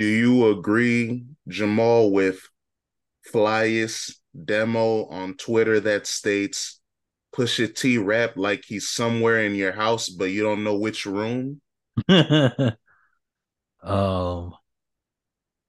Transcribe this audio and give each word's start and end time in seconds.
Do 0.00 0.06
you 0.06 0.48
agree, 0.48 1.26
Jamaal, 1.46 2.10
with 2.10 2.40
Flyest 3.30 4.14
demo 4.46 5.04
on 5.04 5.34
Twitter 5.34 5.78
that 5.78 6.06
states 6.06 6.80
Pusha 7.36 7.74
T 7.74 7.98
rap 7.98 8.32
like 8.36 8.64
he's 8.66 8.88
somewhere 8.88 9.40
in 9.44 9.54
your 9.54 9.72
house, 9.72 10.08
but 10.08 10.30
you 10.30 10.42
don't 10.42 10.64
know 10.64 10.78
which 10.78 11.04
room? 11.04 11.60
um, 12.08 12.74
Or 13.82 14.54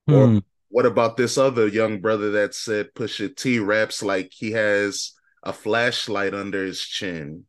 hmm. 0.07 0.37
what 0.69 0.85
about 0.85 1.17
this 1.17 1.37
other 1.37 1.67
young 1.67 1.99
brother 1.99 2.31
that 2.31 2.55
said 2.55 2.93
Pusha 2.95 3.35
T 3.35 3.59
raps 3.59 4.01
like 4.01 4.31
he 4.31 4.51
has 4.51 5.11
a 5.43 5.51
flashlight 5.51 6.33
under 6.33 6.63
his 6.63 6.79
chin? 6.79 7.47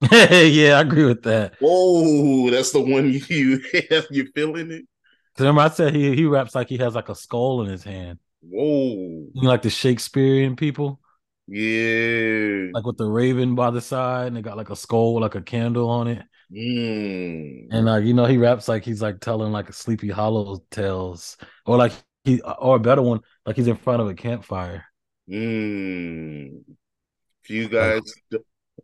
yeah, 0.12 0.76
I 0.76 0.82
agree 0.82 1.06
with 1.06 1.24
that. 1.24 1.56
Whoa, 1.58 2.50
that's 2.50 2.70
the 2.70 2.80
one 2.80 3.12
you 3.28 3.60
have, 3.90 4.06
you 4.12 4.28
feeling 4.32 4.70
it? 4.70 4.84
Remember, 5.38 5.62
I 5.62 5.68
said 5.70 5.94
he 5.94 6.14
he 6.14 6.24
raps 6.26 6.54
like 6.54 6.68
he 6.68 6.78
has 6.78 6.94
like 6.94 7.08
a 7.08 7.14
skull 7.14 7.62
in 7.62 7.70
his 7.70 7.82
hand. 7.84 8.18
Whoa, 8.40 9.30
You 9.32 9.42
know, 9.42 9.48
like 9.48 9.62
the 9.62 9.70
Shakespearean 9.70 10.56
people, 10.56 11.00
yeah. 11.46 12.70
like 12.72 12.84
with 12.86 12.98
the 12.98 13.06
raven 13.06 13.54
by 13.54 13.70
the 13.70 13.80
side, 13.80 14.28
and 14.28 14.36
they 14.36 14.42
got 14.42 14.56
like 14.56 14.70
a 14.70 14.76
skull 14.76 15.14
with 15.14 15.22
like 15.22 15.34
a 15.34 15.42
candle 15.42 15.88
on 15.90 16.08
it. 16.08 16.22
Mm. 16.52 17.68
And 17.70 17.86
like 17.86 18.04
you 18.04 18.14
know, 18.14 18.26
he 18.26 18.38
raps 18.38 18.68
like 18.68 18.84
he's 18.84 19.02
like 19.02 19.20
telling 19.20 19.52
like 19.52 19.68
a 19.68 19.72
Sleepy 19.72 20.10
Hollow 20.10 20.62
tales, 20.70 21.36
or 21.66 21.76
like 21.76 21.92
he 22.24 22.40
or 22.42 22.76
a 22.76 22.80
better 22.80 23.02
one, 23.02 23.20
like 23.46 23.56
he's 23.56 23.68
in 23.68 23.76
front 23.76 24.02
of 24.02 24.08
a 24.08 24.14
campfire. 24.14 24.84
Mm. 25.28 26.64
If 27.42 27.50
you 27.50 27.68
Like 27.78 27.94
guys, 27.94 28.14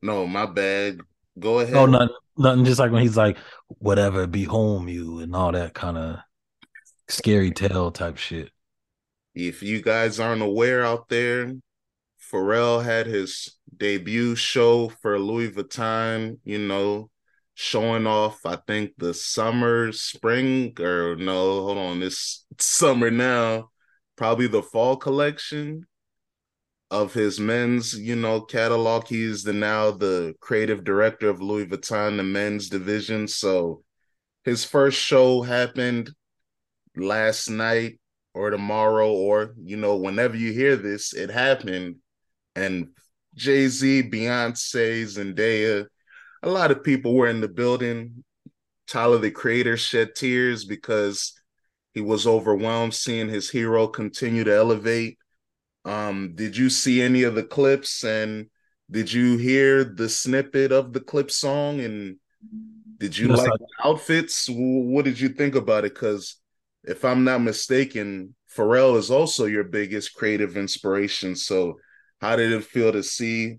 no, 0.03 0.27
my 0.27 0.47
bad. 0.47 1.01
Go 1.39 1.61
oh, 1.73 1.87
ahead. 1.87 1.91
nothing, 1.91 2.17
nothing. 2.37 2.65
Just 2.65 2.81
like 2.81 2.93
when 2.93 3.03
he's 3.03 3.17
like, 3.17 3.39
whatever, 3.69 4.27
be 4.27 4.45
home, 4.45 4.89
you, 4.89 5.21
and 5.21 5.35
all 5.35 5.53
that 5.53 5.75
kind 5.75 5.97
of 5.99 6.19
scary 7.11 7.51
tale 7.51 7.91
type 7.91 8.17
shit. 8.17 8.51
If 9.35 9.63
you 9.63 9.83
guys 9.83 10.19
aren't 10.19 10.43
aware 10.43 10.85
out 10.85 11.09
there, 11.09 11.53
Pharrell 12.31 12.85
had 12.85 13.07
his 13.07 13.57
debut 13.77 14.37
show 14.37 14.89
for 14.89 15.19
Louis 15.19 15.51
Vuitton, 15.51 16.39
you 16.45 16.59
know, 16.59 17.11
showing 17.55 18.07
off, 18.07 18.45
I 18.45 18.57
think, 18.67 18.93
the 18.99 19.15
summer, 19.15 19.93
spring, 19.93 20.75
or 20.81 21.17
no, 21.17 21.65
hold 21.65 21.79
on, 21.79 22.01
this 22.01 22.45
summer 22.59 23.11
now, 23.11 23.71
probably 24.17 24.47
the 24.47 24.63
fall 24.63 24.97
collection 24.97 25.87
of 26.91 27.15
his 27.15 27.39
men's, 27.39 27.99
you 27.99 28.17
know, 28.17 28.41
catalog. 28.41 29.07
He's 29.07 29.43
the 29.45 29.53
now 29.53 29.93
the 29.93 30.35
creative 30.41 30.85
director 30.85 31.29
of 31.29 31.41
Louis 31.41 31.67
Vuitton, 31.67 32.17
the 32.17 32.25
men's 32.25 32.69
division. 32.69 33.29
So 33.29 33.85
his 34.45 34.65
first 34.65 34.99
show 34.99 35.43
happened 35.43 36.11
last 36.97 37.49
night 37.49 37.99
or 38.35 38.51
tomorrow, 38.51 39.11
or 39.11 39.55
you 39.63 39.77
know, 39.77 39.97
whenever 39.97 40.37
you 40.37 40.53
hear 40.53 40.77
this, 40.77 41.13
it 41.13 41.31
happened. 41.31 41.97
And 42.55 42.89
Jay-Z, 43.35 44.11
Beyonce, 44.11 45.05
Zendaya, 45.05 45.87
a 46.43 46.51
lot 46.51 46.71
of 46.71 46.85
people 46.85 47.15
were 47.15 47.29
in 47.29 47.41
the 47.41 47.49
building. 47.49 48.25
Tyler 48.87 49.19
the 49.19 49.31
creator 49.31 49.77
shed 49.77 50.17
tears 50.17 50.65
because 50.65 51.41
he 51.95 52.01
was 52.01 52.27
overwhelmed 52.27 52.95
seeing 52.95 53.29
his 53.29 53.49
hero 53.49 53.87
continue 53.87 54.43
to 54.43 54.55
elevate 54.55 55.19
um, 55.85 56.33
did 56.35 56.57
you 56.57 56.69
see 56.69 57.01
any 57.01 57.23
of 57.23 57.35
the 57.35 57.43
clips 57.43 58.05
and 58.05 58.47
did 58.91 59.13
you 59.13 59.37
hear 59.37 59.85
the 59.85 60.09
snippet 60.09 60.73
of 60.73 60.93
the 60.93 61.01
Clipse 61.01 61.37
song 61.37 61.81
and 61.81 62.17
did 62.99 63.17
you 63.17 63.29
Yes, 63.29 63.39
like 63.39 63.49
I, 63.49 63.57
the 63.57 63.89
outfits? 63.89 64.49
What 64.51 65.05
did 65.05 65.19
you 65.19 65.31
think 65.31 65.55
about 65.55 65.85
it? 65.85 65.95
Because 65.95 66.37
if 66.85 67.05
I'm 67.05 67.25
not 67.25 67.43
mistaken, 67.43 68.35
Pharrell 68.57 68.97
is 68.97 69.11
also 69.11 69.47
your 69.47 69.65
biggest 69.65 70.15
creative 70.15 70.57
inspiration. 70.57 71.37
So 71.37 71.79
how 72.21 72.37
did 72.37 72.53
it 72.53 72.65
feel 72.65 72.93
to 72.93 73.03
see 73.03 73.59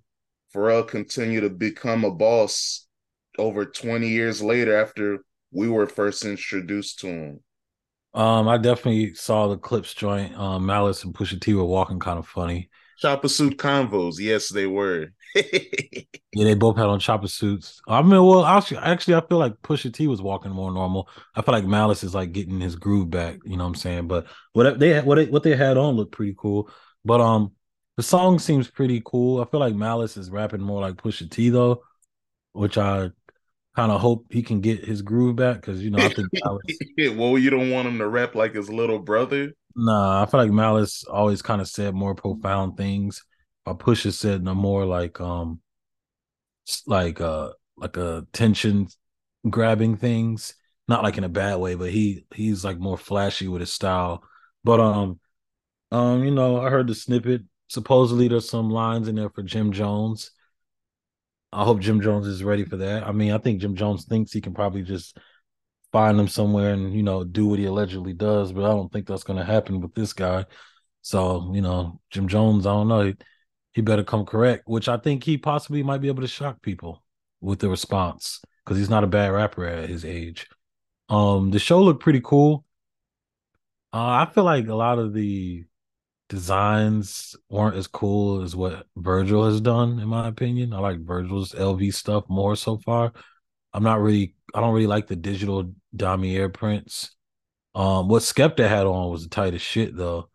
Pharrell 0.54 0.88
continue 0.88 1.42
to 1.42 1.50
become 1.50 2.04
a 2.04 2.12
boss 2.12 2.88
over 3.38 3.66
20 3.66 4.08
years 4.10 4.42
later 4.42 4.76
after 4.76 5.20
we 5.52 5.70
were 5.70 5.88
first 5.88 6.26
introduced 6.26 7.00
to 7.00 7.08
him? 7.08 7.40
um, 8.14 8.48
I 8.48 8.58
definitely 8.58 9.14
saw 9.14 9.48
the 9.48 9.58
clips 9.58 9.94
joint. 9.94 10.36
Um, 10.38 10.66
Malice 10.66 11.04
and 11.04 11.14
Pusha 11.14 11.40
T 11.40 11.54
were 11.54 11.64
walking 11.64 12.00
kind 12.00 12.20
of 12.20 12.28
funny. 12.28 12.70
Choppa 13.02 13.30
suit 13.30 13.58
convos, 13.58 14.20
yes, 14.20 14.50
they 14.50 14.68
were. 14.68 15.08
Yeah, 16.34 16.46
they 16.46 16.54
both 16.54 16.78
had 16.78 16.86
on 16.86 17.00
chopper 17.02 17.28
suits. 17.28 17.82
I 17.90 18.02
mean, 18.02 18.12
well, 18.12 18.46
actually, 18.46 18.78
actually, 18.78 19.16
I 19.16 19.22
feel 19.28 19.38
like 19.38 19.62
Pusha 19.64 19.94
T 19.94 20.08
was 20.08 20.22
walking 20.22 20.52
more 20.52 20.72
normal. 20.72 21.10
I 21.36 21.42
feel 21.42 21.54
like 21.54 21.66
Malice 21.66 22.06
is 22.06 22.16
like 22.16 22.32
getting 22.32 22.62
his 22.62 22.78
groove 22.78 23.10
back. 23.10 23.40
You 23.44 23.58
know 23.58 23.66
what 23.66 23.72
I'm 23.72 23.76
saying? 23.76 24.08
But 24.08 24.28
what 24.54 24.80
they 24.80 25.02
what 25.02 25.16
they, 25.16 25.26
what 25.26 25.44
they 25.44 25.58
had 25.58 25.76
on 25.76 25.96
looked 25.96 26.14
pretty 26.14 26.34
cool. 26.38 26.70
But 27.04 27.20
um, 27.20 27.52
the 27.98 28.04
song 28.04 28.40
seems 28.40 28.70
pretty 28.70 29.02
cool. 29.04 29.42
I 29.42 29.46
feel 29.46 29.60
like 29.60 29.76
Malice 29.76 30.16
is 30.16 30.32
rapping 30.32 30.62
more 30.62 30.80
like 30.80 30.96
Pusha 30.96 31.30
T 31.30 31.50
though, 31.50 31.84
which 32.54 32.78
I 32.78 33.12
kind 33.76 33.92
of 33.92 34.00
hope 34.00 34.28
he 34.30 34.44
can 34.44 34.62
get 34.62 34.86
his 34.86 35.02
groove 35.02 35.36
back 35.36 35.58
because 35.58 35.84
you 35.84 35.90
know 35.90 36.00
I 36.00 36.10
think 36.14 36.30
Malice. 36.46 37.18
well, 37.18 37.38
you 37.38 37.50
don't 37.50 37.72
want 37.72 37.90
him 37.90 37.98
to 37.98 38.08
rap 38.08 38.36
like 38.36 38.56
his 38.56 38.70
little 38.70 39.00
brother. 39.00 39.52
Nah, 39.76 40.22
I 40.22 40.26
feel 40.26 40.40
like 40.40 40.52
Malice 40.52 41.04
always 41.06 41.42
kind 41.42 41.62
of 41.62 41.68
said 41.68 41.94
more 41.94 42.16
profound 42.16 42.78
things. 42.78 43.24
Or 43.66 43.78
Pusha 43.78 44.12
said 44.12 44.44
no 44.44 44.56
more 44.56 44.86
like 44.86 45.22
um 45.22 45.62
like 46.88 47.20
uh 47.22 47.50
like 47.78 47.98
a 47.98 48.26
tension 48.34 48.88
grabbing 49.50 49.98
things. 49.98 50.56
Not 50.88 51.04
like 51.04 51.18
in 51.18 51.24
a 51.24 51.30
bad 51.30 51.58
way 51.58 51.76
but 51.76 51.92
he 51.92 52.26
he's 52.34 52.66
like 52.66 52.80
more 52.80 52.98
flashy 52.98 53.48
with 53.48 53.62
his 53.62 53.74
style. 53.74 54.24
But 54.64 54.80
um 54.80 55.20
um 55.92 56.24
you 56.24 56.32
know 56.32 56.60
i 56.62 56.70
heard 56.70 56.88
the 56.88 56.96
snippet. 56.96 57.44
Supposedly 57.70 58.28
there's 58.28 58.50
some 58.50 58.70
lines 58.70 59.08
in 59.08 59.16
there 59.16 59.30
for 59.30 59.44
jim 59.44 59.72
jones. 59.72 60.32
I 61.54 61.64
hope 61.66 61.80
jim 61.80 62.02
jones 62.02 62.28
is 62.28 62.44
ready 62.44 62.66
for 62.66 62.78
that. 62.78 63.08
I 63.08 63.12
mean 63.12 63.32
i 63.32 63.38
think 63.38 63.62
jim 63.62 63.76
jones 63.76 64.06
thinks 64.06 64.32
he 64.32 64.42
can 64.42 64.54
probably 64.54 64.84
just 64.84 65.18
find 65.92 66.20
him 66.20 66.28
somewhere 66.28 66.74
and 66.74 66.94
you 66.94 67.04
know 67.04 67.24
do 67.24 67.48
what 67.48 67.60
he 67.60 67.66
allegedly 67.66 68.14
does 68.14 68.52
but 68.52 68.64
i 68.64 68.70
don't 68.70 68.92
think 68.92 69.06
that's 69.06 69.24
going 69.24 69.38
to 69.38 69.46
happen 69.46 69.82
with 69.82 69.94
this 69.94 70.14
guy. 70.14 70.46
So 71.02 71.52
you 71.54 71.62
know 71.62 72.00
jim 72.12 72.28
jones 72.28 72.66
i 72.68 72.72
don't 72.72 72.88
know 72.88 73.02
he, 73.02 73.16
he 73.74 73.82
better 73.82 74.04
come 74.04 74.26
correct 74.26 74.64
which 74.68 74.88
i 74.88 74.98
think 74.98 75.24
he 75.24 75.38
possibly 75.38 75.82
might 75.84 76.02
be 76.02 76.08
able 76.10 76.22
to 76.22 76.28
shock 76.28 76.62
people 76.62 77.04
with 77.42 77.60
the 77.60 77.70
response 77.70 78.40
because 78.64 78.78
he's 78.78 78.90
not 78.90 79.04
a 79.04 79.08
bad 79.08 79.30
rapper 79.30 79.66
at 79.66 79.90
his 79.90 80.06
age. 80.06 80.48
Um 81.10 81.52
the 81.52 81.60
show 81.60 81.82
looked 81.82 82.04
pretty 82.04 82.22
cool. 82.24 82.66
Uh, 83.94 84.26
i 84.26 84.32
feel 84.34 84.44
like 84.44 84.68
a 84.68 84.76
lot 84.76 85.00
of 85.00 85.14
the 85.14 85.66
designs 86.30 87.36
weren't 87.50 87.76
as 87.76 87.88
cool 87.88 88.42
as 88.42 88.56
what 88.56 88.88
virgil 88.96 89.46
has 89.46 89.60
done 89.60 90.00
in 90.00 90.08
my 90.08 90.28
opinion. 90.28 90.72
I 90.74 90.80
like 90.80 91.00
virgil's 91.00 91.52
lv 91.54 91.94
stuff 91.94 92.24
more 92.30 92.56
so 92.56 92.78
far. 92.78 93.12
I'm 93.74 93.84
not 93.84 94.02
really 94.02 94.36
i 94.54 94.62
don't 94.62 94.74
really 94.74 94.88
like 94.88 95.08
the 95.08 95.16
digital 95.16 95.74
damier 95.96 96.52
Prince. 96.54 97.16
um 97.76 98.08
what 98.08 98.22
skepta 98.22 98.68
had 98.68 98.86
on 98.86 99.12
was 99.12 99.24
the 99.24 99.30
tightest 99.30 99.66
shit 99.66 99.96
though 99.96 100.30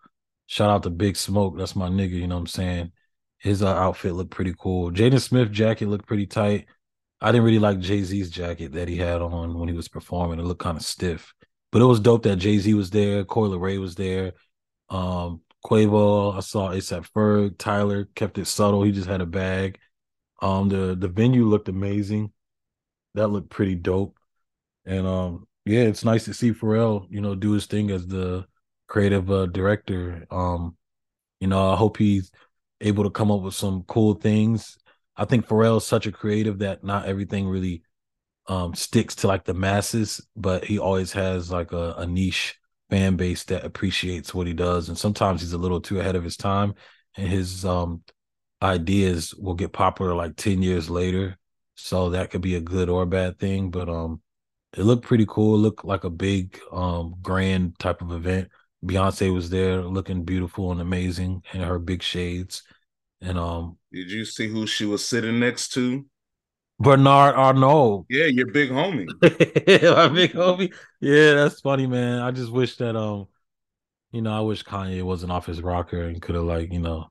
shout 0.46 0.70
out 0.70 0.82
to 0.82 0.90
big 0.90 1.16
smoke 1.16 1.56
that's 1.56 1.76
my 1.76 1.88
nigga 1.88 2.10
you 2.10 2.26
know 2.26 2.36
what 2.36 2.42
i'm 2.42 2.46
saying 2.46 2.92
his 3.38 3.62
uh, 3.62 3.68
outfit 3.74 4.14
looked 4.14 4.30
pretty 4.30 4.54
cool 4.58 4.90
jaden 4.90 5.20
smith 5.20 5.50
jacket 5.50 5.88
looked 5.88 6.06
pretty 6.06 6.26
tight 6.26 6.66
I 7.20 7.32
didn't 7.32 7.44
really 7.44 7.58
like 7.58 7.78
Jay 7.80 8.02
Z's 8.02 8.30
jacket 8.30 8.72
that 8.72 8.88
he 8.88 8.96
had 8.96 9.22
on 9.22 9.58
when 9.58 9.68
he 9.68 9.74
was 9.74 9.88
performing. 9.88 10.38
It 10.38 10.44
looked 10.44 10.62
kind 10.62 10.76
of 10.76 10.84
stiff, 10.84 11.32
but 11.72 11.80
it 11.80 11.86
was 11.86 12.00
dope 12.00 12.22
that 12.24 12.36
Jay 12.36 12.58
Z 12.58 12.74
was 12.74 12.90
there. 12.90 13.24
Coi 13.24 13.48
Leray 13.48 13.80
was 13.80 13.94
there. 13.94 14.32
Um, 14.90 15.40
Quavo, 15.64 16.36
I 16.36 16.40
saw 16.40 16.70
ASAP 16.70 17.10
Ferg. 17.10 17.58
Tyler 17.58 18.04
kept 18.14 18.38
it 18.38 18.46
subtle. 18.46 18.82
He 18.82 18.92
just 18.92 19.08
had 19.08 19.20
a 19.22 19.26
bag. 19.26 19.78
Um, 20.42 20.68
the 20.68 20.94
the 20.94 21.08
venue 21.08 21.46
looked 21.46 21.68
amazing. 21.68 22.32
That 23.14 23.28
looked 23.28 23.50
pretty 23.50 23.74
dope. 23.76 24.18
And 24.86 25.06
um, 25.06 25.46
yeah, 25.64 25.80
it's 25.82 26.04
nice 26.04 26.24
to 26.26 26.34
see 26.34 26.52
Pharrell, 26.52 27.06
you 27.10 27.20
know, 27.20 27.34
do 27.34 27.52
his 27.52 27.66
thing 27.66 27.90
as 27.90 28.06
the 28.06 28.46
creative 28.88 29.30
uh, 29.30 29.46
director. 29.46 30.26
Um, 30.30 30.76
you 31.40 31.48
know, 31.48 31.72
I 31.72 31.76
hope 31.76 31.96
he's 31.98 32.30
able 32.80 33.04
to 33.04 33.10
come 33.10 33.30
up 33.30 33.42
with 33.42 33.54
some 33.54 33.82
cool 33.84 34.14
things 34.14 34.78
I 35.16 35.24
think 35.24 35.46
Pharrell 35.46 35.78
is 35.78 35.86
such 35.86 36.06
a 36.06 36.12
creative 36.12 36.58
that 36.58 36.84
not 36.84 37.06
everything 37.06 37.48
really 37.48 37.82
um 38.48 38.74
sticks 38.74 39.14
to 39.16 39.28
like 39.28 39.44
the 39.44 39.54
masses, 39.54 40.20
but 40.36 40.64
he 40.64 40.78
always 40.78 41.12
has 41.12 41.50
like 41.50 41.72
a, 41.72 41.94
a 41.98 42.06
niche 42.06 42.56
fan 42.90 43.16
base 43.16 43.44
that 43.44 43.64
appreciates 43.64 44.34
what 44.34 44.46
he 44.46 44.52
does. 44.54 44.88
And 44.88 44.98
sometimes 44.98 45.40
he's 45.42 45.52
a 45.54 45.58
little 45.58 45.80
too 45.80 46.00
ahead 46.00 46.16
of 46.16 46.24
his 46.24 46.36
time 46.36 46.74
and 47.16 47.28
his 47.28 47.64
um 47.64 48.02
ideas 48.62 49.34
will 49.34 49.54
get 49.54 49.72
popular 49.72 50.14
like 50.14 50.36
10 50.36 50.62
years 50.62 50.90
later. 50.90 51.38
So 51.76 52.10
that 52.10 52.30
could 52.30 52.42
be 52.42 52.56
a 52.56 52.60
good 52.60 52.88
or 52.88 53.06
bad 53.06 53.38
thing. 53.38 53.70
But 53.70 53.88
um 53.88 54.22
it 54.76 54.84
looked 54.84 55.04
pretty 55.04 55.26
cool. 55.26 55.54
It 55.54 55.58
looked 55.58 55.84
like 55.84 56.04
a 56.04 56.10
big 56.10 56.58
um 56.72 57.16
grand 57.22 57.78
type 57.78 58.02
of 58.02 58.12
event. 58.12 58.50
Beyonce 58.84 59.32
was 59.32 59.50
there 59.50 59.82
looking 59.82 60.24
beautiful 60.24 60.70
and 60.70 60.80
amazing 60.80 61.42
in 61.52 61.60
her 61.62 61.78
big 61.78 62.02
shades. 62.02 62.62
And 63.20 63.38
um 63.38 63.78
Did 63.92 64.10
you 64.10 64.24
see 64.24 64.48
who 64.48 64.66
she 64.66 64.84
was 64.84 65.06
sitting 65.06 65.40
next 65.40 65.72
to? 65.74 66.04
Bernard 66.78 67.34
Arnault. 67.36 68.04
Yeah, 68.10 68.26
your 68.26 68.48
big 68.48 68.70
homie. 68.70 69.06
My 69.22 70.08
big 70.08 70.32
homie. 70.32 70.74
Yeah, 71.00 71.32
that's 71.34 71.60
funny, 71.60 71.86
man. 71.86 72.20
I 72.20 72.30
just 72.32 72.52
wish 72.52 72.76
that 72.76 72.94
um, 72.96 73.28
you 74.12 74.20
know, 74.20 74.36
I 74.36 74.40
wish 74.40 74.62
Kanye 74.62 75.02
wasn't 75.02 75.32
off 75.32 75.46
his 75.46 75.62
rocker 75.62 76.02
and 76.02 76.20
could 76.20 76.34
have 76.34 76.44
like, 76.44 76.72
you 76.72 76.80
know, 76.80 77.10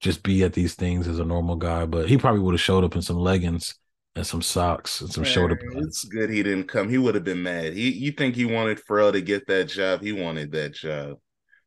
just 0.00 0.22
be 0.22 0.42
at 0.44 0.54
these 0.54 0.74
things 0.74 1.08
as 1.08 1.18
a 1.18 1.24
normal 1.24 1.56
guy. 1.56 1.84
But 1.84 2.08
he 2.08 2.16
probably 2.16 2.40
would 2.40 2.54
have 2.54 2.60
showed 2.60 2.84
up 2.84 2.94
in 2.96 3.02
some 3.02 3.18
leggings 3.18 3.74
and 4.16 4.26
some 4.26 4.42
socks 4.42 5.02
and 5.02 5.12
some 5.12 5.22
man, 5.22 5.32
shoulder 5.32 5.56
pads. 5.56 5.86
It's 5.86 6.04
good 6.04 6.30
he 6.30 6.42
didn't 6.42 6.64
come. 6.64 6.88
He 6.88 6.98
would 6.98 7.14
have 7.14 7.24
been 7.24 7.42
mad. 7.42 7.74
He 7.74 7.90
you 7.90 8.12
think 8.12 8.34
he 8.34 8.46
wanted 8.46 8.80
Pharrell 8.84 9.12
to 9.12 9.20
get 9.20 9.46
that 9.46 9.64
job? 9.64 10.00
He 10.00 10.12
wanted 10.12 10.50
that 10.52 10.74
job. 10.74 11.18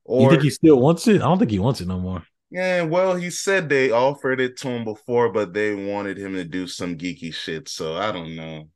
Or 0.04 0.24
you 0.24 0.30
think 0.32 0.44
he 0.44 0.50
still 0.50 0.80
wants 0.80 1.08
it? 1.08 1.18
I 1.18 1.26
don't 1.26 1.38
think 1.38 1.52
he 1.52 1.60
wants 1.60 1.80
it 1.80 1.88
no 1.88 2.00
more. 2.00 2.24
Yeah, 2.50 2.82
well, 2.82 3.16
he 3.16 3.30
said 3.30 3.70
they 3.70 3.92
offered 3.92 4.42
it 4.42 4.58
to 4.58 4.70
him 4.70 4.84
before, 4.84 5.32
but 5.32 5.54
they 5.54 5.76
wanted 5.76 6.18
him 6.18 6.34
to 6.34 6.44
do 6.44 6.66
some 6.66 6.98
geeky 6.98 7.32
shit. 7.32 7.70
So 7.70 7.96
I 7.96 8.12
don't 8.12 8.36
know. 8.36 8.70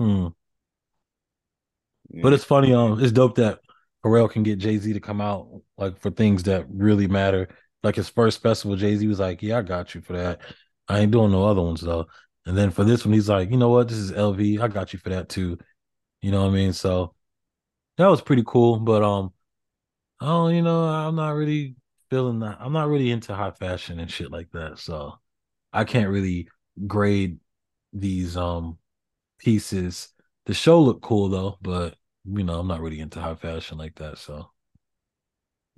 Hmm. 0.00 0.26
Yeah. 2.10 2.22
But 2.22 2.32
it's 2.32 2.44
funny. 2.44 2.74
Um, 2.74 3.00
it's 3.00 3.12
dope 3.12 3.36
that 3.36 3.60
Pharrell 4.04 4.28
can 4.28 4.42
get 4.42 4.58
Jay 4.58 4.78
Z 4.78 4.92
to 4.92 5.00
come 5.00 5.20
out 5.20 5.48
like 5.78 6.00
for 6.00 6.10
things 6.10 6.42
that 6.44 6.66
really 6.68 7.06
matter. 7.06 7.48
Like 7.84 7.94
his 7.94 8.08
first 8.08 8.42
festival, 8.42 8.76
Jay 8.76 8.96
Z 8.96 9.06
was 9.06 9.20
like, 9.20 9.42
"Yeah, 9.42 9.58
I 9.58 9.62
got 9.62 9.94
you 9.94 10.00
for 10.00 10.14
that. 10.14 10.40
I 10.88 10.98
ain't 10.98 11.12
doing 11.12 11.30
no 11.30 11.44
other 11.44 11.62
ones 11.62 11.80
though." 11.80 12.06
And 12.46 12.56
then 12.56 12.70
for 12.70 12.84
this 12.84 13.04
one, 13.04 13.14
he's 13.14 13.28
like, 13.28 13.50
"You 13.50 13.56
know 13.56 13.68
what? 13.70 13.88
This 13.88 13.98
is 13.98 14.12
LV. 14.12 14.60
I 14.60 14.68
got 14.68 14.92
you 14.92 14.98
for 14.98 15.10
that 15.10 15.28
too." 15.28 15.58
You 16.22 16.30
know 16.30 16.42
what 16.42 16.50
I 16.50 16.54
mean? 16.54 16.72
So 16.72 17.14
that 17.98 18.06
was 18.08 18.22
pretty 18.22 18.44
cool. 18.46 18.78
But 18.80 19.02
um, 19.02 19.32
oh, 20.20 20.48
you 20.48 20.62
know, 20.62 20.84
I'm 20.84 21.16
not 21.16 21.30
really 21.32 21.76
feeling 22.10 22.40
that. 22.40 22.58
I'm 22.60 22.72
not 22.72 22.88
really 22.88 23.10
into 23.10 23.34
high 23.34 23.50
fashion 23.52 24.00
and 24.00 24.10
shit 24.10 24.30
like 24.30 24.50
that. 24.52 24.78
So 24.78 25.18
I 25.72 25.84
can't 25.84 26.10
really 26.10 26.48
grade 26.86 27.38
these 27.92 28.36
um 28.36 28.78
pieces. 29.38 30.08
The 30.46 30.54
show 30.54 30.80
looked 30.80 31.02
cool 31.02 31.28
though, 31.28 31.58
but 31.62 31.96
you 32.24 32.44
know, 32.44 32.58
I'm 32.60 32.68
not 32.68 32.80
really 32.80 33.00
into 33.00 33.20
high 33.20 33.34
fashion 33.34 33.78
like 33.78 33.94
that. 33.96 34.18
So 34.18 34.50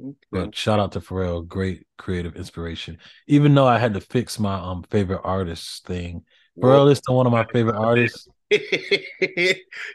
okay. 0.00 0.16
but 0.30 0.54
shout 0.54 0.80
out 0.80 0.92
to 0.92 1.00
Pharrell, 1.00 1.46
great 1.46 1.86
creative 1.98 2.36
inspiration. 2.36 2.98
Even 3.26 3.54
though 3.54 3.66
I 3.66 3.78
had 3.78 3.94
to 3.94 4.00
fix 4.00 4.38
my 4.38 4.54
um 4.54 4.84
favorite 4.90 5.22
artist 5.24 5.86
thing. 5.86 6.24
Pharrell 6.58 6.90
is 6.90 6.98
still 6.98 7.16
one 7.16 7.26
of 7.26 7.32
my 7.32 7.44
favorite 7.52 7.76
artists. 7.76 8.28
you 8.50 8.58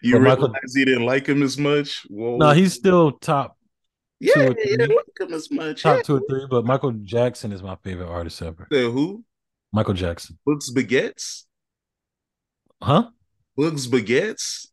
realize 0.03 0.39
Michael, 0.39 0.53
he 0.75 0.85
didn't 0.85 1.06
like 1.06 1.27
him 1.27 1.44
as 1.44 1.57
much? 1.57 2.06
Whoa. 2.09 2.38
No, 2.38 2.51
he's 2.51 2.73
still 2.73 3.13
top 3.13 3.56
yeah, 4.19 4.50
he 4.63 4.75
didn't 4.75 4.95
like 4.95 5.19
him 5.19 5.33
as 5.33 5.50
much. 5.50 5.83
Top 5.83 5.97
yeah. 5.97 6.01
two 6.03 6.17
or 6.17 6.21
three, 6.29 6.45
but 6.50 6.65
Michael 6.65 6.91
Jackson 6.91 7.51
is 7.51 7.63
my 7.63 7.77
favorite 7.83 8.09
artist 8.09 8.41
ever. 8.41 8.67
The 8.69 8.89
who? 8.91 9.23
Michael 9.71 9.94
Jackson. 9.94 10.38
Bugs 10.45 10.73
Baguettes? 10.73 11.44
Huh? 12.81 13.09
Bugs 13.56 13.88
Baguettes? 13.88 14.67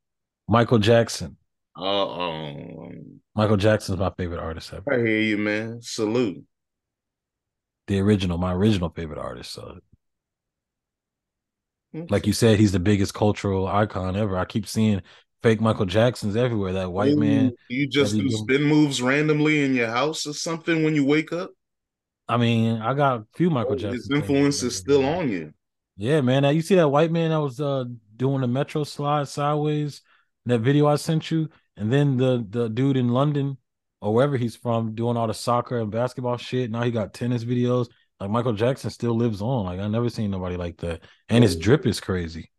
Michael 0.48 0.78
Jackson. 0.78 1.36
Uh, 1.78 2.08
um, 2.08 3.20
Michael 3.34 3.56
Jackson 3.56 3.94
is 3.94 4.00
my 4.00 4.10
favorite 4.16 4.40
artist 4.40 4.72
ever. 4.72 4.92
I 4.92 4.96
hear 4.96 5.20
you, 5.20 5.38
man. 5.38 5.80
Salute. 5.82 6.42
The 7.86 8.00
original, 8.00 8.38
my 8.38 8.52
original 8.52 8.88
favorite 8.88 9.18
artist. 9.18 9.52
So, 9.52 9.78
like 12.08 12.26
you 12.26 12.32
said, 12.32 12.58
he's 12.58 12.72
the 12.72 12.80
biggest 12.80 13.14
cultural 13.14 13.66
icon 13.66 14.16
ever. 14.16 14.38
I 14.38 14.44
keep 14.44 14.66
seeing 14.66 15.02
fake 15.42 15.60
Michael 15.60 15.86
Jacksons 15.86 16.36
everywhere. 16.36 16.72
That 16.74 16.92
white 16.92 17.12
Ooh, 17.12 17.20
man. 17.20 17.52
You 17.68 17.86
just 17.86 18.14
do 18.14 18.28
spin 18.30 18.62
moves 18.62 19.00
randomly 19.00 19.64
in 19.64 19.74
your 19.74 19.88
house 19.88 20.26
or 20.26 20.32
something 20.32 20.84
when 20.84 20.94
you 20.94 21.04
wake 21.04 21.32
up. 21.32 21.50
I 22.28 22.36
mean, 22.36 22.80
I 22.80 22.94
got 22.94 23.20
a 23.20 23.26
few 23.34 23.50
Michael 23.50 23.74
oh, 23.74 23.76
Jackson. 23.76 23.98
His 23.98 24.10
influence 24.10 24.62
is 24.62 24.76
still 24.76 25.04
on 25.04 25.30
you. 25.30 25.52
Yeah, 25.96 26.20
man. 26.20 26.42
Now 26.42 26.50
you 26.50 26.62
see 26.62 26.74
that 26.74 26.88
white 26.88 27.12
man 27.12 27.30
that 27.30 27.40
was 27.40 27.60
uh 27.60 27.84
doing 28.16 28.40
the 28.40 28.48
metro 28.48 28.84
slide 28.84 29.28
sideways. 29.28 30.02
That 30.44 30.60
video 30.60 30.86
I 30.86 30.96
sent 30.96 31.30
you, 31.30 31.48
and 31.76 31.92
then 31.92 32.16
the 32.16 32.44
the 32.48 32.68
dude 32.68 32.96
in 32.96 33.08
London 33.08 33.56
or 34.00 34.12
wherever 34.12 34.36
he's 34.36 34.56
from 34.56 34.94
doing 34.94 35.16
all 35.16 35.26
the 35.26 35.34
soccer 35.34 35.78
and 35.78 35.90
basketball 35.90 36.36
shit. 36.36 36.70
Now 36.70 36.82
he 36.82 36.90
got 36.90 37.14
tennis 37.14 37.44
videos. 37.44 37.88
Like 38.20 38.30
Michael 38.30 38.54
Jackson 38.54 38.90
still 38.90 39.14
lives 39.14 39.42
on. 39.42 39.66
Like 39.66 39.80
I 39.80 39.88
never 39.88 40.08
seen 40.08 40.30
nobody 40.30 40.56
like 40.56 40.78
that, 40.78 41.00
and 41.28 41.44
his 41.44 41.56
drip 41.56 41.86
is 41.86 42.00
crazy. 42.00 42.50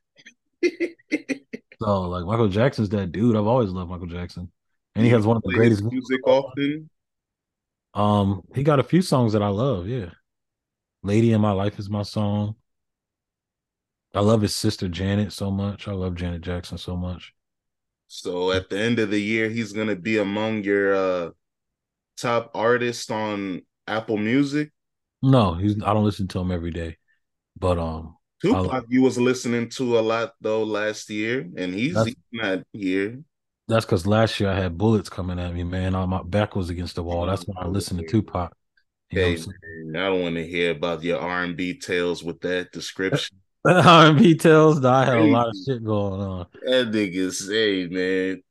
So 1.82 2.02
like 2.04 2.26
Michael 2.26 2.50
Jackson's 2.50 2.90
that 2.90 3.12
dude. 3.12 3.36
I've 3.36 3.46
always 3.48 3.70
loved 3.70 3.90
Michael 3.90 4.08
Jackson, 4.08 4.52
and 4.96 5.06
he 5.06 5.12
has 5.12 5.26
one 5.26 5.38
of 5.38 5.44
the 5.44 5.54
greatest 5.54 5.84
music 5.84 6.26
often. 6.26 6.90
Um, 7.94 8.42
he 8.56 8.64
got 8.64 8.80
a 8.80 8.84
few 8.84 9.02
songs 9.02 9.34
that 9.34 9.44
I 9.44 9.50
love. 9.50 9.88
Yeah, 9.88 10.10
"Lady 11.04 11.34
in 11.34 11.42
My 11.42 11.52
Life" 11.52 11.80
is 11.80 11.90
my 11.90 12.04
song. 12.04 12.56
I 14.14 14.22
love 14.22 14.42
his 14.42 14.56
sister 14.56 14.88
Janet 14.88 15.34
so 15.34 15.52
much. 15.52 15.88
I 15.88 15.92
love 15.92 16.16
Janet 16.16 16.42
Jackson 16.42 16.78
so 16.78 16.96
much. 16.96 17.34
So 18.08 18.52
at 18.52 18.70
the 18.70 18.80
end 18.80 19.00
of 19.00 19.12
the 19.12 19.20
year, 19.22 19.50
he's 19.50 19.74
gonna 19.74 19.96
be 19.96 20.18
among 20.18 20.64
your 20.64 20.96
uh 20.96 21.30
top 22.16 22.52
artists 22.56 23.12
on 23.12 23.62
Apple 23.88 24.18
Music. 24.18 24.72
No, 25.22 25.56
he's. 25.56 25.82
I 25.84 25.94
don't 25.94 26.06
listen 26.06 26.28
to 26.30 26.40
him 26.40 26.52
every 26.52 26.72
day, 26.72 26.98
but 27.58 27.80
um, 27.80 28.18
Tupac, 28.42 28.86
you 28.90 29.02
was 29.02 29.18
listening 29.18 29.70
to 29.72 29.98
a 29.98 30.02
lot 30.02 30.34
though 30.42 30.64
last 30.64 31.10
year, 31.10 31.48
and 31.58 31.74
he's, 31.74 32.02
he's 32.04 32.16
not 32.32 32.60
here. 32.72 33.20
That's 33.68 33.86
because 33.86 34.06
last 34.06 34.40
year 34.40 34.50
I 34.50 34.56
had 34.56 34.78
bullets 34.78 35.10
coming 35.10 35.40
at 35.40 35.54
me, 35.54 35.64
man. 35.64 35.96
All 35.96 36.08
my 36.08 36.22
back 36.24 36.56
was 36.56 36.70
against 36.70 36.96
the 36.96 37.04
wall. 37.04 37.26
That's 37.26 37.46
when 37.48 37.58
I 37.58 37.68
listened 37.68 38.00
to 38.00 38.06
Tupac. 38.06 38.54
hey, 39.10 39.38
man, 39.86 39.96
I 39.96 40.10
don't 40.10 40.22
want 40.22 40.36
to 40.36 40.48
hear 40.48 40.72
about 40.72 41.04
your 41.04 41.20
R 41.20 41.44
and 41.44 41.58
B 41.58 41.78
tales 41.78 42.24
with 42.24 42.40
that 42.42 42.72
description. 42.72 43.38
R 43.66 44.08
and 44.08 44.20
B 44.20 44.36
tales. 44.36 44.86
I 44.86 45.06
had 45.06 45.18
a 45.18 45.24
lot 45.24 45.50
of 45.50 45.56
shit 45.66 45.84
going 45.84 46.22
on. 46.22 46.46
That 46.64 46.92
nigga 46.92 47.34
say, 47.34 47.88
man. 47.88 48.42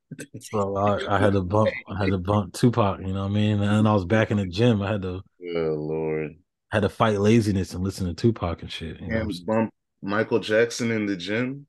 so 0.40 0.76
I, 0.76 1.16
I, 1.16 1.18
had 1.18 1.32
to 1.32 1.42
bump. 1.42 1.70
I 1.88 1.98
had 1.98 2.10
to 2.10 2.18
bump 2.18 2.52
Tupac. 2.54 3.00
You 3.00 3.14
know 3.14 3.22
what 3.22 3.30
I 3.30 3.34
mean? 3.34 3.62
And 3.62 3.88
I 3.88 3.94
was 3.94 4.04
back 4.04 4.30
in 4.30 4.36
the 4.36 4.46
gym. 4.46 4.82
I 4.82 4.92
had 4.92 5.02
to. 5.02 5.22
Oh 5.48 5.74
Lord. 5.74 6.34
Had 6.72 6.82
to 6.82 6.88
fight 6.88 7.20
laziness 7.20 7.74
and 7.74 7.84
listen 7.84 8.06
to 8.06 8.14
Tupac 8.14 8.62
and 8.62 8.70
shit. 8.70 9.00
You 9.00 9.08
know? 9.08 9.28
bump 9.46 9.72
Michael 10.02 10.40
Jackson 10.40 10.90
in 10.90 11.06
the 11.06 11.16
gym? 11.16 11.66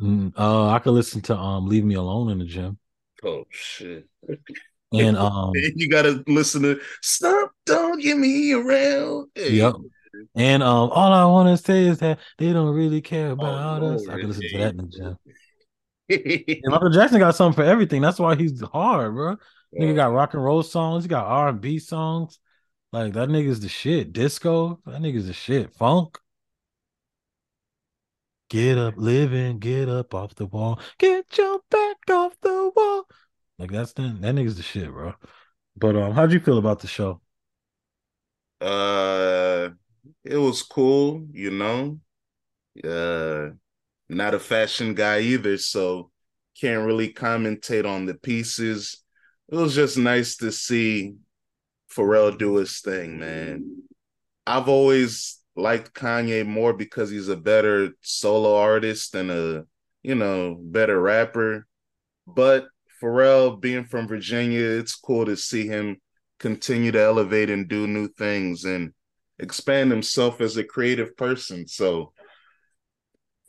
Mm, 0.00 0.32
uh, 0.36 0.68
I 0.68 0.78
could 0.78 0.92
listen 0.92 1.22
to 1.22 1.36
um 1.36 1.66
"Leave 1.66 1.84
Me 1.84 1.94
Alone" 1.94 2.30
in 2.30 2.38
the 2.38 2.44
gym. 2.44 2.78
Oh 3.24 3.44
shit! 3.50 4.06
And 4.92 5.16
um, 5.16 5.52
you 5.54 5.88
gotta 5.88 6.22
listen 6.26 6.62
to 6.62 6.80
"Stop, 7.02 7.52
Don't 7.64 8.02
Get 8.02 8.18
Me 8.18 8.52
Around." 8.52 9.30
Hey. 9.34 9.52
Yep. 9.52 9.74
And 10.34 10.62
um, 10.62 10.90
all 10.90 11.12
I 11.12 11.24
want 11.26 11.56
to 11.56 11.62
say 11.62 11.86
is 11.86 11.98
that 11.98 12.18
they 12.38 12.52
don't 12.52 12.74
really 12.74 13.00
care 13.00 13.28
oh, 13.28 13.32
about 13.32 13.82
oh, 13.82 13.94
us. 13.94 14.08
I 14.08 14.18
can 14.18 14.28
listen 14.28 14.48
to 14.50 14.58
that 14.58 14.70
in 14.70 14.76
the 14.76 14.88
gym. 14.88 15.18
and 16.62 16.72
Michael 16.72 16.90
Jackson 16.90 17.18
got 17.18 17.34
something 17.34 17.64
for 17.64 17.68
everything. 17.68 18.00
That's 18.00 18.18
why 18.18 18.36
he's 18.36 18.60
hard, 18.60 19.14
bro. 19.14 19.36
Yeah. 19.72 19.82
Nigga 19.82 19.96
got 19.96 20.12
rock 20.12 20.34
and 20.34 20.44
roll 20.44 20.62
songs. 20.62 21.04
He 21.04 21.08
got 21.08 21.26
R 21.26 21.48
and 21.48 21.60
B 21.60 21.78
songs. 21.78 22.38
Like 22.96 23.12
that 23.12 23.28
nigga's 23.28 23.60
the 23.60 23.68
shit. 23.68 24.14
Disco. 24.14 24.80
That 24.86 25.02
nigga's 25.02 25.26
the 25.26 25.34
shit. 25.34 25.70
Funk. 25.74 26.18
Get 28.48 28.78
up, 28.78 28.94
living, 28.96 29.58
get 29.58 29.90
up 29.90 30.14
off 30.14 30.34
the 30.34 30.46
wall, 30.46 30.80
get 30.96 31.36
your 31.36 31.60
back 31.70 31.96
off 32.08 32.32
the 32.40 32.72
wall. 32.74 33.06
Like 33.58 33.70
that's 33.70 33.92
the, 33.92 34.16
that 34.20 34.34
nigga's 34.34 34.56
the 34.56 34.62
shit, 34.62 34.90
bro. 34.90 35.12
But 35.76 35.94
um, 35.94 36.12
how'd 36.12 36.32
you 36.32 36.40
feel 36.40 36.56
about 36.56 36.78
the 36.78 36.86
show? 36.86 37.20
Uh, 38.62 39.70
it 40.24 40.38
was 40.38 40.62
cool, 40.62 41.26
you 41.32 41.50
know. 41.50 42.00
Uh, 42.82 43.50
not 44.08 44.32
a 44.32 44.38
fashion 44.38 44.94
guy 44.94 45.20
either, 45.20 45.58
so 45.58 46.10
can't 46.58 46.86
really 46.86 47.12
commentate 47.12 47.86
on 47.86 48.06
the 48.06 48.14
pieces. 48.14 49.02
It 49.50 49.56
was 49.56 49.74
just 49.74 49.98
nice 49.98 50.38
to 50.38 50.50
see 50.50 51.16
Pharrell 51.94 52.36
do 52.36 52.56
his 52.56 52.80
thing, 52.80 53.18
man. 53.18 53.82
I've 54.46 54.68
always 54.68 55.40
liked 55.56 55.94
Kanye 55.94 56.46
more 56.46 56.72
because 56.72 57.10
he's 57.10 57.28
a 57.28 57.36
better 57.36 57.90
solo 58.02 58.56
artist 58.56 59.14
and 59.14 59.30
a 59.30 59.64
you 60.02 60.14
know 60.14 60.56
better 60.60 61.00
rapper. 61.00 61.66
But 62.26 62.66
Pharrell 63.02 63.60
being 63.60 63.84
from 63.84 64.08
Virginia, 64.08 64.60
it's 64.60 64.94
cool 64.94 65.26
to 65.26 65.36
see 65.36 65.66
him 65.66 65.96
continue 66.38 66.92
to 66.92 67.00
elevate 67.00 67.50
and 67.50 67.68
do 67.68 67.86
new 67.86 68.08
things 68.08 68.64
and 68.64 68.92
expand 69.38 69.90
himself 69.90 70.40
as 70.40 70.56
a 70.56 70.64
creative 70.64 71.16
person. 71.16 71.66
So 71.66 72.12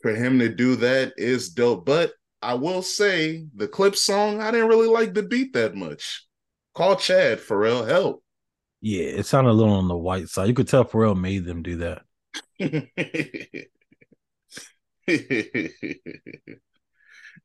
for 0.02 0.14
him 0.14 0.38
to 0.38 0.48
do 0.48 0.76
that 0.76 1.12
is 1.16 1.50
dope. 1.50 1.84
But 1.84 2.12
I 2.40 2.54
will 2.54 2.82
say 2.82 3.46
the 3.54 3.68
Clipse 3.68 4.02
song, 4.02 4.40
I 4.40 4.50
didn't 4.50 4.68
really 4.68 4.88
like 4.88 5.14
the 5.14 5.22
beat 5.22 5.52
that 5.54 5.74
much. 5.74 6.26
Call 6.74 6.96
Chad, 6.96 7.40
Pharrell, 7.40 7.88
help. 7.88 8.22
Yeah, 8.80 9.04
it 9.04 9.26
sounded 9.26 9.50
a 9.50 9.52
little 9.52 9.74
on 9.74 9.88
the 9.88 9.96
white 9.96 10.28
side. 10.28 10.48
You 10.48 10.54
could 10.54 10.68
tell 10.68 10.84
Pharrell 10.84 11.18
made 11.18 11.44
them 11.44 11.62
do 11.62 11.76
that. 11.78 12.02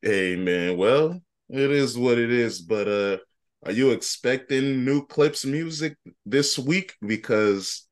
hey 0.02 0.36
man, 0.36 0.76
well, 0.76 1.20
it 1.48 1.70
is 1.70 1.98
what 1.98 2.18
it 2.18 2.30
is, 2.30 2.60
but 2.60 2.88
uh 2.88 3.18
are 3.66 3.72
you 3.72 3.90
expecting 3.92 4.84
new 4.84 5.06
Clipse 5.06 5.46
music 5.46 5.96
this 6.26 6.58
week 6.58 6.94
because 7.04 7.88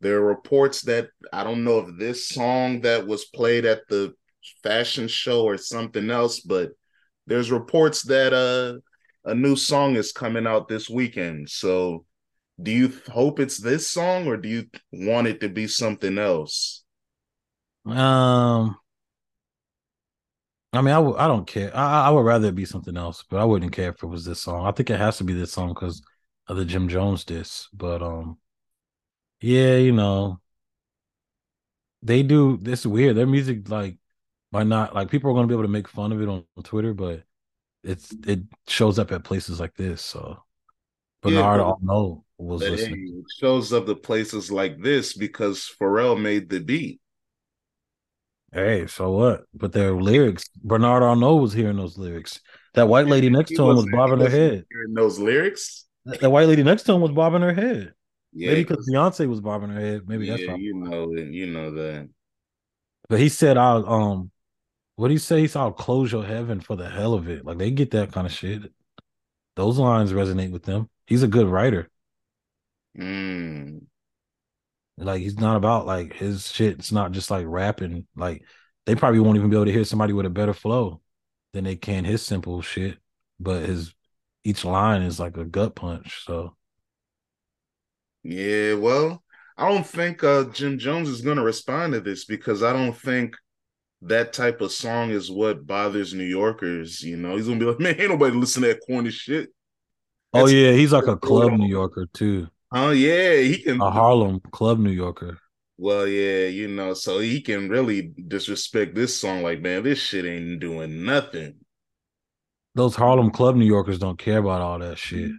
there 0.00 0.18
are 0.18 0.24
reports 0.24 0.82
that 0.82 1.08
I 1.32 1.42
don't 1.44 1.64
know 1.64 1.80
if 1.80 1.98
this 1.98 2.28
song 2.28 2.82
that 2.82 3.06
was 3.06 3.24
played 3.26 3.64
at 3.64 3.80
the 3.88 4.14
fashion 4.62 5.08
show 5.08 5.42
or 5.44 5.58
something 5.58 6.10
else, 6.10 6.40
but 6.40 6.70
there's 7.26 7.50
reports 7.50 8.02
that 8.04 8.32
uh 8.32 8.78
a 9.28 9.34
new 9.34 9.56
song 9.56 9.96
is 9.96 10.12
coming 10.12 10.46
out 10.46 10.68
this 10.68 10.88
weekend. 10.88 11.50
So 11.50 12.04
do 12.60 12.70
you 12.70 12.92
hope 13.10 13.40
it's 13.40 13.58
this 13.58 13.90
song 13.90 14.26
or 14.26 14.36
do 14.36 14.48
you 14.48 14.66
want 14.92 15.26
it 15.26 15.40
to 15.40 15.48
be 15.48 15.66
something 15.66 16.18
else? 16.18 16.84
Um 17.86 18.76
I 20.72 20.82
mean, 20.82 20.92
I 20.92 20.98
w- 20.98 21.16
I 21.16 21.26
don't 21.26 21.46
care. 21.46 21.74
I, 21.74 22.08
I 22.08 22.10
would 22.10 22.24
rather 22.24 22.48
it 22.48 22.54
be 22.54 22.66
something 22.66 22.96
else, 22.96 23.24
but 23.28 23.40
I 23.40 23.44
wouldn't 23.44 23.72
care 23.72 23.90
if 23.90 24.02
it 24.02 24.06
was 24.06 24.24
this 24.24 24.42
song. 24.42 24.66
I 24.66 24.72
think 24.72 24.90
it 24.90 24.98
has 24.98 25.16
to 25.18 25.24
be 25.24 25.32
this 25.32 25.52
song 25.52 25.70
because 25.70 26.02
of 26.46 26.56
the 26.56 26.64
Jim 26.64 26.88
Jones 26.88 27.24
disc. 27.24 27.68
But 27.72 28.02
um, 28.02 28.38
yeah, 29.40 29.76
you 29.76 29.92
know, 29.92 30.40
they 32.02 32.22
do. 32.22 32.58
This 32.58 32.84
weird. 32.86 33.16
Their 33.16 33.26
music, 33.26 33.68
like, 33.68 33.96
by 34.52 34.62
not 34.64 34.94
like 34.94 35.10
people 35.10 35.30
are 35.30 35.34
going 35.34 35.44
to 35.44 35.48
be 35.48 35.54
able 35.54 35.64
to 35.64 35.68
make 35.68 35.88
fun 35.88 36.12
of 36.12 36.20
it 36.20 36.28
on, 36.28 36.44
on 36.56 36.62
Twitter, 36.64 36.94
but 36.94 37.22
it's 37.82 38.12
it 38.26 38.40
shows 38.66 38.98
up 38.98 39.12
at 39.12 39.24
places 39.24 39.60
like 39.60 39.74
this. 39.74 40.02
So 40.02 40.42
Bernard 41.22 41.60
yeah, 41.60 41.62
Arnault 41.62 42.24
was 42.38 42.62
listening. 42.62 43.24
It 43.24 43.32
shows 43.38 43.72
up 43.72 43.86
the 43.86 43.96
places 43.96 44.50
like 44.50 44.80
this 44.80 45.14
because 45.14 45.70
Pharrell 45.80 46.20
made 46.20 46.48
the 46.48 46.60
beat. 46.60 47.00
Hey, 48.52 48.86
so 48.86 49.10
what? 49.10 49.44
But 49.52 49.72
their 49.72 49.92
lyrics, 49.92 50.48
Bernard 50.62 51.02
Arnault 51.02 51.36
was 51.36 51.52
hearing 51.52 51.76
those 51.76 51.98
lyrics. 51.98 52.40
That 52.74 52.88
white 52.88 53.06
lady 53.06 53.28
next 53.28 53.54
to 53.56 53.68
him 53.68 53.76
was 53.76 53.86
bobbing 53.90 54.20
her 54.20 54.30
head. 54.30 54.64
Hearing 54.70 54.94
those 54.94 55.18
lyrics. 55.18 55.84
That, 56.06 56.20
that, 56.20 56.30
white 56.30 56.48
lady 56.48 56.62
next 56.62 56.84
to 56.84 56.92
him 56.92 57.02
was 57.02 57.10
bobbing 57.10 57.42
her 57.42 57.52
head. 57.52 57.92
Yeah, 58.32 58.50
maybe 58.50 58.64
because 58.64 58.88
Beyonce 58.88 59.28
was 59.28 59.40
bobbing 59.40 59.70
her 59.70 59.80
head. 59.80 60.02
Maybe 60.06 60.26
yeah, 60.26 60.36
that's 60.36 60.58
you 60.60 60.74
know 60.74 61.12
it. 61.12 61.28
You 61.28 61.46
know 61.46 61.72
that. 61.72 62.08
But 63.08 63.20
he 63.20 63.28
said, 63.28 63.56
"I'll 63.56 63.86
um, 63.86 64.30
what 64.96 65.08
do 65.08 65.14
you 65.14 65.18
say? 65.18 65.40
He 65.40 65.48
said, 65.48 65.60
"I'll 65.60 65.72
close 65.72 66.12
your 66.12 66.24
heaven 66.24 66.60
for 66.60 66.76
the 66.76 66.88
hell 66.88 67.14
of 67.14 67.28
it." 67.28 67.44
Like 67.44 67.58
they 67.58 67.70
get 67.70 67.90
that 67.92 68.12
kind 68.12 68.26
of 68.26 68.32
shit. 68.32 68.72
Those 69.56 69.78
lines 69.78 70.12
resonate 70.12 70.52
with 70.52 70.62
them. 70.62 70.88
He's 71.06 71.22
a 71.22 71.28
good 71.28 71.48
writer. 71.48 71.90
Mm. 72.98 73.82
Like 74.96 75.20
he's 75.20 75.38
not 75.38 75.56
about 75.56 75.86
like 75.86 76.12
his 76.12 76.50
shit. 76.50 76.78
It's 76.78 76.92
not 76.92 77.12
just 77.12 77.30
like 77.30 77.46
rapping. 77.46 78.06
Like 78.16 78.42
they 78.86 78.94
probably 78.94 79.20
won't 79.20 79.36
even 79.36 79.50
be 79.50 79.56
able 79.56 79.66
to 79.66 79.72
hear 79.72 79.84
somebody 79.84 80.12
with 80.12 80.26
a 80.26 80.30
better 80.30 80.54
flow 80.54 81.00
than 81.52 81.64
they 81.64 81.76
can 81.76 82.04
his 82.04 82.22
simple 82.22 82.62
shit. 82.62 82.98
But 83.38 83.64
his 83.64 83.94
each 84.44 84.64
line 84.64 85.02
is 85.02 85.20
like 85.20 85.36
a 85.36 85.44
gut 85.44 85.76
punch. 85.76 86.24
So 86.24 86.56
yeah, 88.24 88.74
well, 88.74 89.22
I 89.56 89.68
don't 89.68 89.86
think 89.86 90.24
uh, 90.24 90.44
Jim 90.44 90.78
Jones 90.78 91.08
is 91.08 91.20
gonna 91.20 91.44
respond 91.44 91.92
to 91.92 92.00
this 92.00 92.24
because 92.24 92.62
I 92.62 92.72
don't 92.72 92.96
think 92.96 93.36
that 94.02 94.32
type 94.32 94.60
of 94.60 94.72
song 94.72 95.10
is 95.10 95.30
what 95.30 95.66
bothers 95.66 96.14
New 96.14 96.24
Yorkers. 96.24 97.02
You 97.02 97.16
know, 97.16 97.36
he's 97.36 97.46
gonna 97.46 97.60
be 97.60 97.66
like, 97.66 97.80
man, 97.80 98.00
ain't 98.00 98.10
nobody 98.10 98.36
listen 98.36 98.62
to 98.62 98.68
that 98.68 98.80
corny 98.86 99.10
shit. 99.10 99.50
Oh, 100.32 100.40
That's 100.40 100.52
oh 100.52 100.54
yeah, 100.54 100.72
he's 100.72 100.92
like 100.92 101.06
a 101.06 101.16
club 101.16 101.52
New 101.52 101.68
Yorker 101.68 102.06
too. 102.12 102.48
Oh 102.70 102.90
yeah, 102.90 103.36
he 103.36 103.62
can 103.62 103.80
a 103.80 103.90
Harlem 103.90 104.40
club 104.40 104.78
New 104.78 104.90
Yorker. 104.90 105.38
Well, 105.78 106.08
yeah, 106.08 106.46
you 106.46 106.68
know, 106.68 106.92
so 106.94 107.20
he 107.20 107.40
can 107.40 107.68
really 107.68 108.12
disrespect 108.26 108.94
this 108.94 109.16
song. 109.18 109.42
Like, 109.42 109.60
man, 109.60 109.84
this 109.84 110.00
shit 110.00 110.24
ain't 110.24 110.60
doing 110.60 111.04
nothing. 111.04 111.54
Those 112.74 112.96
Harlem 112.96 113.30
club 113.30 113.56
New 113.56 113.64
Yorkers 113.64 113.98
don't 113.98 114.18
care 114.18 114.38
about 114.38 114.60
all 114.60 114.78
that 114.80 114.98
shit. 114.98 115.30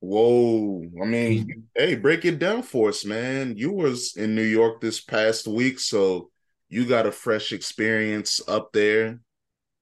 Whoa, 0.00 0.84
I 1.02 1.04
mean, 1.06 1.68
hey, 1.74 1.96
break 1.96 2.24
it 2.24 2.38
down 2.38 2.62
for 2.62 2.90
us, 2.90 3.04
man. 3.04 3.56
You 3.56 3.72
was 3.72 4.14
in 4.16 4.34
New 4.34 4.42
York 4.42 4.80
this 4.80 5.00
past 5.00 5.48
week, 5.48 5.80
so 5.80 6.30
you 6.68 6.84
got 6.84 7.06
a 7.06 7.12
fresh 7.12 7.52
experience 7.52 8.40
up 8.46 8.72
there. 8.72 9.20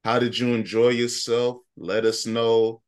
How 0.04 0.18
did 0.18 0.38
you 0.38 0.54
enjoy 0.54 0.90
yourself? 0.90 1.58
Let 1.76 2.04
us 2.04 2.24
know 2.26 2.82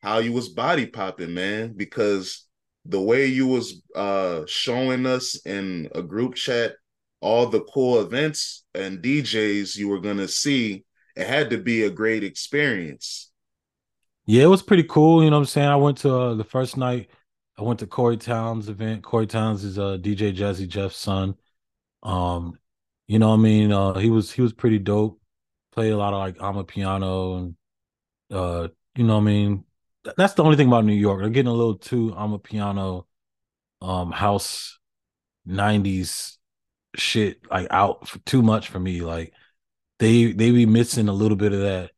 how 0.00 0.18
you 0.18 0.32
was 0.32 0.48
body 0.48 0.86
popping, 0.86 1.34
man, 1.34 1.74
because 1.76 2.47
the 2.88 3.00
way 3.00 3.26
you 3.26 3.46
was 3.46 3.82
uh 3.94 4.42
showing 4.46 5.06
us 5.06 5.40
in 5.46 5.88
a 5.94 6.02
group 6.02 6.34
chat 6.34 6.74
all 7.20 7.46
the 7.46 7.60
cool 7.60 8.00
events 8.00 8.64
and 8.74 9.02
DJs 9.02 9.76
you 9.76 9.88
were 9.88 10.00
gonna 10.00 10.28
see, 10.28 10.84
it 11.16 11.26
had 11.26 11.50
to 11.50 11.58
be 11.58 11.82
a 11.82 11.90
great 11.90 12.24
experience. 12.24 13.30
Yeah, 14.26 14.44
it 14.44 14.48
was 14.48 14.62
pretty 14.62 14.84
cool. 14.84 15.24
You 15.24 15.30
know 15.30 15.36
what 15.36 15.42
I'm 15.42 15.46
saying? 15.46 15.68
I 15.68 15.76
went 15.76 15.98
to 15.98 16.14
uh, 16.14 16.34
the 16.34 16.44
first 16.44 16.76
night. 16.76 17.10
I 17.58 17.62
went 17.62 17.80
to 17.80 17.86
Corey 17.86 18.16
Townes 18.16 18.68
event. 18.68 19.02
Corey 19.02 19.26
Townes 19.26 19.64
is 19.64 19.78
uh, 19.78 19.96
DJ 20.00 20.36
Jazzy 20.36 20.68
Jeff's 20.68 20.96
son. 20.96 21.34
Um, 22.02 22.58
you 23.08 23.18
know 23.18 23.30
what 23.30 23.34
I 23.34 23.38
mean? 23.38 23.72
Uh, 23.72 23.94
he 23.94 24.10
was 24.10 24.30
he 24.30 24.42
was 24.42 24.52
pretty 24.52 24.78
dope. 24.78 25.20
Played 25.72 25.92
a 25.92 25.96
lot 25.96 26.12
of 26.12 26.18
like 26.18 26.36
Amapiano 26.36 27.38
and 27.38 27.56
uh, 28.30 28.68
you 28.94 29.04
know 29.04 29.14
what 29.14 29.22
I 29.22 29.24
mean? 29.24 29.64
That's 30.16 30.34
the 30.34 30.44
only 30.44 30.56
thing 30.56 30.68
about 30.68 30.84
New 30.84 30.94
York. 30.94 31.20
They're 31.20 31.30
getting 31.30 31.50
a 31.50 31.54
little 31.54 31.76
too 31.76 32.10
Amapiano, 32.12 33.04
um, 33.80 34.12
house 34.12 34.78
'90s 35.46 36.36
shit 36.96 37.38
like 37.50 37.68
out 37.70 38.08
for 38.08 38.18
too 38.20 38.42
much 38.42 38.68
for 38.68 38.78
me. 38.78 39.00
Like 39.02 39.32
they 39.98 40.32
they 40.32 40.50
be 40.50 40.66
missing 40.66 41.08
a 41.08 41.12
little 41.12 41.36
bit 41.36 41.52
of 41.52 41.60
that 41.60 41.90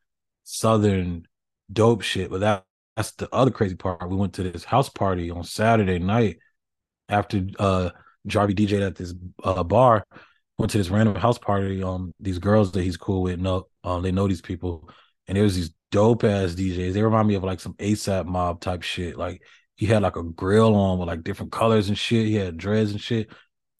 southern 0.44 1.26
dope 1.72 2.02
shit. 2.02 2.30
But 2.30 2.40
that 2.40 2.64
that's 2.96 3.12
the 3.12 3.28
other 3.34 3.50
crazy 3.50 3.76
part. 3.76 4.08
We 4.08 4.16
went 4.16 4.34
to 4.34 4.42
this 4.42 4.64
house 4.64 4.88
party 4.88 5.30
on 5.30 5.44
Saturday 5.44 5.98
night 5.98 6.38
after 7.08 7.46
uh 7.58 7.90
Jarvie 8.26 8.54
DJ 8.54 8.86
at 8.86 8.96
this 8.96 9.14
uh, 9.42 9.62
bar. 9.64 10.04
Went 10.58 10.72
to 10.72 10.78
this 10.78 10.90
random 10.90 11.14
house 11.14 11.38
party. 11.38 11.82
Um, 11.82 12.12
these 12.20 12.38
girls 12.38 12.72
that 12.72 12.82
he's 12.82 12.96
cool 12.96 13.22
with 13.22 13.40
know 13.40 13.68
um 13.84 14.02
they 14.02 14.12
know 14.12 14.28
these 14.28 14.42
people, 14.42 14.90
and 15.26 15.36
there 15.36 15.44
was 15.44 15.56
these 15.56 15.72
dope 15.90 16.24
ass 16.24 16.54
DJs. 16.54 16.92
They 16.92 17.02
remind 17.02 17.28
me 17.28 17.34
of 17.34 17.44
like 17.44 17.60
some 17.60 17.74
ASAP 17.74 18.26
mob 18.26 18.60
type 18.60 18.82
shit. 18.82 19.16
Like 19.16 19.42
he 19.76 19.86
had 19.86 20.02
like 20.02 20.16
a 20.16 20.22
grill 20.22 20.74
on 20.74 20.98
with 20.98 21.08
like 21.08 21.24
different 21.24 21.52
colors 21.52 21.88
and 21.88 21.98
shit. 21.98 22.26
He 22.26 22.34
had 22.34 22.56
dreads 22.56 22.90
and 22.90 23.00
shit. 23.00 23.30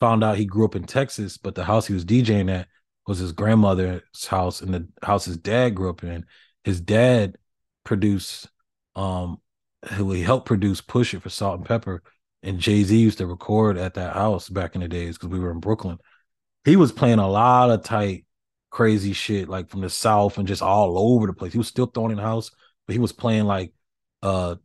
Found 0.01 0.25
out 0.25 0.39
he 0.39 0.47
grew 0.47 0.65
up 0.65 0.77
in 0.77 0.85
Texas, 0.85 1.37
but 1.37 1.55
the 1.55 1.65
house 1.65 1.87
he 1.87 1.95
was 1.95 2.05
DJing 2.05 2.51
at 2.51 2.69
was 3.07 3.19
his 3.19 3.33
grandmother's 3.33 4.27
house 4.27 4.61
and 4.61 4.75
the 4.75 4.89
house 5.03 5.25
his 5.25 5.37
dad 5.37 5.75
grew 5.75 5.91
up 5.91 6.03
in. 6.03 6.25
His 6.65 6.81
dad 6.81 7.37
produced 7.85 8.49
um 8.95 9.39
he 9.99 10.23
helped 10.23 10.47
produce 10.47 10.81
Push 10.81 11.15
It 11.15 11.23
for 11.23 11.31
Salt-N-Pepa. 11.31 12.01
And 12.43 12.59
Jay-Z 12.59 12.97
used 12.97 13.19
to 13.19 13.27
record 13.27 13.77
at 13.77 13.95
that 13.95 14.15
house 14.15 14.49
back 14.49 14.75
in 14.75 14.81
the 14.81 14.89
days 14.89 15.17
because 15.17 15.29
we 15.29 15.41
were 15.41 15.51
in 15.51 15.61
Brooklyn. 15.61 15.99
He 16.65 16.77
was 16.77 16.93
playing 16.93 17.19
a 17.19 17.29
lot 17.29 17.71
of 17.71 17.83
tight 17.83 18.25
crazy 18.71 19.13
shit 19.13 19.49
like 19.49 19.69
from 19.69 19.81
the 19.81 19.91
south 19.91 20.39
and 20.39 20.49
just 20.49 20.63
all 20.63 20.97
over 20.99 21.27
the 21.27 21.33
place. 21.33 21.53
He 21.53 21.59
was 21.59 21.69
still 21.69 21.87
throwing 21.87 22.13
in 22.13 22.17
the 22.17 22.23
house, 22.23 22.51
but 22.87 22.95
he 22.95 22.99
was 22.99 23.13
playing 23.13 23.45
like 23.45 23.73
uh 24.23 24.57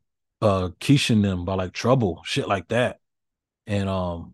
uh 0.41 0.69
Keisha 0.79 1.21
them 1.21 1.45
by 1.45 1.55
like 1.55 1.73
trouble, 1.73 2.21
shit 2.23 2.47
like 2.47 2.67
that. 2.69 2.99
And 3.67 3.89
um 3.89 4.33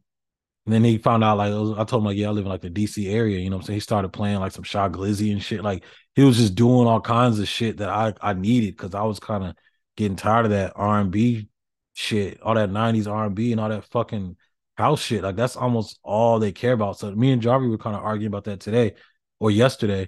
and 0.65 0.73
then 0.75 0.83
he 0.83 0.97
found 0.97 1.23
out 1.23 1.37
like 1.37 1.51
I 1.51 1.83
told 1.85 2.01
him 2.01 2.05
like, 2.05 2.17
yeah, 2.17 2.27
I 2.27 2.31
live 2.31 2.45
in 2.45 2.51
like 2.51 2.61
the 2.61 2.69
DC 2.69 3.11
area, 3.11 3.39
you 3.39 3.49
know 3.49 3.57
what 3.57 3.63
I'm 3.63 3.67
saying? 3.67 3.77
He 3.77 3.81
started 3.81 4.09
playing 4.09 4.39
like 4.39 4.51
some 4.51 4.63
Shy 4.63 4.89
Glizzy 4.89 5.31
and 5.31 5.41
shit. 5.41 5.63
Like 5.63 5.85
he 6.15 6.23
was 6.23 6.37
just 6.37 6.55
doing 6.55 6.87
all 6.87 7.01
kinds 7.01 7.39
of 7.39 7.47
shit 7.47 7.77
that 7.77 7.89
I 7.89 8.13
I 8.21 8.33
needed 8.33 8.75
because 8.77 8.93
I 8.93 9.03
was 9.03 9.19
kind 9.19 9.43
of 9.43 9.55
getting 9.95 10.17
tired 10.17 10.45
of 10.45 10.51
that 10.51 10.73
R&B 10.75 11.47
shit, 11.93 12.41
all 12.41 12.55
that 12.55 12.69
90s 12.69 13.07
R&B 13.11 13.51
and 13.51 13.61
all 13.61 13.69
that 13.69 13.85
fucking 13.85 14.35
house 14.77 15.01
shit. 15.01 15.23
Like 15.23 15.35
that's 15.35 15.55
almost 15.55 15.99
all 16.03 16.39
they 16.39 16.51
care 16.51 16.73
about. 16.73 16.99
So 16.99 17.11
me 17.15 17.31
and 17.31 17.41
Jarvie 17.41 17.67
were 17.67 17.77
kind 17.77 17.95
of 17.95 18.03
arguing 18.03 18.27
about 18.27 18.45
that 18.45 18.59
today 18.59 18.95
or 19.41 19.49
yesterday, 19.49 20.07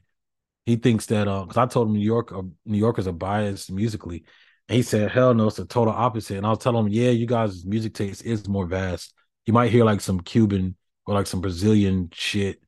he 0.66 0.76
thinks 0.78 1.08
that 1.08 1.28
uh 1.28 1.42
because 1.42 1.58
I 1.58 1.66
told 1.66 1.88
him 1.88 1.96
New 1.96 2.06
York 2.06 2.32
uh, 2.32 2.44
New 2.66 2.78
Yorkers 2.78 3.08
are 3.08 3.12
biased 3.12 3.72
musically. 3.72 4.24
And 4.70 4.78
he 4.78 4.84
said, 4.84 5.12
hell 5.12 5.34
no, 5.34 5.48
it's 5.48 5.58
the 5.58 5.66
total 5.66 5.94
opposite. 5.94 6.38
And 6.38 6.46
I 6.46 6.52
was 6.52 6.60
telling 6.60 6.86
him, 6.86 6.92
yeah, 6.92 7.10
you 7.10 7.26
guys' 7.26 7.66
music 7.66 7.96
taste 7.96 8.24
is 8.24 8.48
more 8.48 8.66
vast. 8.66 9.14
You 9.46 9.52
might 9.52 9.72
hear 9.72 9.84
like 9.84 10.00
some 10.00 10.22
Cuban 10.22 10.78
or 11.06 11.16
like 11.16 11.28
some 11.28 11.42
Brazilian 11.42 12.10
shit 12.14 12.62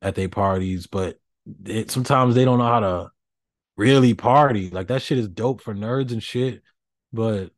at 0.00 0.14
their 0.14 0.28
parties, 0.28 0.86
but 0.86 1.18
it, 1.64 1.90
sometimes 1.90 2.34
they 2.34 2.44
don't 2.44 2.58
know 2.58 2.64
how 2.64 2.80
to 2.80 3.10
really 3.76 4.14
party. 4.14 4.70
Like 4.70 4.88
that 4.88 5.02
shit 5.02 5.18
is 5.18 5.26
dope 5.26 5.62
for 5.62 5.74
nerds 5.74 6.12
and 6.12 6.22
shit, 6.22 6.62
but 7.12 7.50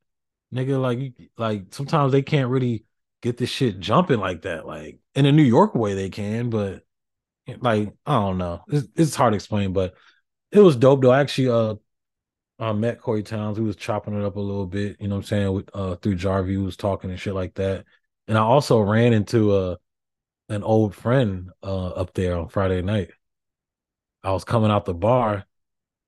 nigga, 0.54 0.80
like 0.80 1.12
like 1.36 1.74
sometimes 1.74 2.12
they 2.12 2.22
can't 2.22 2.48
really 2.48 2.84
get 3.22 3.36
this 3.36 3.50
shit 3.50 3.80
jumping 3.80 4.20
like 4.20 4.42
that. 4.42 4.66
Like 4.66 5.00
in 5.14 5.26
a 5.26 5.32
New 5.32 5.42
York 5.42 5.74
way, 5.74 5.94
they 5.94 6.10
can, 6.10 6.48
but 6.48 6.84
like 7.60 7.92
I 8.06 8.14
don't 8.14 8.38
know. 8.38 8.62
It's, 8.68 8.88
it's 8.96 9.14
hard 9.14 9.32
to 9.32 9.36
explain, 9.36 9.72
but 9.72 9.94
it 10.50 10.60
was 10.60 10.76
dope 10.76 11.02
though. 11.02 11.10
I 11.10 11.20
actually 11.20 11.48
uh 11.48 11.74
I 12.58 12.72
met 12.72 13.00
Corey 13.00 13.22
Townes. 13.22 13.58
We 13.58 13.66
was 13.66 13.76
chopping 13.76 14.18
it 14.18 14.24
up 14.24 14.36
a 14.36 14.40
little 14.40 14.66
bit, 14.66 14.96
you 15.00 15.08
know 15.08 15.16
what 15.16 15.22
I'm 15.22 15.26
saying, 15.26 15.52
with 15.52 15.70
uh 15.74 15.96
through 15.96 16.16
Jarvie, 16.16 16.56
was 16.56 16.76
talking 16.76 17.10
and 17.10 17.18
shit 17.18 17.34
like 17.34 17.54
that. 17.54 17.84
And 18.28 18.38
I 18.38 18.42
also 18.42 18.80
ran 18.80 19.12
into 19.12 19.54
a 19.54 19.72
uh, 19.72 19.76
an 20.48 20.62
old 20.62 20.94
friend 20.94 21.50
uh 21.62 21.88
up 21.88 22.14
there 22.14 22.36
on 22.36 22.48
Friday 22.48 22.82
night. 22.82 23.10
I 24.22 24.32
was 24.32 24.44
coming 24.44 24.70
out 24.70 24.84
the 24.84 24.94
bar 24.94 25.46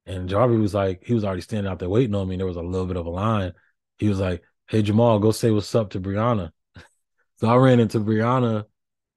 and 0.06 0.28
Jarvie 0.28 0.56
was 0.56 0.74
like, 0.74 1.02
he 1.04 1.14
was 1.14 1.24
already 1.24 1.40
standing 1.40 1.70
out 1.70 1.78
there 1.78 1.88
waiting 1.88 2.14
on 2.14 2.28
me. 2.28 2.36
there 2.36 2.46
was 2.46 2.56
a 2.56 2.62
little 2.62 2.86
bit 2.86 2.96
of 2.96 3.06
a 3.06 3.10
line. 3.10 3.52
He 3.98 4.08
was 4.08 4.20
like, 4.20 4.42
Hey 4.68 4.82
Jamaal, 4.82 5.20
go 5.20 5.30
say 5.32 5.50
what's 5.50 5.74
up 5.74 5.90
to 5.90 6.00
Brianna. 6.00 6.50
so 7.36 7.48
I 7.48 7.56
ran 7.56 7.80
into 7.80 8.00
Brianna 8.00 8.66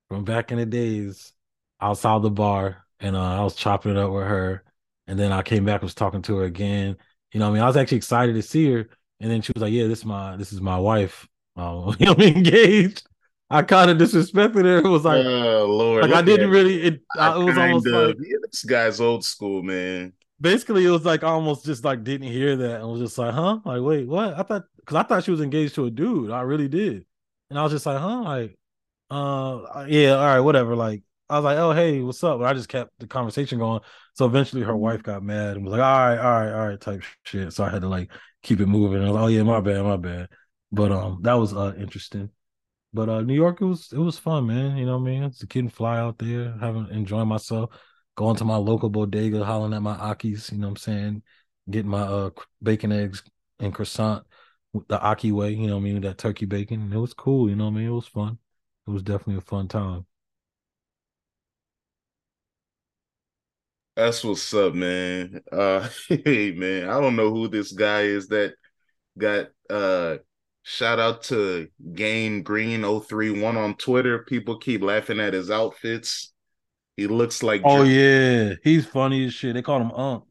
from 0.10 0.24
back 0.24 0.52
in 0.52 0.58
the 0.58 0.66
days 0.66 1.34
outside 1.80 2.22
the 2.22 2.32
bar. 2.32 2.86
and 3.00 3.16
uh, 3.16 3.40
I 3.40 3.44
was 3.44 3.56
chopping 3.56 3.92
it 3.92 3.98
up 3.98 4.12
with 4.12 4.28
her. 4.28 4.64
And 5.08 5.18
then 5.18 5.32
I 5.32 5.42
came 5.42 5.66
back, 5.66 5.82
was 5.82 5.94
talking 5.94 6.22
to 6.24 6.38
her 6.38 6.44
again. 6.46 6.98
You 7.32 7.40
know, 7.40 7.50
I 7.50 7.54
mean, 7.54 7.62
I 7.62 7.68
was 7.68 7.78
actually 7.78 7.98
excited 7.98 8.34
to 8.34 8.42
see 8.42 8.72
her. 8.72 8.90
And 9.20 9.32
then 9.32 9.42
she 9.42 9.52
was 9.56 9.62
like, 9.62 9.74
"Yeah, 9.74 9.88
this 9.88 10.00
is 10.00 10.06
my 10.06 10.36
this 10.38 10.54
is 10.54 10.62
my 10.62 10.78
wife. 10.80 11.28
Um, 11.58 11.96
you 12.00 12.06
know, 12.06 12.14
engaged." 12.20 13.02
I 13.50 13.62
kind 13.64 13.90
of 13.90 13.98
disrespected 13.98 14.64
her. 14.66 14.78
It 14.78 14.88
was 14.88 15.06
like, 15.06 15.26
oh 15.26 15.66
Lord, 15.66 16.04
like 16.04 16.14
I 16.14 16.22
didn't 16.22 16.50
really. 16.50 16.84
It, 16.84 17.02
I 17.18 17.40
it 17.40 17.44
was 17.44 17.58
almost 17.58 17.88
of, 17.88 17.94
like 17.94 18.16
yeah, 18.20 18.38
this 18.52 18.64
guy's 18.64 19.00
old 19.00 19.24
school, 19.24 19.64
man. 19.64 20.14
Basically, 20.40 20.86
it 20.86 20.90
was 20.92 21.06
like 21.06 21.24
I 21.24 21.30
almost 21.30 21.66
just 21.66 21.84
like 21.84 22.04
didn't 22.04 22.28
hear 22.28 22.56
that 22.58 22.82
and 22.82 22.90
was 22.92 23.02
just 23.02 23.18
like, 23.18 23.34
huh? 23.34 23.60
Like, 23.66 23.82
wait, 23.82 24.08
what? 24.08 24.34
I 24.38 24.44
thought 24.44 24.66
because 24.76 24.96
I 24.98 25.04
thought 25.04 25.24
she 25.24 25.32
was 25.32 25.42
engaged 25.42 25.76
to 25.76 25.86
a 25.86 25.90
dude. 25.90 26.30
I 26.30 26.42
really 26.42 26.68
did, 26.68 27.06
and 27.50 27.58
I 27.58 27.64
was 27.64 27.72
just 27.72 27.86
like, 27.86 28.00
huh? 28.00 28.22
Like, 28.24 28.56
uh, 29.10 29.86
yeah, 29.88 30.12
all 30.12 30.26
right, 30.26 30.40
whatever. 30.42 30.76
Like, 30.76 31.04
I 31.30 31.36
was 31.36 31.44
like, 31.44 31.58
oh, 31.58 31.72
hey, 31.74 32.02
what's 32.02 32.24
up? 32.24 32.40
And 32.40 32.48
I 32.48 32.54
just 32.54 32.70
kept 32.70 32.92
the 33.00 33.08
conversation 33.08 33.60
going. 33.60 33.82
So 34.14 34.26
eventually, 34.26 34.64
her 34.64 34.76
wife 34.76 35.04
got 35.04 35.24
mad 35.24 35.58
and 35.58 35.66
was 35.66 35.74
like, 35.74 35.82
all 35.82 36.08
right, 36.08 36.18
all 36.18 36.42
right, 36.42 36.54
all 36.54 36.68
right, 36.70 36.80
type 36.82 37.04
shit. 37.24 37.52
So 37.54 37.64
I 37.66 37.70
had 37.70 37.82
to 37.82 37.90
like 37.90 38.12
keep 38.44 38.60
it 38.62 38.68
moving. 38.68 39.00
And 39.00 39.08
I 39.08 39.12
was 39.12 39.16
like, 39.16 39.24
oh 39.24 39.28
yeah, 39.28 39.44
my 39.44 39.60
bad, 39.62 39.84
my 39.84 39.98
bad. 39.98 40.30
But 40.72 40.92
um, 40.92 41.20
that 41.24 41.34
was 41.34 41.54
uh 41.54 41.74
interesting. 41.78 42.30
But 42.94 43.10
uh, 43.10 43.22
New 43.22 43.34
York, 43.36 43.62
it 43.62 43.66
was 43.66 43.92
it 43.92 44.00
was 44.00 44.18
fun, 44.18 44.48
man. 44.48 44.78
You 44.78 44.86
know 44.86 44.98
what 44.98 45.08
I 45.08 45.12
mean? 45.12 45.24
It's 45.24 45.44
a 45.44 45.48
kid 45.48 45.60
and 45.60 45.74
fly 45.74 45.98
out 46.00 46.18
there, 46.18 46.58
having 46.60 46.88
enjoying 46.90 47.28
myself, 47.28 47.72
going 48.16 48.38
to 48.38 48.46
my 48.46 48.56
local 48.56 48.90
bodega, 48.90 49.44
hollering 49.46 49.74
at 49.74 49.82
my 49.82 49.96
Akis. 49.98 50.52
You 50.52 50.60
know 50.60 50.68
what 50.68 50.72
I'm 50.72 50.78
saying? 50.78 51.24
Getting 51.70 51.92
my 51.92 52.02
uh 52.02 52.30
bacon, 52.64 52.92
eggs, 52.92 53.24
and 53.60 53.74
croissant 53.74 54.26
with 54.74 54.88
the 54.88 55.00
Aki 55.00 55.32
way. 55.34 55.52
You 55.52 55.68
know 55.68 55.76
what 55.76 55.82
I 55.82 55.84
mean? 55.84 56.02
That 56.02 56.18
turkey 56.18 56.46
bacon. 56.46 56.92
It 56.94 56.98
was 56.98 57.14
cool. 57.14 57.50
You 57.50 57.56
know 57.56 57.66
what 57.66 57.72
I 57.72 57.76
mean? 57.76 57.88
It 57.88 57.92
was 57.92 58.08
fun. 58.08 58.40
It 58.88 58.92
was 58.92 59.04
definitely 59.04 59.38
a 59.38 59.42
fun 59.42 59.68
time. 59.68 60.06
That's 63.98 64.24
what's 64.24 64.54
up, 64.54 64.76
man. 64.76 65.42
Uh 65.52 65.90
hey 66.08 66.52
man, 66.52 66.88
I 66.88 67.02
don't 67.02 67.16
know 67.16 67.32
who 67.32 67.48
this 67.48 67.72
guy 67.72 68.02
is 68.02 68.28
that 68.28 68.54
got 69.18 69.48
uh 69.72 70.18
shout 70.62 71.00
out 71.00 71.24
to 71.24 71.68
Game 71.94 72.44
Green 72.44 72.84
031 72.84 73.58
on 73.58 73.74
Twitter. 73.74 74.20
People 74.20 74.60
keep 74.60 74.84
laughing 74.84 75.20
at 75.20 75.34
his 75.34 75.50
outfits. 75.50 76.32
He 76.96 77.08
looks 77.08 77.42
like 77.42 77.64
Oh 77.66 77.82
yeah, 77.82 78.54
he's 78.64 78.86
funny 78.86 79.26
as 79.26 79.34
shit. 79.34 79.56
They 79.56 79.64
call 79.64 79.82
him 79.82 79.92
Unc. 79.92 80.26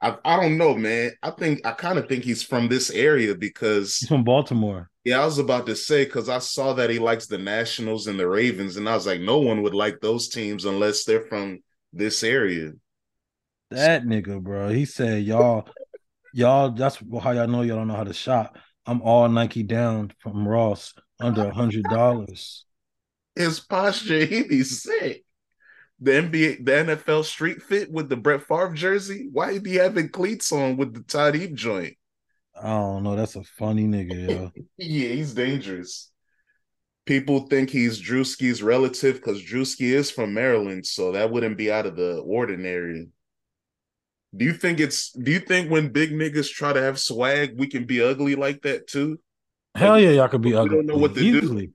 I, 0.00 0.16
I 0.24 0.40
don't 0.40 0.58
know, 0.58 0.74
man. 0.74 1.12
I 1.22 1.30
think 1.30 1.64
I 1.64 1.70
kind 1.70 2.00
of 2.00 2.08
think 2.08 2.24
he's 2.24 2.42
from 2.42 2.66
this 2.66 2.90
area 2.90 3.36
because 3.36 3.96
he's 3.98 4.08
from 4.08 4.24
Baltimore. 4.24 4.90
Yeah, 5.04 5.22
I 5.22 5.24
was 5.24 5.38
about 5.38 5.66
to 5.66 5.76
say 5.76 6.04
because 6.04 6.28
I 6.28 6.40
saw 6.40 6.72
that 6.72 6.90
he 6.90 6.98
likes 6.98 7.26
the 7.26 7.38
Nationals 7.38 8.08
and 8.08 8.18
the 8.18 8.28
Ravens, 8.28 8.76
and 8.76 8.88
I 8.88 8.96
was 8.96 9.06
like, 9.06 9.20
no 9.20 9.38
one 9.38 9.62
would 9.62 9.74
like 9.74 10.00
those 10.00 10.28
teams 10.28 10.64
unless 10.64 11.04
they're 11.04 11.26
from 11.26 11.60
this 11.92 12.24
area. 12.24 12.72
That 13.74 14.04
nigga, 14.04 14.42
bro. 14.42 14.68
He 14.70 14.84
said, 14.84 15.24
y'all, 15.24 15.68
y'all, 16.32 16.70
that's 16.70 16.98
how 17.22 17.32
y'all 17.32 17.46
know 17.46 17.62
y'all 17.62 17.76
don't 17.76 17.88
know 17.88 17.96
how 17.96 18.04
to 18.04 18.12
shop. 18.12 18.56
I'm 18.86 19.00
all 19.02 19.28
Nike 19.28 19.62
down 19.62 20.12
from 20.18 20.46
Ross 20.46 20.94
under 21.20 21.48
a 21.48 21.54
hundred 21.54 21.84
dollars. 21.84 22.66
His 23.34 23.60
posture, 23.60 24.24
he 24.24 24.44
be 24.44 24.62
sick. 24.62 25.24
The 26.00 26.10
NBA, 26.10 26.64
the 26.64 26.72
NFL 26.72 27.24
street 27.24 27.62
fit 27.62 27.90
with 27.90 28.08
the 28.08 28.16
Brett 28.16 28.42
Favre 28.42 28.74
jersey. 28.74 29.28
Why 29.32 29.54
he 29.54 29.58
be 29.58 29.74
having 29.74 30.08
cleats 30.08 30.52
on 30.52 30.76
with 30.76 30.92
the 30.92 31.02
Todd 31.02 31.34
Heap 31.34 31.54
joint? 31.54 31.94
I 32.60 32.68
don't 32.68 33.02
know. 33.02 33.16
That's 33.16 33.36
a 33.36 33.42
funny 33.42 33.86
nigga, 33.86 34.28
yo. 34.28 34.52
yeah, 34.76 35.08
he's 35.08 35.34
dangerous. 35.34 36.10
People 37.06 37.40
think 37.48 37.70
he's 37.70 38.00
Drewski's 38.00 38.62
relative 38.62 39.16
because 39.16 39.42
Drewski 39.42 39.92
is 39.92 40.10
from 40.10 40.34
Maryland, 40.34 40.86
so 40.86 41.12
that 41.12 41.30
wouldn't 41.30 41.58
be 41.58 41.70
out 41.70 41.86
of 41.86 41.96
the 41.96 42.18
ordinary. 42.18 43.08
Do 44.36 44.44
you 44.44 44.52
think 44.52 44.80
it's 44.80 45.12
do 45.12 45.30
you 45.30 45.40
think 45.40 45.70
when 45.70 45.90
big 45.90 46.10
niggas 46.12 46.50
try 46.50 46.72
to 46.72 46.82
have 46.82 46.98
swag, 46.98 47.58
we 47.58 47.66
can 47.66 47.84
be 47.84 48.02
ugly 48.02 48.34
like 48.34 48.62
that 48.62 48.86
too? 48.86 49.18
Hell 49.74 49.98
yeah, 49.98 50.10
y'all 50.10 50.28
could 50.28 50.42
be 50.42 50.54
ugly. 50.54 50.76
Don't 50.76 50.86
know 50.86 50.96
what 50.96 51.14
to 51.14 51.20
Easily. 51.20 51.66
do. 51.68 51.72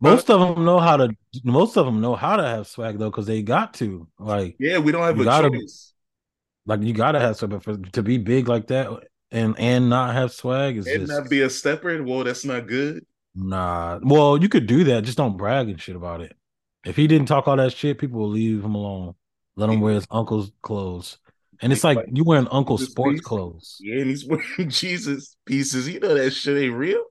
Most 0.00 0.26
huh? 0.26 0.34
of 0.34 0.56
them 0.56 0.64
know 0.64 0.78
how 0.78 0.96
to. 0.98 1.10
Most 1.42 1.76
of 1.76 1.86
them 1.86 2.00
know 2.00 2.14
how 2.14 2.36
to 2.36 2.42
have 2.42 2.66
swag 2.66 2.98
though, 2.98 3.10
because 3.10 3.26
they 3.26 3.42
got 3.42 3.74
to. 3.74 4.06
Like, 4.18 4.56
yeah, 4.58 4.78
we 4.78 4.92
don't 4.92 5.02
have 5.02 5.18
a 5.18 5.24
gotta, 5.24 5.50
choice. 5.50 5.92
Like, 6.66 6.82
you 6.82 6.92
gotta 6.92 7.20
have 7.20 7.36
swag, 7.36 7.50
but 7.50 7.62
for, 7.62 7.76
to 7.76 8.02
be 8.02 8.18
big 8.18 8.48
like 8.48 8.66
that 8.68 8.88
and 9.34 9.54
and 9.58 9.90
not 9.90 10.14
have 10.14 10.32
swag 10.32 10.76
is 10.76 10.86
and 10.86 11.00
just, 11.00 11.12
not 11.12 11.28
be 11.28 11.42
a 11.42 11.50
stepper. 11.50 12.02
Well, 12.02 12.24
that's 12.24 12.44
not 12.44 12.66
good. 12.66 13.04
Nah. 13.34 13.98
Well, 14.02 14.40
you 14.40 14.48
could 14.48 14.66
do 14.66 14.84
that. 14.84 15.04
Just 15.04 15.18
don't 15.18 15.36
brag 15.36 15.68
and 15.68 15.80
shit 15.80 15.96
about 15.96 16.20
it. 16.20 16.36
If 16.86 16.96
he 16.96 17.06
didn't 17.06 17.26
talk 17.26 17.48
all 17.48 17.56
that 17.56 17.72
shit, 17.72 17.98
people 17.98 18.20
will 18.20 18.28
leave 18.28 18.64
him 18.64 18.74
alone. 18.74 19.14
Let 19.56 19.70
him 19.70 19.80
wear 19.80 19.94
his 19.94 20.06
uncle's 20.10 20.52
clothes. 20.62 21.18
And 21.64 21.72
it's 21.72 21.82
like 21.82 21.96
you 22.12 22.24
wearing 22.24 22.46
Uncle 22.50 22.76
Sports 22.76 23.14
piece. 23.14 23.20
clothes. 23.22 23.78
Yeah, 23.80 24.00
and 24.00 24.10
he's 24.10 24.24
wearing 24.28 24.68
Jesus 24.68 25.34
pieces. 25.46 25.88
You 25.88 25.98
know 25.98 26.12
that 26.14 26.30
shit 26.32 26.62
ain't 26.62 26.74
real. 26.74 27.02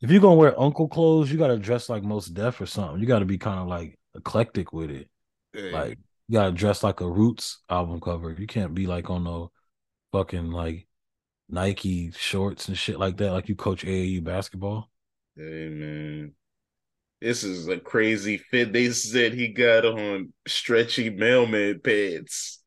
If 0.00 0.12
you're 0.12 0.20
gonna 0.20 0.36
wear 0.36 0.58
Uncle 0.60 0.86
clothes, 0.86 1.32
you 1.32 1.36
gotta 1.38 1.58
dress 1.58 1.88
like 1.88 2.04
Mos 2.04 2.26
Def 2.26 2.60
or 2.60 2.66
something. 2.66 3.00
You 3.00 3.06
gotta 3.06 3.24
be 3.24 3.36
kind 3.36 3.58
of 3.58 3.66
like 3.66 3.98
eclectic 4.14 4.72
with 4.72 4.92
it. 4.92 5.08
Like 5.52 5.98
you 6.28 6.34
gotta 6.34 6.52
dress 6.52 6.84
like 6.84 7.00
a 7.00 7.10
Roots 7.10 7.58
album 7.68 8.00
cover. 8.00 8.30
You 8.38 8.46
can't 8.46 8.74
be 8.74 8.86
like 8.86 9.10
on 9.10 9.24
no 9.24 9.50
fucking 10.12 10.52
like 10.52 10.86
Nike 11.48 12.12
shorts 12.12 12.68
and 12.68 12.78
shit 12.78 13.00
like 13.00 13.16
that. 13.16 13.32
Like 13.32 13.48
you 13.48 13.56
coach 13.56 13.84
AAU 13.84 14.22
basketball. 14.22 14.88
Hey 15.36 15.68
man. 15.68 16.32
This 17.20 17.42
is 17.42 17.66
a 17.66 17.80
crazy 17.80 18.38
fit. 18.38 18.72
They 18.72 18.90
said 18.90 19.32
he 19.32 19.48
got 19.48 19.84
on 19.84 20.32
stretchy 20.46 21.10
mailman 21.10 21.80
pants. 21.80 22.62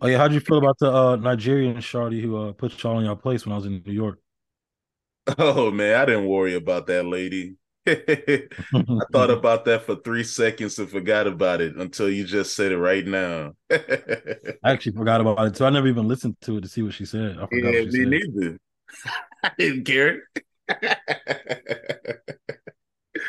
Oh 0.00 0.06
yeah, 0.06 0.18
how'd 0.18 0.32
you 0.32 0.40
feel 0.40 0.58
about 0.58 0.78
the 0.78 0.92
uh, 0.92 1.16
Nigerian 1.16 1.80
shorty 1.80 2.20
who 2.20 2.36
uh, 2.36 2.52
put 2.52 2.82
y'all 2.82 2.98
in 2.98 3.04
your 3.04 3.16
place 3.16 3.44
when 3.44 3.52
I 3.52 3.56
was 3.56 3.66
in 3.66 3.82
New 3.84 3.92
York? 3.92 4.18
Oh 5.38 5.70
man, 5.70 6.00
I 6.00 6.04
didn't 6.04 6.26
worry 6.26 6.54
about 6.54 6.86
that 6.88 7.06
lady. 7.06 7.56
I 7.86 8.48
thought 9.12 9.30
about 9.30 9.66
that 9.66 9.82
for 9.82 9.96
three 9.96 10.24
seconds 10.24 10.78
and 10.78 10.88
forgot 10.88 11.26
about 11.26 11.60
it 11.60 11.76
until 11.76 12.08
you 12.08 12.24
just 12.24 12.56
said 12.56 12.72
it 12.72 12.78
right 12.78 13.06
now. 13.06 13.52
I 13.70 14.56
actually 14.64 14.92
forgot 14.92 15.20
about 15.20 15.46
it, 15.46 15.56
so 15.56 15.66
I 15.66 15.70
never 15.70 15.88
even 15.88 16.08
listened 16.08 16.36
to 16.42 16.58
it 16.58 16.62
to 16.62 16.68
see 16.68 16.82
what 16.82 16.94
she 16.94 17.04
said. 17.04 17.36
I 17.38 17.46
forgot 17.46 17.74
yeah, 17.74 17.82
me 17.82 17.90
said. 17.90 18.08
neither. 18.08 18.58
I 19.42 19.50
didn't 19.58 19.84
care. 19.84 20.22
but 20.66 21.00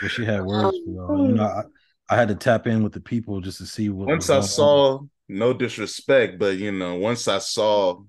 she 0.10 0.23
had 0.23 0.45
words 0.45 0.78
for 0.86 0.91
y'all. 0.91 1.28
You 1.28 1.36
know, 1.36 1.43
I, 1.43 1.63
I, 2.10 2.15
had 2.15 2.30
to 2.30 2.36
tap 2.36 2.65
in 2.67 2.82
with 2.82 2.93
the 2.93 3.01
people 3.01 3.41
just 3.41 3.58
to 3.58 3.65
see 3.65 3.89
what. 3.89 4.08
Once 4.08 4.30
I 4.30 4.39
saw 4.39 4.99
on 4.99 5.10
no 5.28 5.54
disrespect, 5.54 6.40
but 6.40 6.58
you 6.58 6.72
know, 6.72 6.96
once 6.96 7.28
I 7.28 7.40
saw 7.40 8.02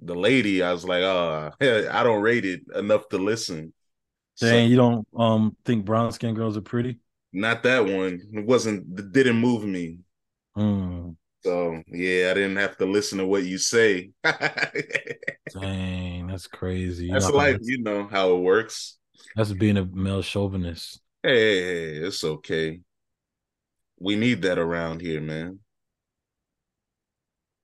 the 0.00 0.14
lady, 0.14 0.62
I 0.62 0.72
was 0.72 0.84
like, 0.84 1.02
oh, 1.02 1.50
I 1.60 2.02
don't 2.02 2.22
rate 2.22 2.44
it 2.44 2.62
enough 2.74 3.08
to 3.10 3.18
listen. 3.18 3.72
Dang, 4.40 4.66
so, 4.66 4.70
you 4.70 4.76
don't 4.76 5.06
um 5.14 5.56
think 5.64 5.84
brown 5.84 6.12
skin 6.12 6.34
girls 6.34 6.56
are 6.56 6.62
pretty? 6.62 6.98
Not 7.32 7.62
that 7.64 7.84
one. 7.84 8.20
It 8.32 8.46
wasn't. 8.46 8.98
It 8.98 9.12
didn't 9.12 9.36
move 9.36 9.64
me. 9.64 9.98
Mm. 10.56 11.16
So 11.42 11.82
yeah, 11.86 12.30
I 12.30 12.34
didn't 12.34 12.56
have 12.56 12.76
to 12.78 12.86
listen 12.86 13.18
to 13.18 13.26
what 13.26 13.44
you 13.44 13.58
say. 13.58 14.10
Dang, 14.24 16.26
that's 16.26 16.46
crazy. 16.46 17.06
You 17.06 17.12
that's 17.12 17.30
life. 17.30 17.58
You 17.62 17.82
know 17.82 18.08
how 18.10 18.34
it 18.34 18.40
works. 18.40 18.98
That's 19.36 19.52
being 19.52 19.76
a 19.76 19.84
male 19.84 20.22
chauvinist. 20.22 21.00
Hey, 21.22 21.38
hey, 21.38 21.62
hey, 21.62 22.06
it's 22.06 22.24
okay. 22.24 22.80
We 23.98 24.16
need 24.16 24.42
that 24.42 24.58
around 24.58 25.02
here, 25.02 25.20
man. 25.20 25.60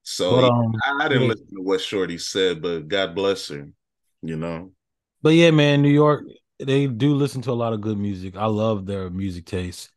So 0.09 0.37
but, 0.37 0.45
um, 0.45 0.73
I, 0.85 1.05
I, 1.05 1.09
didn't 1.09 1.25
yeah. 1.25 1.29
listen 1.31 1.57
to 1.57 1.63
what 1.63 1.81
Shorty 1.81 2.17
said, 2.17 2.63
but 2.63 2.87
God 2.87 3.17
bless 3.17 3.49
her, 3.49 3.69
you 4.23 4.37
know. 4.37 4.71
But 5.21 5.31
yeah, 5.31 5.51
man, 5.51 5.83
New 5.83 5.91
York, 5.91 6.23
they 6.61 6.87
do 6.87 7.17
listen 7.17 7.43
to 7.43 7.51
a 7.51 7.55
lot 7.55 7.73
of 7.73 7.81
good 7.81 7.99
music. 7.99 8.37
I 8.37 8.47
love 8.47 8.87
their 8.87 9.11
music 9.11 9.47
taste. 9.47 9.91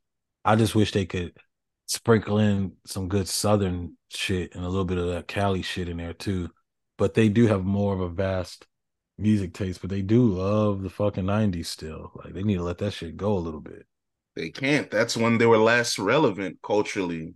I 0.44 0.56
just 0.56 0.74
wish 0.74 0.94
they 0.94 1.06
could 1.06 1.38
sprinkle 1.86 2.40
in 2.40 2.72
some 2.88 3.08
good 3.08 3.28
Southern 3.28 3.98
shit 4.10 4.56
and 4.56 4.66
a 4.66 4.68
little 4.68 4.84
bit 4.84 4.98
of 4.98 5.10
that 5.10 5.28
Cali 5.28 5.62
shit 5.62 5.88
in 5.88 5.98
there 5.98 6.14
too. 6.14 6.50
But 6.98 7.14
they 7.14 7.30
do 7.30 7.46
have 7.46 7.64
more 7.64 7.94
of 7.94 8.00
a 8.00 8.10
vast 8.10 8.66
music 9.20 9.54
taste, 9.54 9.80
but 9.80 9.92
they 9.92 10.02
do 10.02 10.26
love 10.26 10.82
the 10.82 10.90
fucking 10.90 11.26
90s 11.26 11.68
still. 11.68 12.14
Like 12.16 12.34
they 12.34 12.42
need 12.42 12.58
to 12.58 12.64
let 12.64 12.80
that 12.80 12.94
shit 12.94 13.16
go 13.16 13.34
a 13.34 13.38
little 13.38 13.62
bit. 13.62 13.86
They 14.36 14.50
can't. 14.50 14.90
That's 14.90 15.16
when 15.16 15.38
they 15.38 15.46
were 15.46 15.60
last 15.60 16.00
relevant 16.00 16.58
culturally 16.64 17.36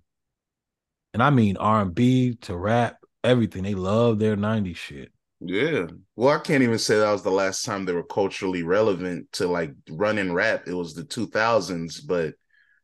and 1.13 1.21
I 1.21 1.29
mean 1.29 1.57
R 1.57 1.81
and 1.81 1.93
B 1.93 2.35
to 2.41 2.57
rap, 2.57 2.97
everything. 3.23 3.63
They 3.63 3.75
love 3.75 4.19
their 4.19 4.35
'90s 4.35 4.75
shit. 4.75 5.11
Yeah. 5.39 5.87
Well, 6.15 6.35
I 6.35 6.39
can't 6.39 6.63
even 6.63 6.79
say 6.79 6.97
that 6.97 7.11
was 7.11 7.23
the 7.23 7.29
last 7.29 7.65
time 7.65 7.83
they 7.85 7.91
were 7.93 8.03
culturally 8.03 8.63
relevant 8.63 9.31
to 9.33 9.47
like 9.47 9.73
running 9.89 10.33
rap. 10.33 10.67
It 10.67 10.73
was 10.73 10.93
the 10.93 11.03
2000s, 11.03 11.99
but 11.99 12.35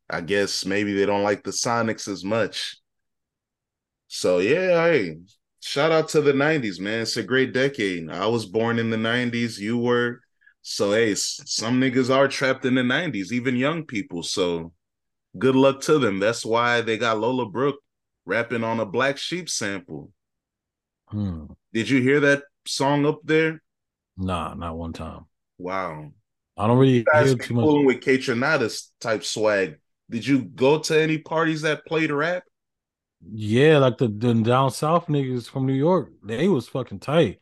I 0.10 0.22
guess 0.22 0.66
maybe 0.66 0.94
they 0.94 1.06
don't 1.06 1.24
like 1.24 1.44
the 1.44 1.52
Sonics 1.52 2.08
as 2.08 2.24
much. 2.24 2.78
So 4.08 4.40
yeah, 4.40 4.84
hey, 4.86 5.18
shout 5.62 5.92
out 5.92 6.10
to 6.10 6.22
the 6.22 6.34
90s, 6.34 6.80
man. 6.80 7.02
It's 7.02 7.16
a 7.16 7.24
great 7.24 7.54
decade. 7.54 8.10
I 8.10 8.28
was 8.28 8.46
born 8.46 8.78
in 8.78 8.90
the 8.90 8.98
90s, 8.98 9.58
you 9.58 9.78
were. 9.78 10.20
So 10.62 10.92
hey, 10.92 11.16
some 11.16 11.80
niggas 11.80 12.14
are 12.14 12.28
trapped 12.28 12.66
in 12.66 12.76
the 12.76 12.84
90s, 12.84 13.32
even 13.32 13.56
young 13.56 13.86
people. 13.86 14.24
So 14.24 14.74
good 15.38 15.56
luck 15.56 15.80
to 15.82 16.00
them. 16.00 16.20
That's 16.20 16.46
why 16.46 16.82
they 16.82 16.98
got 16.98 17.20
Lola 17.20 17.48
Brooke 17.50 17.80
rapping 18.30 18.64
on 18.64 18.80
a 18.80 18.86
Black 18.86 19.18
Sheep 19.18 19.50
sample. 19.50 20.12
Hmm. 21.08 21.46
Did 21.74 21.90
you 21.90 22.02
hear 22.02 22.20
that 22.22 22.44
song 22.66 23.06
up 23.06 23.20
there? 23.24 23.62
Nah, 24.18 24.54
not 24.54 24.78
one 24.78 24.94
time. 24.94 25.26
Wow. 25.58 26.12
I 26.56 26.68
don't 26.68 26.78
really 26.78 26.98
You 26.98 27.04
guys 27.06 27.30
hear 27.30 27.38
too 27.38 27.54
much. 27.56 27.64
fooling 27.64 27.86
with 27.86 28.02
Kaytranada's 28.02 28.92
type 29.02 29.24
swag. 29.24 29.80
Did 30.10 30.26
you 30.26 30.44
go 30.44 30.80
to 30.80 31.00
any 31.02 31.18
parties 31.18 31.62
that 31.62 31.86
played 31.86 32.12
rap? 32.12 32.44
Yeah, 33.32 33.80
like 33.80 33.98
the, 33.98 34.08
the 34.08 34.34
down 34.34 34.72
south 34.72 35.08
niggas 35.08 35.50
from 35.50 35.66
New 35.66 35.74
York, 35.74 36.12
they 36.24 36.48
was 36.48 36.68
fucking 36.68 37.00
tight. 37.00 37.40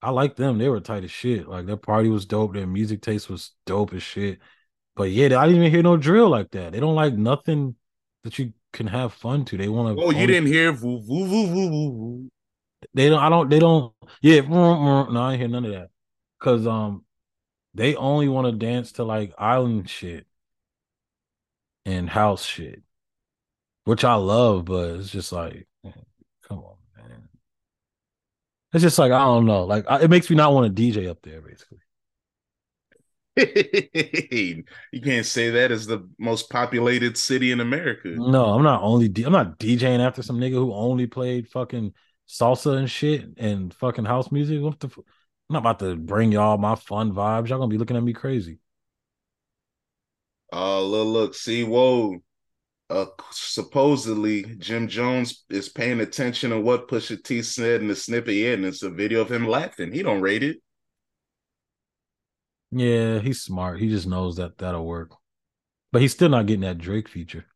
I 0.00 0.10
like 0.10 0.34
them. 0.34 0.58
They 0.58 0.68
were 0.68 0.80
tight 0.80 1.04
as 1.04 1.12
shit. 1.12 1.46
Like 1.48 1.66
their 1.66 1.76
party 1.76 2.08
was 2.08 2.26
dope. 2.26 2.54
Their 2.54 2.66
music 2.66 3.02
taste 3.02 3.30
was 3.30 3.52
dope 3.66 3.94
as 3.94 4.02
shit. 4.02 4.40
But 4.96 5.10
yeah, 5.10 5.38
I 5.38 5.46
didn't 5.46 5.60
even 5.60 5.70
hear 5.72 5.82
no 5.82 5.96
drill 5.96 6.28
like 6.28 6.50
that. 6.50 6.72
They 6.72 6.80
don't 6.80 6.96
like 6.96 7.14
nothing 7.14 7.76
that 8.24 8.38
you 8.38 8.52
can 8.72 8.86
have 8.86 9.12
fun 9.12 9.44
too. 9.44 9.56
They 9.56 9.68
want 9.68 9.96
to. 9.96 10.02
Oh, 10.02 10.10
you 10.10 10.26
didn't 10.26 10.48
hear 10.48 10.72
voo 10.72 11.00
voo 11.00 11.26
voo 11.26 11.46
voo 11.46 11.70
voo. 11.70 12.30
They 12.94 13.08
don't. 13.08 13.22
I 13.22 13.28
don't. 13.28 13.48
They 13.48 13.58
don't. 13.58 13.92
Yeah. 14.20 14.40
No, 14.40 15.08
I 15.16 15.36
hear 15.36 15.48
none 15.48 15.64
of 15.64 15.72
that. 15.72 15.88
Cause 16.40 16.66
um, 16.66 17.04
they 17.74 17.94
only 17.94 18.28
want 18.28 18.46
to 18.46 18.52
dance 18.52 18.92
to 18.92 19.04
like 19.04 19.32
island 19.38 19.88
shit 19.88 20.26
and 21.84 22.08
house 22.08 22.44
shit, 22.44 22.82
which 23.84 24.04
I 24.04 24.14
love. 24.14 24.64
But 24.64 24.96
it's 24.96 25.10
just 25.10 25.30
like, 25.30 25.68
come 26.48 26.58
on, 26.58 26.76
man. 26.96 27.28
It's 28.72 28.82
just 28.82 28.98
like 28.98 29.12
I 29.12 29.24
don't 29.24 29.46
know. 29.46 29.64
Like 29.64 29.84
I, 29.88 30.02
it 30.02 30.10
makes 30.10 30.28
me 30.28 30.36
not 30.36 30.52
want 30.52 30.74
to 30.74 30.82
DJ 30.82 31.08
up 31.08 31.22
there, 31.22 31.40
basically. 31.40 31.78
you 33.36 34.64
can't 35.02 35.24
say 35.24 35.50
that 35.50 35.70
as 35.70 35.86
the 35.86 36.06
most 36.18 36.50
populated 36.50 37.16
city 37.16 37.50
in 37.50 37.60
America. 37.60 38.08
No, 38.08 38.44
I'm 38.46 38.62
not 38.62 38.82
only. 38.82 39.06
I'm 39.24 39.32
not 39.32 39.58
DJing 39.58 40.00
after 40.00 40.22
some 40.22 40.38
nigga 40.38 40.54
who 40.54 40.72
only 40.74 41.06
played 41.06 41.48
fucking 41.48 41.94
salsa 42.28 42.76
and 42.76 42.90
shit 42.90 43.24
and 43.38 43.72
fucking 43.72 44.04
house 44.04 44.30
music. 44.30 44.60
What 44.60 44.80
the? 44.80 44.88
F- 44.88 44.98
I'm 44.98 45.54
not 45.54 45.60
about 45.60 45.78
to 45.78 45.96
bring 45.96 46.32
y'all 46.32 46.58
my 46.58 46.74
fun 46.74 47.12
vibes. 47.12 47.48
Y'all 47.48 47.58
gonna 47.58 47.68
be 47.68 47.78
looking 47.78 47.96
at 47.96 48.02
me 48.02 48.12
crazy. 48.12 48.58
Oh, 50.52 50.86
look, 50.86 51.08
look, 51.08 51.34
see, 51.34 51.64
whoa. 51.64 52.18
Uh, 52.90 53.06
supposedly 53.30 54.44
Jim 54.58 54.86
Jones 54.86 55.44
is 55.48 55.70
paying 55.70 56.00
attention 56.00 56.50
to 56.50 56.60
what 56.60 56.88
Pusha 56.88 57.22
T 57.24 57.40
said 57.40 57.80
in 57.80 57.88
the 57.88 57.96
snippet. 57.96 58.34
Yeah, 58.34 58.52
and 58.52 58.66
it's 58.66 58.82
a 58.82 58.90
video 58.90 59.22
of 59.22 59.32
him 59.32 59.48
laughing. 59.48 59.92
He 59.92 60.02
don't 60.02 60.20
rate 60.20 60.42
it. 60.42 60.58
Yeah, 62.72 63.20
he's 63.20 63.40
smart. 63.42 63.78
He 63.80 63.88
just 63.88 64.06
knows 64.08 64.36
that 64.36 64.58
that'll 64.58 64.84
work. 64.84 65.12
But 65.92 66.02
he's 66.02 66.12
still 66.12 66.28
not 66.30 66.46
getting 66.46 66.62
that 66.62 66.78
Drake 66.78 67.08
feature. 67.08 67.46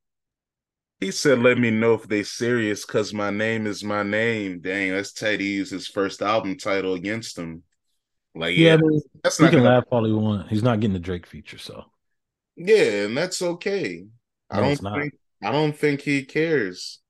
He 1.00 1.10
said, 1.10 1.38
"Let 1.40 1.56
me 1.58 1.70
know 1.70 1.94
if 1.94 2.06
they 2.08 2.22
serious, 2.22 2.84
cause 2.84 3.12
my 3.14 3.30
name 3.30 3.66
is 3.66 3.82
my 3.84 4.02
name." 4.02 4.60
Dang, 4.60 4.90
that's 4.92 5.20
used 5.22 5.72
his 5.72 5.88
first 5.88 6.20
album 6.22 6.56
title 6.58 6.92
against 6.94 7.38
him. 7.38 7.62
Like, 8.34 8.54
Yeah, 8.54 8.74
yeah, 8.74 8.74
I 8.74 8.76
mean, 8.78 9.00
that's 9.24 9.40
he 9.40 9.48
not 9.48 9.50
can 9.50 9.62
gonna. 9.62 9.62
laugh 9.62 9.84
all 9.90 10.04
he 10.04 10.12
wants. 10.12 10.50
He's 10.50 10.62
not 10.62 10.80
getting 10.80 10.94
the 10.94 10.98
Drake 11.00 11.26
feature, 11.26 11.58
so 11.58 11.84
Yeah, 12.56 13.04
and 13.06 13.16
that's 13.16 13.42
okay. 13.42 14.06
I 14.50 14.60
don't 14.60 14.80
think. 14.94 15.14
I 15.42 15.52
don't 15.52 15.76
think 15.76 16.00
he 16.00 16.24
cares. 16.24 17.00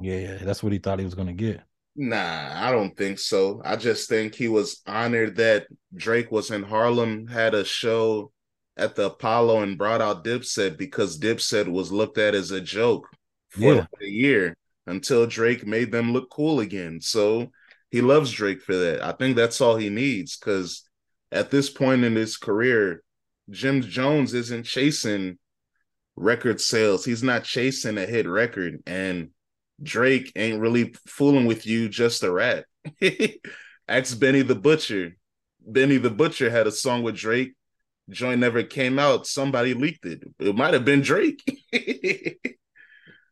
yeah, 0.00 0.16
yeah, 0.18 0.36
that's 0.44 0.62
what 0.62 0.72
he 0.72 0.78
thought 0.78 0.98
he 0.98 1.04
was 1.04 1.14
gonna 1.14 1.32
get. 1.32 1.62
Nah, 1.94 2.52
I 2.54 2.72
don't 2.72 2.96
think 2.96 3.18
so. 3.18 3.60
I 3.64 3.76
just 3.76 4.08
think 4.08 4.34
he 4.34 4.48
was 4.48 4.80
honored 4.86 5.36
that 5.36 5.66
Drake 5.94 6.30
was 6.30 6.50
in 6.50 6.62
Harlem, 6.62 7.26
had 7.26 7.54
a 7.54 7.64
show 7.64 8.32
at 8.76 8.94
the 8.94 9.06
Apollo, 9.06 9.60
and 9.60 9.76
brought 9.76 10.00
out 10.00 10.24
Dipset 10.24 10.78
because 10.78 11.18
Dipset 11.18 11.68
was 11.68 11.92
looked 11.92 12.16
at 12.16 12.34
as 12.34 12.50
a 12.50 12.60
joke 12.60 13.06
for 13.50 13.74
Yeah. 13.74 13.86
a 14.00 14.06
year 14.06 14.56
until 14.86 15.26
Drake 15.26 15.66
made 15.66 15.92
them 15.92 16.12
look 16.12 16.30
cool 16.30 16.60
again. 16.60 17.00
So 17.00 17.52
he 17.90 18.00
loves 18.00 18.32
Drake 18.32 18.62
for 18.62 18.74
that. 18.74 19.04
I 19.04 19.12
think 19.12 19.36
that's 19.36 19.60
all 19.60 19.76
he 19.76 19.90
needs 19.90 20.38
because 20.38 20.88
at 21.30 21.50
this 21.50 21.68
point 21.68 22.04
in 22.04 22.16
his 22.16 22.38
career, 22.38 23.02
Jim 23.50 23.82
Jones 23.82 24.32
isn't 24.32 24.64
chasing 24.64 25.38
record 26.16 26.58
sales. 26.60 27.04
He's 27.04 27.22
not 27.22 27.44
chasing 27.44 27.98
a 27.98 28.06
hit 28.06 28.26
record. 28.26 28.82
And 28.86 29.30
Drake 29.82 30.32
ain't 30.36 30.60
really 30.60 30.94
fooling 31.06 31.46
with 31.46 31.66
you 31.66 31.88
just 31.88 32.22
a 32.22 32.30
rat. 32.30 32.66
Ask 33.88 34.18
Benny 34.18 34.42
the 34.42 34.54
Butcher. 34.54 35.16
Benny 35.60 35.96
the 35.96 36.10
Butcher 36.10 36.50
had 36.50 36.66
a 36.66 36.72
song 36.72 37.02
with 37.02 37.16
Drake. 37.16 37.54
Joint 38.10 38.40
never 38.40 38.62
came 38.62 38.98
out. 38.98 39.26
Somebody 39.26 39.74
leaked 39.74 40.06
it. 40.06 40.22
It 40.38 40.56
might 40.56 40.74
have 40.74 40.84
been 40.84 41.02
Drake. 41.02 41.42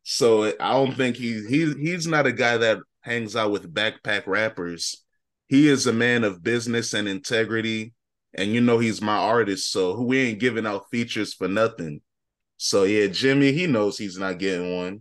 so 0.03 0.45
I 0.59 0.73
don't 0.73 0.97
think 0.97 1.17
he 1.17 1.45
he 1.47 1.75
he's 1.75 2.07
not 2.07 2.27
a 2.27 2.33
guy 2.33 2.57
that 2.59 2.79
hangs 3.01 3.37
out 3.37 3.51
with 3.51 3.73
backpack 3.73 4.27
rappers. 4.27 5.05
He 5.49 5.69
is 5.69 5.87
a 5.87 5.93
man 5.93 6.25
of 6.25 6.43
business 6.43 6.95
and 6.95 7.09
integrity. 7.09 7.95
And 8.35 8.53
you 8.53 8.61
know 8.61 8.79
he's 8.79 9.03
my 9.03 9.17
artist, 9.17 9.73
so 9.73 10.01
we 10.01 10.21
ain't 10.21 10.39
giving 10.39 10.65
out 10.65 10.89
features 10.93 11.35
for 11.35 11.49
nothing. 11.49 12.01
So 12.59 12.85
yeah, 12.85 13.09
Jimmy, 13.09 13.53
he 13.53 13.67
knows 13.67 13.99
he's 13.99 14.19
not 14.19 14.39
getting 14.39 14.77
one. 14.77 15.01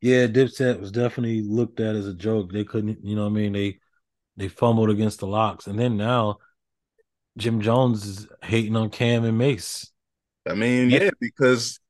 Yeah, 0.00 0.26
Dipset 0.26 0.80
was 0.80 0.92
definitely 0.92 1.42
looked 1.42 1.80
at 1.80 1.96
as 1.96 2.06
a 2.06 2.14
joke. 2.14 2.52
They 2.52 2.64
couldn't, 2.64 3.04
you 3.04 3.16
know 3.16 3.22
what 3.24 3.30
I 3.30 3.34
mean? 3.34 3.52
They 3.52 3.80
they 4.36 4.48
fumbled 4.48 4.90
against 4.90 5.20
the 5.20 5.26
Lox. 5.26 5.66
And 5.66 5.78
then 5.78 5.96
now 5.96 6.38
Jim 7.38 7.60
Jones 7.60 8.06
is 8.06 8.28
hating 8.42 8.76
on 8.76 8.90
Cam 8.90 9.24
and 9.24 9.38
Mase. 9.38 9.92
I 10.48 10.54
mean, 10.54 10.90
Yeah. 10.90 11.00
yeah, 11.00 11.10
because 11.20 11.80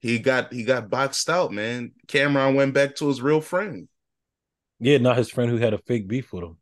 he 0.00 0.18
got 0.18 0.52
he 0.52 0.64
got 0.64 0.90
boxed 0.90 1.28
out, 1.30 1.52
man. 1.52 1.92
Cam'ron 2.06 2.54
went 2.54 2.74
back 2.74 2.96
to 2.96 3.08
his 3.08 3.22
real 3.22 3.40
friend. 3.40 3.88
Yeah, 4.78 4.98
not 4.98 5.16
his 5.16 5.30
friend 5.30 5.50
who 5.50 5.56
had 5.56 5.74
a 5.74 5.78
fake 5.78 6.06
beef 6.08 6.32
with 6.32 6.44
him. 6.44 6.58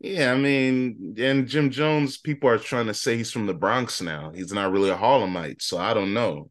Yeah, 0.00 0.32
I 0.32 0.36
mean, 0.36 1.14
and 1.18 1.48
Jim 1.48 1.70
Jones, 1.70 2.18
people 2.18 2.50
are 2.50 2.58
trying 2.58 2.86
to 2.88 2.94
say 2.94 3.16
he's 3.16 3.30
from 3.30 3.46
the 3.46 3.54
Bronx 3.54 4.02
now. 4.02 4.32
He's 4.32 4.52
not 4.52 4.70
really 4.70 4.90
a 4.90 4.96
Harlemite, 4.96 5.62
so 5.62 5.78
I 5.78 5.94
don't 5.94 6.12
know. 6.12 6.50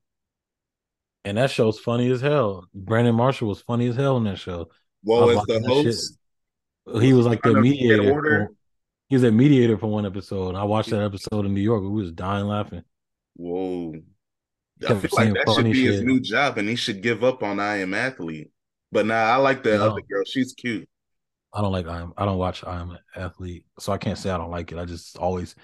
And 1.25 1.37
that 1.37 1.51
show's 1.51 1.79
funny 1.79 2.09
as 2.11 2.21
hell. 2.21 2.65
Brandon 2.73 3.15
Marshall 3.15 3.47
was 3.47 3.61
funny 3.61 3.87
as 3.87 3.95
hell 3.95 4.17
in 4.17 4.25
that 4.25 4.37
show. 4.39 4.69
Well, 5.03 5.29
as 5.29 5.35
was 5.37 5.45
the 5.45 5.53
that 5.53 5.63
shit. 5.63 5.85
host, 5.85 6.17
He 7.01 7.13
was 7.13 7.25
like 7.25 7.41
the 7.41 7.51
Trying 7.51 7.63
to 7.63 7.69
get 7.69 7.79
mediator. 7.79 8.13
for- 8.13 8.49
he 9.09 9.15
was 9.15 9.23
a 9.23 9.31
mediator 9.31 9.77
for 9.77 9.87
one 9.87 10.05
episode. 10.05 10.55
I 10.55 10.63
watched 10.63 10.89
that 10.89 11.03
episode 11.03 11.45
in 11.45 11.53
New 11.53 11.61
York. 11.61 11.83
We 11.83 11.89
was 11.89 12.11
dying 12.11 12.45
laughing. 12.45 12.81
whoa, 13.35 13.93
I 14.87 14.95
feel 14.95 15.09
like 15.13 15.33
that 15.33 15.53
should 15.55 15.65
be 15.65 15.85
his 15.85 16.01
new 16.01 16.19
job, 16.19 16.57
and 16.57 16.67
he 16.67 16.75
should 16.75 17.01
give 17.01 17.23
up 17.23 17.41
on 17.43 17.59
I 17.59 17.77
Am 17.77 17.93
Athlete. 17.93 18.51
But 18.91 19.05
now 19.05 19.23
I 19.31 19.35
like 19.37 19.63
the 19.63 19.77
No. 19.77 19.91
other 19.91 20.01
girl; 20.01 20.23
she's 20.25 20.53
cute. 20.53 20.87
I 21.53 21.61
don't 21.61 21.71
like 21.71 21.87
I 21.87 22.01
am 22.01 22.13
I 22.17 22.25
don't 22.25 22.37
watch 22.39 22.63
I 22.63 22.79
am 22.81 22.91
an 22.91 22.99
athlete. 23.15 23.65
So 23.79 23.91
I 23.93 23.97
can't 23.99 24.17
say 24.17 24.29
I 24.31 24.37
don't 24.37 24.51
like 24.51 24.71
it. 24.71 24.77
I 24.79 24.85
just 24.85 25.17
always 25.17 25.55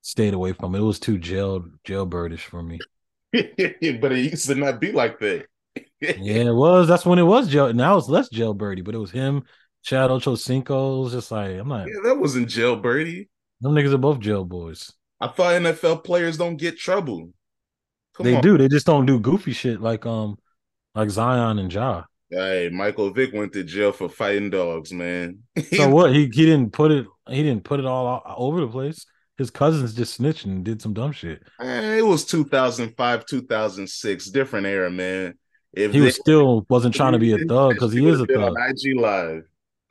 stayed 0.00 0.32
away 0.34 0.52
from 0.52 0.74
it. 0.74 0.78
It 0.78 0.82
was 0.82 0.98
too 0.98 1.18
jail 1.18 1.64
jailbirdish 1.84 2.46
for 2.46 2.62
me. 2.62 2.78
but 4.00 4.12
it 4.12 4.30
used 4.32 4.46
to 4.46 4.54
not 4.54 4.80
be 4.80 4.92
like 4.92 5.18
that. 5.20 5.46
Yeah, 6.00 6.44
it 6.44 6.54
was. 6.54 6.88
That's 6.88 7.06
when 7.06 7.18
it 7.18 7.24
was 7.24 7.48
jail. 7.48 7.72
Now 7.72 7.96
it's 7.96 8.08
less 8.08 8.28
jailbirdy, 8.28 8.84
but 8.84 8.94
it 8.94 8.98
was 8.98 9.10
him, 9.10 9.44
Chad 9.82 10.10
Ochocinco. 10.10 10.98
It 10.98 11.02
was 11.04 11.12
just 11.12 11.30
like 11.30 11.58
I'm 11.58 11.68
like, 11.68 11.88
Yeah, 11.88 12.00
that 12.04 12.18
wasn't 12.18 12.48
jail 12.48 12.76
birdie. 12.76 13.28
Them 13.60 13.72
niggas 13.72 13.94
are 13.94 13.98
both 13.98 14.20
jail 14.20 14.44
boys. 14.44 14.92
I 15.20 15.28
thought 15.28 15.54
NFL 15.54 16.04
players 16.04 16.36
don't 16.36 16.56
get 16.56 16.78
trouble. 16.78 17.30
Come 18.14 18.24
they 18.24 18.36
on. 18.36 18.42
do. 18.42 18.58
They 18.58 18.68
just 18.68 18.86
don't 18.86 19.06
do 19.06 19.18
goofy 19.20 19.52
shit 19.52 19.80
like 19.80 20.06
um 20.06 20.38
like 20.94 21.10
Zion 21.10 21.58
and 21.58 21.72
Ja. 21.72 22.04
Hey, 22.30 22.70
Michael 22.72 23.10
Vick 23.10 23.32
went 23.32 23.52
to 23.52 23.62
jail 23.62 23.92
for 23.92 24.08
fighting 24.08 24.50
dogs, 24.50 24.92
man. 24.92 25.40
So 25.72 25.88
what? 25.90 26.12
He 26.12 26.22
he 26.22 26.44
didn't 26.46 26.72
put 26.72 26.90
it. 26.90 27.06
He 27.28 27.42
didn't 27.42 27.64
put 27.64 27.80
it 27.80 27.86
all 27.86 28.22
over 28.36 28.60
the 28.60 28.68
place. 28.68 29.06
His 29.38 29.50
cousins 29.50 29.94
just 29.94 30.14
snitched 30.14 30.46
and 30.46 30.64
did 30.64 30.80
some 30.80 30.94
dumb 30.94 31.12
shit. 31.12 31.42
It 31.60 32.04
was 32.04 32.24
2005, 32.24 33.26
2006, 33.26 34.26
different 34.30 34.66
era, 34.66 34.90
man. 34.90 35.34
If 35.72 35.92
He 35.92 35.98
they- 35.98 36.06
was 36.06 36.16
still 36.16 36.64
wasn't 36.70 36.94
trying 36.94 37.12
to 37.12 37.18
be 37.18 37.32
a 37.32 37.38
thug 37.44 37.74
because 37.74 37.92
he 37.92 38.06
is 38.08 38.20
a 38.20 38.26
thug. 38.26 38.54
IG 38.58 38.94
Live. 38.98 39.42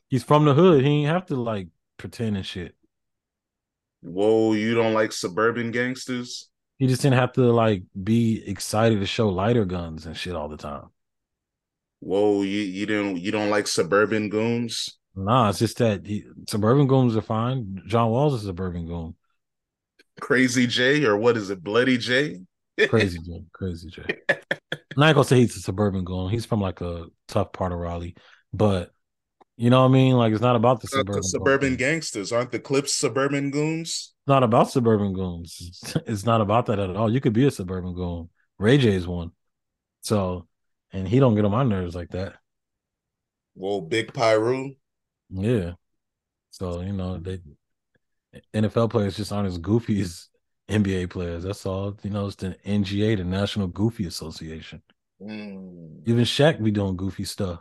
He's 0.10 0.24
from 0.24 0.46
the 0.46 0.54
hood. 0.54 0.84
He 0.84 0.90
ain't 0.90 1.10
have 1.12 1.26
to 1.28 1.36
like 1.36 1.68
pretend 1.98 2.38
and 2.38 2.46
shit. 2.46 2.76
Whoa, 4.02 4.54
you 4.54 4.76
don't 4.76 4.94
like 4.94 5.12
suburban 5.12 5.72
gangsters? 5.72 6.50
He 6.78 6.88
just 6.88 7.02
didn't 7.02 7.18
have 7.20 7.34
to 7.34 7.42
like 7.52 7.84
be 8.04 8.44
excited 8.48 9.00
to 9.00 9.06
show 9.06 9.30
lighter 9.30 9.66
guns 9.66 10.06
and 10.06 10.16
shit 10.18 10.36
all 10.36 10.50
the 10.50 10.58
time. 10.58 10.88
Whoa, 12.00 12.42
you 12.44 12.62
you 12.62 12.86
don't 12.86 13.18
you 13.18 13.32
don't 13.32 13.50
like 13.50 13.68
suburban 13.68 14.30
goons? 14.30 14.98
Nah, 15.16 15.50
it's 15.50 15.60
just 15.60 15.78
that 15.78 16.06
he, 16.06 16.26
suburban 16.50 16.88
goons 16.88 17.16
are 17.16 17.22
fine. 17.22 17.82
John 17.88 18.10
Wall's 18.10 18.34
is 18.36 18.44
a 18.44 18.48
suburban 18.48 18.86
goon. 18.86 19.16
Crazy 20.22 20.68
J 20.68 21.06
or 21.06 21.18
what 21.18 21.38
is 21.38 21.50
it, 21.50 21.64
Bloody 21.64 21.98
J? 21.98 22.42
Crazy 22.88 23.20
J, 23.20 23.44
crazy 23.54 23.90
J. 23.90 24.04
I'm 24.30 24.38
not 24.98 25.14
gonna 25.14 25.26
say 25.26 25.38
he's 25.38 25.56
a 25.56 25.60
suburban 25.60 26.04
goon. 26.04 26.30
He's 26.30 26.46
from 26.46 26.62
like 26.62 26.82
a 26.82 27.06
tough 27.28 27.52
part 27.54 27.72
of 27.72 27.80
Raleigh, 27.80 28.16
but 28.54 28.92
you 29.58 29.70
know 29.70 29.82
what 29.82 29.90
I 29.90 29.92
mean. 29.92 30.16
Like 30.16 30.34
it's 30.34 30.42
not 30.42 30.56
about 30.56 30.82
the 30.82 30.90
Not 30.92 31.00
suburban. 31.00 31.22
the 31.22 31.24
suburban 31.24 31.76
gangsters 31.76 32.32
aren't 32.32 32.52
the 32.52 32.60
Clipse 32.60 32.94
suburban 32.94 33.52
goons? 33.52 33.90
It's 33.90 34.28
not 34.28 34.44
about 34.44 34.72
suburban 34.72 35.14
goons. 35.14 35.58
It's, 35.62 35.96
it's 36.08 36.26
not 36.26 36.42
about 36.42 36.66
that 36.68 36.80
at 36.80 36.96
all. 36.96 37.12
You 37.12 37.22
could 37.22 37.34
be 37.34 37.46
a 37.46 37.52
suburban 37.52 37.94
goon. 37.94 38.30
Ray 38.58 38.78
J 38.78 38.94
is 38.94 39.08
one. 39.08 39.32
So, 40.02 40.48
and 40.92 41.08
he 41.08 41.20
don't 41.20 41.36
get 41.36 41.46
on 41.46 41.52
my 41.52 41.64
nerves 41.64 41.96
like 41.96 42.10
that. 42.12 42.36
Well, 43.56 43.82
Big 43.82 44.14
Pyru. 44.14 44.76
Yeah. 45.30 45.74
So 46.52 46.82
you 46.82 46.94
know 46.94 47.18
they 47.18 47.40
NFL 48.54 48.90
players 48.90 49.18
just 49.18 49.32
aren't 49.32 49.48
as 49.48 49.58
goofy 49.58 50.02
as 50.02 50.30
NBA 50.70 51.10
players. 51.10 51.44
That's 51.44 51.66
all. 51.66 51.98
You 52.04 52.10
know, 52.10 52.28
it's 52.28 52.36
the 52.36 52.56
NGA, 52.66 53.18
the 53.18 53.24
National 53.24 53.68
Goofy 53.68 54.06
Association. 54.06 54.82
Mm. 55.22 56.08
Even 56.08 56.24
Shaq 56.24 56.64
be 56.64 56.72
doing 56.72 56.98
goofy 56.98 57.24
stuff. 57.24 57.60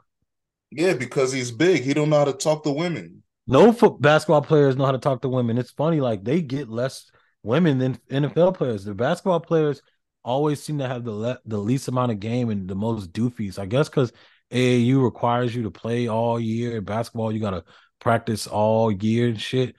Yeah, 0.71 0.95
because 0.95 1.33
he's 1.33 1.51
big. 1.51 1.83
He 1.83 1.95
don't 1.95 2.11
know 2.11 2.19
how 2.19 2.25
to 2.25 2.33
talk 2.33 2.65
to 2.65 2.71
women. 2.71 3.23
No 3.47 3.73
foot 3.73 4.01
basketball 4.01 4.43
players 4.43 4.77
know 4.77 4.87
how 4.87 4.93
to 4.93 4.99
talk 4.99 5.23
to 5.23 5.29
women. 5.29 5.59
It's 5.59 5.71
funny, 5.71 6.01
like 6.01 6.25
they 6.25 6.41
get 6.41 6.69
less 6.69 7.11
women 7.43 7.79
than 7.79 7.99
NFL 8.11 8.57
players. 8.57 8.85
The 8.85 8.95
basketball 8.95 9.41
players 9.41 9.83
always 10.25 10.63
seem 10.63 10.79
to 10.79 10.89
have 10.89 11.05
the 11.05 11.13
le- 11.13 11.41
the 11.45 11.59
least 11.59 11.87
amount 11.89 12.11
of 12.11 12.21
game 12.21 12.49
and 12.51 12.67
the 12.67 12.75
most 12.75 13.13
doofies. 13.13 13.59
I 13.59 13.67
guess 13.67 13.89
because 13.89 14.13
AAU 14.51 15.03
requires 15.03 15.55
you 15.55 15.63
to 15.65 15.71
play 15.71 16.09
all 16.09 16.41
year. 16.41 16.79
In 16.79 16.85
basketball, 16.85 17.33
you 17.33 17.41
gotta 17.41 17.65
practice 18.01 18.47
all 18.47 18.91
year 18.91 19.29
and 19.29 19.41
shit. 19.41 19.77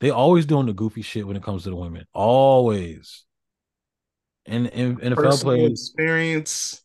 They 0.00 0.10
always 0.10 0.46
doing 0.46 0.66
the 0.66 0.72
goofy 0.72 1.02
shit 1.02 1.26
when 1.26 1.36
it 1.36 1.42
comes 1.42 1.64
to 1.64 1.70
the 1.70 1.76
women. 1.76 2.04
Always. 2.12 3.24
And, 4.46 4.66
and 4.68 5.00
NFL 5.00 5.14
Personal 5.16 5.56
players 5.56 5.70
experience 5.72 6.82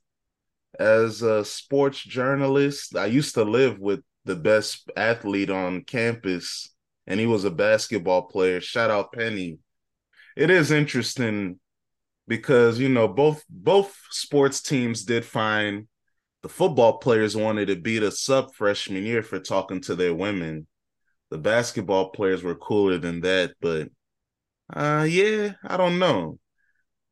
as 0.79 1.21
a 1.21 1.43
sports 1.43 2.01
journalist. 2.01 2.95
I 2.95 3.07
used 3.07 3.35
to 3.35 3.43
live 3.43 3.79
with 3.79 4.01
the 4.25 4.35
best 4.35 4.89
athlete 4.95 5.49
on 5.49 5.83
campus, 5.83 6.73
and 7.07 7.19
he 7.19 7.25
was 7.25 7.43
a 7.43 7.51
basketball 7.51 8.23
player. 8.23 8.61
Shout 8.61 8.89
out 8.89 9.11
Penny. 9.11 9.59
It 10.37 10.49
is 10.49 10.71
interesting 10.71 11.59
because 12.27 12.79
you 12.79 12.87
know 12.87 13.07
both 13.07 13.43
both 13.49 13.97
sports 14.11 14.61
teams 14.61 15.03
did 15.03 15.25
fine. 15.25 15.87
The 16.43 16.49
football 16.49 16.99
players 16.99 17.35
wanted 17.35 17.65
to 17.65 17.75
beat 17.75 18.03
us 18.03 18.29
up 18.29 18.55
freshman 18.55 19.03
year 19.03 19.23
for 19.23 19.39
talking 19.39 19.81
to 19.81 19.95
their 19.95 20.13
women 20.13 20.67
the 21.31 21.37
basketball 21.37 22.09
players 22.09 22.43
were 22.43 22.55
cooler 22.55 22.97
than 22.97 23.21
that, 23.21 23.53
but 23.61 23.89
uh 24.73 25.05
yeah, 25.09 25.53
I 25.63 25.77
don't 25.77 25.99
know. 25.99 26.39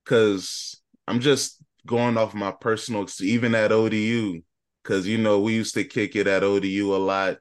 Cause 0.06 0.82
I'm 1.08 1.19
just 1.19 1.62
going 1.86 2.17
off 2.17 2.34
my 2.34 2.51
personal 2.51 3.08
even 3.21 3.56
at 3.56 3.71
ODU, 3.71 4.41
because 4.84 5.08
you 5.08 5.17
know, 5.17 5.39
we 5.39 5.53
used 5.53 5.73
to 5.75 5.84
kick 5.84 6.15
it 6.15 6.27
at 6.27 6.43
ODU 6.43 6.95
a 6.95 6.97
lot. 6.97 7.38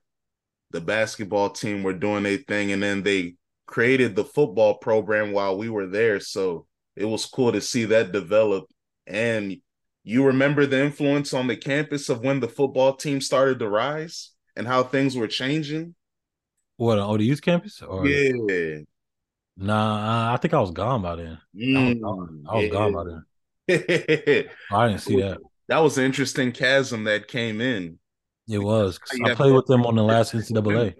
The 0.70 0.80
basketball 0.80 1.50
team 1.50 1.82
were 1.82 1.92
doing 1.92 2.24
their 2.24 2.38
thing, 2.38 2.72
and 2.72 2.82
then 2.82 3.02
they 3.02 3.36
created 3.66 4.14
the 4.14 4.24
football 4.24 4.78
program 4.78 5.32
while 5.32 5.56
we 5.58 5.68
were 5.68 5.86
there. 5.86 6.20
So 6.20 6.66
it 6.94 7.04
was 7.04 7.26
cool 7.26 7.52
to 7.52 7.60
see 7.60 7.84
that 7.86 8.12
develop. 8.12 8.66
And 9.06 9.58
you 10.04 10.24
remember 10.24 10.66
the 10.66 10.82
influence 10.82 11.34
on 11.34 11.46
the 11.46 11.56
campus 11.56 12.08
of 12.08 12.22
when 12.22 12.40
the 12.40 12.48
football 12.48 12.94
team 12.94 13.20
started 13.20 13.58
to 13.58 13.68
rise 13.68 14.30
and 14.54 14.66
how 14.66 14.82
things 14.82 15.16
were 15.16 15.26
changing? 15.26 15.94
What 16.76 16.98
on 16.98 17.08
ODU's 17.10 17.40
campus? 17.40 17.82
Or 17.82 18.06
yeah. 18.06 18.80
Nah, 19.56 20.34
I 20.34 20.36
think 20.36 20.52
I 20.52 20.60
was 20.60 20.70
gone 20.70 21.02
by 21.02 21.16
then. 21.16 21.38
Mm, 21.56 21.76
I 21.76 21.88
was, 21.88 21.98
gone, 21.98 22.44
I 22.48 22.54
was 22.54 22.64
yeah. 22.64 22.70
gone 22.70 22.92
by 22.92 23.04
then. 23.04 23.24
I 24.70 24.88
didn't 24.88 25.00
see 25.00 25.20
that. 25.20 25.38
That 25.68 25.78
was 25.78 25.98
an 25.98 26.04
interesting 26.04 26.52
chasm 26.52 27.04
that 27.04 27.26
came 27.26 27.60
in. 27.60 27.98
It 28.48 28.58
was. 28.58 29.00
I 29.24 29.34
played 29.34 29.54
with 29.54 29.66
them 29.66 29.84
on 29.86 29.96
the 29.96 30.02
last 30.02 30.34
NCAA. 30.34 30.94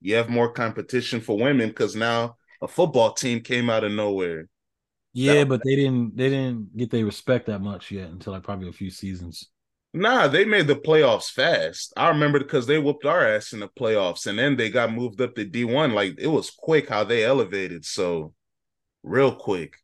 You 0.00 0.14
have 0.16 0.28
more 0.28 0.52
competition 0.52 1.20
for 1.20 1.36
women 1.36 1.68
because 1.68 1.96
now 1.96 2.36
a 2.62 2.68
football 2.68 3.12
team 3.12 3.40
came 3.40 3.70
out 3.70 3.82
of 3.82 3.92
nowhere. 3.92 4.48
Yeah, 5.12 5.44
but 5.44 5.62
they 5.64 5.74
didn't 5.74 6.16
they 6.16 6.28
didn't 6.28 6.76
get 6.76 6.90
their 6.90 7.04
respect 7.04 7.46
that 7.46 7.60
much 7.60 7.90
yet 7.90 8.10
until 8.10 8.34
like 8.34 8.42
probably 8.42 8.68
a 8.68 8.72
few 8.72 8.90
seasons. 8.90 9.48
Nah, 9.96 10.28
they 10.28 10.44
made 10.44 10.66
the 10.66 10.76
playoffs 10.76 11.30
fast. 11.30 11.94
I 11.96 12.08
remember 12.08 12.38
because 12.38 12.66
they 12.66 12.78
whooped 12.78 13.06
our 13.06 13.26
ass 13.26 13.54
in 13.54 13.60
the 13.60 13.68
playoffs, 13.68 14.26
and 14.26 14.38
then 14.38 14.54
they 14.54 14.68
got 14.68 14.92
moved 14.92 15.22
up 15.22 15.34
to 15.36 15.44
D 15.46 15.64
one. 15.64 15.92
Like 15.94 16.16
it 16.18 16.26
was 16.26 16.50
quick 16.50 16.90
how 16.90 17.02
they 17.02 17.24
elevated. 17.24 17.82
So 17.86 18.34
real 19.02 19.34
quick. 19.34 19.76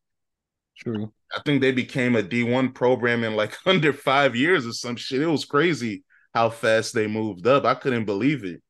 True. 0.77 1.13
I 1.35 1.41
think 1.47 1.63
they 1.63 1.73
became 1.73 2.15
a 2.15 2.23
D 2.23 2.45
one 2.45 2.73
program 2.73 3.25
in 3.25 3.37
like 3.37 3.57
under 3.67 3.95
five 3.95 4.37
years 4.37 4.67
or 4.67 4.73
some 4.73 4.97
shit. 4.97 5.23
It 5.23 5.27
was 5.27 5.47
crazy 5.47 6.05
how 6.35 6.51
fast 6.51 6.93
they 6.95 7.07
moved 7.07 7.47
up. 7.47 7.65
I 7.65 7.75
couldn't 7.75 8.05
believe 8.05 8.45
it 8.45 8.61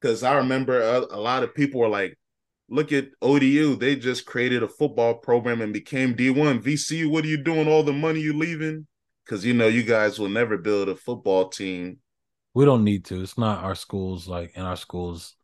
because 0.00 0.22
I 0.22 0.36
remember 0.36 0.80
a, 0.80 1.00
a 1.14 1.20
lot 1.20 1.42
of 1.42 1.54
people 1.54 1.80
were 1.80 1.88
like, 1.88 2.18
"Look 2.70 2.90
at 2.90 3.08
ODU. 3.20 3.76
They 3.76 3.96
just 3.96 4.24
created 4.24 4.62
a 4.62 4.68
football 4.68 5.16
program 5.16 5.60
and 5.60 5.74
became 5.74 6.16
D 6.16 6.30
one. 6.30 6.62
VCU, 6.62 7.10
what 7.10 7.24
are 7.24 7.28
you 7.28 7.42
doing? 7.42 7.68
All 7.68 7.82
the 7.82 7.92
money 7.92 8.20
you 8.20 8.32
leaving?" 8.32 8.86
Because 9.24 9.44
you 9.44 9.54
know 9.54 9.66
you 9.66 9.82
guys 9.82 10.18
will 10.18 10.28
never 10.28 10.58
build 10.58 10.88
a 10.88 10.96
football 10.96 11.48
team. 11.48 11.98
We 12.54 12.64
don't 12.64 12.84
need 12.84 13.04
to. 13.06 13.22
It's 13.22 13.38
not 13.38 13.64
our 13.64 13.74
schools 13.74 14.28
like 14.28 14.52
in 14.56 14.62
our 14.62 14.76
schools 14.76 15.34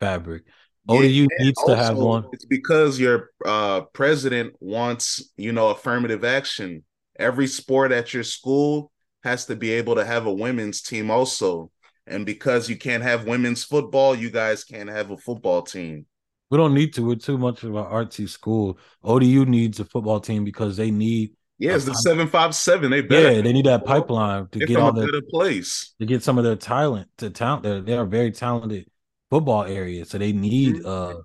fabric. 0.00 0.44
ODU 0.88 1.06
yeah, 1.06 1.26
needs 1.38 1.62
to 1.64 1.76
have 1.76 1.96
one. 1.96 2.24
It's 2.32 2.46
because 2.46 2.98
your 2.98 3.30
uh, 3.44 3.82
president 3.92 4.54
wants 4.60 5.32
you 5.36 5.52
know 5.52 5.68
affirmative 5.70 6.24
action. 6.24 6.84
Every 7.18 7.46
sport 7.46 7.92
at 7.92 8.14
your 8.14 8.24
school 8.24 8.90
has 9.22 9.46
to 9.46 9.56
be 9.56 9.70
able 9.72 9.94
to 9.96 10.04
have 10.04 10.26
a 10.26 10.32
women's 10.32 10.82
team 10.82 11.10
also. 11.10 11.70
And 12.06 12.26
because 12.26 12.68
you 12.68 12.76
can't 12.76 13.02
have 13.02 13.26
women's 13.26 13.62
football, 13.62 14.14
you 14.14 14.30
guys 14.30 14.64
can't 14.64 14.88
have 14.88 15.10
a 15.10 15.16
football 15.16 15.62
team. 15.62 16.06
We 16.50 16.58
don't 16.58 16.74
need 16.74 16.94
to. 16.94 17.06
We're 17.06 17.16
too 17.16 17.38
much 17.38 17.62
of 17.62 17.76
an 17.76 17.84
artsy 17.84 18.28
school. 18.28 18.78
ODU 19.04 19.44
needs 19.44 19.78
a 19.78 19.84
football 19.84 20.18
team 20.18 20.44
because 20.44 20.76
they 20.76 20.90
need 20.90 21.32
yeah, 21.60 21.74
it's 21.74 21.84
the 21.84 21.92
seven 21.92 22.26
five 22.26 22.54
seven. 22.54 22.90
They 22.90 23.02
better. 23.02 23.32
Yeah, 23.32 23.42
they 23.42 23.52
need 23.52 23.66
that 23.66 23.84
pipeline 23.84 24.48
to 24.48 24.58
get 24.60 24.78
all 24.78 24.92
the 24.92 25.22
place 25.30 25.94
to 26.00 26.06
get 26.06 26.22
some 26.22 26.38
of 26.38 26.44
their 26.44 26.56
talent 26.56 27.08
to 27.18 27.28
talent. 27.28 27.64
They're 27.64 27.82
they 27.82 27.96
are 27.98 28.06
very 28.06 28.32
talented 28.32 28.88
football 29.28 29.64
area, 29.64 30.06
so 30.06 30.16
they 30.16 30.32
need 30.32 30.76
mm-hmm. 30.76 31.16
uh 31.18 31.20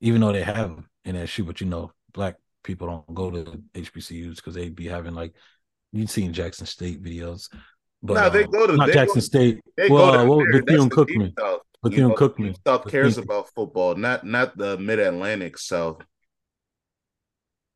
even 0.00 0.20
though 0.20 0.32
they 0.32 0.42
have 0.42 0.76
in 1.04 1.14
that 1.14 1.28
shoe, 1.28 1.44
but 1.44 1.60
you 1.60 1.68
know, 1.68 1.92
black 2.12 2.34
people 2.64 2.88
don't 2.88 3.14
go 3.14 3.30
to 3.30 3.62
HBCUs 3.74 4.36
because 4.36 4.54
they'd 4.54 4.74
be 4.74 4.88
having 4.88 5.14
like 5.14 5.32
you've 5.92 6.10
seen 6.10 6.32
Jackson 6.32 6.66
State 6.66 7.00
videos. 7.00 7.48
But 8.02 8.14
no, 8.14 8.28
they 8.28 8.42
um, 8.42 8.50
go 8.50 8.66
to 8.66 8.76
not 8.76 8.90
Jackson 8.90 9.20
go, 9.20 9.20
State. 9.20 9.60
Well, 9.88 10.14
uh, 10.14 10.24
well 10.24 10.44
Bethune 10.50 10.90
Cookman. 10.90 11.32
Bethune 11.80 12.10
Cookman. 12.10 12.56
South 12.66 12.90
cares 12.90 13.18
about 13.18 13.50
football, 13.54 13.94
not 13.94 14.26
not 14.26 14.58
the 14.58 14.76
Mid 14.78 14.98
Atlantic 14.98 15.58
South. 15.58 16.02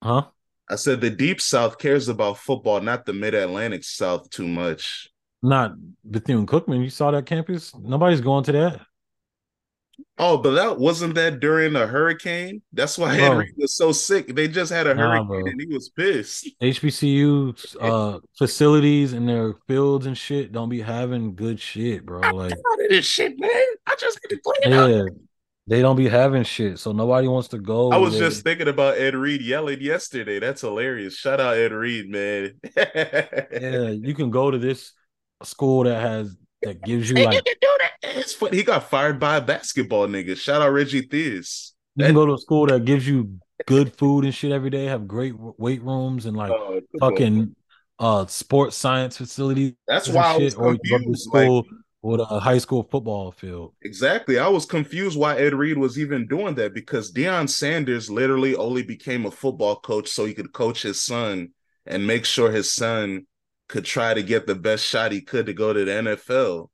Huh? 0.02 0.24
I 0.70 0.76
said 0.76 1.00
the 1.00 1.10
deep 1.10 1.40
South 1.40 1.78
cares 1.78 2.08
about 2.08 2.38
football, 2.38 2.80
not 2.80 3.04
the 3.04 3.12
Mid 3.12 3.34
Atlantic 3.34 3.82
South 3.82 4.30
too 4.30 4.46
much. 4.46 5.08
Not 5.42 5.72
Bethune 6.04 6.46
Cookman. 6.46 6.82
You 6.84 6.90
saw 6.90 7.10
that 7.10 7.26
campus? 7.26 7.74
Nobody's 7.76 8.20
going 8.20 8.44
to 8.44 8.52
that. 8.52 8.80
Oh, 10.16 10.36
but 10.38 10.52
that 10.52 10.78
wasn't 10.78 11.14
that 11.16 11.40
during 11.40 11.74
a 11.74 11.86
hurricane. 11.86 12.62
That's 12.72 12.96
why 12.96 13.16
bro. 13.16 13.24
Henry 13.24 13.52
was 13.56 13.74
so 13.74 13.90
sick. 13.90 14.34
They 14.34 14.46
just 14.46 14.70
had 14.70 14.86
a 14.86 14.94
nah, 14.94 15.02
hurricane 15.02 15.26
bro. 15.26 15.46
and 15.46 15.60
he 15.60 15.66
was 15.66 15.88
pissed. 15.88 16.48
HBCU 16.62 17.76
uh, 17.80 18.20
facilities 18.38 19.12
and 19.12 19.28
their 19.28 19.54
fields 19.66 20.06
and 20.06 20.16
shit 20.16 20.52
don't 20.52 20.68
be 20.68 20.80
having 20.80 21.34
good 21.34 21.58
shit, 21.58 22.06
bro. 22.06 22.20
Like 22.30 22.54
this 22.88 23.06
shit, 23.06 23.40
man. 23.40 23.50
I 23.86 23.96
just 23.98 24.20
need 24.22 24.36
to 24.36 24.52
it 24.62 24.70
yeah. 24.70 25.02
Out. 25.02 25.10
They 25.70 25.82
don't 25.82 25.94
be 25.94 26.08
having 26.08 26.42
shit, 26.42 26.80
so 26.80 26.90
nobody 26.90 27.28
wants 27.28 27.46
to 27.50 27.58
go. 27.58 27.92
I 27.92 27.96
was 27.96 28.18
just 28.18 28.42
thinking 28.42 28.66
about 28.66 28.98
Ed 28.98 29.14
Reed 29.14 29.40
yelling 29.40 29.80
yesterday. 29.80 30.40
That's 30.40 30.62
hilarious. 30.62 31.14
Shout 31.14 31.38
out 31.38 31.56
Ed 31.56 31.70
Reed, 31.70 32.10
man. 32.10 32.54
yeah, 32.76 33.90
you 33.90 34.12
can 34.12 34.30
go 34.30 34.50
to 34.50 34.58
this 34.58 34.92
school 35.44 35.84
that 35.84 36.00
has 36.00 36.36
that 36.62 36.82
gives 36.82 37.08
you 37.08 37.24
like. 37.24 37.46
He 38.50 38.64
got 38.64 38.90
fired 38.90 39.20
by 39.20 39.36
a 39.36 39.40
basketball 39.40 40.08
nigga. 40.08 40.36
Shout 40.36 40.60
out 40.60 40.70
Reggie 40.72 41.06
Theus. 41.06 41.70
You 41.94 42.06
can 42.06 42.14
go 42.16 42.26
to 42.26 42.34
a 42.34 42.38
school 42.38 42.66
that 42.66 42.84
gives 42.84 43.06
you 43.06 43.38
good 43.64 43.96
food 43.96 44.24
and 44.24 44.34
shit 44.34 44.50
every 44.50 44.70
day. 44.70 44.86
Have 44.86 45.06
great 45.06 45.34
weight 45.38 45.84
rooms 45.84 46.26
and 46.26 46.36
like 46.36 46.50
oh, 46.50 46.80
fucking 46.98 47.54
on. 48.00 48.22
uh 48.24 48.26
sports 48.26 48.76
science 48.76 49.18
facilities. 49.18 49.74
That's 49.86 50.08
why 50.08 50.32
shit. 50.32 50.40
I 50.40 50.44
was 50.44 50.54
confused. 50.56 50.58
Or 50.58 50.72
you 50.82 50.98
go 50.98 51.12
to 51.12 51.16
school. 51.16 51.56
Like, 51.58 51.66
with 52.02 52.20
a 52.20 52.40
high 52.40 52.58
school 52.58 52.86
football 52.90 53.30
field. 53.30 53.74
Exactly. 53.82 54.38
I 54.38 54.48
was 54.48 54.64
confused 54.64 55.18
why 55.18 55.36
Ed 55.36 55.54
Reed 55.54 55.76
was 55.76 55.98
even 55.98 56.26
doing 56.26 56.54
that 56.54 56.72
because 56.72 57.12
Deion 57.12 57.48
Sanders 57.48 58.10
literally 58.10 58.56
only 58.56 58.82
became 58.82 59.26
a 59.26 59.30
football 59.30 59.76
coach 59.76 60.08
so 60.08 60.24
he 60.24 60.34
could 60.34 60.52
coach 60.52 60.82
his 60.82 61.02
son 61.02 61.50
and 61.86 62.06
make 62.06 62.24
sure 62.24 62.50
his 62.50 62.72
son 62.72 63.26
could 63.68 63.84
try 63.84 64.14
to 64.14 64.22
get 64.22 64.46
the 64.46 64.54
best 64.54 64.84
shot 64.84 65.12
he 65.12 65.20
could 65.20 65.46
to 65.46 65.52
go 65.52 65.72
to 65.72 65.84
the 65.84 65.90
NFL. 65.90 66.68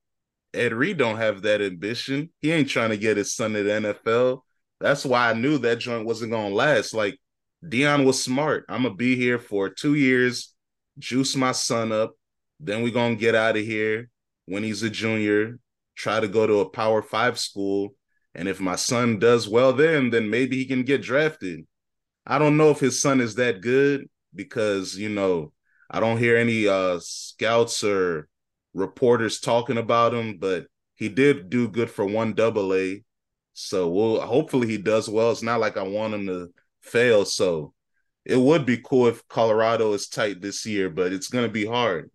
Ed 0.55 0.73
Reed 0.73 0.97
don't 0.97 1.17
have 1.17 1.43
that 1.43 1.61
ambition. 1.61 2.31
He 2.41 2.53
ain't 2.53 2.71
trying 2.71 2.91
to 2.91 2.97
get 2.97 3.17
his 3.17 3.35
son 3.35 3.53
to 3.53 3.63
the 3.63 3.71
NFL. 3.71 4.41
That's 4.81 5.05
why 5.05 5.31
I 5.31 5.35
knew 5.35 5.59
that 5.59 5.79
joint 5.79 6.07
wasn't 6.07 6.33
gonna 6.33 6.55
last. 6.55 6.95
Like 6.95 7.19
Deion 7.65 8.07
was 8.07 8.23
smart. 8.23 8.65
I'm 8.69 8.85
gonna 8.85 8.95
be 8.95 9.17
here 9.17 9.39
for 9.39 9.69
two 9.69 9.95
years, 9.95 10.55
juice 10.99 11.35
my 11.35 11.53
son 11.53 11.91
up. 11.91 12.15
Then 12.61 12.83
we 12.83 12.91
gonna 12.91 13.17
get 13.17 13.35
out 13.35 13.57
of 13.57 13.65
here 13.65 14.09
when 14.47 14.63
he's 14.63 14.83
a 14.83 14.91
junior, 14.91 15.59
try 15.95 16.21
to 16.21 16.29
go 16.29 16.47
to 16.47 16.61
a 16.61 16.71
power 16.71 17.03
five 17.03 17.39
school. 17.39 17.95
And 18.35 18.49
if 18.49 18.61
my 18.61 18.77
son 18.77 19.19
does 19.19 19.49
well 19.49 19.73
then, 19.73 20.11
then 20.11 20.31
maybe 20.31 20.57
he 20.57 20.67
can 20.67 20.83
get 20.83 21.03
drafted. 21.03 21.67
I 22.27 22.39
don't 22.39 22.57
know 22.57 22.71
if 22.71 22.81
his 22.81 23.01
son 23.01 23.21
is 23.21 23.37
that 23.37 23.61
good 23.61 24.09
because, 24.35 24.97
you 24.97 25.09
know, 25.09 25.53
I 25.91 26.01
don't 26.01 26.19
hear 26.19 26.37
any 26.37 26.67
uh 26.67 26.99
scouts 27.01 27.85
or 27.85 28.29
reporters 28.75 29.41
talking 29.41 29.79
about 29.79 30.15
him, 30.15 30.39
but 30.39 30.67
he 30.97 31.09
did 31.09 31.51
do 31.51 31.69
good 31.69 31.91
for 31.91 32.05
one 32.05 32.35
double 32.35 32.75
A. 32.75 33.03
So 33.55 33.89
we'll 33.89 34.21
hopefully 34.21 34.67
he 34.67 34.79
does 34.79 35.09
well. 35.09 35.31
It's 35.31 35.43
not 35.43 35.61
like 35.61 35.77
I 35.77 35.83
want 35.83 36.15
him 36.15 36.27
to 36.27 36.51
fail. 36.83 37.25
So 37.25 37.73
it 38.25 38.37
would 38.37 38.67
be 38.67 38.79
cool 38.79 39.07
if 39.07 39.27
Colorado 39.29 39.93
is 39.93 40.09
tight 40.09 40.41
this 40.43 40.67
year, 40.67 40.91
but 40.91 41.13
it's 41.13 41.29
gonna 41.29 41.49
be 41.49 41.65
hard. 41.65 42.11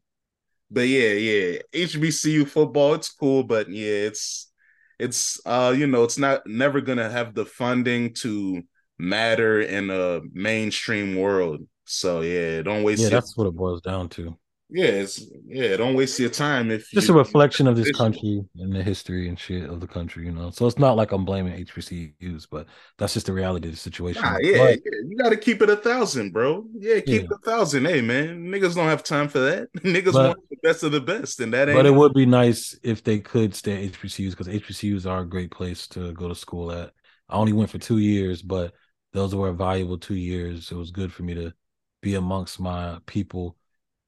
But 0.71 0.87
yeah, 0.87 1.09
yeah, 1.09 1.59
HBCU 1.73 2.47
football, 2.47 2.93
it's 2.93 3.11
cool, 3.11 3.43
but 3.43 3.69
yeah, 3.69 4.07
it's 4.07 4.51
it's 4.99 5.39
uh, 5.45 5.73
you 5.75 5.87
know, 5.87 6.03
it's 6.03 6.17
not 6.17 6.47
never 6.47 6.79
gonna 6.79 7.09
have 7.09 7.33
the 7.33 7.45
funding 7.45 8.13
to 8.15 8.63
matter 8.97 9.59
in 9.61 9.89
a 9.89 10.21
mainstream 10.31 11.15
world. 11.15 11.67
So 11.85 12.21
yeah, 12.21 12.61
don't 12.61 12.83
waste. 12.83 13.03
Yeah, 13.03 13.09
that's 13.09 13.35
what 13.35 13.47
it 13.47 13.55
boils 13.55 13.81
down 13.81 14.09
to. 14.09 14.37
Yeah, 14.73 14.85
it's 14.85 15.29
yeah, 15.45 15.75
don't 15.75 15.95
waste 15.95 16.17
your 16.17 16.29
time 16.29 16.71
if 16.71 16.89
just 16.91 17.09
you, 17.09 17.13
a 17.13 17.17
reflection 17.17 17.67
of 17.67 17.75
this 17.75 17.91
country 17.91 18.41
and 18.55 18.73
the 18.73 18.81
history 18.81 19.27
and 19.27 19.37
shit 19.37 19.69
of 19.69 19.81
the 19.81 19.87
country, 19.87 20.25
you 20.25 20.31
know. 20.31 20.49
So 20.49 20.65
it's 20.65 20.79
not 20.79 20.95
like 20.95 21.11
I'm 21.11 21.25
blaming 21.25 21.65
HBCUs, 21.65 22.47
but 22.49 22.67
that's 22.97 23.13
just 23.13 23.25
the 23.25 23.33
reality 23.33 23.67
of 23.67 23.73
the 23.73 23.79
situation. 23.79 24.21
Nah, 24.21 24.37
yeah, 24.39 24.57
but, 24.57 24.79
yeah, 24.85 24.99
you 25.05 25.17
got 25.17 25.29
to 25.29 25.37
keep 25.37 25.61
it 25.61 25.69
a 25.69 25.75
thousand, 25.75 26.31
bro. 26.31 26.65
Yeah, 26.73 27.01
keep 27.01 27.07
yeah. 27.07 27.25
it 27.25 27.31
a 27.31 27.37
thousand. 27.39 27.83
Hey, 27.85 27.99
man, 27.99 28.45
niggas 28.45 28.75
don't 28.75 28.87
have 28.87 29.03
time 29.03 29.27
for 29.27 29.39
that. 29.39 29.73
niggas 29.79 30.13
but, 30.13 30.37
want 30.37 30.49
the 30.49 30.57
best 30.63 30.83
of 30.83 30.93
the 30.93 31.01
best, 31.01 31.41
and 31.41 31.53
that. 31.53 31.67
But 31.67 31.85
it 31.85 31.93
would 31.93 32.13
be 32.13 32.25
nice 32.25 32.77
if 32.81 33.03
they 33.03 33.19
could 33.19 33.53
stay 33.53 33.85
at 33.85 33.91
HBCUs 33.91 34.31
because 34.31 34.47
HBCUs 34.47 35.05
are 35.05 35.19
a 35.19 35.27
great 35.27 35.51
place 35.51 35.85
to 35.89 36.13
go 36.13 36.29
to 36.29 36.35
school 36.35 36.71
at. 36.71 36.91
I 37.27 37.35
only 37.35 37.53
went 37.53 37.69
for 37.69 37.77
two 37.77 37.97
years, 37.97 38.41
but 38.41 38.73
those 39.11 39.35
were 39.35 39.51
valuable 39.51 39.97
two 39.97 40.15
years. 40.15 40.71
It 40.71 40.75
was 40.75 40.91
good 40.91 41.11
for 41.11 41.23
me 41.23 41.33
to 41.33 41.53
be 42.01 42.15
amongst 42.15 42.59
my 42.59 42.99
people 43.05 43.57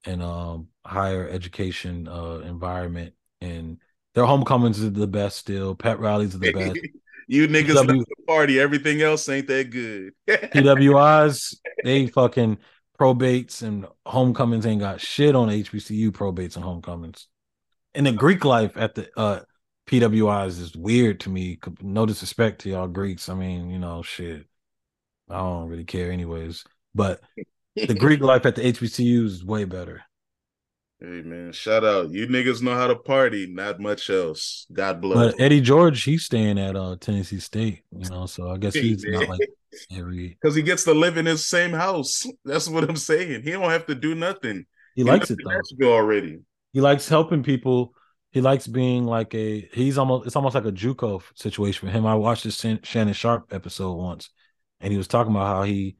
and 0.06 0.22
um 0.22 0.68
higher 0.84 1.28
education 1.28 2.08
uh 2.08 2.42
environment 2.44 3.14
and 3.40 3.78
their 4.14 4.24
homecomings 4.24 4.82
are 4.82 4.90
the 4.90 5.06
best 5.06 5.36
still. 5.38 5.74
Pet 5.74 5.98
rallies 5.98 6.34
are 6.34 6.38
the 6.38 6.52
best. 6.52 6.80
you 7.26 7.48
niggas 7.48 7.74
PW- 7.74 8.04
the 8.04 8.24
party. 8.26 8.60
Everything 8.60 9.02
else 9.02 9.28
ain't 9.28 9.48
that 9.48 9.70
good. 9.70 10.12
PWIs, 10.28 11.56
they 11.82 12.06
fucking 12.06 12.58
probates 12.98 13.62
and 13.62 13.86
homecomings 14.06 14.66
ain't 14.66 14.80
got 14.80 15.00
shit 15.00 15.34
on 15.34 15.48
HBCU 15.48 16.12
probates 16.12 16.54
and 16.54 16.64
homecomings. 16.64 17.26
And 17.94 18.06
the 18.06 18.12
Greek 18.12 18.44
life 18.44 18.76
at 18.76 18.94
the 18.94 19.08
uh 19.16 19.40
PWIs 19.86 20.60
is 20.60 20.76
weird 20.76 21.20
to 21.20 21.30
me. 21.30 21.58
No 21.82 22.06
disrespect 22.06 22.62
to 22.62 22.70
y'all 22.70 22.88
Greeks. 22.88 23.28
I 23.28 23.34
mean, 23.34 23.70
you 23.70 23.78
know, 23.78 24.02
shit. 24.02 24.46
I 25.28 25.38
don't 25.38 25.68
really 25.68 25.84
care 25.84 26.10
anyways. 26.10 26.64
But 26.94 27.20
the 27.76 27.94
Greek 27.94 28.20
life 28.20 28.46
at 28.46 28.56
the 28.56 28.62
HBCU 28.62 29.24
is 29.24 29.44
way 29.44 29.64
better. 29.64 30.02
Hey 31.00 31.22
man, 31.22 31.52
shout 31.52 31.84
out. 31.84 32.12
You 32.12 32.26
niggas 32.28 32.62
know 32.62 32.74
how 32.74 32.86
to 32.86 32.94
party, 32.94 33.46
not 33.46 33.80
much 33.80 34.08
else. 34.08 34.66
God 34.72 35.00
bless. 35.00 35.32
But 35.32 35.40
Eddie 35.40 35.60
George, 35.60 36.02
he's 36.02 36.24
staying 36.24 36.58
at 36.58 36.76
uh 36.76 36.96
Tennessee 36.98 37.40
State, 37.40 37.82
you 37.90 38.08
know, 38.08 38.26
so 38.26 38.50
I 38.50 38.56
guess 38.58 38.74
he's 38.74 39.04
not 39.04 39.28
like 39.28 39.48
every 39.90 40.28
because 40.42 40.54
he 40.54 40.62
gets 40.62 40.84
to 40.84 40.94
live 40.94 41.16
in 41.16 41.26
his 41.26 41.46
same 41.46 41.72
house. 41.72 42.26
That's 42.44 42.68
what 42.68 42.88
I'm 42.88 42.96
saying. 42.96 43.42
He 43.42 43.50
don't 43.50 43.70
have 43.70 43.86
to 43.86 43.94
do 43.94 44.14
nothing. 44.14 44.66
He, 44.94 45.02
he 45.02 45.04
likes 45.04 45.30
it 45.30 45.38
though. 45.78 45.92
already. 45.92 46.38
He 46.72 46.80
likes 46.80 47.08
helping 47.08 47.42
people. 47.42 47.92
He 48.30 48.40
likes 48.40 48.66
being 48.66 49.04
like 49.04 49.34
a 49.34 49.68
he's 49.72 49.98
almost 49.98 50.26
it's 50.26 50.36
almost 50.36 50.54
like 50.54 50.64
a 50.64 50.72
JUCO 50.72 51.22
situation 51.34 51.86
for 51.86 51.92
him. 51.92 52.06
I 52.06 52.14
watched 52.14 52.44
this 52.44 52.64
Shannon 52.82 53.14
Sharpe 53.14 53.52
episode 53.52 53.94
once, 53.94 54.30
and 54.80 54.90
he 54.90 54.96
was 54.96 55.08
talking 55.08 55.32
about 55.32 55.48
how 55.48 55.62
he 55.64 55.96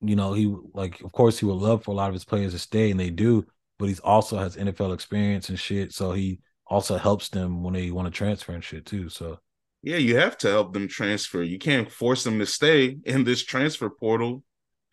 you 0.00 0.16
know, 0.16 0.32
he 0.32 0.54
like 0.74 1.00
of 1.02 1.12
course 1.12 1.38
he 1.38 1.46
would 1.46 1.54
love 1.54 1.84
for 1.84 1.90
a 1.90 1.94
lot 1.94 2.08
of 2.08 2.14
his 2.14 2.24
players 2.24 2.52
to 2.52 2.58
stay, 2.58 2.90
and 2.90 3.00
they 3.00 3.10
do, 3.10 3.46
but 3.78 3.86
he's 3.86 4.00
also 4.00 4.38
has 4.38 4.56
NFL 4.56 4.94
experience 4.94 5.48
and 5.48 5.58
shit. 5.58 5.92
So 5.92 6.12
he 6.12 6.40
also 6.66 6.96
helps 6.96 7.28
them 7.28 7.62
when 7.62 7.74
they 7.74 7.90
want 7.90 8.06
to 8.06 8.10
transfer 8.10 8.52
and 8.52 8.64
shit 8.64 8.86
too. 8.86 9.08
So 9.08 9.38
yeah, 9.82 9.98
you 9.98 10.16
have 10.16 10.36
to 10.38 10.48
help 10.48 10.72
them 10.72 10.88
transfer. 10.88 11.42
You 11.42 11.58
can't 11.58 11.90
force 11.90 12.24
them 12.24 12.38
to 12.40 12.46
stay 12.46 12.98
in 13.04 13.24
this 13.24 13.44
transfer 13.44 13.88
portal. 13.88 14.42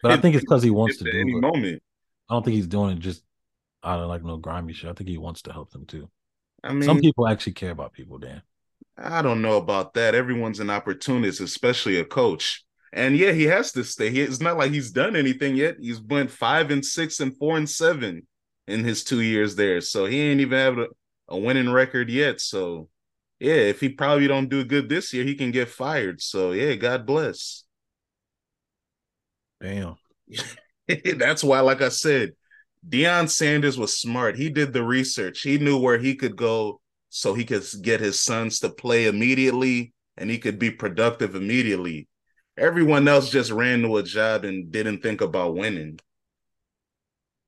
But 0.02 0.12
I 0.12 0.18
think 0.18 0.36
it's 0.36 0.44
because 0.44 0.64
he 0.64 0.70
wants 0.70 0.98
to 0.98 1.06
do 1.06 1.20
any 1.20 1.32
it. 1.32 1.42
moment. 1.42 1.82
I 2.30 2.36
don't 2.36 2.44
think 2.44 2.56
he's 2.56 2.68
doing 2.68 2.98
it 2.98 3.00
just 3.00 3.24
out 3.84 4.00
of 4.00 4.08
like 4.08 4.24
no 4.24 4.38
grimy 4.38 4.74
shit. 4.74 4.90
I 4.90 4.94
think 4.94 5.10
he 5.10 5.18
wants 5.18 5.42
to 5.44 5.54
help 5.54 5.72
them 5.72 5.86
too. 5.86 6.10
I 6.64 6.74
mean, 6.74 6.84
some 6.84 7.00
people 7.00 7.28
actually 7.28 7.54
care 7.54 7.72
about 7.72 7.94
people, 7.94 8.18
Dan. 8.18 8.42
I 8.98 9.22
don't 9.22 9.42
know 9.42 9.58
about 9.58 9.94
that. 9.96 10.16
Everyone's 10.16 10.60
an 10.60 10.70
opportunist, 10.70 11.42
especially 11.42 12.00
a 12.00 12.06
coach. 12.06 12.64
And 12.94 13.18
yeah, 13.18 13.32
he 13.32 13.46
has 13.46 13.72
to 13.72 13.84
stay. 13.84 14.12
He, 14.12 14.22
it's 14.22 14.40
not 14.40 14.58
like 14.58 14.72
he's 14.72 14.92
done 14.92 15.16
anything 15.16 15.56
yet. 15.56 15.78
He's 15.80 16.00
went 16.00 16.30
five 16.30 16.70
and 16.70 16.86
six 16.86 17.20
and 17.20 17.36
four 17.36 17.58
and 17.58 17.68
seven 17.68 18.28
in 18.68 18.84
his 18.84 19.04
two 19.04 19.22
years 19.22 19.56
there. 19.56 19.82
So 19.82 20.06
he 20.06 20.22
ain't 20.22 20.42
even 20.42 20.58
have 20.60 20.78
a, 20.78 20.88
a 21.28 21.38
winning 21.38 21.72
record 21.72 22.10
yet. 22.10 22.40
So 22.40 22.90
yeah, 23.40 23.56
if 23.56 23.80
he 23.80 23.90
probably 23.90 24.28
don't 24.28 24.48
do 24.48 24.64
good 24.64 24.90
this 24.90 25.12
year, 25.12 25.24
he 25.24 25.34
can 25.34 25.50
get 25.50 25.70
fired. 25.70 26.22
So 26.22 26.52
yeah, 26.52 26.76
God 26.76 27.08
bless. 27.08 27.64
Damn. 29.60 29.96
That's 31.18 31.44
why, 31.44 31.62
like 31.62 31.82
I 31.82 31.90
said, 31.90 32.34
Deion 32.88 33.28
Sanders 33.28 33.78
was 33.78 33.98
smart. 33.98 34.38
He 34.38 34.50
did 34.50 34.72
the 34.72 34.84
research. 34.84 35.42
He 35.42 35.58
knew 35.58 35.80
where 35.80 35.98
he 35.98 36.16
could 36.16 36.36
go 36.36 36.80
so 37.10 37.34
he 37.34 37.44
could 37.44 37.64
get 37.82 38.02
his 38.02 38.20
sons 38.20 38.60
to 38.60 38.70
play 38.70 39.08
immediately 39.08 39.94
and 40.16 40.30
he 40.30 40.38
could 40.38 40.60
be 40.60 40.70
productive 40.70 41.34
immediately. 41.34 42.08
Everyone 42.58 43.08
else 43.08 43.30
just 43.30 43.52
ran 43.52 43.82
to 43.82 43.98
a 43.98 44.04
job 44.04 44.46
and 44.46 44.72
didn't 44.72 45.02
think 45.02 45.22
about 45.22 45.56
winning. 45.56 46.00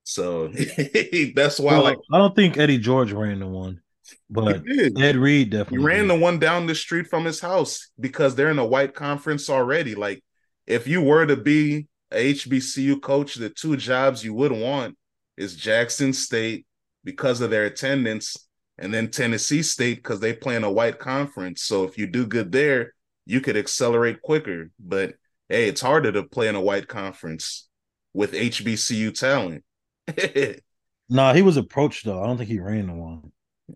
So 0.04 0.48
that's 1.36 1.60
why, 1.60 1.74
well, 1.74 1.84
like, 1.84 1.98
I 2.12 2.18
don't 2.18 2.36
think 2.36 2.58
Eddie 2.58 2.78
George 2.78 3.12
ran 3.12 3.40
the 3.40 3.48
one, 3.48 3.82
but 4.30 4.64
Ed 4.98 5.16
Reed 5.16 5.50
definitely 5.50 5.80
he 5.80 5.84
ran 5.84 6.08
did. 6.08 6.10
the 6.12 6.20
one 6.20 6.40
down 6.40 6.68
the 6.68 6.76
street 6.76 7.08
from 7.08 7.26
his 7.26 7.40
house 7.40 7.90
because 8.00 8.36
they're 8.36 8.52
in 8.52 8.60
a 8.60 8.66
white 8.66 8.94
conference 8.94 9.50
already. 9.50 9.96
Like, 9.96 10.24
if 10.68 10.88
you 10.88 11.02
were 11.02 11.26
to 11.26 11.36
be 11.36 11.88
a 12.12 12.34
HBCU 12.34 13.02
coach, 13.02 13.36
the 13.36 13.50
two 13.50 13.78
jobs 13.78 14.24
you 14.24 14.34
would 14.36 14.52
want 14.52 14.96
is 15.38 15.56
Jackson 15.56 16.14
State 16.14 16.66
because 17.04 17.42
of 17.42 17.50
their 17.50 17.66
attendance, 17.66 18.38
and 18.78 18.94
then 18.94 19.10
Tennessee 19.10 19.64
State 19.64 19.98
because 19.98 20.20
they 20.20 20.34
play 20.34 20.56
in 20.56 20.64
a 20.64 20.72
white 20.72 21.00
conference. 21.00 21.64
So 21.64 21.84
if 21.84 21.98
you 21.98 22.06
do 22.06 22.28
good 22.28 22.52
there, 22.52 22.94
you 23.26 23.42
could 23.42 23.58
accelerate 23.58 24.22
quicker. 24.22 24.72
But 24.80 25.16
hey, 25.50 25.68
it's 25.68 25.82
harder 25.82 26.12
to 26.12 26.24
play 26.24 26.48
in 26.48 26.56
a 26.56 26.62
white 26.62 26.88
conference 26.88 27.68
with 28.14 28.34
HBCU 28.34 29.14
talent. 29.18 29.64
nah, 31.10 31.34
he 31.34 31.42
was 31.42 31.58
approached 31.58 32.06
though. 32.06 32.22
I 32.22 32.28
don't 32.28 32.38
think 32.38 32.50
he 32.50 32.60
ran 32.60 32.88
the 32.88 32.94
one. 32.94 33.32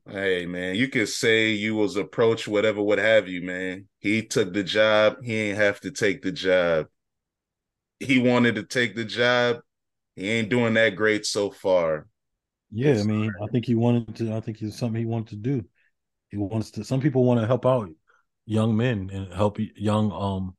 Hey 0.07 0.45
man, 0.45 0.75
you 0.75 0.87
could 0.87 1.09
say 1.09 1.49
you 1.49 1.75
was 1.75 1.95
approached, 1.95 2.47
whatever, 2.47 2.81
what 2.81 2.99
have 2.99 3.27
you, 3.27 3.41
man. 3.41 3.87
He 3.99 4.21
took 4.23 4.53
the 4.53 4.63
job. 4.63 5.17
He 5.23 5.35
ain't 5.35 5.57
have 5.57 5.79
to 5.81 5.91
take 5.91 6.21
the 6.21 6.31
job. 6.31 6.87
He 7.99 8.19
wanted 8.19 8.55
to 8.55 8.63
take 8.63 8.95
the 8.95 9.03
job. 9.03 9.57
He 10.15 10.29
ain't 10.29 10.49
doing 10.49 10.75
that 10.75 10.95
great 10.95 11.25
so 11.25 11.49
far. 11.49 12.07
Yeah, 12.71 12.99
I 12.99 13.03
mean, 13.03 13.31
I 13.41 13.47
think 13.47 13.65
he 13.65 13.73
wanted 13.73 14.15
to. 14.17 14.35
I 14.35 14.41
think 14.41 14.61
it's 14.61 14.77
something 14.77 14.99
he 14.99 15.07
wanted 15.07 15.29
to 15.29 15.35
do. 15.37 15.65
He 16.29 16.37
wants 16.37 16.69
to. 16.71 16.83
Some 16.83 17.01
people 17.01 17.23
want 17.23 17.39
to 17.41 17.47
help 17.47 17.65
out 17.65 17.89
young 18.49 18.75
men 18.75 19.11
and 19.13 19.31
help 19.31 19.57
young 19.75 20.11
um 20.11 20.55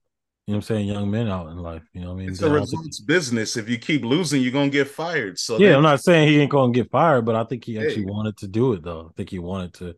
you 0.47 0.55
know 0.55 0.59
I'm 0.59 0.63
saying, 0.63 0.89
young 0.89 1.09
men 1.09 1.29
out 1.29 1.49
in 1.49 1.59
life. 1.59 1.85
You 1.93 2.01
know 2.01 2.11
I 2.11 2.15
mean? 2.15 2.31
It's 2.31 2.43
a 2.43 2.51
results 2.51 2.99
business. 2.99 3.57
If 3.57 3.69
you 3.69 3.79
keep 3.79 4.05
losing, 4.05 4.43
you're 4.43 4.51
gonna 4.51 4.69
get 4.69 4.89
fired. 4.89 5.39
So 5.39 5.59
yeah, 5.59 5.69
then... 5.69 5.77
I'm 5.77 5.83
not 5.85 6.03
saying 6.03 6.27
he 6.27 6.41
ain't 6.41 6.51
gonna 6.51 6.73
get 6.73 6.91
fired, 6.91 7.25
but 7.25 7.37
I 7.37 7.45
think 7.45 7.65
he 7.65 7.79
actually 7.79 8.03
hey. 8.03 8.11
wanted 8.11 8.37
to 8.39 8.49
do 8.49 8.73
it 8.73 8.83
though. 8.83 9.11
I 9.11 9.13
think 9.17 9.31
he 9.31 9.39
wanted 9.39 9.75
to 9.75 9.95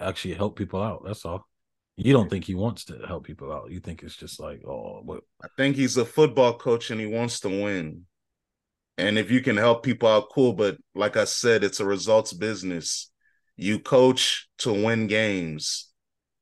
actually 0.00 0.34
help 0.34 0.56
people 0.56 0.82
out. 0.82 1.04
That's 1.06 1.24
all. 1.24 1.46
You 1.94 2.12
don't 2.12 2.28
think 2.28 2.44
he 2.44 2.56
wants 2.56 2.86
to 2.86 2.98
help 3.06 3.24
people 3.24 3.52
out. 3.52 3.70
You 3.70 3.78
think 3.78 4.02
it's 4.02 4.16
just 4.16 4.40
like, 4.40 4.62
oh, 4.66 5.00
what? 5.04 5.22
I 5.44 5.46
think 5.56 5.76
he's 5.76 5.96
a 5.96 6.04
football 6.04 6.54
coach 6.54 6.90
and 6.90 7.00
he 7.00 7.06
wants 7.06 7.38
to 7.40 7.48
win. 7.48 8.02
And 8.96 9.16
if 9.16 9.30
you 9.30 9.42
can 9.42 9.56
help 9.56 9.84
people 9.84 10.08
out, 10.08 10.30
cool. 10.32 10.54
But 10.54 10.78
like 10.96 11.16
I 11.16 11.24
said, 11.24 11.62
it's 11.62 11.78
a 11.78 11.84
results 11.84 12.32
business. 12.32 13.12
You 13.54 13.78
coach 13.78 14.48
to 14.58 14.72
win 14.72 15.06
games 15.06 15.87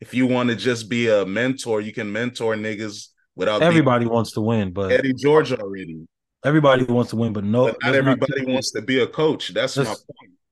if 0.07 0.15
you 0.15 0.27
want 0.27 0.51
to 0.51 0.57
just 0.57 0.89
be 0.89 1.09
a 1.09 1.27
mentor, 1.27 1.81
you 1.81 1.93
can 1.93 2.13
mentor 2.13 2.55
niggas 2.55 3.09
without. 3.35 3.61
Everybody 3.61 4.05
being, 4.05 4.15
wants 4.15 4.33
to 4.33 4.41
win, 4.41 4.73
but 4.73 4.93
Eddie 4.93 5.15
George 5.15 5.53
already. 5.53 6.07
Everybody 6.45 6.85
wants 6.85 7.11
to 7.11 7.17
win, 7.17 7.33
but 7.33 7.43
no, 7.43 7.67
but 7.67 7.79
not 7.83 7.95
everybody 7.97 8.43
not 8.43 8.53
wants 8.53 8.71
to 8.73 8.83
be 8.83 9.01
a 9.01 9.07
coach. 9.07 9.53
That's 9.53 9.77
my 9.77 9.85
point. 9.85 9.99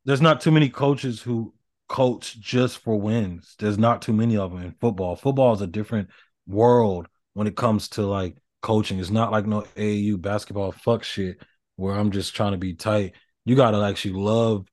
There's 0.05 0.21
not 0.21 0.41
too 0.41 0.51
many 0.51 0.69
coaches 0.69 1.23
who 1.23 1.55
coach 1.89 2.41
just 2.41 2.79
for 2.79 3.01
wins. 3.01 3.55
There's 3.61 3.79
not 3.79 4.03
too 4.03 4.13
many 4.13 4.37
of 4.37 4.51
them 4.51 4.63
in 4.63 4.75
football. 4.81 5.15
Football 5.15 5.55
is 5.55 5.61
a 5.61 5.69
different 5.69 6.09
world 6.49 7.07
when 7.35 7.47
it 7.47 7.57
comes 7.57 7.89
to 7.91 8.03
like 8.03 8.37
coaching. 8.61 8.99
It's 8.99 9.11
not 9.11 9.31
like 9.31 9.47
no 9.47 9.63
AAU 9.77 10.21
basketball 10.21 10.73
fuck 10.73 11.05
shit 11.05 11.41
where 11.77 11.95
I'm 11.95 12.11
just 12.11 12.35
trying 12.35 12.53
to 12.53 12.59
be 12.59 12.75
tight. 12.75 13.13
You 13.45 13.55
gotta 13.55 13.81
actually 13.85 14.15
love 14.15 14.67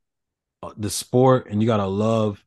uh, 0.63 0.71
the 0.75 0.89
sport 0.89 1.47
and 1.51 1.61
you 1.61 1.67
gotta 1.67 1.85
love 1.85 2.43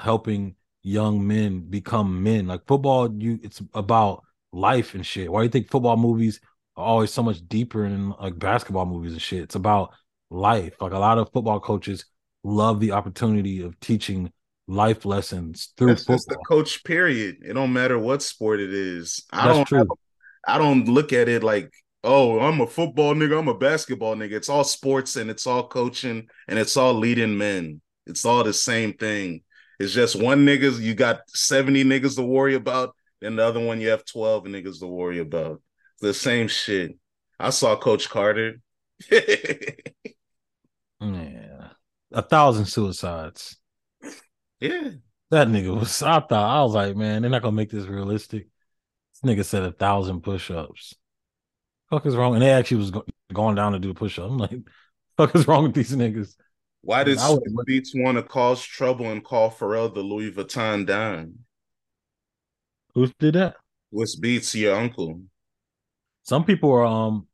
helping 0.00 0.55
young 0.86 1.26
men 1.26 1.60
become 1.68 2.22
men. 2.22 2.46
Like 2.46 2.64
football, 2.66 3.12
you 3.20 3.40
it's 3.42 3.60
about 3.74 4.22
life 4.52 4.94
and 4.94 5.04
shit. 5.04 5.30
Why 5.30 5.40
do 5.40 5.44
you 5.44 5.50
think 5.50 5.68
football 5.68 5.96
movies 5.96 6.40
are 6.76 6.84
always 6.84 7.12
so 7.12 7.24
much 7.24 7.46
deeper 7.48 7.88
than 7.88 8.10
like 8.10 8.38
basketball 8.38 8.86
movies 8.86 9.12
and 9.12 9.20
shit? 9.20 9.42
It's 9.42 9.56
about 9.56 9.92
life. 10.30 10.80
Like 10.80 10.92
a 10.92 10.98
lot 10.98 11.18
of 11.18 11.32
football 11.32 11.58
coaches 11.58 12.06
love 12.44 12.78
the 12.78 12.92
opportunity 12.92 13.62
of 13.62 13.78
teaching 13.80 14.32
life 14.68 15.04
lessons 15.04 15.72
through 15.76 15.88
That's 15.88 16.04
football. 16.04 16.24
the 16.28 16.36
coach. 16.48 16.84
Period. 16.84 17.38
It 17.44 17.54
don't 17.54 17.72
matter 17.72 17.98
what 17.98 18.22
sport 18.22 18.60
it 18.60 18.72
is. 18.72 19.24
I 19.32 19.46
That's 19.46 19.56
don't. 19.56 19.66
true. 19.66 19.88
I 20.46 20.58
don't 20.58 20.84
look 20.86 21.12
at 21.12 21.28
it 21.28 21.42
like, 21.42 21.72
oh, 22.04 22.38
I'm 22.38 22.60
a 22.60 22.66
football 22.66 23.12
nigga. 23.12 23.36
I'm 23.36 23.48
a 23.48 23.58
basketball 23.58 24.14
nigga. 24.14 24.34
It's 24.34 24.48
all 24.48 24.62
sports 24.62 25.16
and 25.16 25.30
it's 25.30 25.48
all 25.48 25.66
coaching 25.66 26.28
and 26.46 26.60
it's 26.60 26.76
all 26.76 26.94
leading 26.94 27.36
men. 27.36 27.80
It's 28.06 28.24
all 28.24 28.44
the 28.44 28.52
same 28.52 28.92
thing. 28.92 29.42
It's 29.78 29.92
just 29.92 30.20
one 30.20 30.44
niggas. 30.46 30.80
You 30.80 30.94
got 30.94 31.20
seventy 31.28 31.84
niggas 31.84 32.16
to 32.16 32.22
worry 32.22 32.54
about, 32.54 32.94
and 33.22 33.38
the 33.38 33.44
other 33.44 33.60
one 33.64 33.80
you 33.80 33.88
have 33.88 34.04
twelve 34.04 34.44
niggas 34.44 34.80
to 34.80 34.86
worry 34.86 35.18
about. 35.18 35.62
It's 35.94 36.02
the 36.02 36.14
same 36.14 36.48
shit. 36.48 36.96
I 37.38 37.50
saw 37.50 37.76
Coach 37.76 38.08
Carter. 38.08 38.60
Yeah. 41.00 41.68
A 42.12 42.22
thousand 42.22 42.66
suicides. 42.66 43.56
yeah, 44.60 44.90
That 45.30 45.48
nigga 45.48 45.78
was 45.78 46.02
I 46.02 46.20
thought 46.20 46.32
I 46.58 46.62
was 46.62 46.74
like, 46.74 46.96
man, 46.96 47.22
they're 47.22 47.30
not 47.30 47.42
gonna 47.42 47.56
make 47.56 47.70
this 47.70 47.86
realistic. 47.86 48.46
This 49.22 49.30
nigga 49.36 49.44
said 49.44 49.62
a 49.64 49.72
thousand 49.72 50.22
push-ups. 50.22 50.94
Fuck 51.90 52.06
is 52.06 52.16
wrong? 52.16 52.34
And 52.34 52.42
they 52.42 52.50
actually 52.50 52.78
was 52.78 52.90
go- 52.90 53.06
going 53.32 53.54
down 53.54 53.72
to 53.72 53.78
do 53.78 53.90
a 53.90 53.94
push-up. 53.94 54.30
I'm 54.30 54.38
like, 54.38 54.58
fuck 55.16 55.34
is 55.34 55.46
wrong 55.46 55.64
with 55.64 55.74
these 55.74 55.94
niggas? 55.94 56.34
Why 56.86 57.02
did 57.02 57.18
I 57.18 57.30
would- 57.30 57.42
Swizz 57.42 57.64
Beatz 57.68 57.88
want 58.02 58.16
to 58.16 58.22
cause 58.22 58.62
trouble 58.62 59.10
and 59.10 59.24
call 59.24 59.50
Pharrell 59.50 59.92
the 59.92 60.02
Louis 60.02 60.30
Vuitton 60.30 60.86
dime? 60.86 61.40
Who 62.94 63.08
did 63.18 63.34
that? 63.34 63.56
What's 63.90 64.14
Beats 64.14 64.54
your 64.54 64.76
uncle? 64.76 65.22
Some 66.22 66.44
people 66.44 66.70
are 66.70 66.84
um 66.84 67.26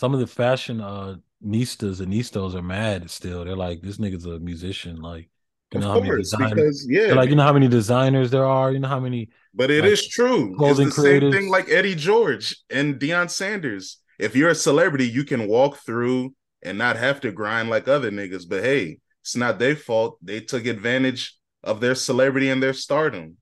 some 0.00 0.12
of 0.12 0.18
the 0.18 0.26
fashion 0.26 0.80
uh 0.80 1.16
nistas 1.44 2.00
and 2.00 2.12
nistos 2.12 2.54
are 2.54 2.62
mad 2.62 3.08
still. 3.10 3.44
They're 3.44 3.56
like, 3.56 3.80
this 3.80 3.98
nigga's 3.98 4.26
a 4.26 4.40
musician. 4.40 4.96
Like, 4.96 5.30
you 5.72 5.78
Of 5.78 5.84
know 5.84 5.92
how 5.92 6.00
many 6.00 6.16
designers 6.16 6.50
because 6.50 6.86
yeah, 6.90 7.06
they're 7.06 7.14
like, 7.14 7.30
you 7.30 7.36
know 7.36 7.44
how 7.44 7.52
many 7.52 7.68
designers 7.68 8.30
there 8.32 8.44
are, 8.44 8.72
you 8.72 8.80
know 8.80 8.88
how 8.88 9.00
many 9.00 9.30
but 9.54 9.70
it 9.70 9.82
like, 9.82 9.92
is 9.92 10.08
true. 10.08 10.48
It's 10.48 10.58
clothing 10.58 10.88
the 10.88 10.92
same 10.92 11.30
thing 11.32 11.48
like 11.48 11.68
Eddie 11.68 11.94
George 11.94 12.56
and 12.70 12.98
Deion 12.98 13.30
Sanders. 13.30 13.98
If 14.18 14.34
you're 14.34 14.50
a 14.50 14.54
celebrity, 14.54 15.08
you 15.08 15.24
can 15.24 15.46
walk 15.46 15.78
through 15.78 16.34
and 16.62 16.78
not 16.78 16.96
have 16.96 17.20
to 17.22 17.32
grind 17.32 17.70
like 17.70 17.88
other 17.88 18.10
niggas. 18.10 18.48
But 18.48 18.62
hey, 18.62 18.98
it's 19.22 19.36
not 19.36 19.58
their 19.58 19.76
fault. 19.76 20.18
They 20.22 20.40
took 20.40 20.66
advantage 20.66 21.36
of 21.62 21.80
their 21.80 21.94
celebrity 21.94 22.48
and 22.50 22.62
their 22.62 22.74
stardom. 22.74 23.36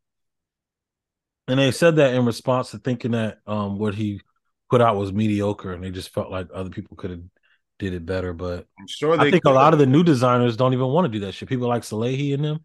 and 1.46 1.58
they 1.58 1.70
said 1.70 1.96
that 1.96 2.14
in 2.14 2.24
response 2.24 2.70
to 2.70 2.78
thinking 2.78 3.12
that 3.12 3.38
um 3.46 3.78
what 3.78 3.94
he 3.94 4.20
put 4.70 4.80
out 4.80 4.96
was 4.96 5.12
mediocre 5.12 5.72
and 5.72 5.82
they 5.82 5.90
just 5.90 6.12
felt 6.12 6.30
like 6.30 6.48
other 6.54 6.70
people 6.70 6.96
could 6.96 7.10
have 7.10 7.22
did 7.78 7.94
it 7.94 8.04
better. 8.04 8.32
But 8.32 8.66
I'm 8.78 8.86
sure 8.86 9.16
they 9.16 9.28
I 9.28 9.30
think 9.30 9.44
a 9.44 9.50
lot 9.50 9.72
of 9.72 9.78
the 9.78 9.86
new 9.86 10.02
designers 10.04 10.56
don't 10.56 10.72
even 10.74 10.88
want 10.88 11.06
to 11.06 11.18
do 11.18 11.24
that 11.26 11.32
shit. 11.32 11.48
People 11.48 11.68
like 11.68 11.82
Salehe 11.82 12.34
and 12.34 12.44
them, 12.44 12.58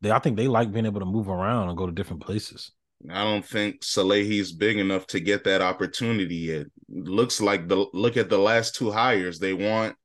they 0.00 0.10
I 0.10 0.18
think 0.18 0.36
they 0.36 0.48
like 0.48 0.72
being 0.72 0.86
able 0.86 1.00
to 1.00 1.06
move 1.06 1.28
around 1.28 1.68
and 1.68 1.76
go 1.78 1.86
to 1.86 1.92
different 1.92 2.22
places. 2.22 2.72
I 3.10 3.22
don't 3.22 3.44
think 3.44 3.82
Salehe's 3.82 4.52
big 4.52 4.76
enough 4.76 5.06
to 5.08 5.20
get 5.20 5.44
that 5.44 5.62
opportunity 5.62 6.34
yet. 6.34 6.66
Looks 6.88 7.40
like 7.40 7.68
the 7.68 7.86
look 7.92 8.16
at 8.16 8.28
the 8.28 8.38
last 8.38 8.74
two 8.74 8.90
hires. 8.90 9.38
They 9.38 9.52
want 9.52 9.96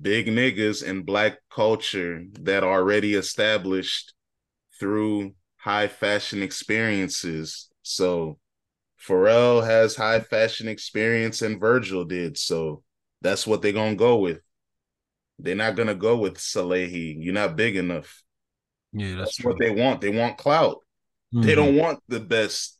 big 0.00 0.26
niggas 0.26 0.82
in 0.82 1.02
black 1.02 1.38
culture 1.50 2.24
that 2.40 2.64
are 2.64 2.72
already 2.72 3.14
established 3.14 4.12
through 4.78 5.34
high 5.56 5.88
fashion 5.88 6.42
experiences. 6.42 7.68
So 7.82 8.38
Pharrell 9.00 9.64
has 9.64 9.94
high 9.94 10.20
fashion 10.20 10.68
experience 10.68 11.42
and 11.42 11.60
Virgil 11.60 12.04
did. 12.04 12.36
So 12.36 12.82
that's 13.22 13.46
what 13.46 13.62
they're 13.62 13.72
gonna 13.72 13.94
go 13.94 14.16
with. 14.16 14.40
They're 15.38 15.54
not 15.54 15.76
gonna 15.76 15.94
go 15.94 16.16
with 16.16 16.38
Salehe. 16.38 17.16
You're 17.18 17.34
not 17.34 17.56
big 17.56 17.76
enough. 17.76 18.22
Yeah, 18.92 19.16
that's, 19.16 19.36
That's 19.36 19.44
what 19.44 19.58
they 19.58 19.70
want. 19.70 20.00
They 20.00 20.10
want 20.10 20.38
clout. 20.38 20.78
They 21.42 21.52
Mhm. 21.52 21.56
don't 21.56 21.76
want 21.76 22.00
the 22.08 22.20
best 22.20 22.78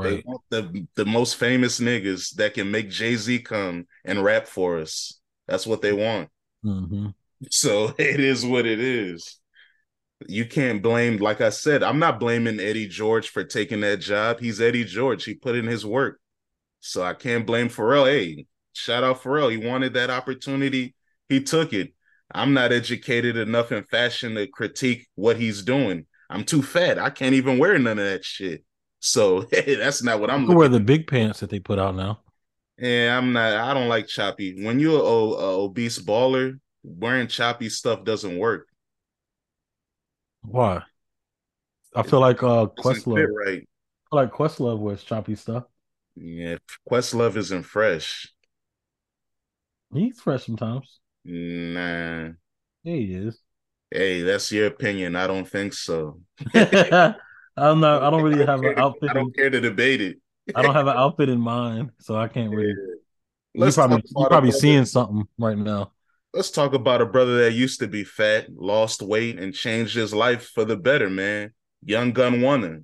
they 0.00 0.22
want 0.24 0.42
the 0.50 0.86
the 0.96 1.06
most 1.06 1.36
famous 1.36 1.80
niggas 1.80 2.34
that 2.36 2.54
can 2.54 2.70
make 2.70 2.90
Jay 2.90 3.16
Z 3.16 3.40
come 3.40 3.86
and 4.04 4.24
rap 4.24 4.46
for 4.46 4.78
us. 4.78 5.20
That's 5.46 5.66
what 5.66 5.82
they 5.82 5.92
want. 5.92 6.30
hmm 6.62 7.08
So 7.50 7.94
it 7.98 8.20
is 8.20 8.44
what 8.44 8.66
it 8.66 8.80
is. 8.80 9.40
You 10.26 10.46
can't 10.46 10.82
blame, 10.82 11.18
like 11.18 11.40
I 11.40 11.50
said, 11.50 11.82
I'm 11.82 11.98
not 11.98 12.20
blaming 12.20 12.60
Eddie 12.60 12.88
George 12.88 13.28
for 13.28 13.44
taking 13.44 13.80
that 13.80 14.00
job. 14.00 14.40
He's 14.40 14.60
Eddie 14.60 14.84
George. 14.84 15.24
He 15.24 15.34
put 15.34 15.56
in 15.56 15.66
his 15.66 15.84
work. 15.84 16.20
So 16.80 17.02
I 17.02 17.14
can't 17.14 17.46
blame 17.46 17.68
Pharrell. 17.68 18.06
Hey, 18.06 18.46
shout 18.74 19.04
out 19.04 19.22
Pharrell. 19.22 19.50
He 19.50 19.58
wanted 19.58 19.94
that 19.94 20.10
opportunity. 20.10 20.94
He 21.28 21.42
took 21.42 21.72
it. 21.72 21.94
I'm 22.32 22.54
not 22.54 22.72
educated 22.72 23.36
enough 23.36 23.72
in 23.72 23.84
fashion 23.84 24.34
to 24.36 24.46
critique 24.46 25.06
what 25.14 25.38
he's 25.38 25.62
doing. 25.62 26.06
I'm 26.30 26.44
too 26.44 26.62
fat. 26.62 26.98
I 26.98 27.10
can't 27.10 27.34
even 27.34 27.58
wear 27.58 27.78
none 27.78 27.98
of 27.98 28.04
that 28.04 28.24
shit. 28.24 28.64
So 29.00 29.46
hey, 29.50 29.74
that's 29.74 30.02
not 30.02 30.20
what 30.20 30.30
I'm 30.30 30.46
wear 30.46 30.68
the 30.68 30.80
big 30.80 31.06
pants 31.06 31.40
that 31.40 31.50
they 31.50 31.60
put 31.60 31.78
out 31.78 31.94
now. 31.94 32.20
Yeah, 32.78 33.16
I'm 33.16 33.32
not. 33.32 33.52
I 33.52 33.74
don't 33.74 33.88
like 33.88 34.08
choppy. 34.08 34.64
When 34.64 34.80
you're 34.80 35.00
a, 35.00 35.04
a 35.04 35.64
obese 35.64 35.98
baller, 35.98 36.58
wearing 36.82 37.28
choppy 37.28 37.68
stuff 37.68 38.04
doesn't 38.04 38.38
work. 38.38 38.66
Why? 40.42 40.82
I 41.94 42.02
feel 42.02 42.20
like 42.20 42.42
uh 42.42 42.66
Questlove. 42.66 43.18
I 43.18 43.24
right. 43.24 43.60
feel 43.60 43.66
like 44.10 44.32
Questlove 44.32 44.78
wears 44.78 45.04
choppy 45.04 45.36
stuff. 45.36 45.64
Yeah, 46.16 46.58
Questlove 46.90 47.36
isn't 47.36 47.62
fresh. 47.62 48.32
He's 49.92 50.20
fresh 50.20 50.44
sometimes. 50.44 50.98
Nah. 51.24 52.30
Yeah, 52.82 52.94
he 52.96 53.14
is. 53.14 53.38
Hey, 53.94 54.22
that's 54.22 54.50
your 54.50 54.66
opinion. 54.66 55.14
I 55.14 55.28
don't 55.28 55.46
think 55.48 55.72
so. 55.72 56.20
I'm 56.54 57.78
not. 57.80 58.02
I 58.02 58.10
don't 58.10 58.22
really 58.24 58.44
have 58.44 58.60
an 58.62 58.74
outfit. 58.76 59.10
I 59.10 59.12
don't 59.12 59.34
care 59.34 59.48
to 59.50 59.60
debate 59.60 60.00
it. 60.00 60.16
I 60.54 60.62
don't 60.62 60.74
have 60.74 60.88
an 60.88 60.96
outfit 60.96 61.28
in 61.28 61.40
mind, 61.40 61.92
so 62.00 62.16
I 62.16 62.26
can't 62.26 62.50
really. 62.50 62.70
You 62.72 62.98
Let's 63.54 63.76
probably 63.76 63.98
you 64.04 64.26
probably 64.26 64.50
brother- 64.50 64.58
seeing 64.58 64.84
something 64.84 65.28
right 65.38 65.56
now. 65.56 65.92
Let's 66.32 66.50
talk 66.50 66.74
about 66.74 67.00
a 67.00 67.06
brother 67.06 67.44
that 67.44 67.52
used 67.52 67.78
to 67.78 67.86
be 67.86 68.02
fat, 68.02 68.46
lost 68.52 69.00
weight, 69.00 69.38
and 69.38 69.54
changed 69.54 69.94
his 69.94 70.12
life 70.12 70.50
for 70.52 70.64
the 70.64 70.76
better, 70.76 71.08
man. 71.08 71.52
Young 71.84 72.10
Gun 72.10 72.40
Wonder. 72.40 72.82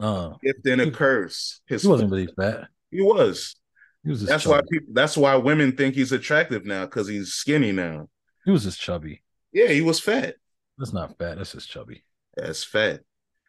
Uh, 0.00 0.30
Gift 0.42 0.66
and 0.66 0.80
a 0.80 0.90
curse. 0.90 1.60
His 1.66 1.82
he 1.82 1.88
wasn't 1.88 2.10
really 2.10 2.28
fat. 2.34 2.68
he 2.90 3.02
was. 3.02 3.56
He 4.02 4.08
was 4.10 4.24
That's 4.24 4.44
chubby. 4.44 4.54
why 4.54 4.60
people 4.70 4.88
that's 4.94 5.16
why 5.18 5.36
women 5.36 5.76
think 5.76 5.94
he's 5.94 6.12
attractive 6.12 6.64
now, 6.64 6.86
because 6.86 7.08
he's 7.08 7.34
skinny 7.34 7.72
now. 7.72 8.08
He 8.46 8.50
was 8.50 8.64
just 8.64 8.80
chubby. 8.80 9.20
Yeah, 9.54 9.68
he 9.68 9.80
was 9.80 10.00
fat. 10.00 10.34
That's 10.76 10.92
not 10.92 11.16
fat. 11.16 11.38
That's 11.38 11.52
just 11.52 11.70
chubby. 11.70 12.04
That's 12.36 12.64
fat. 12.64 13.00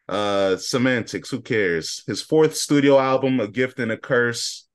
Uh 0.07 0.55
semantics, 0.57 1.31
who 1.31 1.41
cares? 1.41 2.03
His 2.05 2.21
fourth 2.21 2.55
studio 2.55 2.99
album, 2.99 3.39
A 3.39 3.47
Gift 3.47 3.79
and 3.79 3.91
a 3.91 3.97
Curse. 3.97 4.67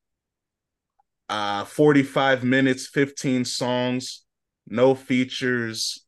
Uh 1.28 1.64
45 1.64 2.43
minutes, 2.43 2.89
15 2.89 3.45
songs, 3.45 4.24
no 4.66 4.97
features. 4.97 6.05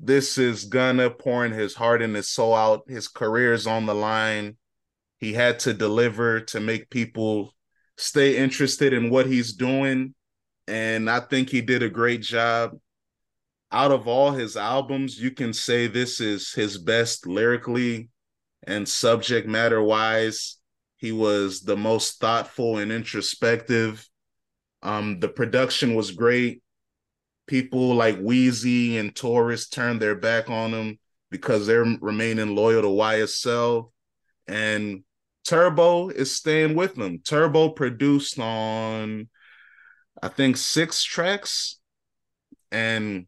This 0.00 0.38
is 0.38 0.64
Gunna 0.64 1.10
pouring 1.10 1.52
his 1.52 1.74
heart 1.74 2.00
and 2.00 2.16
his 2.16 2.30
soul 2.30 2.54
out. 2.54 2.84
His 2.88 3.06
career 3.06 3.52
is 3.52 3.66
on 3.66 3.84
the 3.84 3.94
line. 3.94 4.56
He 5.18 5.34
had 5.34 5.60
to 5.60 5.74
deliver 5.74 6.40
to 6.40 6.60
make 6.60 6.90
people 6.90 7.54
stay 7.98 8.36
interested 8.38 8.94
in 8.94 9.10
what 9.10 9.26
he's 9.26 9.52
doing. 9.52 10.14
And 10.66 11.10
I 11.10 11.20
think 11.20 11.50
he 11.50 11.60
did 11.60 11.82
a 11.82 11.90
great 11.90 12.22
job 12.22 12.72
out 13.74 13.90
of 13.90 14.06
all 14.06 14.30
his 14.30 14.56
albums, 14.56 15.20
you 15.20 15.32
can 15.32 15.52
say 15.52 15.88
this 15.88 16.20
is 16.20 16.52
his 16.52 16.78
best 16.78 17.26
lyrically 17.26 18.08
and 18.62 18.88
subject 18.88 19.48
matter 19.48 19.82
wise. 19.82 20.58
He 20.96 21.10
was 21.10 21.62
the 21.62 21.76
most 21.76 22.20
thoughtful 22.20 22.78
and 22.78 22.92
introspective. 22.92 24.08
Um, 24.84 25.18
the 25.18 25.28
production 25.28 25.96
was 25.96 26.12
great. 26.12 26.62
People 27.48 27.96
like 27.96 28.16
Wheezy 28.20 28.96
and 28.96 29.14
Taurus 29.14 29.68
turned 29.68 30.00
their 30.00 30.14
back 30.14 30.48
on 30.48 30.70
him 30.70 31.00
because 31.32 31.66
they're 31.66 31.84
remaining 32.00 32.54
loyal 32.54 32.82
to 32.82 32.88
YSL. 32.88 33.90
And 34.46 35.02
Turbo 35.44 36.10
is 36.10 36.34
staying 36.34 36.76
with 36.76 36.94
them. 36.94 37.18
Turbo 37.24 37.70
produced 37.70 38.38
on, 38.38 39.28
I 40.22 40.28
think, 40.28 40.58
six 40.58 41.02
tracks. 41.02 41.80
And 42.70 43.26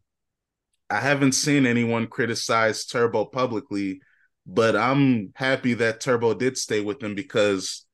I 0.88 1.00
haven't 1.00 1.32
seen 1.32 1.66
anyone 1.66 2.06
criticize 2.06 2.86
Turbo 2.86 3.24
publicly, 3.24 4.00
but 4.46 4.76
I'm 4.76 5.32
happy 5.34 5.74
that 5.74 6.00
Turbo 6.00 6.34
did 6.34 6.56
stay 6.56 6.80
with 6.80 7.00
them 7.00 7.14
because 7.14 7.84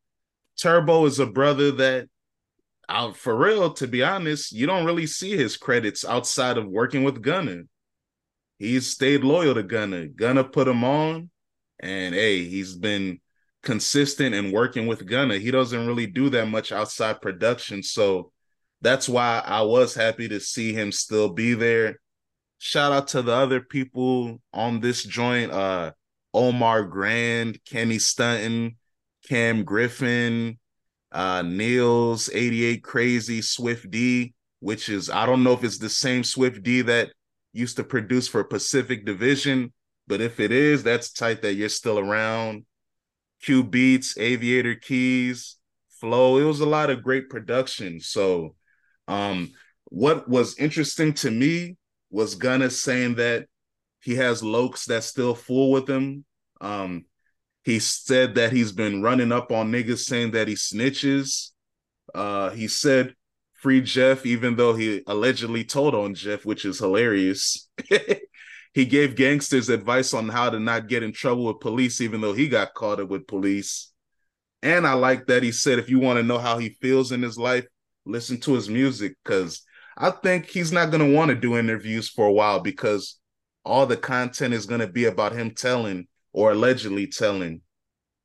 Turbo 0.60 1.06
is 1.06 1.18
a 1.18 1.26
brother 1.26 1.70
that 1.72 2.08
out 2.88 3.16
for 3.16 3.34
real, 3.34 3.72
to 3.74 3.86
be 3.86 4.02
honest, 4.02 4.52
you 4.52 4.66
don't 4.66 4.84
really 4.84 5.06
see 5.06 5.36
his 5.36 5.56
credits 5.56 6.04
outside 6.04 6.58
of 6.58 6.68
working 6.68 7.04
with 7.04 7.22
Gunna. 7.22 7.62
He's 8.58 8.86
stayed 8.86 9.24
loyal 9.24 9.54
to 9.54 9.62
Gunna. 9.62 10.08
Gunna 10.08 10.44
put 10.44 10.68
him 10.68 10.84
on, 10.84 11.30
and 11.80 12.14
hey, 12.14 12.44
he's 12.44 12.76
been 12.76 13.20
consistent 13.62 14.34
in 14.34 14.52
working 14.52 14.86
with 14.86 15.06
Gunna. 15.06 15.38
He 15.38 15.50
doesn't 15.50 15.86
really 15.86 16.06
do 16.06 16.28
that 16.30 16.48
much 16.48 16.70
outside 16.70 17.20
production. 17.20 17.82
So 17.82 18.32
that's 18.82 19.08
why 19.08 19.42
I 19.44 19.62
was 19.62 19.94
happy 19.94 20.28
to 20.28 20.40
see 20.40 20.72
him 20.74 20.92
still 20.92 21.30
be 21.30 21.54
there. 21.54 21.98
Shout 22.64 22.92
out 22.92 23.08
to 23.08 23.22
the 23.22 23.32
other 23.32 23.60
people 23.60 24.40
on 24.52 24.78
this 24.78 25.02
joint, 25.02 25.50
uh 25.50 25.90
Omar 26.32 26.84
Grand, 26.84 27.58
Kenny 27.64 27.96
Stunton, 27.96 28.76
Cam 29.28 29.64
Griffin, 29.64 30.60
uh 31.10 31.42
Niels, 31.42 32.30
88 32.32 32.84
Crazy, 32.84 33.40
Swiff 33.40 33.90
D, 33.90 34.32
which 34.60 34.88
is 34.88 35.10
I 35.10 35.26
don't 35.26 35.42
know 35.42 35.54
if 35.54 35.64
it's 35.64 35.78
the 35.78 35.88
same 35.88 36.22
Swiff 36.22 36.62
D 36.62 36.82
that 36.82 37.10
used 37.52 37.78
to 37.78 37.84
produce 37.84 38.28
for 38.28 38.44
Pacific 38.44 39.04
Division, 39.04 39.72
but 40.06 40.20
if 40.20 40.38
it 40.38 40.52
is, 40.52 40.84
that's 40.84 41.12
tight 41.12 41.42
that 41.42 41.54
you're 41.54 41.68
still 41.68 41.98
around. 41.98 42.64
Q 43.42 43.64
Beats, 43.64 44.16
Aviator 44.18 44.76
Keys, 44.76 45.56
Flow. 45.98 46.38
It 46.38 46.44
was 46.44 46.60
a 46.60 46.66
lot 46.66 46.90
of 46.90 47.02
great 47.02 47.28
production. 47.28 47.98
So, 47.98 48.54
um, 49.08 49.50
what 49.86 50.28
was 50.28 50.56
interesting 50.58 51.12
to 51.14 51.30
me 51.32 51.76
was 52.12 52.36
Gunna 52.36 52.70
saying 52.70 53.16
that 53.16 53.46
he 54.00 54.14
has 54.16 54.42
Lokes 54.42 54.84
that 54.84 55.02
still 55.02 55.34
fool 55.34 55.72
with 55.72 55.88
him. 55.88 56.24
Um, 56.60 57.06
he 57.64 57.78
said 57.78 58.34
that 58.36 58.52
he's 58.52 58.70
been 58.70 59.02
running 59.02 59.32
up 59.32 59.50
on 59.50 59.72
niggas 59.72 60.04
saying 60.04 60.32
that 60.32 60.46
he 60.46 60.54
snitches. 60.54 61.50
Uh, 62.14 62.50
he 62.50 62.68
said 62.68 63.14
free 63.54 63.80
Jeff, 63.80 64.26
even 64.26 64.56
though 64.56 64.74
he 64.74 65.02
allegedly 65.06 65.64
told 65.64 65.94
on 65.94 66.14
Jeff, 66.14 66.44
which 66.44 66.64
is 66.64 66.78
hilarious. 66.78 67.68
he 68.74 68.84
gave 68.84 69.16
gangsters 69.16 69.68
advice 69.68 70.12
on 70.12 70.28
how 70.28 70.50
to 70.50 70.60
not 70.60 70.88
get 70.88 71.02
in 71.02 71.12
trouble 71.12 71.46
with 71.46 71.60
police, 71.60 72.00
even 72.00 72.20
though 72.20 72.34
he 72.34 72.48
got 72.48 72.74
caught 72.74 73.00
up 73.00 73.08
with 73.08 73.26
police. 73.26 73.92
And 74.62 74.86
I 74.86 74.92
like 74.94 75.26
that 75.26 75.42
he 75.42 75.52
said, 75.52 75.78
if 75.78 75.88
you 75.88 75.98
want 75.98 76.18
to 76.18 76.22
know 76.22 76.38
how 76.38 76.58
he 76.58 76.76
feels 76.80 77.10
in 77.10 77.22
his 77.22 77.38
life, 77.38 77.66
listen 78.04 78.38
to 78.40 78.54
his 78.54 78.68
music. 78.68 79.14
Cause 79.24 79.62
I 79.96 80.10
think 80.10 80.46
he's 80.46 80.72
not 80.72 80.90
going 80.90 81.06
to 81.06 81.16
want 81.16 81.30
to 81.30 81.34
do 81.34 81.58
interviews 81.58 82.08
for 82.08 82.26
a 82.26 82.32
while 82.32 82.60
because 82.60 83.18
all 83.64 83.86
the 83.86 83.96
content 83.96 84.54
is 84.54 84.66
going 84.66 84.80
to 84.80 84.86
be 84.86 85.04
about 85.04 85.32
him 85.32 85.50
telling 85.50 86.06
or 86.32 86.52
allegedly 86.52 87.06
telling. 87.06 87.60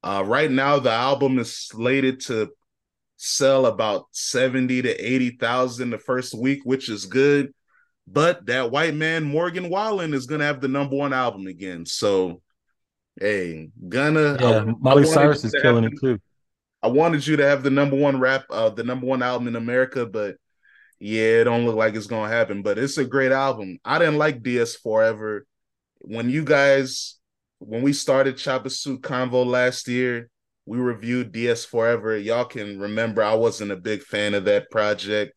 Uh, 0.04 0.24
right 0.26 0.50
now, 0.50 0.80
the 0.80 0.92
album 0.92 1.40
is 1.40 1.54
slated 1.54 2.22
to 2.22 2.50
sell 3.18 3.66
about 3.66 4.06
70 4.12 4.84
to 4.84 4.90
80,000 4.90 5.90
the 5.90 5.98
first 5.98 6.34
week, 6.34 6.62
which 6.64 6.90
is 6.90 7.06
good. 7.06 7.54
But 8.08 8.46
that 8.46 8.72
white 8.72 8.96
man, 8.96 9.24
Morgan 9.24 9.70
Wallen, 9.70 10.14
is 10.14 10.28
going 10.28 10.40
to 10.40 10.46
have 10.46 10.62
the 10.62 10.70
number 10.70 10.96
one 10.96 11.12
album 11.12 11.46
again. 11.48 11.86
So, 11.86 12.42
hey, 13.20 13.70
Gunna. 13.90 14.38
Yeah, 14.40 14.60
I, 14.60 14.74
Miley 14.80 15.04
I 15.04 15.06
Cyrus 15.06 15.44
is 15.44 15.54
killing 15.62 15.84
it 15.84 16.00
too. 16.00 16.20
I 16.82 16.88
wanted 16.88 17.28
you 17.28 17.36
to 17.38 17.46
have 17.46 17.64
the 17.64 17.70
number 17.70 17.98
one 17.98 18.20
rap, 18.20 18.46
uh, 18.50 18.70
the 18.70 18.84
number 18.84 19.06
one 19.06 19.22
album 19.22 19.50
in 19.50 19.58
America, 19.58 20.06
but 20.06 20.38
yeah, 21.00 21.42
it 21.42 21.44
don't 21.46 21.66
look 21.66 21.76
like 21.76 21.96
it's 21.96 22.08
gonna 22.08 22.30
happen. 22.30 22.62
But 22.62 22.78
it's 22.78 22.98
a 22.98 23.06
great 23.06 23.32
album. 23.32 23.80
I 23.86 24.00
didn't 24.00 24.18
like 24.18 24.44
DS 24.44 24.76
Forever. 24.76 25.46
When 26.00 26.30
you 26.30 26.44
guys, 26.44 27.16
when 27.60 27.82
we 27.82 27.94
started 27.94 28.36
Choppa 28.36 28.72
Suit 28.72 29.02
Convo 29.02 29.46
last 29.46 29.88
year, 29.88 30.30
we 30.66 30.78
reviewed 30.78 31.32
DS 31.32 31.66
Forever. 31.66 32.18
Y'all 32.18 32.46
can 32.46 32.80
remember 32.80 33.24
I 33.24 33.36
wasn't 33.36 33.72
a 33.72 33.78
big 33.78 34.04
fan 34.04 34.34
of 34.34 34.46
that 34.46 34.70
project. 34.70 35.34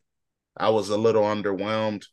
I 0.57 0.71
was 0.71 0.91
a 0.91 0.97
little 0.97 1.23
underwhelmed. 1.23 2.05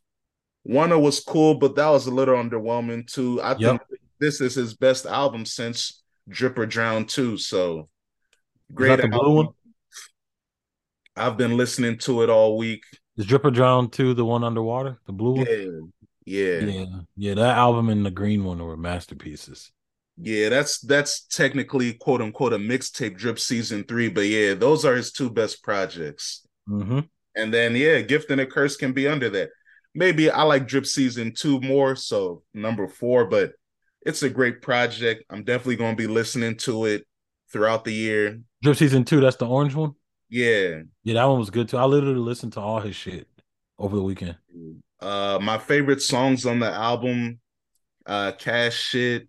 Wunna 0.66 1.00
was 1.00 1.20
cool, 1.20 1.54
but 1.54 1.76
that 1.76 1.88
was 1.88 2.06
a 2.06 2.10
little 2.10 2.36
underwhelming 2.36 3.10
too. 3.10 3.40
I 3.40 3.56
yep. 3.56 3.58
think 3.88 4.00
this 4.18 4.40
is 4.40 4.54
his 4.54 4.74
best 4.74 5.06
album 5.06 5.46
since 5.46 6.02
Drip 6.28 6.58
or 6.58 6.66
Drown 6.66 7.06
2. 7.06 7.38
So 7.38 7.88
great 8.72 9.00
the 9.00 9.08
blue 9.08 9.34
one. 9.34 9.48
I've 11.16 11.36
been 11.36 11.56
listening 11.56 11.98
to 11.98 12.22
it 12.22 12.30
all 12.30 12.56
week. 12.56 12.82
Is 13.18 13.26
Drip 13.26 13.44
or 13.44 13.50
Drown 13.50 13.90
2 13.90 14.14
the 14.14 14.24
one 14.24 14.44
underwater? 14.44 14.98
The 15.06 15.12
blue 15.12 15.34
one? 15.34 15.46
Yeah. 16.24 16.60
Yeah. 16.60 16.60
Yeah. 16.60 16.86
Yeah. 17.16 17.34
That 17.34 17.58
album 17.58 17.88
and 17.90 18.06
the 18.06 18.10
green 18.10 18.44
one 18.44 18.58
were 18.60 18.76
masterpieces. 18.76 19.72
Yeah, 20.20 20.48
that's 20.48 20.80
that's 20.80 21.26
technically 21.26 21.94
quote 21.94 22.20
unquote 22.20 22.52
a 22.52 22.58
mixtape 22.58 23.16
drip 23.16 23.38
season 23.38 23.84
three, 23.84 24.08
but 24.08 24.22
yeah, 24.22 24.54
those 24.54 24.84
are 24.84 24.96
his 24.96 25.12
two 25.12 25.30
best 25.30 25.62
projects. 25.62 26.44
Mm-hmm. 26.68 27.00
And 27.36 27.54
then 27.54 27.76
yeah, 27.76 28.00
gift 28.00 28.30
and 28.30 28.40
a 28.40 28.46
curse 28.46 28.76
can 28.76 28.92
be 28.92 29.06
under 29.06 29.30
that. 29.30 29.50
Maybe 29.94 30.28
I 30.28 30.42
like 30.42 30.66
drip 30.66 30.86
season 30.86 31.34
two 31.36 31.60
more, 31.60 31.94
so 31.94 32.42
number 32.52 32.88
four, 32.88 33.26
but 33.26 33.52
it's 34.02 34.24
a 34.24 34.30
great 34.30 34.60
project. 34.60 35.24
I'm 35.30 35.44
definitely 35.44 35.76
gonna 35.76 35.96
be 35.96 36.08
listening 36.08 36.56
to 36.58 36.86
it 36.86 37.06
throughout 37.52 37.84
the 37.84 37.94
year. 37.94 38.40
Drip 38.62 38.76
season 38.76 39.04
two, 39.04 39.20
that's 39.20 39.36
the 39.36 39.46
orange 39.46 39.76
one. 39.76 39.94
Yeah, 40.30 40.82
yeah, 41.04 41.14
that 41.14 41.24
one 41.24 41.38
was 41.38 41.50
good 41.50 41.68
too. 41.68 41.78
I 41.78 41.84
literally 41.84 42.18
listened 42.18 42.52
to 42.54 42.60
all 42.60 42.80
his 42.80 42.94
shit 42.94 43.26
over 43.78 43.96
the 43.96 44.02
weekend. 44.02 44.36
Uh, 45.00 45.38
my 45.40 45.58
favorite 45.58 46.02
songs 46.02 46.44
on 46.44 46.58
the 46.58 46.70
album, 46.70 47.40
uh, 48.04 48.32
Cash 48.32 48.74
Shit, 48.74 49.28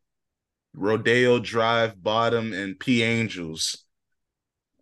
Rodeo 0.74 1.40
Drive, 1.40 2.02
Bottom, 2.02 2.54
and 2.54 2.80
P 2.80 3.04
Angels. 3.04 3.86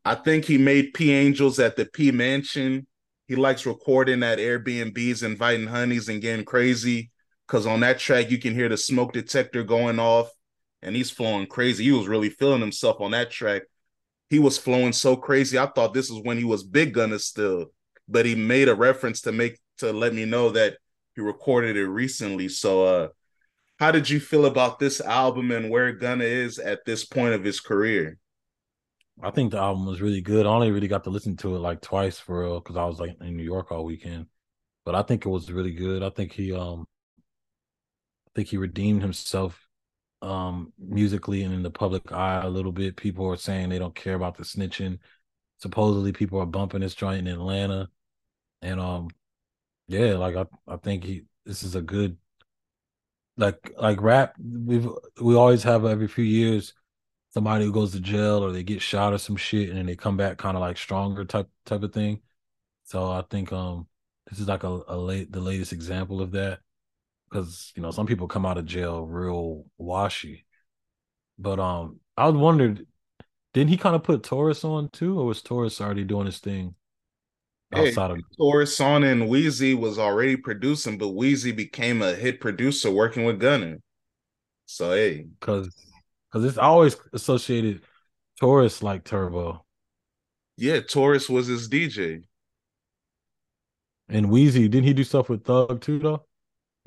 I 0.06 0.16
think 0.16 0.46
he 0.46 0.58
made 0.58 0.94
P 0.94 1.12
Angels 1.12 1.60
at 1.60 1.76
the 1.76 1.86
P 1.86 2.12
Mansion. 2.12 2.88
He 3.28 3.36
likes 3.36 3.66
recording 3.66 4.24
at 4.24 4.40
Airbnbs, 4.40 5.24
inviting 5.24 5.68
honeys 5.68 6.08
and 6.08 6.22
getting 6.22 6.46
crazy. 6.46 7.12
Cause 7.48 7.66
on 7.66 7.82
that 7.82 8.00
track 8.00 8.30
you 8.32 8.38
can 8.40 8.54
hear 8.54 8.70
the 8.70 8.78
smoke 8.78 9.14
detector 9.14 9.64
going 9.64 10.00
off, 10.00 10.30
and 10.82 10.96
he's 10.96 11.12
flowing 11.12 11.46
crazy. 11.46 11.84
He 11.86 11.92
was 11.92 12.08
really 12.08 12.30
feeling 12.30 12.62
himself 12.62 13.02
on 13.02 13.12
that 13.12 13.32
track. 13.32 13.64
He 14.30 14.40
was 14.40 14.58
flowing 14.58 14.94
so 14.94 15.16
crazy. 15.16 15.58
I 15.58 15.68
thought 15.68 15.94
this 15.94 16.10
was 16.10 16.22
when 16.24 16.38
he 16.38 16.44
was 16.44 16.64
Big 16.64 16.94
gunner 16.94 17.20
still, 17.20 17.68
but 18.08 18.26
he 18.26 18.36
made 18.36 18.68
a 18.68 18.76
reference 18.76 19.22
to 19.22 19.32
make 19.32 19.60
to 19.78 19.94
let 19.94 20.14
me 20.14 20.26
know 20.26 20.50
that 20.52 20.78
he 21.16 21.22
recorded 21.22 21.78
it 21.78 21.88
recently. 21.88 22.50
So 22.50 22.86
uh 22.86 23.08
how 23.80 23.92
did 23.92 24.10
you 24.10 24.20
feel 24.20 24.46
about 24.48 24.80
this 24.80 25.00
album 25.02 25.52
and 25.52 25.70
where 25.70 25.92
Gunna 25.92 26.24
is 26.24 26.58
at 26.58 26.84
this 26.86 27.06
point 27.06 27.36
of 27.36 27.44
his 27.44 27.60
career? 27.60 28.18
I 29.22 29.32
think 29.32 29.52
the 29.52 29.60
album 29.60 29.86
was 29.86 30.02
really 30.02 30.22
good. 30.22 30.46
I 30.46 30.50
only 30.50 30.72
really 30.72 30.88
got 30.88 31.04
to 31.04 31.10
listen 31.12 31.38
to 31.38 31.56
it 31.56 31.60
like 31.60 31.82
twice 31.82 32.20
for 32.20 32.42
real 32.42 32.60
because 32.60 32.76
I 32.76 32.86
was 32.86 33.00
like 33.00 33.16
in 33.22 33.38
New 33.38 33.44
York 33.44 33.72
all 33.72 33.86
weekend. 33.86 34.28
But 34.84 34.96
I 34.96 35.04
think 35.04 35.26
it 35.26 35.30
was 35.30 35.52
really 35.52 35.74
good. 35.74 36.02
I 36.02 36.10
think 36.10 36.32
he 36.32 36.54
um 36.54 36.88
I 38.28 38.32
think 38.36 38.48
he 38.48 38.58
redeemed 38.58 39.02
himself 39.02 39.67
um 40.22 40.74
musically 40.80 41.44
and 41.44 41.54
in 41.54 41.64
the 41.64 41.70
public 41.70 42.12
eye 42.12 42.42
a 42.44 42.50
little 42.50 42.72
bit. 42.72 42.96
People 42.98 43.28
are 43.28 43.38
saying 43.38 43.70
they 43.70 43.80
don't 43.80 43.96
care 43.96 44.16
about 44.16 44.38
the 44.38 44.44
snitching. 44.44 45.00
Supposedly 45.60 46.12
people 46.12 46.40
are 46.40 46.46
bumping 46.46 46.82
this 46.82 46.96
joint 46.96 47.28
in 47.28 47.34
Atlanta. 47.34 47.90
And 48.62 48.80
um 48.80 49.10
yeah, 49.88 50.16
like 50.16 50.36
I, 50.36 50.46
I 50.68 50.78
think 50.78 51.04
he 51.04 51.24
this 51.46 51.64
is 51.64 51.76
a 51.76 51.82
good 51.82 52.18
like 53.38 53.72
like 53.78 54.02
rap 54.02 54.36
we've 54.40 54.88
we 55.22 55.36
always 55.36 55.64
have 55.64 55.86
every 55.86 56.08
few 56.08 56.24
years 56.24 56.74
somebody 57.30 57.66
who 57.66 57.72
goes 57.72 57.92
to 57.92 58.00
jail 58.00 58.44
or 58.44 58.52
they 58.52 58.64
get 58.64 58.82
shot 58.82 59.14
or 59.14 59.18
some 59.18 59.36
shit 59.36 59.70
and 59.70 59.78
then 59.78 59.86
they 59.86 59.96
come 59.96 60.18
back 60.18 60.38
kind 60.38 60.58
of 60.58 60.62
like 60.62 60.78
stronger 60.78 61.24
type 61.24 61.48
type 61.66 61.84
of 61.84 61.94
thing 61.94 62.20
so 62.84 63.12
i 63.12 63.24
think 63.30 63.52
um 63.54 63.88
this 64.30 64.40
is 64.40 64.48
like 64.48 64.64
a, 64.64 64.82
a 64.88 64.98
late 64.98 65.32
the 65.32 65.40
latest 65.40 65.72
example 65.72 66.22
of 66.22 66.32
that 66.32 66.60
because 67.30 67.72
you 67.76 67.82
know 67.82 67.92
some 67.92 68.06
people 68.06 68.28
come 68.28 68.46
out 68.46 68.58
of 68.58 68.66
jail 68.66 69.06
real 69.06 69.66
washy 69.78 70.46
but 71.38 71.60
um 71.60 72.00
i 72.16 72.26
was 72.28 72.36
wondered 72.36 72.86
didn't 73.54 73.70
he 73.70 73.78
kind 73.78 73.96
of 73.96 74.04
put 74.04 74.24
taurus 74.24 74.64
on 74.64 74.90
too 74.90 75.20
or 75.20 75.26
was 75.26 75.42
taurus 75.42 75.82
already 75.82 76.04
doing 76.04 76.26
his 76.26 76.40
thing 76.40 76.76
outside 77.74 78.12
hey, 78.12 78.18
of 78.18 78.38
Taurus 78.38 78.80
on 78.80 79.04
and 79.04 79.28
Wheezy 79.28 79.74
was 79.74 80.00
already 80.00 80.38
producing, 80.38 80.98
but 80.98 81.10
Wheezy 81.10 81.52
became 81.52 82.02
a 82.02 82.14
hit 82.14 82.40
producer 82.40 82.92
working 82.92 83.26
with 83.26 83.40
Gunna. 83.40 83.78
So 84.66 84.92
hey, 84.92 85.28
because 85.40 85.70
because 86.32 86.46
it's 86.46 86.58
always 86.58 86.96
associated 87.14 87.82
Taurus 88.40 88.84
like 88.84 89.04
Turbo. 89.04 89.66
Yeah, 90.58 90.82
Taurus 90.82 91.30
was 91.30 91.48
his 91.48 91.68
DJ. 91.68 92.24
And 94.10 94.30
Wheezy, 94.30 94.68
didn't 94.68 94.86
he 94.86 94.94
do 94.94 95.04
stuff 95.04 95.30
with 95.30 95.44
Thug 95.44 95.82
too 95.82 96.00
though? 96.00 96.27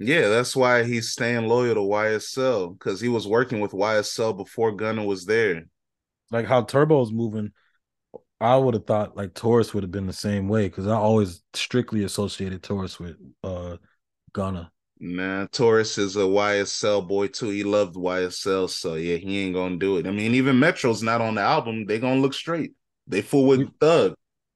Yeah, 0.00 0.28
that's 0.28 0.56
why 0.56 0.84
he's 0.84 1.12
staying 1.12 1.46
loyal 1.46 1.74
to 1.74 1.80
YSL 1.80 2.70
because 2.70 3.00
he 3.00 3.08
was 3.08 3.28
working 3.28 3.60
with 3.60 3.72
YSL 3.72 4.32
before 4.32 4.72
Gunna 4.72 5.04
was 5.04 5.26
there. 5.26 5.66
Like 6.30 6.46
how 6.46 6.62
Turbo's 6.62 7.12
moving 7.12 7.52
I 8.40 8.56
would 8.56 8.74
have 8.74 8.86
thought 8.86 9.16
like 9.16 9.34
Taurus 9.34 9.74
would 9.74 9.82
have 9.82 9.90
been 9.90 10.06
the 10.06 10.12
same 10.12 10.48
way 10.48 10.68
because 10.68 10.86
I 10.86 10.94
always 10.94 11.42
strictly 11.52 12.04
associated 12.04 12.62
Taurus 12.62 12.98
with 12.98 13.16
uh 13.44 13.76
Gunna. 14.32 14.72
Nah, 14.98 15.46
Taurus 15.46 15.98
is 15.98 16.16
a 16.16 16.26
YSL 16.26 17.06
boy 17.06 17.28
too. 17.28 17.50
He 17.50 17.64
loved 17.64 17.96
YSL, 17.96 18.68
so 18.68 18.94
yeah, 18.94 19.16
he 19.16 19.40
ain't 19.40 19.54
gonna 19.54 19.76
do 19.76 19.98
it. 19.98 20.06
I 20.06 20.10
mean, 20.10 20.34
even 20.34 20.58
Metro's 20.58 21.02
not 21.02 21.20
on 21.20 21.34
the 21.34 21.42
album. 21.42 21.84
They 21.86 21.98
gonna 21.98 22.20
look 22.20 22.34
straight. 22.34 22.72
They 23.06 23.20
full 23.20 23.46
with 23.46 23.60
you, 23.60 23.74
Thug. 23.78 24.14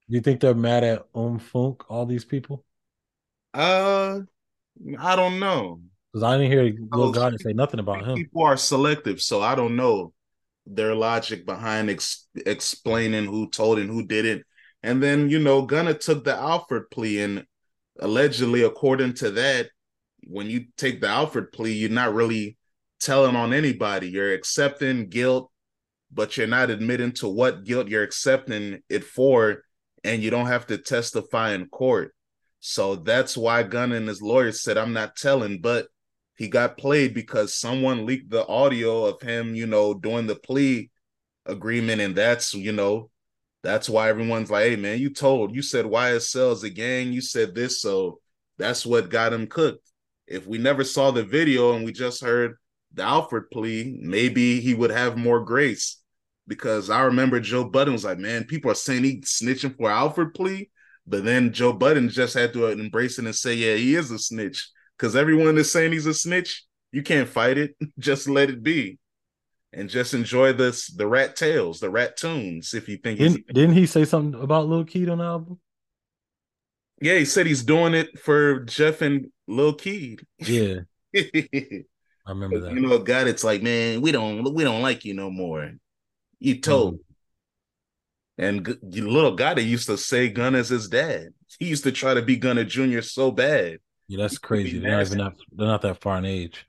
You 0.09 0.21
think 0.21 0.41
they're 0.41 0.55
mad 0.55 0.85
at 0.85 1.07
Um 1.15 1.39
Funk? 1.39 1.91
All 1.91 2.07
these 2.07 2.25
people? 2.25 2.65
Uh, 3.53 4.21
I 4.99 5.17
don't 5.17 5.39
know. 5.39 5.81
Because 6.13 6.23
I 6.23 6.37
didn't 6.37 6.53
hear 6.53 6.73
Lil 6.93 7.13
Gotti 7.13 7.41
say 7.41 7.53
nothing 7.53 7.81
about 7.81 8.07
him. 8.07 8.17
People 8.17 8.43
are 8.43 8.57
selective, 8.57 9.21
so 9.21 9.43
I 9.43 9.55
don't 9.55 9.77
know 9.77 10.13
their 10.67 10.95
logic 10.95 11.45
behind 11.45 11.91
ex- 11.91 12.29
explaining 12.47 13.25
who 13.25 13.51
told 13.51 13.79
and 13.79 13.91
who 13.91 14.07
didn't. 14.07 14.45
And 14.83 15.03
then, 15.03 15.29
you 15.29 15.39
know, 15.39 15.63
Gunna 15.63 15.95
took 15.95 16.25
the 16.25 16.35
Alford 16.35 16.91
plea. 16.91 17.23
And 17.23 17.45
allegedly, 18.01 18.63
according 18.63 19.15
to 19.15 19.31
that, 19.33 19.71
when 20.27 20.49
you 20.49 20.67
take 20.77 21.01
the 21.01 21.09
Alford 21.09 21.53
plea, 21.53 21.73
you're 21.73 21.91
not 21.91 22.15
really 22.15 22.57
telling 23.01 23.37
on 23.37 23.53
anybody. 23.53 24.09
You're 24.09 24.33
accepting 24.33 25.09
guilt, 25.09 25.51
but 26.13 26.37
you're 26.37 26.47
not 26.47 26.71
admitting 26.71 27.13
to 27.13 27.29
what 27.29 27.65
guilt 27.65 27.89
you're 27.89 28.03
accepting 28.03 28.81
it 28.89 29.05
for. 29.05 29.65
And 30.03 30.23
you 30.23 30.31
don't 30.31 30.47
have 30.47 30.67
to 30.67 30.79
testify 30.79 31.53
in 31.53 31.67
court. 31.69 32.15
So 32.67 32.97
that's 32.97 33.37
why 33.37 33.63
Gunna 33.63 33.97
and 33.97 34.09
his 34.09 34.23
lawyer 34.23 34.51
said, 34.51 34.79
I'm 34.79 34.95
not 34.95 35.17
telling, 35.17 35.61
but 35.61 35.89
he 36.39 36.49
got 36.49 36.79
played 36.79 37.13
because 37.13 37.55
someone 37.55 38.07
leaked 38.07 38.31
the 38.31 38.47
audio 38.47 39.05
of 39.05 39.21
him, 39.21 39.55
you 39.55 39.67
know, 39.67 39.93
doing 39.93 40.27
the 40.27 40.35
plea 40.35 40.91
agreement. 41.45 42.01
And 42.01 42.17
that's, 42.17 42.55
you 42.55 42.73
know, 42.73 43.11
that's 43.63 43.87
why 43.87 44.09
everyone's 44.09 44.51
like, 44.51 44.65
hey, 44.65 44.77
man, 44.77 44.99
you 44.99 45.11
told, 45.11 45.55
you 45.55 45.61
said 45.61 45.85
YSL 45.85 46.53
is 46.53 46.65
a 46.65 46.71
gang, 46.71 47.13
you 47.13 47.21
said 47.21 47.55
this. 47.55 47.83
So 47.83 48.21
that's 48.57 48.87
what 48.87 49.11
got 49.11 49.35
him 49.35 49.47
cooked. 49.47 49.87
If 50.27 50.47
we 50.47 50.57
never 50.57 50.85
saw 50.85 51.11
the 51.11 51.23
video 51.23 51.75
and 51.75 51.85
we 51.85 51.93
just 51.93 52.25
heard 52.25 52.57
the 52.95 53.03
Alford 53.03 53.51
plea, 53.51 53.95
maybe 54.01 54.61
he 54.61 54.73
would 54.73 54.91
have 54.91 55.19
more 55.19 55.45
grace. 55.45 56.01
Because 56.49 56.89
I 56.89 57.03
remember 57.03 57.41
Joe 57.41 57.65
Budden 57.65 57.93
was 57.93 58.07
like, 58.07 58.19
man, 58.19 58.45
people 58.45 58.71
are 58.71 58.75
saying 58.75 59.05
he 59.05 59.21
snitching 59.21 59.77
for 59.77 59.91
Alford 59.91 60.33
plea. 60.33 60.71
But 61.07 61.25
then 61.25 61.53
Joe 61.53 61.73
Budden 61.73 62.09
just 62.09 62.35
had 62.35 62.53
to 62.55 62.67
embrace 62.67 63.19
it 63.19 63.27
and 63.27 63.35
say, 63.35 63.55
yeah, 63.55 63.75
he 63.75 63.95
is 63.95 64.11
a 64.11 64.19
snitch 64.19 64.71
because 64.97 65.15
everyone 65.15 65.59
is 65.59 65.71
saying 65.71 65.93
he's 65.93 66.07
a 66.07 66.15
snitch. 66.15 66.65
You 66.93 67.03
can't 67.03 67.29
fight 67.29 67.59
it. 67.59 67.77
just 67.99 68.29
let 68.29 68.51
it 68.51 68.63
be, 68.63 68.99
and 69.73 69.91
just 69.91 70.15
enjoy 70.15 70.53
this 70.53 70.87
the 70.87 71.07
rat 71.07 71.37
tails, 71.37 71.81
the 71.81 71.91
rat 71.91 72.17
tunes. 72.17 72.73
If 72.73 72.89
you 72.89 72.97
think 72.97 73.19
didn't, 73.19 73.47
didn't 73.49 73.75
he 73.75 73.87
say 73.87 74.05
something 74.05 74.41
about 74.41 74.69
Lil 74.69 74.85
Keed 74.85 75.09
on 75.09 75.19
the 75.19 75.25
album? 75.25 75.61
Yeah, 77.01 77.19
he 77.19 77.25
said 77.25 77.47
he's 77.47 77.65
doing 77.65 77.93
it 77.93 78.19
for 78.19 78.61
Jeff 78.61 79.03
and 79.03 79.27
Lil 79.47 79.75
Keed. 79.75 80.25
Yeah, 80.39 80.81
I 81.17 81.85
remember 82.29 82.61
that. 82.61 82.73
You 82.73 82.81
know, 82.81 82.99
God, 82.99 83.27
it's 83.27 83.45
like, 83.45 83.63
man, 83.63 84.01
we 84.01 84.13
don't 84.13 84.55
we 84.55 84.65
don't 84.65 84.83
like 84.83 85.05
you 85.05 85.15
no 85.15 85.31
more. 85.31 85.73
You 86.39 86.61
told. 86.61 86.95
Mm-hmm. 86.95 87.04
And 88.37 88.67
little 88.83 89.37
Gotti 89.37 89.65
used 89.65 89.87
to 89.87 89.97
say 89.97 90.29
Gunna 90.29 90.59
is 90.59 90.69
his 90.69 90.89
dad. 90.89 91.29
He 91.59 91.67
used 91.67 91.85
to 91.85 91.93
try 91.93 92.15
to 92.15 92.23
be 92.23 92.37
Gunna 92.37 92.65
Jr. 92.65 93.01
so 93.01 93.31
bad. 93.31 93.79
Yeah, 94.09 94.23
that's 94.23 94.39
crazy. 94.39 94.79
They're 94.79 94.91
not 94.91 95.07
even 95.07 95.19
that, 95.19 95.35
they're 95.53 95.67
not 95.67 95.83
that 95.83 96.01
far 96.01 96.19
in 96.19 96.25
age. 96.25 96.67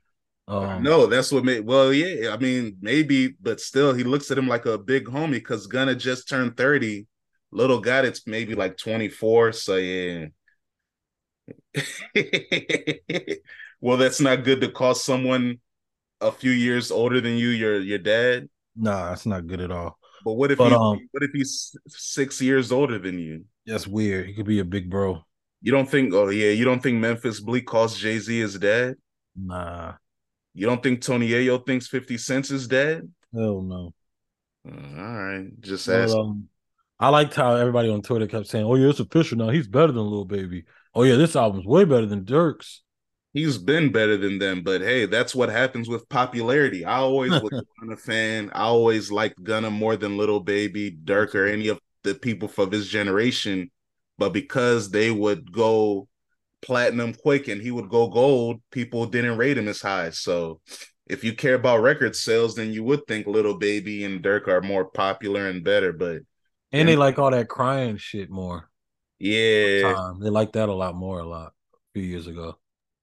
Um, 0.48 0.82
no, 0.82 1.06
that's 1.06 1.32
what 1.32 1.44
made. 1.44 1.66
Well, 1.66 1.92
yeah, 1.92 2.32
I 2.32 2.36
mean, 2.36 2.76
maybe, 2.80 3.34
but 3.40 3.60
still, 3.60 3.92
he 3.92 4.04
looks 4.04 4.30
at 4.30 4.38
him 4.38 4.46
like 4.46 4.64
a 4.64 4.78
big 4.78 5.06
homie 5.06 5.32
because 5.32 5.66
Gunna 5.66 5.96
just 5.96 6.28
turned 6.28 6.56
thirty. 6.56 7.06
Little 7.50 7.80
guy, 7.80 8.02
it's 8.02 8.26
maybe 8.26 8.54
like 8.54 8.76
twenty 8.76 9.08
four. 9.08 9.50
So 9.50 9.76
yeah. 9.76 10.26
well, 13.80 13.96
that's 13.96 14.20
not 14.20 14.44
good 14.44 14.60
to 14.60 14.70
call 14.70 14.94
someone 14.94 15.58
a 16.20 16.30
few 16.30 16.52
years 16.52 16.90
older 16.90 17.20
than 17.20 17.36
you 17.36 17.48
your 17.48 17.80
your 17.80 17.98
dad. 17.98 18.48
Nah, 18.76 19.08
that's 19.08 19.26
not 19.26 19.46
good 19.46 19.60
at 19.60 19.72
all. 19.72 19.98
But 20.26 20.32
what 20.32 20.50
if 20.50 20.58
but, 20.58 20.70
he, 20.70 20.74
um, 20.74 21.08
what 21.12 21.22
if 21.22 21.30
he's 21.32 21.76
six 21.86 22.42
years 22.42 22.72
older 22.72 22.98
than 22.98 23.16
you? 23.16 23.44
That's 23.64 23.86
weird. 23.86 24.26
He 24.26 24.34
could 24.34 24.44
be 24.44 24.58
a 24.58 24.64
big 24.64 24.90
bro. 24.90 25.22
You 25.62 25.70
don't 25.70 25.88
think? 25.88 26.12
Oh 26.12 26.30
yeah, 26.30 26.50
you 26.50 26.64
don't 26.64 26.82
think 26.82 26.98
Memphis 26.98 27.38
Bleek 27.38 27.64
calls 27.64 27.96
Jay 27.96 28.18
Z 28.18 28.36
his 28.36 28.58
dad? 28.58 28.96
Nah. 29.36 29.92
You 30.52 30.66
don't 30.66 30.82
think 30.82 31.00
Tony 31.00 31.28
Yayo 31.28 31.64
thinks 31.64 31.86
Fifty 31.86 32.18
Cent's 32.18 32.48
his 32.48 32.66
dad? 32.66 33.08
Hell 33.32 33.62
no. 33.62 33.94
Uh, 34.68 35.00
all 35.00 35.14
right, 35.14 35.60
just 35.60 35.88
ask. 35.88 36.12
Um, 36.12 36.48
I 36.98 37.10
liked 37.10 37.36
how 37.36 37.54
everybody 37.54 37.88
on 37.88 38.02
Twitter 38.02 38.26
kept 38.26 38.48
saying, 38.48 38.64
"Oh 38.64 38.74
yeah, 38.74 38.88
it's 38.88 38.98
official 38.98 39.38
now. 39.38 39.50
He's 39.50 39.68
better 39.68 39.92
than 39.92 40.10
Lil 40.10 40.24
Baby. 40.24 40.64
Oh 40.92 41.04
yeah, 41.04 41.14
this 41.14 41.36
album's 41.36 41.66
way 41.66 41.84
better 41.84 42.06
than 42.06 42.24
Durk's." 42.24 42.82
He's 43.36 43.58
been 43.58 43.92
better 43.92 44.16
than 44.16 44.38
them, 44.38 44.62
but 44.62 44.80
hey, 44.80 45.06
that's 45.06 45.34
what 45.34 45.50
happens 45.50 45.88
with 45.88 46.08
popularity. 46.08 46.84
I 46.84 46.96
always 46.96 47.32
was 47.32 47.62
a 47.90 47.96
fan. 47.96 48.50
I 48.54 48.62
always 48.62 49.12
liked 49.12 49.42
Gunna 49.42 49.70
more 49.70 49.96
than 49.96 50.16
Little 50.16 50.40
Baby, 50.40 50.90
Durk, 50.90 51.34
or 51.34 51.46
any 51.46 51.68
of 51.68 51.78
the 52.02 52.14
people 52.14 52.48
from 52.48 52.72
his 52.72 52.88
generation 52.88 53.70
but 54.18 54.32
because 54.32 54.90
they 54.90 55.10
would 55.10 55.52
go 55.52 56.08
platinum 56.62 57.14
quick 57.14 57.48
and 57.48 57.60
he 57.60 57.70
would 57.70 57.88
go 57.88 58.08
gold, 58.08 58.60
people 58.70 59.06
didn't 59.06 59.36
rate 59.36 59.58
him 59.58 59.68
as 59.68 59.80
high. 59.80 60.10
So 60.10 60.60
if 61.06 61.22
you 61.22 61.34
care 61.34 61.54
about 61.54 61.82
record 61.82 62.16
sales, 62.16 62.54
then 62.54 62.72
you 62.72 62.82
would 62.84 63.06
think 63.06 63.26
Little 63.26 63.58
Baby 63.58 64.04
and 64.04 64.22
Durk 64.22 64.48
are 64.48 64.62
more 64.62 64.86
popular 64.86 65.48
and 65.48 65.62
better. 65.62 65.92
But 65.92 66.22
and 66.72 66.88
they 66.88 66.96
like 66.96 67.18
all 67.18 67.30
that 67.30 67.48
crying 67.48 67.98
shit 67.98 68.30
more. 68.30 68.70
Yeah, 69.18 70.12
they 70.20 70.30
like 70.30 70.52
that 70.52 70.68
a 70.68 70.74
lot 70.74 70.94
more. 70.94 71.20
A 71.20 71.26
lot 71.26 71.52
a 71.74 71.76
few 71.94 72.02
years 72.02 72.26
ago. 72.26 72.56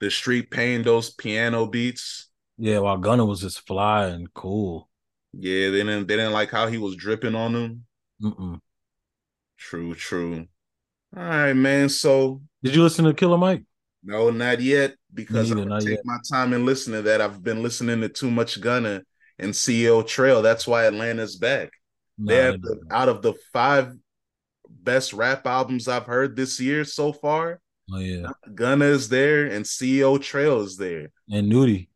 The 0.03 0.11
street 0.11 0.51
paying 0.51 0.83
those 0.83 1.11
piano 1.11 1.65
beats. 1.65 2.27
Yeah, 2.57 2.79
while 2.79 2.97
Gunna 2.97 3.23
was 3.23 3.39
just 3.39 3.65
fly 3.65 4.07
and 4.07 4.31
cool. 4.33 4.89
Yeah, 5.31 5.69
they 5.69 5.77
didn't 5.77 6.07
they 6.09 6.17
didn't 6.17 6.33
like 6.33 6.51
how 6.51 6.67
he 6.67 6.77
was 6.77 6.97
dripping 6.97 7.35
on 7.35 7.53
them. 7.53 7.85
Mm-mm. 8.21 8.59
True, 9.57 9.95
true. 9.95 10.45
All 11.15 11.23
right, 11.23 11.53
man. 11.53 11.87
So 11.87 12.41
did 12.61 12.75
you 12.75 12.83
listen 12.83 13.05
to 13.05 13.13
Killer 13.13 13.37
Mike? 13.37 13.63
No, 14.03 14.29
not 14.29 14.59
yet. 14.59 14.95
Because 15.13 15.53
I 15.53 15.79
take 15.79 15.87
yet. 15.87 15.99
my 16.03 16.17
time 16.29 16.51
and 16.51 16.65
listen 16.65 16.91
to 16.91 17.01
that. 17.03 17.21
I've 17.21 17.41
been 17.41 17.63
listening 17.63 18.01
to 18.01 18.09
too 18.09 18.29
much 18.29 18.59
Gunna 18.59 19.03
and 19.39 19.53
CEO 19.53 20.05
Trayle. 20.05 20.41
That's 20.41 20.67
why 20.67 20.85
Atlanta's 20.85 21.37
back. 21.37 21.69
Nah, 22.17 22.29
they 22.29 22.39
have 22.39 22.61
the, 22.61 22.81
out 22.91 23.07
of 23.07 23.21
the 23.21 23.35
five 23.53 23.93
best 24.67 25.13
rap 25.13 25.47
albums 25.47 25.87
I've 25.87 26.07
heard 26.07 26.35
this 26.35 26.59
year 26.59 26.83
so 26.83 27.13
far. 27.13 27.61
Oh 27.91 27.99
yeah, 27.99 28.27
Gunna 28.53 28.85
is 28.85 29.09
there 29.09 29.45
and 29.45 29.65
CEO 29.65 30.21
Trayle 30.21 30.61
is 30.61 30.77
there 30.77 31.11
and 31.29 31.49
Nudy. 31.49 31.89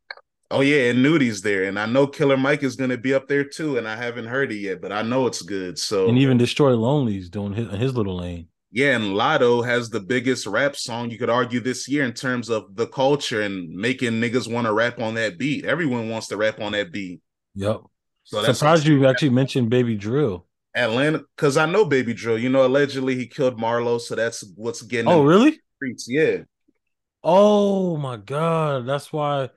Oh 0.50 0.62
yeah, 0.62 0.92
and 0.92 1.04
Nudy's 1.04 1.42
there, 1.42 1.66
and 1.66 1.78
I 1.78 1.86
know 1.86 2.08
Killer 2.08 2.38
Mike 2.38 2.64
is 2.64 2.78
going 2.78 2.90
to 2.90 2.98
be 2.98 3.14
up 3.14 3.28
there 3.28 3.44
too, 3.44 3.78
and 3.78 3.88
I 3.88 3.98
haven't 3.98 4.28
heard 4.28 4.52
it 4.52 4.58
yet, 4.58 4.82
but 4.82 4.94
I 4.94 5.02
know 5.02 5.28
it's 5.28 5.42
good. 5.42 5.78
So 5.78 6.08
and 6.08 6.18
even 6.18 6.38
Destroy 6.38 6.72
Lonely's 6.72 7.30
doing 7.30 7.54
his, 7.54 7.70
his 7.72 7.96
little 7.96 8.18
lane. 8.18 8.48
Yeah, 8.72 8.96
and 8.96 9.16
Latto 9.16 9.66
has 9.66 9.90
the 9.90 10.00
biggest 10.00 10.46
rap 10.46 10.76
song 10.76 11.10
you 11.10 11.18
could 11.18 11.30
argue 11.30 11.60
this 11.60 11.88
year 11.88 12.06
in 12.06 12.14
terms 12.14 12.50
of 12.50 12.76
the 12.76 12.88
culture 12.88 13.42
and 13.42 13.70
making 13.70 14.14
niggas 14.14 14.52
want 14.52 14.68
to 14.68 14.74
rap 14.74 15.00
on 15.00 15.16
that 15.16 15.38
beat. 15.38 15.66
Everyone 15.66 16.10
wants 16.10 16.28
to 16.28 16.38
rap 16.38 16.62
on 16.62 16.74
that 16.74 16.92
beat. 16.92 17.22
Yep. 17.56 17.82
So 18.24 18.42
that's 18.42 18.60
surprised 18.60 18.86
you 18.86 19.06
actually 19.08 19.30
mentioned 19.30 19.70
Baby 19.70 19.96
Drill. 19.96 20.46
Atlanta, 20.76 21.24
because 21.36 21.58
I 21.58 21.66
know 21.66 21.86
Baby 21.86 22.14
Drill. 22.14 22.38
You 22.38 22.50
know, 22.50 22.66
allegedly 22.66 23.16
he 23.16 23.26
killed 23.26 23.60
Marlo, 23.60 24.00
so 24.00 24.16
that's 24.16 24.44
what's 24.56 24.82
getting. 24.82 25.10
Oh, 25.10 25.24
really? 25.24 25.60
Streets, 25.78 26.08
yeah. 26.10 26.38
Oh 27.24 27.98
my 27.98 28.18
god, 28.18 28.86
that's 28.86 29.12
why 29.12 29.50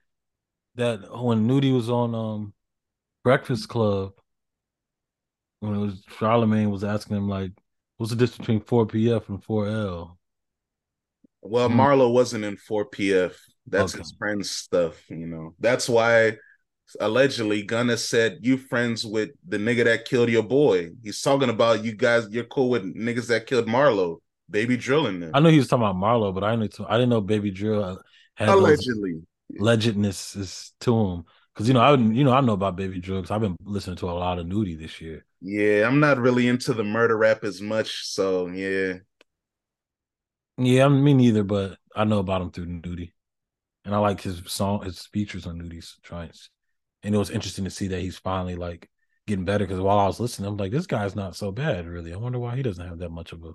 that 0.77 1.01
when 1.21 1.47
Nudy 1.47 1.73
was 1.73 1.91
on 1.91 2.15
um 2.15 2.55
Breakfast 3.23 3.69
Club, 3.69 4.13
when 5.61 5.75
it 5.75 5.79
was 5.79 6.03
Charlemagne 6.19 6.71
was 6.71 6.85
asking 6.85 7.17
him 7.17 7.29
like, 7.29 7.53
What's 8.01 8.13
the 8.13 8.17
difference 8.17 8.39
between 8.39 8.61
4PF 8.63 9.29
and 9.29 9.45
4L? 9.45 10.17
Well, 11.43 11.69
mm. 11.69 11.75
Marlo 11.75 12.11
wasn't 12.11 12.47
in 12.47 12.57
4PF. 12.57 13.35
That's 13.67 13.93
okay. 13.95 14.01
his 14.01 14.15
friend's 14.19 14.51
stuff, 14.51 15.05
you 15.11 15.27
know. 15.27 15.55
That's 15.61 15.87
why 15.87 16.39
allegedly 16.99 17.63
Gunna 17.63 17.99
said 17.99 18.39
you 18.41 18.57
friends 18.57 19.05
with 19.05 19.33
the 19.47 19.59
nigga 19.59 19.85
that 19.85 20.07
killed 20.07 20.31
your 20.31 20.43
boy. 20.43 20.93
He's 21.03 21.21
talking 21.21 21.51
about 21.51 21.85
you 21.85 21.95
guys, 21.95 22.27
you're 22.31 22.45
cool 22.45 22.71
with 22.71 22.85
niggas 22.85 23.29
that 23.29 23.47
killed 23.47 23.67
Marlo, 23.67 24.21
baby 24.51 24.77
drilling 24.77 25.21
them. 25.21 25.31
I 25.35 25.41
know 25.41 25.49
he 25.49 25.59
was 25.59 25.69
talking 25.69 25.85
about 25.85 25.97
Marlo, 25.97 26.35
but 26.35 26.45
I 26.45 26.57
didn't 26.57 26.81
I 26.89 26.95
didn't 26.95 27.11
know 27.11 27.21
baby 27.21 27.51
drill 27.51 28.01
had 28.35 28.49
allegedly 28.49 29.23
legedness 29.59 30.37
is 30.37 30.73
to 30.81 30.99
him. 30.99 31.25
Cause 31.55 31.69
you 31.69 31.75
know, 31.75 31.81
I 31.81 31.95
you 31.95 32.25
know, 32.25 32.33
I 32.33 32.41
know 32.41 32.53
about 32.53 32.77
baby 32.77 33.01
drill 33.01 33.21
because 33.21 33.31
I've 33.31 33.41
been 33.41 33.57
listening 33.65 33.97
to 33.97 34.11
a 34.11 34.13
lot 34.13 34.39
of 34.39 34.47
Nudy 34.47 34.77
this 34.77 35.01
year. 35.01 35.25
Yeah, 35.41 35.87
I'm 35.87 36.01
not 36.01 36.19
really 36.19 36.49
into 36.49 36.73
the 36.73 36.85
murder 36.85 37.17
rap 37.17 37.45
as 37.45 37.61
much, 37.61 38.07
so 38.07 38.47
yeah. 38.49 38.99
Yeah, 40.59 40.85
I 40.85 40.89
me 40.89 41.15
neither, 41.15 41.43
but 41.43 41.79
I 41.95 42.05
know 42.05 42.19
about 42.19 42.43
him 42.43 42.51
through 42.51 42.67
Nudy. 42.67 43.13
And 43.85 43.95
I 43.95 43.99
like 43.99 44.21
his 44.21 44.43
song, 44.47 44.85
his 44.85 45.07
features 45.07 45.47
on 45.47 45.59
Nudy's 45.59 45.97
joints. 46.03 46.51
And 47.03 47.15
it 47.15 47.19
was 47.19 47.31
interesting 47.31 47.65
to 47.65 47.71
see 47.71 47.89
that 47.89 48.01
he's 48.01 48.19
finally 48.19 48.55
like 48.55 48.91
getting 49.27 49.47
better 49.47 49.67
because 49.67 49.81
while 49.81 49.99
I 49.99 50.07
was 50.07 50.21
listening, 50.21 50.49
I'm 50.49 50.57
like, 50.59 50.71
this 50.71 50.87
guy's 50.87 51.17
not 51.17 51.35
so 51.35 51.51
bad, 51.51 51.87
really. 51.87 52.13
I 52.13 52.19
wonder 52.19 52.39
why 52.39 52.57
he 52.57 52.63
doesn't 52.63 52.87
have 52.87 52.99
that 52.99 53.11
much 53.11 53.33
of 53.33 53.43
a 53.45 53.53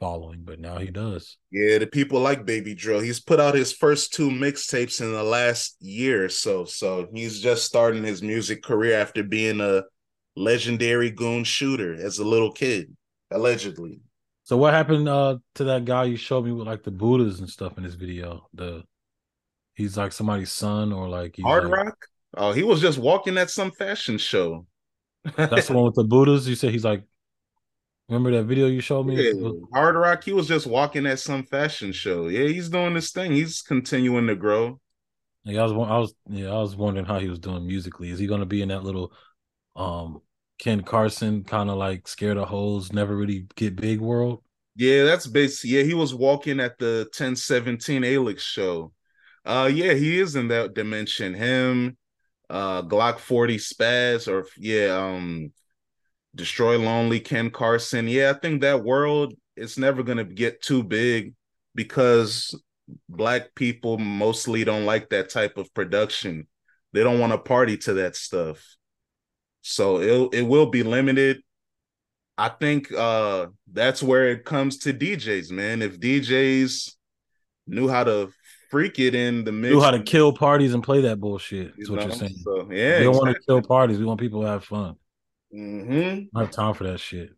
following, 0.00 0.42
but 0.44 0.60
now 0.60 0.78
he 0.78 0.90
does. 0.90 1.36
Yeah, 1.50 1.78
the 1.78 1.86
people 1.86 2.20
like 2.20 2.44
Baby 2.44 2.74
Drill. 2.74 3.00
He's 3.00 3.20
put 3.20 3.40
out 3.40 3.54
his 3.54 3.72
first 3.72 4.12
two 4.12 4.30
mixtapes 4.30 5.00
in 5.00 5.12
the 5.12 5.22
last 5.22 5.76
year 5.80 6.24
or 6.24 6.28
so. 6.28 6.64
So 6.64 7.08
he's 7.12 7.40
just 7.40 7.64
starting 7.64 8.04
his 8.04 8.22
music 8.22 8.62
career 8.62 8.98
after 8.98 9.22
being 9.22 9.60
a 9.60 9.82
legendary 10.36 11.10
goon 11.10 11.44
shooter 11.44 11.94
as 11.94 12.18
a 12.18 12.24
little 12.24 12.52
kid, 12.52 12.94
allegedly. 13.30 14.00
So 14.44 14.56
what 14.56 14.72
happened 14.72 15.08
uh, 15.08 15.38
to 15.56 15.64
that 15.64 15.84
guy 15.84 16.04
you 16.04 16.16
showed 16.16 16.44
me 16.44 16.52
with 16.52 16.66
like 16.66 16.82
the 16.82 16.90
Buddhas 16.90 17.40
and 17.40 17.48
stuff 17.50 17.76
in 17.76 17.84
this 17.84 17.94
video? 17.94 18.48
The 18.54 18.82
he's 19.74 19.96
like 19.96 20.12
somebody's 20.12 20.52
son 20.52 20.92
or 20.92 21.08
like 21.08 21.36
Hard 21.42 21.64
like... 21.64 21.72
Rock. 21.72 22.06
Oh, 22.36 22.52
he 22.52 22.62
was 22.62 22.80
just 22.80 22.98
walking 22.98 23.38
at 23.38 23.50
some 23.50 23.70
fashion 23.72 24.18
show. 24.18 24.66
That's 25.36 25.68
the 25.68 25.74
one 25.74 25.84
with 25.84 25.94
the 25.94 26.04
Buddhas. 26.08 26.48
You 26.48 26.54
said 26.54 26.72
he's 26.72 26.84
like 26.84 27.04
Remember 28.08 28.30
that 28.32 28.44
video 28.44 28.66
you 28.66 28.80
showed 28.80 29.06
me? 29.06 29.16
Yeah, 29.16 29.50
Hard 29.74 29.96
Rock, 29.96 30.24
he 30.24 30.32
was 30.32 30.48
just 30.48 30.66
walking 30.66 31.06
at 31.06 31.18
some 31.18 31.44
fashion 31.44 31.92
show. 31.92 32.28
Yeah, 32.28 32.48
he's 32.48 32.70
doing 32.70 32.94
this 32.94 33.10
thing. 33.10 33.32
He's 33.32 33.60
continuing 33.60 34.26
to 34.28 34.34
grow. 34.34 34.80
Yeah, 35.44 35.62
I 35.62 35.64
was, 35.64 35.72
I 35.72 35.98
was, 35.98 36.14
yeah, 36.30 36.48
I 36.48 36.60
was 36.60 36.74
wondering 36.74 37.06
how 37.06 37.18
he 37.18 37.28
was 37.28 37.38
doing 37.38 37.66
musically. 37.66 38.10
Is 38.10 38.18
he 38.18 38.26
going 38.26 38.40
to 38.40 38.46
be 38.46 38.62
in 38.62 38.68
that 38.68 38.82
little, 38.82 39.12
um, 39.76 40.22
Ken 40.58 40.82
Carson 40.82 41.44
kind 41.44 41.68
of 41.70 41.76
like 41.76 42.08
scared 42.08 42.38
of 42.38 42.48
hoes, 42.48 42.92
never 42.92 43.14
really 43.14 43.46
get 43.56 43.76
big 43.76 44.00
world? 44.00 44.42
Yeah, 44.74 45.04
that's 45.04 45.26
basically. 45.26 45.76
Yeah, 45.76 45.82
he 45.82 45.94
was 45.94 46.14
walking 46.14 46.60
at 46.60 46.78
the 46.78 47.08
1017 47.12 48.02
Alyx 48.02 48.40
show. 48.40 48.92
Uh, 49.44 49.70
yeah, 49.72 49.94
he 49.94 50.18
is 50.18 50.34
in 50.34 50.48
that 50.48 50.74
dimension. 50.74 51.34
Him, 51.34 51.96
uh, 52.48 52.82
Glock 52.82 53.18
40 53.18 53.58
Spaz, 53.58 54.28
or 54.28 54.46
yeah, 54.56 54.96
um, 54.96 55.52
Destroy 56.34 56.78
Lonely, 56.78 57.20
Ken 57.20 57.50
Carson. 57.50 58.08
Yeah, 58.08 58.32
I 58.34 58.38
think 58.38 58.60
that 58.60 58.84
world 58.84 59.34
is 59.56 59.78
never 59.78 60.02
gonna 60.02 60.24
get 60.24 60.62
too 60.62 60.82
big 60.82 61.34
because 61.74 62.60
black 63.08 63.54
people 63.54 63.98
mostly 63.98 64.64
don't 64.64 64.86
like 64.86 65.10
that 65.10 65.30
type 65.30 65.58
of 65.58 65.72
production. 65.74 66.46
They 66.92 67.02
don't 67.02 67.20
want 67.20 67.32
to 67.32 67.38
party 67.38 67.76
to 67.78 67.94
that 67.94 68.16
stuff. 68.16 68.64
So 69.62 70.00
it 70.00 70.40
it 70.40 70.42
will 70.42 70.66
be 70.66 70.82
limited. 70.82 71.42
I 72.36 72.48
think 72.48 72.92
uh 72.92 73.48
that's 73.70 74.02
where 74.02 74.28
it 74.28 74.44
comes 74.44 74.78
to 74.78 74.94
DJs, 74.94 75.50
man. 75.50 75.82
If 75.82 75.98
DJs 76.00 76.94
knew 77.66 77.88
how 77.88 78.04
to 78.04 78.30
freak 78.70 78.98
it 78.98 79.14
in 79.14 79.44
the 79.44 79.52
mix, 79.52 79.72
knew 79.72 79.80
how 79.80 79.90
to 79.90 80.02
kill 80.02 80.32
parties 80.32 80.72
and 80.72 80.82
play 80.82 81.02
that 81.02 81.20
bullshit. 81.20 81.76
That's 81.76 81.88
you 81.88 81.94
what 81.94 82.00
know? 82.00 82.06
you're 82.06 82.16
saying. 82.16 82.36
So, 82.42 82.68
yeah, 82.70 82.98
we 82.98 83.04
don't 83.04 83.08
exactly. 83.08 83.18
want 83.18 83.36
to 83.36 83.42
kill 83.46 83.62
parties. 83.62 83.98
We 83.98 84.04
want 84.04 84.20
people 84.20 84.42
to 84.42 84.48
have 84.48 84.64
fun. 84.64 84.96
Mm-hmm. 85.54 86.36
I 86.36 86.40
have 86.40 86.50
time 86.50 86.74
for 86.74 86.84
that 86.84 87.00
shit. 87.00 87.30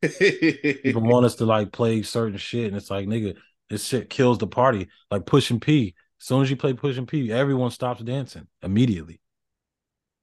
People 0.82 1.02
want 1.02 1.26
us 1.26 1.36
to 1.36 1.46
like 1.46 1.72
play 1.72 2.02
certain 2.02 2.38
shit, 2.38 2.66
and 2.66 2.76
it's 2.76 2.90
like, 2.90 3.06
nigga, 3.06 3.36
this 3.70 3.84
shit 3.84 4.10
kills 4.10 4.38
the 4.38 4.46
party. 4.46 4.88
Like 5.10 5.26
pushing 5.26 5.60
P. 5.60 5.94
As 6.20 6.26
soon 6.26 6.42
as 6.42 6.50
you 6.50 6.56
play 6.56 6.72
pushing 6.72 7.06
P, 7.06 7.32
everyone 7.32 7.70
stops 7.70 8.02
dancing 8.02 8.46
immediately. 8.62 9.20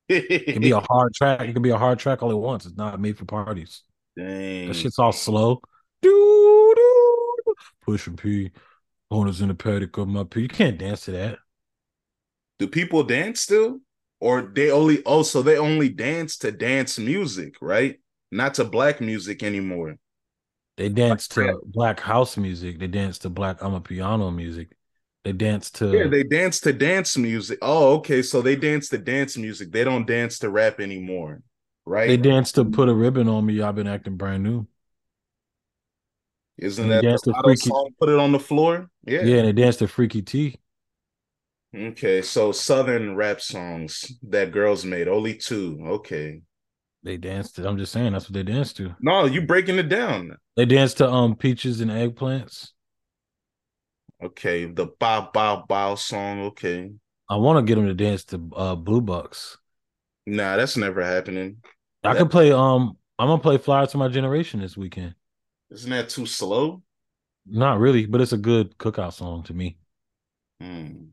it 0.09 0.53
can 0.53 0.61
be 0.61 0.71
a 0.71 0.79
hard 0.89 1.13
track. 1.13 1.41
It 1.41 1.53
can 1.53 1.61
be 1.61 1.69
a 1.69 1.77
hard 1.77 1.99
track 1.99 2.21
all 2.21 2.31
at 2.31 2.37
once. 2.37 2.65
It's 2.65 2.77
not 2.77 2.99
made 2.99 3.17
for 3.17 3.25
parties. 3.25 3.81
Dang. 4.17 4.67
That 4.67 4.75
shit's 4.75 4.99
all 4.99 5.11
slow. 5.11 5.61
Do 6.01 6.73
do 6.75 7.53
pushing 7.81 8.15
P. 8.15 8.51
Owners 9.11 9.41
in 9.41 9.49
the 9.49 9.55
paddock 9.55 9.97
of 9.97 10.07
my 10.07 10.23
P. 10.23 10.41
You 10.41 10.47
can't 10.47 10.77
dance 10.77 11.05
to 11.05 11.11
that. 11.11 11.39
Do 12.59 12.67
people 12.67 13.03
dance 13.03 13.41
still? 13.41 13.79
Or 14.19 14.41
they 14.41 14.71
only 14.71 15.03
also 15.03 15.39
oh, 15.39 15.41
they 15.43 15.57
only 15.57 15.89
dance 15.89 16.37
to 16.39 16.51
dance 16.51 16.97
music, 16.97 17.55
right? 17.61 17.99
Not 18.31 18.55
to 18.55 18.63
black 18.63 19.01
music 19.01 19.43
anymore. 19.43 19.97
They 20.77 20.89
dance 20.89 21.27
to 21.29 21.59
black 21.65 21.99
house 21.99 22.37
music. 22.37 22.79
They 22.79 22.87
dance 22.87 23.19
to 23.19 23.29
black 23.29 23.59
amapiano 23.59 24.35
music. 24.35 24.75
They 25.23 25.31
dance 25.31 25.71
to 25.71 25.91
yeah. 25.91 26.07
They 26.07 26.23
dance 26.23 26.59
to 26.61 26.73
dance 26.73 27.17
music. 27.17 27.59
Oh, 27.61 27.95
okay. 27.95 28.21
So 28.21 28.41
they 28.41 28.55
dance 28.55 28.89
to 28.89 28.97
dance 28.97 29.37
music. 29.37 29.71
They 29.71 29.83
don't 29.83 30.05
dance 30.05 30.39
to 30.39 30.49
rap 30.49 30.79
anymore, 30.79 31.41
right? 31.85 32.07
They 32.07 32.17
dance 32.17 32.51
to 32.53 32.65
put 32.65 32.89
a 32.89 32.93
ribbon 32.93 33.27
on 33.27 33.45
me. 33.45 33.61
I've 33.61 33.75
been 33.75 33.87
acting 33.87 34.17
brand 34.17 34.43
new. 34.43 34.67
Isn't 36.57 36.87
that 36.89 37.01
the 37.01 37.41
freaky... 37.43 37.69
song? 37.69 37.89
Put 37.99 38.09
it 38.09 38.19
on 38.19 38.31
the 38.31 38.39
floor. 38.39 38.89
Yeah, 39.05 39.23
yeah. 39.23 39.37
And 39.37 39.47
they 39.47 39.53
dance 39.53 39.77
to 39.77 39.87
Freaky 39.87 40.21
T. 40.21 40.57
Okay, 41.75 42.21
so 42.21 42.51
southern 42.51 43.15
rap 43.15 43.41
songs 43.41 44.13
that 44.23 44.51
girls 44.51 44.85
made, 44.85 45.07
only 45.07 45.35
two. 45.35 45.77
Okay. 45.85 46.41
They 47.03 47.17
danced 47.17 47.55
to 47.55 47.67
I'm 47.67 47.77
just 47.77 47.91
saying 47.91 48.13
that's 48.13 48.25
what 48.25 48.33
they 48.33 48.43
danced 48.43 48.77
to. 48.77 48.95
No, 49.01 49.25
you 49.25 49.41
breaking 49.41 49.77
it 49.77 49.89
down. 49.89 50.37
They 50.55 50.65
danced 50.65 50.97
to 50.97 51.09
um 51.09 51.35
peaches 51.35 51.81
and 51.81 51.91
eggplants. 51.91 52.69
Okay, 54.23 54.65
the 54.65 54.87
bow 54.99 55.29
bow 55.33 55.65
bow 55.67 55.95
song, 55.95 56.41
okay. 56.45 56.91
I 57.29 57.35
want 57.35 57.57
to 57.57 57.63
get 57.63 57.75
them 57.75 57.87
to 57.87 57.93
dance 57.93 58.23
to 58.25 58.49
uh 58.55 58.75
Blue 58.75 59.01
Bucks. 59.01 59.57
Nah, 60.25 60.55
that's 60.55 60.77
never 60.77 61.03
happening. 61.03 61.57
I 62.03 62.13
that... 62.13 62.19
could 62.19 62.31
play 62.31 62.51
um 62.51 62.97
I'm 63.19 63.27
gonna 63.27 63.41
play 63.41 63.57
Fly 63.57 63.85
to 63.85 63.97
My 63.97 64.07
Generation 64.07 64.61
this 64.61 64.77
weekend. 64.77 65.13
Isn't 65.71 65.91
that 65.91 66.09
too 66.09 66.25
slow? 66.25 66.81
Not 67.45 67.79
really, 67.79 68.05
but 68.05 68.21
it's 68.21 68.33
a 68.33 68.37
good 68.37 68.77
cookout 68.77 69.13
song 69.13 69.43
to 69.43 69.53
me. 69.53 69.77
Hmm. 70.59 71.07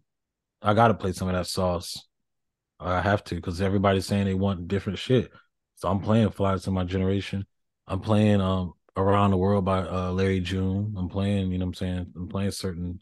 I 0.62 0.74
gotta 0.74 0.94
play 0.94 1.12
some 1.12 1.28
of 1.28 1.34
that 1.34 1.46
sauce. 1.46 2.06
I 2.78 3.00
have 3.00 3.24
to 3.24 3.34
because 3.34 3.60
everybody's 3.60 4.06
saying 4.06 4.26
they 4.26 4.34
want 4.34 4.68
different 4.68 4.98
shit. 4.98 5.30
So 5.76 5.88
I'm 5.88 6.00
playing 6.00 6.30
Flies 6.30 6.62
to 6.64 6.70
My 6.70 6.84
Generation. 6.84 7.46
I'm 7.86 8.00
playing 8.00 8.40
um 8.40 8.74
Around 8.96 9.30
the 9.30 9.36
World 9.38 9.64
by 9.64 9.80
uh, 9.80 10.12
Larry 10.12 10.40
June. 10.40 10.94
I'm 10.98 11.08
playing, 11.08 11.50
you 11.50 11.58
know 11.58 11.64
what 11.64 11.70
I'm 11.70 11.74
saying? 11.74 12.12
I'm 12.14 12.28
playing 12.28 12.50
certain 12.50 13.00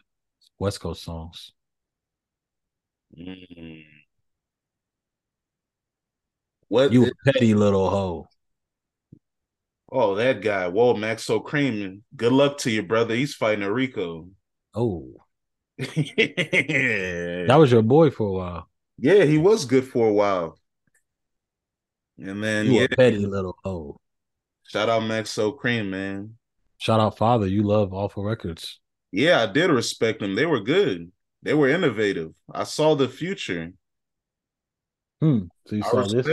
West 0.58 0.80
Coast 0.80 1.02
songs. 1.02 1.52
Mm. 3.18 3.84
What 6.68 6.92
you 6.92 7.06
a 7.06 7.32
petty 7.32 7.54
little 7.54 7.90
hoe. 7.90 8.28
Oh, 9.90 10.14
that 10.14 10.40
guy. 10.40 10.68
Whoa, 10.68 10.94
Max 10.94 11.24
so 11.24 11.40
creaming. 11.40 12.04
Good 12.14 12.32
luck 12.32 12.58
to 12.58 12.70
you, 12.70 12.84
brother. 12.84 13.16
He's 13.16 13.34
fighting 13.34 13.64
a 13.64 13.72
Rico. 13.72 14.28
Oh. 14.72 15.16
that 17.46 17.56
was 17.58 17.72
your 17.72 17.82
boy 17.82 18.10
for 18.10 18.28
a 18.28 18.32
while. 18.32 18.68
Yeah, 18.98 19.24
he 19.24 19.38
was 19.38 19.64
good 19.64 19.86
for 19.86 20.08
a 20.08 20.12
while. 20.12 20.58
And 22.18 22.44
then 22.44 22.66
you 22.66 22.80
yeah, 22.80 22.86
a 22.90 22.96
petty 22.96 23.24
little 23.24 23.56
hoe. 23.64 23.98
Shout 24.64 24.90
out 24.90 25.02
Maxo 25.02 25.58
Kream, 25.58 25.88
man. 25.88 26.34
Shout 26.78 27.00
out 27.00 27.16
Father. 27.16 27.46
You 27.46 27.62
love 27.62 27.94
Awful 27.94 28.24
Records. 28.24 28.78
Yeah, 29.10 29.42
I 29.42 29.46
did 29.46 29.70
respect 29.70 30.20
them. 30.20 30.34
They 30.34 30.46
were 30.46 30.60
good. 30.60 31.10
They 31.42 31.54
were 31.54 31.68
innovative. 31.68 32.32
I 32.52 32.64
saw 32.64 32.94
the 32.94 33.08
future. 33.08 33.72
Hmm. 35.20 35.44
So 35.66 35.76
you 35.76 35.82
I 35.84 35.90
saw 35.90 36.02
this. 36.06 36.26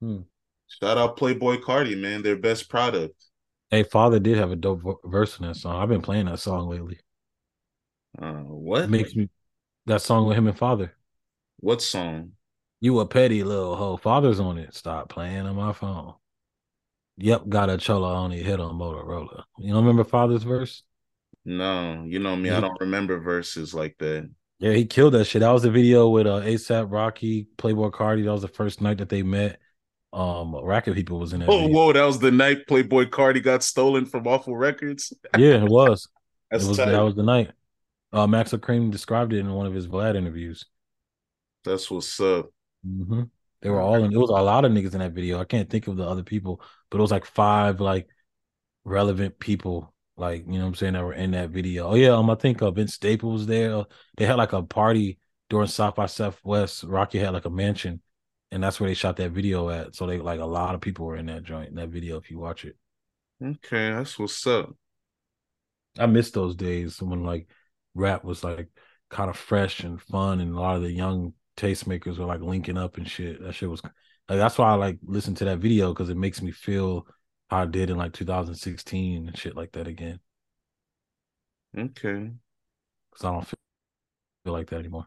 Hmm. 0.00 0.20
Shout 0.68 0.96
out 0.96 1.16
Playboi 1.16 1.60
Carti, 1.60 2.00
man. 2.00 2.22
Their 2.22 2.36
best 2.36 2.68
product. 2.68 3.14
Hey, 3.70 3.82
Father 3.82 4.20
did 4.20 4.38
have 4.38 4.52
a 4.52 4.56
dope 4.56 5.00
verse 5.04 5.38
in 5.38 5.46
that 5.46 5.56
song. 5.56 5.82
I've 5.82 5.88
been 5.88 6.02
playing 6.02 6.26
that 6.26 6.38
song 6.38 6.68
lately. 6.68 7.00
Uh, 8.20 8.32
what 8.42 8.90
makes 8.90 9.14
me 9.14 9.28
that 9.86 10.02
song 10.02 10.26
with 10.26 10.36
him 10.36 10.46
and 10.46 10.56
Father? 10.56 10.94
What 11.58 11.80
song? 11.82 12.32
You 12.80 12.98
a 13.00 13.06
petty 13.06 13.44
little 13.44 13.76
hoe. 13.76 13.96
Father's 13.96 14.40
on 14.40 14.58
it. 14.58 14.74
Stop 14.74 15.08
playing 15.08 15.46
on 15.46 15.56
my 15.56 15.72
phone. 15.72 16.14
Yep, 17.18 17.48
got 17.48 17.70
a 17.70 17.76
chola 17.76 18.14
on 18.14 18.32
it. 18.32 18.44
Hit 18.44 18.60
on 18.60 18.76
Motorola. 18.76 19.44
You 19.58 19.72
don't 19.72 19.84
remember 19.84 20.04
Father's 20.04 20.42
verse? 20.42 20.82
No, 21.44 22.04
you 22.06 22.18
know 22.18 22.36
me. 22.36 22.50
I 22.50 22.60
don't 22.60 22.80
remember 22.80 23.18
verses 23.18 23.74
like 23.74 23.96
that. 23.98 24.30
Yeah, 24.58 24.72
he 24.72 24.84
killed 24.84 25.14
that 25.14 25.24
shit. 25.24 25.40
That 25.40 25.50
was 25.50 25.62
the 25.62 25.70
video 25.70 26.08
with 26.08 26.26
uh, 26.26 26.40
ASAP 26.40 26.90
Rocky, 26.90 27.48
Playboi 27.58 27.90
Carti. 27.90 28.24
That 28.24 28.32
was 28.32 28.42
the 28.42 28.48
first 28.48 28.80
night 28.80 28.98
that 28.98 29.08
they 29.08 29.22
met. 29.22 29.58
Um, 30.12 30.54
Racket 30.54 30.94
People 30.94 31.18
was 31.18 31.32
in 31.32 31.40
that. 31.40 31.48
Oh, 31.48 31.62
video. 31.62 31.74
whoa! 31.74 31.92
That 31.92 32.04
was 32.04 32.18
the 32.18 32.30
night 32.30 32.66
Playboi 32.68 33.06
Carti 33.06 33.42
got 33.42 33.62
stolen 33.62 34.06
from 34.06 34.26
Awful 34.26 34.56
Records. 34.56 35.12
yeah, 35.36 35.62
it 35.62 35.68
was. 35.68 36.08
That's 36.50 36.64
it 36.64 36.68
was, 36.68 36.76
that 36.76 37.00
was 37.00 37.14
the 37.14 37.22
night. 37.22 37.50
Uh, 38.12 38.26
Max 38.26 38.54
Cream 38.60 38.90
described 38.90 39.32
it 39.32 39.38
in 39.38 39.52
one 39.52 39.66
of 39.66 39.74
his 39.74 39.88
Vlad 39.88 40.16
interviews. 40.16 40.66
That's 41.64 41.90
what's 41.90 42.20
up. 42.20 42.50
Mm-hmm. 42.86 43.22
They 43.62 43.70
were 43.70 43.80
all 43.80 43.94
in. 43.94 44.12
It 44.12 44.18
was 44.18 44.30
a 44.30 44.34
lot 44.34 44.64
of 44.64 44.72
niggas 44.72 44.92
in 44.92 44.98
that 44.98 45.12
video. 45.12 45.38
I 45.38 45.44
can't 45.44 45.70
think 45.70 45.86
of 45.86 45.96
the 45.96 46.04
other 46.04 46.24
people, 46.24 46.60
but 46.90 46.98
it 46.98 47.00
was 47.00 47.12
like 47.12 47.24
five 47.24 47.80
like 47.80 48.08
relevant 48.84 49.38
people, 49.38 49.94
like 50.16 50.44
you 50.46 50.54
know 50.54 50.60
what 50.60 50.66
I'm 50.66 50.74
saying, 50.74 50.92
that 50.94 51.04
were 51.04 51.12
in 51.12 51.30
that 51.30 51.50
video. 51.50 51.88
Oh 51.88 51.94
yeah, 51.94 52.10
um, 52.10 52.28
I 52.28 52.34
think 52.34 52.60
uh, 52.60 52.72
Vince 52.72 52.94
Staples 52.94 53.32
was 53.32 53.46
there. 53.46 53.84
They 54.16 54.26
had 54.26 54.36
like 54.36 54.52
a 54.52 54.62
party 54.62 55.18
during 55.48 55.68
South 55.68 55.94
by 55.94 56.06
Southwest. 56.06 56.82
Rocky 56.82 57.18
had 57.18 57.32
like 57.32 57.44
a 57.44 57.50
mansion, 57.50 58.00
and 58.50 58.62
that's 58.62 58.80
where 58.80 58.90
they 58.90 58.94
shot 58.94 59.16
that 59.18 59.30
video 59.30 59.70
at. 59.70 59.94
So 59.94 60.06
they 60.06 60.18
like 60.18 60.40
a 60.40 60.44
lot 60.44 60.74
of 60.74 60.80
people 60.80 61.06
were 61.06 61.16
in 61.16 61.26
that 61.26 61.44
joint 61.44 61.68
in 61.68 61.76
that 61.76 61.90
video. 61.90 62.16
If 62.18 62.32
you 62.32 62.40
watch 62.40 62.64
it, 62.64 62.76
okay, 63.42 63.90
that's 63.92 64.18
what's 64.18 64.44
up. 64.46 64.74
I 65.98 66.06
miss 66.06 66.32
those 66.32 66.56
days 66.56 67.00
when 67.00 67.22
like 67.22 67.46
rap 67.94 68.24
was 68.24 68.42
like 68.44 68.68
kind 69.10 69.30
of 69.30 69.36
fresh 69.36 69.80
and 69.80 70.00
fun, 70.00 70.40
and 70.40 70.54
a 70.54 70.60
lot 70.60 70.76
of 70.76 70.82
the 70.82 70.92
young 70.92 71.34
tastemakers 71.56 72.18
were 72.18 72.24
like 72.24 72.40
linking 72.40 72.78
up 72.78 72.96
and 72.96 73.08
shit. 73.08 73.42
That 73.42 73.52
shit 73.54 73.70
was 73.70 73.82
like 73.84 73.92
that's 74.28 74.58
why 74.58 74.70
I 74.70 74.74
like 74.74 74.98
listen 75.02 75.34
to 75.36 75.44
that 75.46 75.58
video 75.58 75.92
because 75.92 76.08
it 76.08 76.16
makes 76.16 76.40
me 76.42 76.50
feel 76.50 77.06
how 77.50 77.62
I 77.62 77.66
did 77.66 77.90
in 77.90 77.98
like 77.98 78.12
2016 78.12 79.28
and 79.28 79.38
shit 79.38 79.56
like 79.56 79.72
that 79.72 79.86
again. 79.86 80.20
Okay. 81.76 82.30
Because 83.10 83.24
I 83.24 83.32
don't 83.32 83.46
feel, 83.46 83.58
feel 84.44 84.52
like 84.52 84.70
that 84.70 84.78
anymore. 84.78 85.06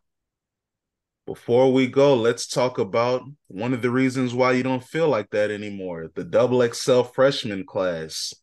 Before 1.26 1.74
we 1.74 1.88
go, 1.88 2.14
let's 2.16 2.46
talk 2.46 2.78
about 2.78 3.24
one 3.48 3.74
of 3.74 3.82
the 3.82 3.90
reasons 3.90 4.34
why 4.36 4.52
you 4.52 4.62
don't 4.62 4.84
feel 4.84 5.10
like 5.10 5.32
that 5.32 5.50
anymore 5.50 6.12
the 6.14 6.24
double 6.24 6.62
XL 6.62 7.02
freshman 7.02 7.66
class 7.66 8.34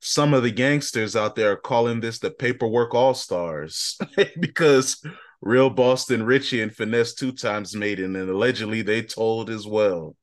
some 0.00 0.34
of 0.34 0.42
the 0.42 0.50
gangsters 0.50 1.14
out 1.14 1.36
there 1.36 1.52
are 1.52 1.56
calling 1.56 2.00
this 2.00 2.18
the 2.18 2.30
paperwork 2.30 2.94
all 2.94 3.14
stars 3.14 3.98
because 4.40 5.02
real 5.42 5.70
Boston 5.70 6.24
Richey 6.24 6.62
and 6.62 6.74
Finesse 6.74 7.14
two 7.14 7.32
times 7.32 7.76
made 7.76 8.00
it, 8.00 8.04
and 8.04 8.16
allegedly 8.16 8.82
they 8.82 9.02
told 9.02 9.50
as 9.50 9.66
well. 9.66 10.16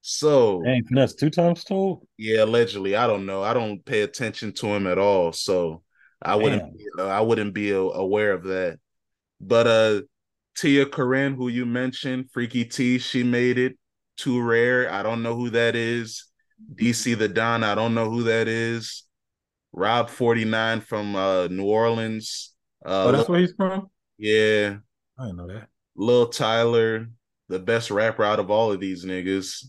So 0.00 0.62
Hey, 0.64 0.82
that's 0.90 1.14
two 1.14 1.30
times 1.30 1.64
told. 1.64 2.06
yeah, 2.16 2.44
allegedly, 2.44 2.96
I 2.96 3.06
don't 3.06 3.26
know. 3.26 3.42
I 3.42 3.54
don't 3.54 3.84
pay 3.84 4.02
attention 4.02 4.52
to 4.54 4.66
him 4.68 4.86
at 4.86 4.98
all, 4.98 5.32
so 5.32 5.82
I 6.20 6.36
wouldn't. 6.36 6.62
Damn. 6.96 7.08
I 7.08 7.20
wouldn't 7.20 7.54
be 7.54 7.70
aware 7.70 8.32
of 8.32 8.44
that. 8.44 8.78
But 9.40 9.66
uh, 9.66 10.02
Tia 10.56 10.86
Corine, 10.86 11.34
who 11.34 11.48
you 11.48 11.66
mentioned, 11.66 12.30
Freaky 12.32 12.64
T, 12.64 12.98
she 12.98 13.22
made 13.24 13.58
it. 13.58 13.76
Too 14.16 14.40
rare. 14.40 14.92
I 14.92 15.02
don't 15.02 15.22
know 15.22 15.34
who 15.34 15.50
that 15.50 15.74
is. 15.74 16.26
DC 16.74 17.16
the 17.18 17.28
Don. 17.28 17.64
I 17.64 17.74
don't 17.74 17.94
know 17.94 18.10
who 18.10 18.24
that 18.24 18.48
is. 18.48 19.04
Rob 19.72 20.10
49 20.10 20.80
from 20.80 21.16
uh, 21.16 21.46
New 21.48 21.64
Orleans. 21.64 22.54
Uh, 22.84 23.04
oh, 23.06 23.12
that's 23.12 23.28
where 23.28 23.40
he's 23.40 23.54
from? 23.56 23.88
Yeah. 24.18 24.76
I 25.18 25.24
didn't 25.24 25.36
know 25.36 25.48
that. 25.48 25.68
Lil 25.96 26.28
Tyler, 26.28 27.08
the 27.48 27.58
best 27.58 27.90
rapper 27.90 28.24
out 28.24 28.38
of 28.38 28.50
all 28.50 28.72
of 28.72 28.80
these 28.80 29.04
niggas. 29.04 29.64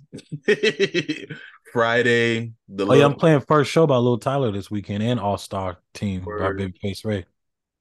Fridayy. 1.74 2.54
The 2.70 2.86
oh, 2.88 2.94
yeah, 2.94 3.06
I'm 3.06 3.16
playing 3.16 3.42
first 3.42 3.72
show 3.72 3.88
by 3.88 3.98
Lil 3.98 4.20
Tyler 4.20 4.52
this 4.52 4.70
weekend 4.70 5.04
and 5.04 5.20
All 5.20 5.38
Star 5.38 5.78
team 5.94 6.22
by 6.22 6.52
Babyface 6.52 7.04
Ray. 7.04 7.26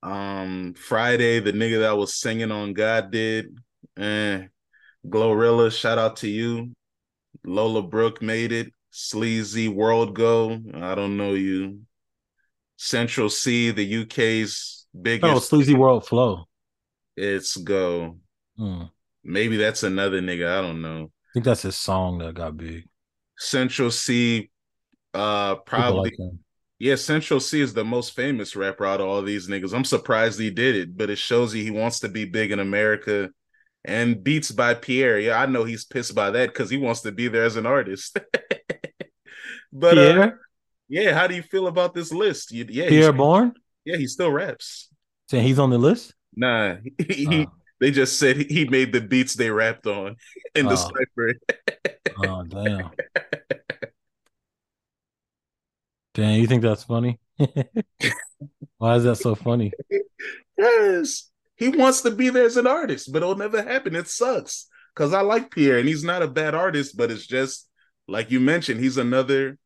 Um, 0.03 0.75
Fridayy, 0.75 1.45
the 1.45 1.53
nigga 1.53 1.81
that 1.81 1.97
was 1.97 2.15
singing 2.15 2.51
on 2.51 2.73
God 2.73 3.11
did. 3.11 3.57
Eh. 3.99 4.45
Glorilla, 5.07 5.71
shout 5.71 5.99
out 5.99 6.17
to 6.17 6.29
you. 6.29 6.73
Lola 7.45 7.83
Brooke 7.83 8.23
made 8.23 8.53
it. 8.53 8.73
Sleazy 8.93 9.69
World 9.69 10.15
Go. 10.15 10.61
I 10.75 10.95
don't 10.95 11.17
know 11.17 11.33
you. 11.33 11.81
Central 12.77 13.31
Cee, 13.31 13.71
the 13.71 14.03
UK's 14.03 14.87
biggest. 15.01 15.33
Oh, 15.33 15.39
Sleazy 15.39 15.75
World 15.75 16.07
Flow. 16.07 16.45
It's 17.17 17.57
Go. 17.57 18.19
Hmm. 18.59 18.83
Maybe 19.25 19.57
that's 19.57 19.83
another 19.83 20.21
nigga. 20.21 20.47
I 20.47 20.61
don't 20.61 20.83
know. 20.83 21.05
I 21.05 21.31
think 21.33 21.47
that's 21.47 21.63
his 21.63 21.77
song 21.77 22.19
that 22.19 22.35
got 22.35 22.59
big. 22.59 22.87
Central 23.39 23.91
Cee, 23.91 24.51
uh, 25.15 25.57
probably. 25.57 26.13
Like 26.19 26.33
yeah, 26.79 26.97
Central 26.97 27.41
Cee 27.41 27.63
is 27.63 27.73
the 27.73 27.85
most 27.85 28.15
famous 28.15 28.57
rapper 28.57 28.85
out 28.85 29.01
of 29.01 29.09
all 29.09 29.23
these 29.23 29.49
niggas. 29.49 29.73
I'm 29.73 29.85
surprised 29.85 30.39
he 30.39 30.51
did 30.51 30.77
it, 30.77 30.97
but 30.97 31.09
it 31.09 31.17
shows 31.17 31.55
you 31.55 31.63
he 31.63 31.71
wants 31.71 32.01
to 32.01 32.09
be 32.09 32.27
big 32.27 32.53
in 32.53 32.59
America. 32.59 33.31
And 33.85 34.23
Beats 34.23 34.51
by 34.51 34.75
Pierre. 34.75 35.19
Yeah, 35.19 35.41
I 35.41 35.47
know 35.47 35.65
he's 35.65 35.85
pissed 35.85 36.15
by 36.15 36.31
that 36.33 36.49
because 36.49 36.69
he 36.69 36.77
wants 36.77 37.01
to 37.03 37.13
be 37.13 37.29
there 37.29 37.45
as 37.45 37.57
an 37.57 37.67
artist. 37.67 38.19
but? 39.73 39.99
Uh, 39.99 40.31
yeah, 40.89 41.15
how 41.15 41.27
do 41.27 41.35
you 41.35 41.43
feel 41.43 41.69
about 41.69 41.95
this 41.95 42.13
list? 42.13 42.53
You, 42.53 42.67
yeah, 42.69 42.89
Pierre 42.89 43.13
Bourne. 43.13 43.55
Yeah, 43.85 43.97
he 43.97 44.07
still 44.07 44.31
raps. 44.31 44.91
Saying 45.31 45.47
he's 45.47 45.59
on 45.59 45.71
the 45.71 45.79
list? 45.79 46.15
Nah, 46.37 46.77
he, 47.09 47.47
oh. 47.47 47.53
they 47.81 47.91
just 47.91 48.19
said 48.19 48.37
he 48.37 48.67
made 48.69 48.93
the 48.93 49.01
beats 49.01 49.35
they 49.35 49.51
rapped 49.51 49.87
on 49.87 50.17
in 50.55 50.67
the 50.67 50.73
oh. 50.73 50.77
cipher. 50.77 51.35
oh 52.25 52.43
damn! 52.45 52.91
Damn, 56.15 56.39
you 56.39 56.47
think 56.47 56.63
that's 56.63 56.85
funny? 56.85 57.19
Why 58.77 58.97
is 58.97 59.05
that 59.05 59.17
so 59.17 59.35
funny? 59.35 59.73
Yes, 60.59 61.31
he 61.57 61.71
wants 61.71 62.03
to 62.03 62.11
be 62.11 62.29
there 62.29 62.45
as 62.45 62.59
an 62.59 62.67
artist, 62.67 63.11
but 63.11 63.23
it'll 63.23 63.35
never 63.35 63.63
happen. 63.63 63.97
It 63.97 64.09
sucks 64.09 64.69
because 64.95 65.15
I 65.15 65.23
like 65.23 65.51
Pierre 65.51 65.79
and 65.79 65.89
he's 65.89 66.05
not 66.05 66.21
a 66.21 66.29
bad 66.29 66.55
artist, 66.55 66.99
but 66.99 67.11
it's 67.11 67.27
just 67.27 67.67
like 68.09 68.31
you 68.31 68.41
mentioned, 68.41 68.81
he's 68.81 68.99
another 68.99 69.57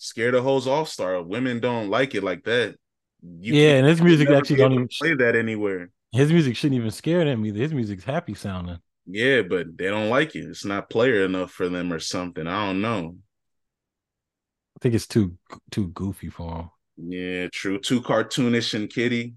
scared 0.00 0.34
of 0.34 0.42
hoes 0.42 0.66
all 0.66 0.86
star. 0.86 1.22
Women 1.22 1.60
don't 1.60 1.90
like 1.90 2.14
it 2.14 2.24
like 2.24 2.44
that. 2.44 2.74
You 3.22 3.54
yeah, 3.54 3.74
and 3.74 3.86
his 3.86 4.00
music 4.00 4.30
actually 4.30 4.56
don't 4.56 4.72
even 4.72 4.88
play 4.88 5.14
that 5.14 5.36
anywhere. 5.36 5.90
His 6.10 6.32
music 6.32 6.56
shouldn't 6.56 6.80
even 6.80 6.90
scare 6.90 7.24
them 7.24 7.44
either. 7.44 7.60
His 7.60 7.74
music's 7.74 8.04
happy 8.04 8.34
sounding. 8.34 8.78
Yeah, 9.06 9.42
but 9.42 9.76
they 9.76 9.88
don't 9.88 10.08
like 10.08 10.34
it. 10.34 10.48
It's 10.48 10.64
not 10.64 10.90
player 10.90 11.24
enough 11.24 11.50
for 11.50 11.68
them 11.68 11.92
or 11.92 12.00
something. 12.00 12.46
I 12.46 12.66
don't 12.66 12.80
know. 12.80 13.16
I 14.76 14.78
think 14.80 14.94
it's 14.94 15.06
too 15.06 15.36
too 15.70 15.88
goofy 15.88 16.30
for 16.30 16.56
him. 16.56 16.70
Yeah, 16.96 17.48
true. 17.52 17.78
Too 17.78 18.00
cartoonish 18.00 18.74
and 18.74 18.88
kitty. 18.88 19.34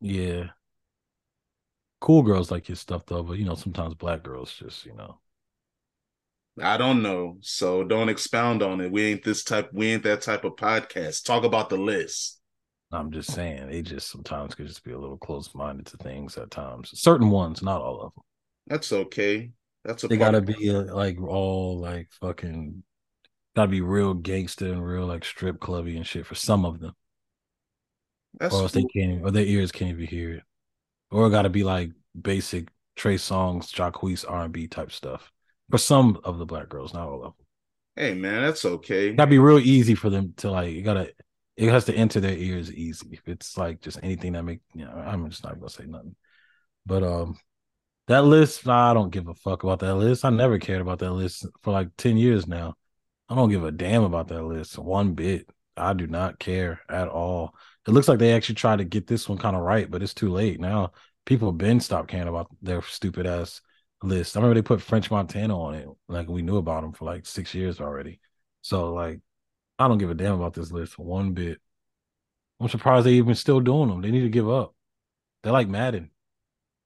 Yeah. 0.00 0.48
Cool 2.00 2.22
girls 2.22 2.50
like 2.50 2.66
his 2.66 2.80
stuff 2.80 3.06
though, 3.06 3.22
but 3.22 3.38
you 3.38 3.44
know, 3.44 3.54
sometimes 3.54 3.94
black 3.94 4.22
girls 4.24 4.52
just, 4.52 4.84
you 4.84 4.94
know. 4.94 5.18
I 6.62 6.76
don't 6.76 7.02
know. 7.02 7.38
So 7.40 7.84
don't 7.84 8.08
expound 8.08 8.62
on 8.62 8.80
it. 8.80 8.90
We 8.90 9.04
ain't 9.04 9.24
this 9.24 9.44
type, 9.44 9.70
we 9.72 9.88
ain't 9.88 10.02
that 10.04 10.22
type 10.22 10.44
of 10.44 10.56
podcast. 10.56 11.24
Talk 11.24 11.44
about 11.44 11.68
the 11.68 11.76
list. 11.76 12.40
I'm 12.90 13.12
just 13.12 13.32
saying 13.32 13.68
they 13.68 13.82
just 13.82 14.10
sometimes 14.10 14.54
could 14.54 14.66
just 14.66 14.82
be 14.82 14.92
a 14.92 14.98
little 14.98 15.18
close 15.18 15.54
minded 15.54 15.86
to 15.86 15.96
things 15.98 16.38
at 16.38 16.50
times. 16.50 16.90
Certain 16.94 17.30
ones, 17.30 17.62
not 17.62 17.82
all 17.82 18.00
of 18.00 18.14
them. 18.14 18.22
That's 18.66 18.92
okay. 18.92 19.50
That's 19.84 20.04
a 20.04 20.08
they 20.08 20.16
gotta 20.16 20.40
be 20.40 20.70
uh, 20.70 20.94
like 20.94 21.20
all 21.20 21.78
like 21.78 22.08
fucking 22.20 22.82
gotta 23.54 23.70
be 23.70 23.80
real 23.80 24.14
gangster 24.14 24.72
and 24.72 24.84
real 24.84 25.06
like 25.06 25.24
strip 25.24 25.60
clubby 25.60 25.96
and 25.96 26.06
shit 26.06 26.26
for 26.26 26.34
some 26.34 26.64
of 26.64 26.80
them. 26.80 26.94
That's 28.38 28.54
or 28.54 28.62
else 28.62 28.72
cool. 28.72 28.82
they 28.82 29.00
can't 29.00 29.22
or 29.22 29.30
their 29.30 29.44
ears 29.44 29.72
can't 29.72 29.90
even 29.90 30.06
hear 30.06 30.32
it. 30.34 30.42
Or 31.10 31.26
it 31.26 31.30
gotta 31.30 31.50
be 31.50 31.64
like 31.64 31.90
basic 32.20 32.68
Trey 32.96 33.16
Songz, 33.16 33.72
Jacquees 33.72 34.24
R 34.28 34.44
and 34.44 34.52
B 34.52 34.66
type 34.66 34.92
stuff. 34.92 35.30
For 35.70 35.78
some 35.78 36.18
of 36.24 36.38
the 36.38 36.46
black 36.46 36.68
girls, 36.68 36.94
not 36.94 37.08
all 37.08 37.24
of 37.24 37.34
them. 37.36 37.46
Hey 37.96 38.14
man, 38.14 38.42
that's 38.42 38.64
okay. 38.64 39.12
That'd 39.12 39.30
be 39.30 39.38
real 39.38 39.58
easy 39.58 39.94
for 39.94 40.08
them 40.08 40.32
to 40.38 40.50
like 40.50 40.72
you 40.72 40.82
gotta 40.82 41.12
it 41.56 41.68
has 41.68 41.86
to 41.86 41.94
enter 41.94 42.20
their 42.20 42.36
ears 42.36 42.72
easy. 42.72 43.08
If 43.10 43.26
it's 43.26 43.56
like 43.58 43.80
just 43.80 43.98
anything 44.02 44.34
that 44.34 44.44
make 44.44 44.60
you 44.74 44.84
know, 44.84 44.92
I'm 44.92 45.28
just 45.28 45.42
not 45.42 45.58
gonna 45.58 45.68
say 45.68 45.84
nothing. 45.84 46.14
But 46.86 47.02
um 47.02 47.38
that 48.06 48.24
list, 48.24 48.64
nah, 48.64 48.90
I 48.90 48.94
don't 48.94 49.10
give 49.10 49.28
a 49.28 49.34
fuck 49.34 49.64
about 49.64 49.80
that 49.80 49.96
list. 49.96 50.24
I 50.24 50.30
never 50.30 50.58
cared 50.58 50.80
about 50.80 51.00
that 51.00 51.12
list 51.12 51.46
for 51.62 51.72
like 51.72 51.88
10 51.98 52.16
years 52.16 52.46
now. 52.46 52.74
I 53.28 53.34
don't 53.34 53.50
give 53.50 53.64
a 53.64 53.70
damn 53.70 54.02
about 54.02 54.28
that 54.28 54.42
list 54.44 54.78
one 54.78 55.12
bit. 55.12 55.48
I 55.76 55.92
do 55.92 56.06
not 56.06 56.38
care 56.38 56.80
at 56.88 57.08
all. 57.08 57.54
It 57.86 57.90
looks 57.90 58.08
like 58.08 58.18
they 58.18 58.32
actually 58.32 58.54
tried 58.56 58.78
to 58.78 58.84
get 58.84 59.06
this 59.06 59.28
one 59.28 59.38
kind 59.38 59.54
of 59.54 59.62
right, 59.62 59.90
but 59.90 60.02
it's 60.02 60.14
too 60.14 60.30
late. 60.30 60.60
Now 60.60 60.92
people 61.26 61.50
have 61.50 61.58
been 61.58 61.80
stopped 61.80 62.08
caring 62.08 62.28
about 62.28 62.48
their 62.62 62.80
stupid 62.82 63.26
ass 63.26 63.60
list. 64.02 64.36
I 64.36 64.40
remember 64.40 64.54
they 64.54 64.66
put 64.66 64.82
French 64.82 65.10
Montana 65.10 65.58
on 65.58 65.74
it. 65.74 65.88
Like 66.08 66.28
we 66.28 66.42
knew 66.42 66.56
about 66.56 66.84
him 66.84 66.92
for 66.92 67.04
like 67.04 67.26
six 67.26 67.54
years 67.54 67.80
already. 67.80 68.20
So 68.62 68.92
like 68.92 69.20
I 69.78 69.88
don't 69.88 69.98
give 69.98 70.10
a 70.10 70.14
damn 70.14 70.34
about 70.34 70.54
this 70.54 70.72
list 70.72 70.98
one 70.98 71.32
bit. 71.32 71.58
I'm 72.60 72.68
surprised 72.68 73.06
they 73.06 73.12
even 73.12 73.34
still 73.34 73.60
doing 73.60 73.88
them. 73.88 74.02
They 74.02 74.10
need 74.10 74.22
to 74.22 74.28
give 74.28 74.50
up. 74.50 74.74
They're 75.42 75.52
like 75.52 75.68
Madden. 75.68 76.10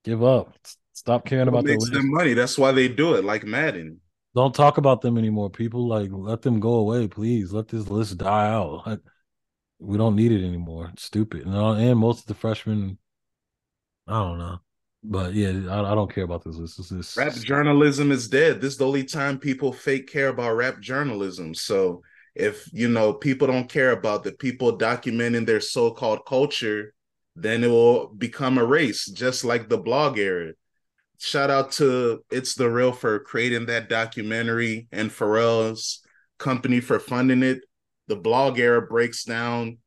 Give 0.05 0.23
up. 0.23 0.55
Stop 0.93 1.25
caring 1.25 1.49
about 1.49 1.65
makes 1.65 1.87
the 1.87 1.99
them 1.99 2.11
money. 2.11 2.35
That's 2.35 2.59
why 2.59 2.73
they 2.73 2.89
do 2.89 3.15
it, 3.15 3.25
like 3.25 3.45
Madden. 3.45 4.01
Don't 4.35 4.55
talk 4.55 4.79
about 4.79 5.01
them 5.01 5.17
anymore. 5.17 5.51
People 5.51 5.89
like 5.89 6.11
let 6.13 6.43
them 6.43 6.61
go 6.61 6.75
away, 6.75 7.09
please. 7.09 7.53
Let 7.53 7.69
this 7.69 7.89
list 7.89 8.19
die 8.19 8.49
out. 8.49 8.87
Like, 8.87 9.01
we 9.79 9.97
don't 9.97 10.17
need 10.17 10.33
it 10.33 10.45
anymore. 10.45 10.91
It's 10.93 11.05
stupid. 11.05 11.47
And, 11.47 11.55
uh, 11.55 11.73
and 11.73 11.99
most 11.99 12.21
of 12.21 12.27
the 12.27 12.35
freshmen, 12.35 12.99
I 14.07 14.13
don't 14.13 14.39
know. 14.39 14.59
But 15.05 15.35
yeah, 15.35 15.51
I, 15.69 15.93
I 15.93 15.95
don't 15.95 16.13
care 16.13 16.25
about 16.25 16.45
this. 16.45 16.59
This 16.59 16.79
is 16.91 17.17
rap 17.17 17.35
journalism 17.35 18.13
is 18.13 18.29
dead. 18.29 18.61
This 18.61 18.75
is 18.75 18.79
the 18.79 18.87
only 18.87 19.05
time 19.05 19.39
people 19.39 19.73
fake 19.73 20.11
care 20.11 20.29
about 20.29 20.55
rap 20.55 20.81
journalism. 20.81 21.55
So 21.55 22.03
if 22.35 22.69
you 22.73 22.89
know 22.89 23.13
people 23.13 23.47
don't 23.47 23.69
care 23.69 23.91
about 23.91 24.23
the 24.23 24.33
people 24.33 24.79
documenting 24.79 25.45
their 25.45 25.61
so-called 25.61 26.25
culture, 26.27 26.95
then 27.35 27.65
it 27.65 27.69
will 27.69 28.09
become 28.09 28.59
a 28.59 28.65
race, 28.65 29.07
just 29.07 29.45
like 29.45 29.69
the 29.69 29.79
blog 29.79 30.19
era. 30.19 30.53
Shout 31.19 31.51
out 31.51 31.73
to 31.73 32.25
It's 32.31 32.55
the 32.55 32.71
Real 32.71 32.93
for 32.93 33.21
creating 33.21 33.67
that 33.67 33.89
documentary 33.89 34.89
and 34.93 35.11
Pharrell's 35.11 36.01
company 36.39 36.81
for 36.81 36.99
funding 36.99 37.43
it. 37.43 37.61
The 38.09 38.17
blog 38.17 38.59
era 38.59 38.83
breaks 38.83 39.25
down 39.25 39.79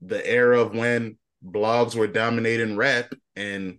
the 0.00 0.24
era 0.26 0.60
of 0.60 0.74
when 0.74 1.18
blogs 1.44 1.94
were 1.94 2.08
dominating 2.08 2.76
rap 2.76 3.12
and 3.36 3.78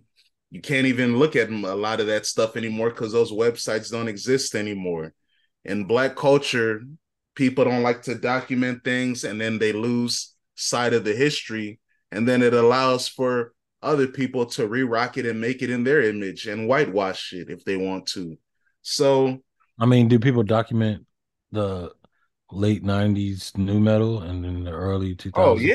you 0.54 0.60
can't 0.60 0.86
even 0.86 1.18
look 1.18 1.34
at 1.34 1.50
a 1.50 1.74
lot 1.74 1.98
of 1.98 2.06
that 2.06 2.26
stuff 2.26 2.56
anymore 2.56 2.90
because 2.90 3.10
those 3.10 3.32
websites 3.32 3.90
don't 3.90 4.06
exist 4.06 4.54
anymore. 4.54 5.12
In 5.64 5.82
black 5.82 6.14
culture, 6.14 6.80
people 7.34 7.64
don't 7.64 7.82
like 7.82 8.02
to 8.02 8.14
document 8.14 8.84
things 8.84 9.24
and 9.24 9.40
then 9.40 9.58
they 9.58 9.72
lose 9.72 10.36
sight 10.54 10.92
of 10.92 11.02
the 11.02 11.12
history 11.12 11.80
and 12.12 12.28
then 12.28 12.40
it 12.40 12.54
allows 12.54 13.08
for 13.08 13.52
other 13.82 14.06
people 14.06 14.46
to 14.46 14.68
re-rock 14.68 15.18
it 15.18 15.26
and 15.26 15.40
make 15.40 15.60
it 15.60 15.70
in 15.70 15.82
their 15.82 16.02
image 16.02 16.46
and 16.46 16.68
whitewash 16.68 17.32
it 17.32 17.50
if 17.50 17.64
they 17.64 17.76
want 17.76 18.06
to 18.06 18.36
so 18.82 19.36
i 19.80 19.84
mean 19.84 20.06
do 20.06 20.20
people 20.20 20.44
document 20.44 21.04
the 21.50 21.90
late 22.52 22.84
90s 22.84 23.56
nu 23.58 23.80
metal 23.80 24.22
and 24.22 24.44
then 24.44 24.62
the 24.62 24.70
early 24.70 25.16
2000s 25.16 25.32
oh 25.36 25.58
yeah 25.58 25.74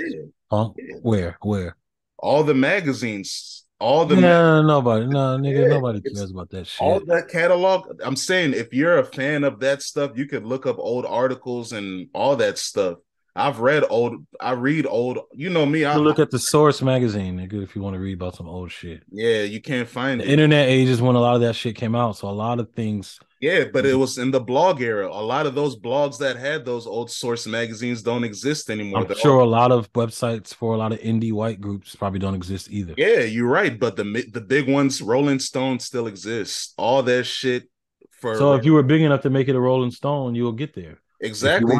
huh? 0.50 0.70
yeah. 0.78 0.96
where 1.02 1.38
where 1.42 1.76
all 2.18 2.44
the 2.44 2.54
magazines 2.54 3.66
all 3.80 4.06
the 4.06 4.16
no, 4.16 4.62
nobody, 4.62 5.06
no, 5.06 5.38
nigga, 5.38 5.62
yeah, 5.62 5.68
nobody 5.68 6.02
cares 6.02 6.32
about 6.32 6.50
that 6.50 6.68
shit. 6.68 6.82
All 6.82 7.00
that 7.06 7.30
catalog. 7.30 8.00
I'm 8.04 8.16
saying, 8.16 8.54
if 8.54 8.74
you're 8.74 9.00
a 9.00 9.06
fan 9.06 9.44
of 9.44 9.60
that 9.62 9.82
stuff, 9.82 10.12
you 10.16 10.26
could 10.26 10.46
look 10.46 10.66
up 10.66 10.78
old 10.80 11.06
articles 11.06 11.72
and 11.72 12.10
all 12.14 12.36
that 12.36 12.58
stuff. 12.58 12.98
I've 13.40 13.60
read 13.60 13.84
old. 13.90 14.26
I 14.40 14.52
read 14.52 14.86
old. 14.86 15.20
You 15.34 15.50
know 15.50 15.66
me. 15.66 15.86
I 15.86 15.96
look 15.96 16.20
at 16.20 16.30
the 16.32 16.40
Source 16.40 16.82
magazine, 16.82 17.38
nigga, 17.38 17.64
if 17.64 17.76
you 17.76 17.82
want 17.82 17.94
to 17.96 18.00
read 18.00 18.14
about 18.14 18.36
some 18.36 18.48
old 18.48 18.72
shit. 18.72 19.04
yeah. 19.12 19.44
You 19.44 19.62
can't 19.62 19.88
find 19.88 20.20
The 20.22 20.26
it. 20.26 20.30
internet 20.32 20.68
age 20.70 20.90
is 20.90 21.02
when 21.02 21.16
a 21.16 21.20
lot 21.22 21.36
of 21.36 21.42
that 21.42 21.56
shit 21.56 21.76
came 21.76 21.96
out. 21.96 22.18
So 22.18 22.28
a 22.30 22.32
lot 22.46 22.60
of 22.60 22.72
things 22.74 23.20
Yeah, 23.42 23.66
but 23.72 23.86
it 23.86 23.90
mm-hmm. 23.92 24.00
was 24.02 24.18
in 24.18 24.32
the 24.32 24.42
blog 24.42 24.82
era. 24.82 25.08
A 25.08 25.24
lot 25.34 25.46
of 25.46 25.56
those 25.56 25.76
blogs 25.80 26.18
that 26.20 26.36
had 26.36 26.66
those 26.66 26.86
old 26.86 27.10
source 27.10 27.48
magazines 27.48 28.04
don't 28.04 28.26
exist 28.26 28.70
anymore. 28.70 29.02
I'm 29.02 29.08
They're 29.08 29.16
sure 29.16 29.40
all- 29.40 29.48
a 29.48 29.56
lot 29.62 29.72
of 29.72 29.92
websites 29.94 30.54
for 30.54 30.74
a 30.74 30.78
lot 30.78 30.92
of 30.92 31.00
indie 31.00 31.32
white 31.32 31.60
groups 31.62 31.96
probably 31.96 32.20
don't 32.20 32.36
exist 32.36 32.70
either. 32.70 32.94
yeah, 32.98 33.22
you're 33.36 33.48
right. 33.62 33.80
But 33.80 33.96
the 33.96 34.04
the 34.34 34.42
big 34.56 34.68
ones, 34.70 35.02
Rolling 35.02 35.40
Stone, 35.40 35.80
still 35.80 36.08
exists. 36.08 36.74
All 36.78 37.02
that 37.04 37.24
shit 37.26 37.64
for 38.20 38.36
So 38.36 38.54
if 38.58 38.66
you 38.66 38.74
were 38.74 38.84
big 38.84 39.02
enough 39.02 39.22
to 39.22 39.30
make 39.30 39.48
it 39.48 39.56
a 39.56 39.60
Rolling 39.70 39.92
Stone, 39.92 40.36
you'll 40.36 40.60
get 40.64 40.74
there. 40.76 41.00
Exactly. 41.22 41.78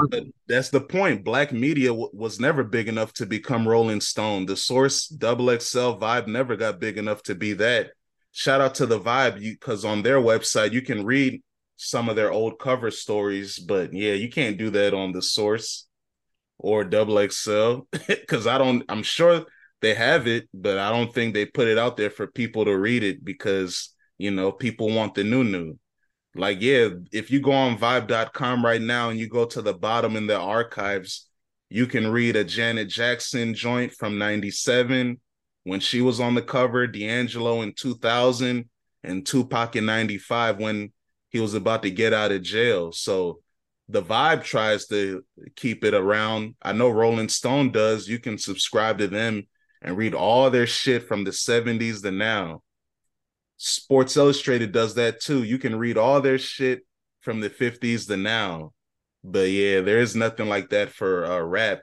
that's 0.48 0.70
the 0.70 0.82
point. 0.82 1.24
Black 1.24 1.52
media 1.52 1.90
w- 1.90 2.10
was 2.14 2.40
never 2.40 2.64
big 2.64 2.88
enough 2.88 3.14
to 3.14 3.26
become 3.26 3.68
Rolling 3.68 4.02
Stone. 4.02 4.46
The 4.46 4.56
Source 4.56 5.08
Double 5.08 5.48
XL 5.48 5.98
Vibe 5.98 6.28
never 6.28 6.56
got 6.56 6.80
big 6.80 6.98
enough 6.98 7.24
to 7.24 7.36
be 7.36 7.54
that. 7.54 7.92
Shout 8.32 8.62
out 8.62 8.76
to 8.76 8.86
the 8.86 9.00
Vibe, 9.00 9.40
because 9.40 9.84
on 9.84 10.04
their 10.04 10.20
website 10.20 10.72
you 10.72 10.82
can 10.82 11.06
read 11.06 11.42
some 11.78 12.10
of 12.10 12.16
their 12.16 12.32
old 12.32 12.60
cover 12.60 12.92
stories. 12.92 13.58
But 13.58 13.94
yeah, 13.94 14.14
you 14.14 14.30
can't 14.30 14.58
do 14.58 14.70
that 14.72 14.94
on 14.94 15.12
the 15.12 15.22
Source 15.22 15.88
or 16.58 16.84
Double 16.84 17.28
XL 17.28 17.82
because 18.08 18.48
I 18.48 18.58
don't. 18.58 18.84
I'm 18.90 19.04
sure 19.04 19.46
they 19.82 19.94
have 19.96 20.28
it, 20.28 20.48
but 20.54 20.78
I 20.78 20.92
don't 20.92 21.14
think 21.14 21.34
they 21.34 21.46
put 21.46 21.68
it 21.68 21.78
out 21.78 21.98
there 21.98 22.10
for 22.10 22.28
people 22.28 22.66
to 22.66 22.78
read 22.78 23.04
it 23.04 23.24
because 23.24 23.96
you 24.18 24.32
know 24.32 24.52
people 24.52 24.94
want 24.94 25.16
the 25.16 25.24
new 25.24 25.44
new. 25.44 25.78
Like, 26.36 26.62
yeah, 26.62 26.90
if 27.12 27.32
you 27.32 27.40
go 27.40 27.52
on 27.52 27.78
vibe.com 27.78 28.64
right 28.64 28.82
now 28.82 29.10
and 29.10 29.20
you 29.20 29.28
go 29.28 29.46
to 29.46 29.62
the 29.62 29.74
bottom 29.74 30.16
in 30.16 30.28
the 30.28 30.38
archives, 30.38 31.28
you 31.70 31.88
can 31.88 32.12
read 32.12 32.36
a 32.36 32.44
Janet 32.44 32.90
Jackson 32.90 33.54
joint 33.54 33.94
from 33.94 34.18
97 34.18 35.20
when 35.64 35.80
she 35.80 36.02
was 36.02 36.20
on 36.20 36.36
the 36.36 36.42
cover, 36.42 36.88
D'Angelo 36.88 37.62
in 37.62 37.74
2000, 37.74 38.70
and 39.04 39.26
Tupac 39.26 39.76
in 39.76 39.86
95 39.86 40.60
when 40.60 40.92
he 41.30 41.40
was 41.40 41.54
about 41.54 41.84
to 41.84 41.92
get 41.92 42.14
out 42.14 42.32
of 42.32 42.42
jail. 42.42 42.92
So 42.92 43.40
the 43.88 44.02
vibe 44.02 44.44
tries 44.44 44.88
to 44.88 45.24
keep 45.56 45.84
it 45.84 45.94
around. 45.94 46.56
I 46.62 46.74
know 46.74 46.90
Rolling 46.90 47.30
Stone 47.30 47.72
does. 47.72 48.08
You 48.08 48.20
can 48.20 48.38
subscribe 48.38 49.00
to 49.00 49.08
them 49.08 49.48
and 49.82 49.98
read 49.98 50.14
all 50.14 50.50
their 50.50 50.68
shit 50.68 51.08
from 51.08 51.24
the 51.24 51.32
70s 51.32 52.02
to 52.04 52.12
now. 52.12 52.62
Sports 53.62 54.16
Illustrated 54.16 54.72
does 54.72 54.96
that 54.96 55.20
too. 55.20 55.44
You 55.44 55.60
can 55.60 55.78
read 55.78 55.98
all 55.98 56.22
their 56.22 56.40
shit 56.40 56.86
from 57.20 57.42
the 57.42 57.50
50s 57.50 58.08
to 58.08 58.16
now. 58.16 58.72
But 59.22 59.50
yeah, 59.50 59.82
there 59.82 60.00
is 60.00 60.16
nothing 60.16 60.48
like 60.48 60.70
that 60.70 60.92
for 60.92 61.26
uh, 61.26 61.42
rap. 61.42 61.82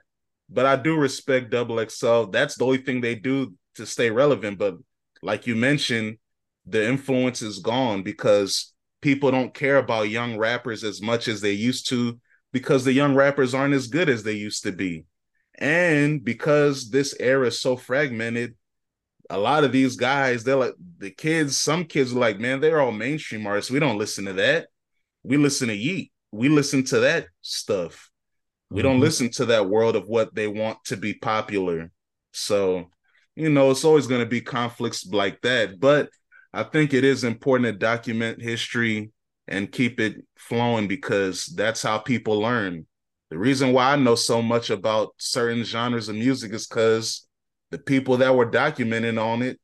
But 0.49 0.65
I 0.65 0.75
do 0.75 0.97
respect 0.97 1.51
Double 1.51 1.77
XL. 1.87 2.23
That's 2.25 2.55
the 2.55 2.65
only 2.65 2.79
thing 2.79 2.99
they 2.99 3.13
do 3.13 3.53
to 3.75 3.85
stay 3.85 4.09
relevant. 4.09 4.57
But 4.57 4.77
like 5.21 5.45
you 5.45 5.55
mentioned, 5.55 6.17
the 6.65 6.83
influence 6.83 7.43
is 7.43 7.59
gone 7.59 8.01
because 8.01 8.73
people 9.01 9.29
don't 9.29 9.53
care 9.53 9.77
about 9.77 10.09
young 10.09 10.35
rappers 10.35 10.83
as 10.83 10.99
much 10.99 11.27
as 11.27 11.41
they 11.41 11.51
used 11.51 11.89
to 11.89 12.19
because 12.51 12.85
the 12.85 12.93
young 12.93 13.13
rappers 13.13 13.53
aren't 13.53 13.75
as 13.75 13.85
good 13.85 14.09
as 14.09 14.23
they 14.23 14.33
used 14.33 14.63
to 14.63 14.71
be. 14.71 15.05
And 15.59 16.23
because 16.23 16.89
this 16.89 17.15
era 17.19 17.47
is 17.47 17.61
so 17.61 17.75
fragmented, 17.75 18.55
a 19.29 19.37
lot 19.37 19.63
of 19.63 19.71
these 19.71 19.95
guys, 19.95 20.43
they're 20.43 20.55
like 20.55 20.75
the 20.99 21.11
kids, 21.11 21.57
some 21.57 21.85
kids 21.85 22.13
are 22.13 22.19
like, 22.19 22.39
man, 22.39 22.59
they're 22.59 22.81
all 22.81 22.91
mainstream 22.91 23.45
artists. 23.45 23.71
We 23.71 23.79
don't 23.79 23.97
listen 23.97 24.25
to 24.25 24.33
that. 24.33 24.67
We 25.23 25.37
listen 25.37 25.67
to 25.67 25.77
Yeet. 25.77 26.11
We 26.31 26.49
listen 26.49 26.83
to 26.85 26.99
that 27.01 27.27
stuff. 27.41 28.09
We 28.69 28.81
don't 28.81 28.97
Mhm. 28.97 29.01
listen 29.01 29.29
to 29.31 29.45
that 29.45 29.69
world 29.69 29.95
of 29.95 30.07
what 30.07 30.35
they 30.35 30.47
want 30.47 30.83
to 30.85 30.97
be 30.97 31.13
popular. 31.13 31.91
So, 32.31 32.89
you 33.35 33.49
know, 33.49 33.71
it's 33.71 33.85
always 33.85 34.07
going 34.07 34.21
to 34.21 34.27
be 34.27 34.41
conflicts 34.41 35.05
like 35.05 35.41
that. 35.41 35.79
But 35.79 36.09
I 36.53 36.63
think 36.63 36.93
it 36.93 37.03
is 37.03 37.23
important 37.23 37.65
to 37.67 37.77
document 37.77 38.41
history 38.41 39.11
and 39.47 39.71
keep 39.71 39.99
it 39.99 40.25
flowing 40.37 40.87
because 40.87 41.45
that's 41.45 41.81
how 41.81 41.99
people 41.99 42.39
learn. 42.39 42.85
The 43.29 43.37
reason 43.37 43.73
why 43.73 43.93
I 43.93 43.95
know 43.97 44.15
so 44.15 44.41
much 44.41 44.69
about 44.69 45.13
certain 45.17 45.63
genres 45.63 46.09
of 46.09 46.15
music 46.15 46.53
is 46.53 46.67
because 46.67 47.26
the 47.71 47.77
people 47.77 48.17
that 48.17 48.35
were 48.35 48.49
documenting 48.49 49.21
on 49.21 49.41
it 49.41 49.59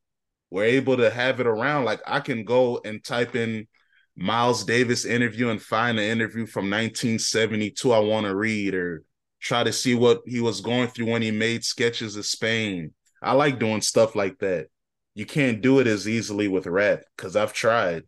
were 0.49 0.63
able 0.63 0.97
to 0.97 1.09
have 1.09 1.39
it 1.39 1.47
around. 1.47 1.85
Like 1.85 2.01
I 2.05 2.19
can 2.19 2.43
go 2.43 2.81
and 2.85 3.03
type 3.03 3.35
in 3.35 3.67
Miles 4.15 4.63
Davis 4.63 5.05
interview 5.05 5.49
and 5.49 5.61
find 5.61 5.97
an 5.97 6.05
interview 6.05 6.45
from 6.45 6.65
1972 6.65 7.91
I 7.91 7.99
want 7.99 8.25
to 8.25 8.35
read 8.35 8.75
or 8.75 9.03
try 9.39 9.63
to 9.63 9.73
see 9.73 9.95
what 9.95 10.21
he 10.25 10.39
was 10.39 10.61
going 10.61 10.87
through 10.87 11.11
when 11.11 11.21
he 11.21 11.31
made 11.31 11.63
sketches 11.63 12.15
of 12.15 12.25
Spain. 12.25 12.93
I 13.21 13.33
like 13.33 13.59
doing 13.59 13.81
stuff 13.81 14.15
like 14.15 14.39
that. 14.39 14.67
You 15.15 15.25
can't 15.25 15.61
do 15.61 15.79
it 15.79 15.87
as 15.87 16.07
easily 16.07 16.47
with 16.47 16.67
rap 16.67 17.03
because 17.15 17.35
I've 17.35 17.53
tried. 17.53 18.03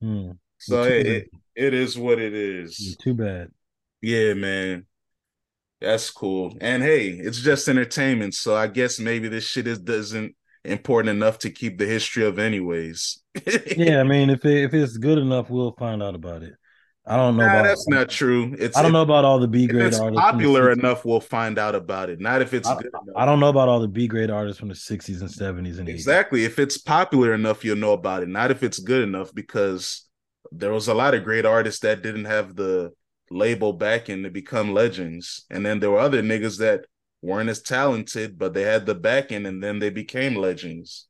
Hmm. 0.00 0.32
So 0.58 0.82
it, 0.82 1.06
it, 1.06 1.28
it 1.54 1.74
is 1.74 1.98
what 1.98 2.18
it 2.18 2.34
is. 2.34 2.96
Too 3.02 3.14
bad. 3.14 3.50
Yeah, 4.00 4.34
man. 4.34 4.86
That's 5.84 6.10
cool. 6.10 6.56
And 6.60 6.82
hey, 6.82 7.08
it's 7.10 7.40
just 7.40 7.68
entertainment. 7.68 8.34
So 8.34 8.54
I 8.56 8.66
guess 8.66 8.98
maybe 8.98 9.28
this 9.28 9.44
shit 9.44 9.66
is 9.66 9.78
doesn't 9.78 10.34
important 10.64 11.10
enough 11.16 11.38
to 11.40 11.50
keep 11.50 11.78
the 11.78 11.86
history 11.86 12.24
of 12.24 12.38
anyways. 12.38 13.20
Yeah, 13.76 14.00
I 14.00 14.04
mean, 14.04 14.30
if 14.30 14.44
it, 14.44 14.64
if 14.64 14.74
it's 14.74 14.96
good 14.96 15.18
enough, 15.18 15.50
we'll 15.50 15.72
find 15.78 16.02
out 16.02 16.14
about 16.14 16.42
it. 16.42 16.54
I 17.06 17.16
don't 17.16 17.36
know 17.36 17.44
Nah, 17.44 17.50
about. 17.50 17.62
that's 17.64 17.86
not 17.86 18.08
true. 18.08 18.56
It's 18.58 18.76
I 18.76 18.80
don't 18.80 18.90
if- 18.90 18.94
know 18.94 19.02
about 19.02 19.26
all 19.26 19.38
the 19.38 19.46
B 19.48 19.66
grade 19.66 19.86
it's 19.88 19.98
artists. 20.00 20.20
popular 20.22 20.70
enough, 20.72 21.04
we'll 21.04 21.20
find 21.20 21.58
out 21.58 21.74
about 21.74 22.08
it. 22.08 22.18
Not 22.18 22.40
if 22.40 22.54
it's 22.54 22.66
I, 22.66 22.76
good 22.76 22.86
enough. 22.86 23.02
I 23.16 23.26
don't 23.26 23.40
know 23.40 23.50
about 23.50 23.68
all 23.68 23.80
the 23.80 23.88
B 23.88 24.06
grade 24.06 24.30
artists 24.30 24.58
from 24.58 24.68
the 24.68 24.74
'60s 24.74 25.20
and 25.20 25.28
'70s 25.28 25.78
and 25.78 25.88
'80s. 25.88 25.90
Exactly. 25.90 26.44
If 26.44 26.58
it's 26.58 26.78
popular 26.78 27.34
enough, 27.34 27.62
you'll 27.62 27.76
know 27.76 27.92
about 27.92 28.22
it. 28.22 28.28
Not 28.30 28.50
if 28.50 28.62
it's 28.62 28.78
good 28.78 29.02
enough, 29.02 29.34
because 29.34 30.06
there 30.50 30.72
was 30.72 30.88
a 30.88 30.94
lot 30.94 31.12
of 31.14 31.24
great 31.24 31.44
artists 31.44 31.80
that 31.80 32.02
didn't 32.02 32.24
have 32.24 32.54
the 32.56 32.92
label 33.34 33.72
backing 33.72 34.22
to 34.22 34.30
become 34.30 34.72
legends. 34.72 35.44
And 35.50 35.66
then 35.66 35.80
there 35.80 35.90
were 35.90 35.98
other 35.98 36.22
niggas 36.22 36.58
that 36.58 36.86
weren't 37.20 37.50
as 37.50 37.60
talented, 37.60 38.38
but 38.38 38.54
they 38.54 38.62
had 38.62 38.86
the 38.86 38.94
backing 38.94 39.44
and 39.44 39.62
then 39.62 39.80
they 39.80 39.90
became 39.90 40.36
legends. 40.36 41.08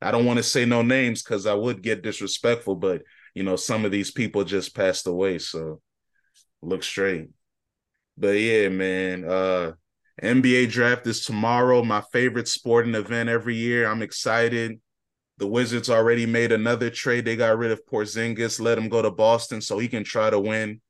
I 0.00 0.10
don't 0.10 0.24
want 0.24 0.38
to 0.38 0.42
say 0.42 0.64
no 0.64 0.82
names 0.82 1.22
because 1.22 1.46
I 1.46 1.54
would 1.54 1.82
get 1.82 2.02
disrespectful, 2.02 2.76
but 2.76 3.02
you 3.34 3.42
know, 3.42 3.56
some 3.56 3.84
of 3.84 3.92
these 3.92 4.10
people 4.10 4.44
just 4.44 4.74
passed 4.74 5.06
away. 5.06 5.38
So 5.38 5.80
look 6.62 6.82
straight. 6.82 7.28
But 8.16 8.38
yeah, 8.38 8.68
man. 8.68 9.24
Uh 9.24 9.72
NBA 10.22 10.66
draft 10.70 11.06
is 11.06 11.24
tomorrow. 11.24 11.82
My 11.82 12.02
favorite 12.12 12.48
sporting 12.48 12.94
event 12.94 13.28
every 13.28 13.56
year. 13.56 13.86
I'm 13.86 14.02
excited. 14.02 14.80
The 15.38 15.46
Wizards 15.46 15.90
already 15.90 16.26
made 16.26 16.52
another 16.52 16.90
trade. 16.90 17.24
They 17.24 17.36
got 17.36 17.58
rid 17.58 17.72
of 17.72 17.84
Porzingis, 17.86 18.60
let 18.60 18.78
him 18.78 18.88
go 18.88 19.02
to 19.02 19.10
Boston 19.10 19.60
so 19.60 19.78
he 19.78 19.88
can 19.88 20.04
try 20.04 20.30
to 20.30 20.38
win. 20.38 20.80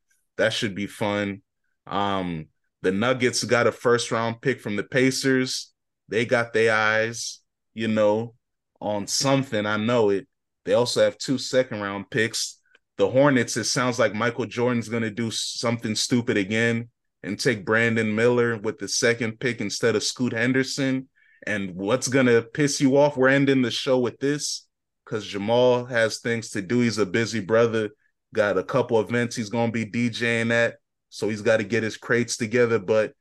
That 0.42 0.52
should 0.52 0.74
be 0.74 0.88
fun. 0.88 1.42
Um, 1.86 2.46
the 2.82 2.90
Nuggets 2.90 3.44
got 3.44 3.68
a 3.68 3.72
first 3.72 4.10
round 4.10 4.40
pick 4.40 4.60
from 4.60 4.74
the 4.74 4.82
Pacers. 4.82 5.72
They 6.08 6.26
got 6.26 6.52
their 6.52 6.74
eyes, 6.74 7.38
you 7.74 7.86
know, 7.86 8.34
on 8.80 9.06
something. 9.06 9.66
I 9.66 9.76
know 9.76 10.10
it. 10.10 10.26
They 10.64 10.72
also 10.74 11.04
have 11.04 11.16
two 11.16 11.38
second 11.38 11.80
round 11.80 12.10
picks. 12.10 12.58
The 12.96 13.08
Hornets, 13.08 13.56
it 13.56 13.64
sounds 13.64 14.00
like 14.00 14.14
Michael 14.16 14.46
Jordan's 14.46 14.88
going 14.88 15.04
to 15.04 15.12
do 15.12 15.30
something 15.30 15.94
stupid 15.94 16.36
again 16.36 16.88
and 17.22 17.38
take 17.38 17.64
Brandon 17.64 18.12
Miller 18.12 18.58
with 18.58 18.80
the 18.80 18.88
second 18.88 19.38
pick 19.38 19.60
instead 19.60 19.94
of 19.94 20.02
Scoot 20.02 20.32
Henderson. 20.32 21.08
And 21.46 21.76
what's 21.76 22.08
gonna 22.08 22.42
piss 22.42 22.80
you 22.80 22.96
off? 22.96 23.16
We're 23.16 23.28
ending 23.28 23.62
the 23.62 23.70
show 23.70 24.00
with 24.00 24.18
this 24.18 24.66
because 25.04 25.24
Jamaal 25.24 25.88
has 25.88 26.18
things 26.18 26.50
to 26.50 26.62
do. 26.62 26.80
He's 26.80 26.98
a 26.98 27.06
busy 27.06 27.38
brother, 27.38 27.90
got 28.34 28.58
a 28.58 28.62
couple 28.62 29.00
events 29.00 29.36
he's 29.36 29.50
gonna 29.50 29.72
be 29.72 29.86
DJing 29.86 30.50
at, 30.50 30.76
so 31.08 31.28
he's 31.28 31.42
got 31.42 31.58
to 31.58 31.64
get 31.64 31.82
his 31.82 31.96
crates 31.96 32.36
together. 32.36 32.78
But 32.78 33.12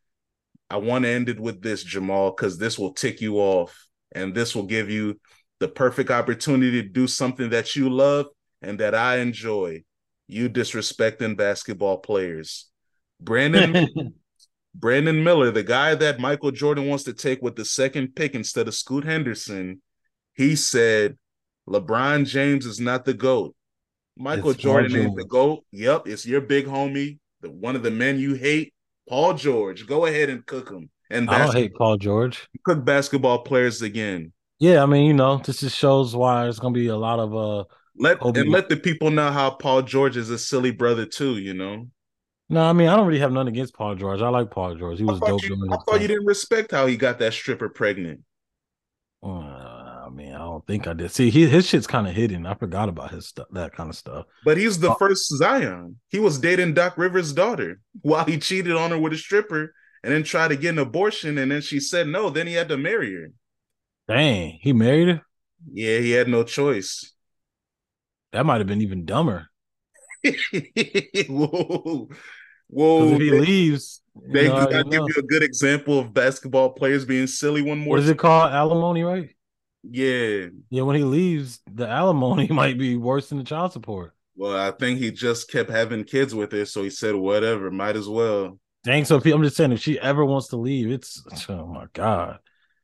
I 0.69 0.77
want 0.77 1.03
to 1.03 1.09
end 1.09 1.29
it 1.29 1.39
with 1.39 1.61
this, 1.61 1.83
Jamaal, 1.83 2.35
because 2.35 2.57
this 2.57 2.79
will 2.79 2.93
tick 2.93 3.21
you 3.21 3.37
off, 3.37 3.87
and 4.13 4.33
this 4.33 4.55
will 4.55 4.65
give 4.65 4.89
you 4.89 5.19
the 5.59 5.67
perfect 5.67 6.09
opportunity 6.09 6.81
to 6.81 6.87
do 6.87 7.07
something 7.07 7.49
that 7.51 7.75
you 7.75 7.89
love 7.89 8.27
and 8.61 8.79
that 8.79 8.95
I 8.95 9.17
enjoy. 9.17 9.83
You 10.27 10.49
disrespecting 10.49 11.35
basketball 11.35 11.97
players. 11.97 12.69
Brandon 13.19 14.13
Brandon 14.75 15.23
Miller, 15.23 15.51
the 15.51 15.63
guy 15.63 15.95
that 15.95 16.19
Michael 16.19 16.51
Jordan 16.51 16.87
wants 16.87 17.03
to 17.03 17.13
take 17.13 17.41
with 17.41 17.57
the 17.57 17.65
second 17.65 18.15
pick 18.15 18.33
instead 18.33 18.69
of 18.69 18.73
Scoot 18.73 19.03
Henderson, 19.03 19.81
he 20.33 20.55
said 20.55 21.17
LeBron 21.67 22.25
James 22.25 22.65
is 22.65 22.79
not 22.79 23.03
the 23.03 23.13
GOAT. 23.13 23.53
Michael 24.17 24.51
It's 24.51 24.59
Jordan 24.59 24.95
is 24.95 25.15
the 25.15 25.25
GOAT. 25.25 25.63
Yep, 25.71 26.07
it's 26.07 26.25
your 26.25 26.41
big 26.41 26.65
homie, 26.65 27.19
the 27.41 27.49
one 27.49 27.75
of 27.75 27.83
the 27.83 27.91
men 27.91 28.19
you 28.19 28.35
hate, 28.35 28.73
Paul 29.07 29.33
George. 29.33 29.87
Go 29.87 30.05
ahead 30.05 30.29
and 30.29 30.45
cook 30.45 30.69
him. 30.69 30.89
And 31.09 31.29
I 31.29 31.45
don't 31.45 31.55
hate 31.55 31.75
Paul 31.75 31.97
George. 31.97 32.47
cook 32.63 32.85
basketball 32.85 33.39
players 33.39 33.81
again. 33.81 34.31
Yeah, 34.59 34.83
I 34.83 34.85
mean, 34.85 35.05
you 35.05 35.13
know, 35.13 35.37
this 35.37 35.61
just 35.61 35.75
shows 35.75 36.15
why 36.15 36.43
there's 36.43 36.59
gonna 36.59 36.73
be 36.73 36.87
a 36.87 36.95
lot 36.95 37.19
of 37.19 37.35
uh 37.35 37.63
Let 37.97 38.19
Kobe- 38.19 38.41
and 38.41 38.49
let 38.51 38.69
the 38.69 38.77
people 38.77 39.09
know 39.11 39.31
how 39.31 39.49
Paul 39.49 39.81
George 39.81 40.17
is 40.17 40.29
a 40.29 40.37
silly 40.37 40.71
brother 40.71 41.05
too, 41.05 41.37
you 41.37 41.53
know. 41.53 41.87
No, 42.47 42.61
I 42.61 42.73
mean 42.73 42.87
I 42.87 42.95
don't 42.95 43.07
really 43.07 43.19
have 43.19 43.31
nothing 43.31 43.49
against 43.49 43.73
Paul 43.73 43.95
George. 43.95 44.21
I 44.21 44.29
like 44.29 44.51
Paul 44.51 44.75
George. 44.75 44.99
He 44.99 45.05
was 45.05 45.19
dope. 45.19 45.43
You, 45.43 45.57
I 45.71 45.77
thought 45.77 46.01
you 46.01 46.07
didn't 46.07 46.25
respect 46.25 46.71
how 46.71 46.85
he 46.85 46.95
got 46.95 47.17
that 47.19 47.33
stripper 47.33 47.69
pregnant. 47.69 48.21
Uh, 49.23 49.27
I 49.27 49.29
mean, 49.29 49.53
I 49.55 49.70
don't 50.51 50.67
think 50.67 50.87
I 50.87 50.93
did. 50.93 51.11
See, 51.11 51.29
he, 51.29 51.47
his 51.47 51.67
shit's 51.67 51.87
kind 51.87 52.07
of 52.07 52.13
hidden. 52.13 52.45
I 52.45 52.53
forgot 52.53 52.89
about 52.89 53.11
his 53.11 53.27
stuff, 53.27 53.47
that 53.51 53.73
kind 53.73 53.89
of 53.89 53.95
stuff. 53.95 54.25
But 54.45 54.57
he's 54.57 54.79
the 54.79 54.91
uh, 54.91 54.95
first 54.95 55.27
Zion. 55.37 55.97
He 56.09 56.19
was 56.19 56.39
dating 56.39 56.73
Doc 56.73 56.97
Rivers' 56.97 57.33
daughter 57.33 57.79
while 58.01 58.25
he 58.25 58.37
cheated 58.37 58.75
on 58.75 58.91
her 58.91 58.97
with 58.97 59.13
a 59.13 59.17
stripper, 59.17 59.73
and 60.03 60.13
then 60.13 60.23
tried 60.23 60.49
to 60.49 60.55
get 60.55 60.69
an 60.69 60.79
abortion, 60.79 61.37
and 61.37 61.51
then 61.51 61.61
she 61.61 61.79
said 61.79 62.07
no. 62.07 62.29
Then 62.29 62.47
he 62.47 62.53
had 62.53 62.69
to 62.69 62.77
marry 62.77 63.13
her. 63.13 63.31
Dang, 64.07 64.59
he 64.61 64.73
married 64.73 65.07
her. 65.07 65.21
Yeah, 65.71 65.99
he 65.99 66.11
had 66.11 66.27
no 66.27 66.43
choice. 66.43 67.13
That 68.31 68.45
might 68.45 68.59
have 68.59 68.67
been 68.67 68.81
even 68.81 69.05
dumber. 69.05 69.47
Whoa. 71.29 72.09
Whoa. 72.67 73.13
If 73.13 73.19
he 73.19 73.31
leaves, 73.31 74.01
they 74.27 74.47
know, 74.47 74.65
give 74.67 74.87
know. 74.87 75.07
you 75.07 75.15
a 75.17 75.23
good 75.23 75.43
example 75.43 75.99
of 75.99 76.13
basketball 76.13 76.71
players 76.71 77.05
being 77.05 77.27
silly 77.27 77.61
one 77.61 77.79
more. 77.79 77.91
What 77.91 77.99
is 77.99 78.09
it 78.09 78.17
called? 78.17 78.51
Alimony, 78.51 79.03
right? 79.03 79.29
Yeah. 79.83 80.47
Yeah, 80.69 80.83
when 80.83 80.95
he 80.95 81.03
leaves, 81.03 81.59
the 81.71 81.87
alimony 81.87 82.47
might 82.51 82.77
be 82.77 82.95
worse 82.95 83.29
than 83.29 83.37
the 83.37 83.43
child 83.43 83.73
support. 83.73 84.13
Well, 84.35 84.57
I 84.57 84.71
think 84.71 84.99
he 84.99 85.11
just 85.11 85.51
kept 85.51 85.69
having 85.69 86.03
kids 86.03 86.33
with 86.33 86.51
her, 86.51 86.65
so 86.65 86.83
he 86.83 86.89
said, 86.89 87.15
whatever, 87.15 87.69
might 87.69 87.95
as 87.95 88.07
well. 88.07 88.57
Dang, 88.83 89.05
so 89.05 89.17
I'm 89.23 89.43
just 89.43 89.57
saying, 89.57 89.71
if 89.73 89.81
she 89.81 89.99
ever 89.99 90.25
wants 90.25 90.47
to 90.47 90.57
leave, 90.57 90.89
it's 90.89 91.21
oh 91.49 91.67
my 91.67 91.85
god. 91.93 92.39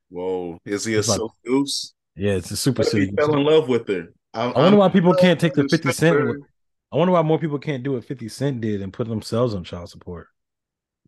Whoa, 0.09 0.59
is 0.65 0.85
he 0.85 0.95
a 0.95 0.99
it's 0.99 1.07
silk 1.07 1.33
goose? 1.45 1.93
Yeah, 2.15 2.33
it's 2.33 2.51
a 2.51 2.57
super 2.57 2.83
silly. 2.83 3.07
He 3.07 3.15
fell 3.15 3.35
in 3.35 3.43
love 3.43 3.67
with 3.67 3.87
her. 3.87 4.13
I, 4.33 4.45
I 4.45 4.59
wonder 4.59 4.77
why 4.77 4.89
people 4.89 5.13
can't 5.13 5.39
take 5.39 5.53
the 5.53 5.67
50 5.67 5.91
cent. 5.91 6.43
I 6.91 6.95
wonder 6.95 7.11
why 7.13 7.21
more 7.21 7.39
people 7.39 7.59
can't 7.59 7.83
do 7.83 7.93
what 7.93 8.05
50 8.05 8.29
Cent 8.29 8.61
did 8.61 8.81
and 8.81 8.93
put 8.93 9.07
themselves 9.07 9.53
on 9.53 9.63
child 9.63 9.89
support. 9.89 10.27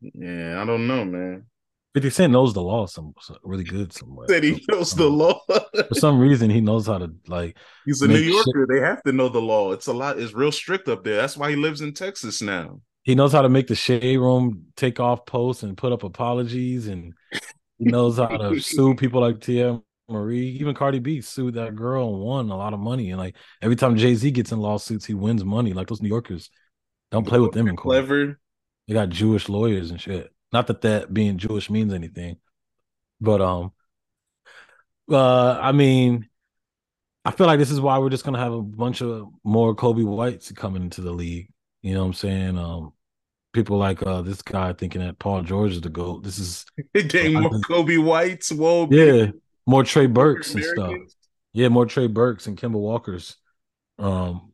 Yeah, 0.01 0.61
I 0.61 0.65
don't 0.65 0.87
know, 0.87 1.05
man. 1.05 1.45
50 1.95 2.09
Cent 2.11 2.33
knows 2.33 2.53
the 2.53 2.61
law 2.61 2.85
some, 2.85 3.13
some 3.19 3.37
really 3.43 3.63
good 3.63 3.91
somewhere. 3.91 4.27
Said 4.29 4.43
he 4.43 4.63
knows 4.69 4.93
the 4.93 5.09
law. 5.09 5.41
For 5.47 5.95
some 5.95 6.19
reason, 6.19 6.49
he 6.49 6.61
knows 6.61 6.85
how 6.87 6.99
to 6.99 7.11
like. 7.27 7.57
He's 7.85 8.01
a 8.01 8.07
New 8.07 8.17
Yorker. 8.17 8.51
Shit. 8.55 8.69
They 8.69 8.79
have 8.85 9.01
to 9.03 9.11
know 9.11 9.29
the 9.29 9.41
law. 9.41 9.71
It's 9.71 9.87
a 9.87 9.93
lot. 9.93 10.19
It's 10.19 10.33
real 10.33 10.51
strict 10.51 10.87
up 10.87 11.03
there. 11.03 11.15
That's 11.17 11.35
why 11.35 11.49
he 11.49 11.55
lives 11.55 11.81
in 11.81 11.93
Texas 11.93 12.41
now. 12.41 12.81
He 13.03 13.15
knows 13.15 13.31
how 13.31 13.41
to 13.41 13.49
make 13.49 13.67
the 13.67 13.75
shade 13.75 14.17
room 14.17 14.65
take 14.75 14.99
off 14.99 15.25
posts 15.25 15.63
and 15.63 15.75
put 15.75 15.91
up 15.91 16.03
apologies, 16.03 16.87
and 16.87 17.13
he 17.79 17.85
knows 17.85 18.17
how 18.17 18.27
to 18.27 18.59
sue 18.59 18.93
people 18.93 19.21
like 19.21 19.39
Teairra 19.39 19.81
Mari, 20.09 20.39
even 20.39 20.75
Cardi 20.75 20.99
B 20.99 21.21
sued 21.21 21.55
that 21.55 21.75
girl 21.75 22.13
and 22.13 22.23
won 22.23 22.49
a 22.49 22.57
lot 22.57 22.73
of 22.73 22.79
money. 22.79 23.11
And 23.11 23.19
like 23.19 23.35
every 23.61 23.75
time 23.75 23.97
Jay 23.97 24.15
Z 24.15 24.29
gets 24.31 24.51
in 24.51 24.59
lawsuits, 24.59 25.05
he 25.05 25.13
wins 25.13 25.43
money. 25.43 25.73
Like 25.73 25.87
those 25.87 26.01
New 26.01 26.09
Yorkers, 26.09 26.49
don't 27.11 27.27
play 27.27 27.39
with 27.39 27.53
them 27.53 27.67
in 27.67 27.75
court. 27.75 27.93
Clever. 27.93 28.39
They 28.87 28.93
got 28.93 29.09
Jewish 29.09 29.49
lawyers 29.49 29.91
and 29.91 30.01
shit. 30.01 30.31
Not 30.51 30.67
that 30.67 30.81
that 30.81 31.13
being 31.13 31.37
Jewish 31.37 31.69
means 31.69 31.93
anything, 31.93 32.37
but 33.21 33.41
um, 33.41 33.71
uh, 35.11 35.59
I 35.61 35.71
mean, 35.71 36.27
I 37.25 37.31
feel 37.31 37.47
like 37.47 37.59
this 37.59 37.71
is 37.71 37.81
why 37.81 37.97
we're 37.99 38.09
just 38.09 38.25
gonna 38.25 38.39
have 38.39 38.53
a 38.53 38.61
bunch 38.61 39.01
of 39.01 39.27
more 39.43 39.75
Coby 39.75 40.05
Whites 40.05 40.51
coming 40.51 40.83
into 40.83 41.01
the 41.01 41.11
league. 41.11 41.49
You 41.81 41.93
know 41.93 42.01
what 42.01 42.07
I'm 42.07 42.13
saying? 42.13 42.57
Um, 42.57 42.93
people 43.53 43.77
like 43.77 44.05
uh 44.05 44.21
this 44.21 44.41
guy 44.41 44.73
thinking 44.73 45.01
that 45.01 45.19
Paul 45.19 45.41
George 45.41 45.73
is 45.73 45.81
the 45.81 45.89
goat. 45.89 46.23
This 46.23 46.39
is 46.39 46.65
getting 46.93 47.33
more 47.33 47.49
Coby 47.51 48.03
Whites. 48.03 48.51
Whoa, 48.51 48.87
yeah, 48.89 49.27
more 49.65 49.83
Trey 49.83 50.07
Burkes 50.07 50.53
and 50.53 50.63
stuff. 50.63 50.93
Yeah, 51.53 51.69
more 51.69 51.85
Trey 51.85 52.07
Burkes 52.07 52.47
and 52.47 52.57
Kemba 52.57 52.73
Walkers. 52.79 53.37
Um, 53.97 54.53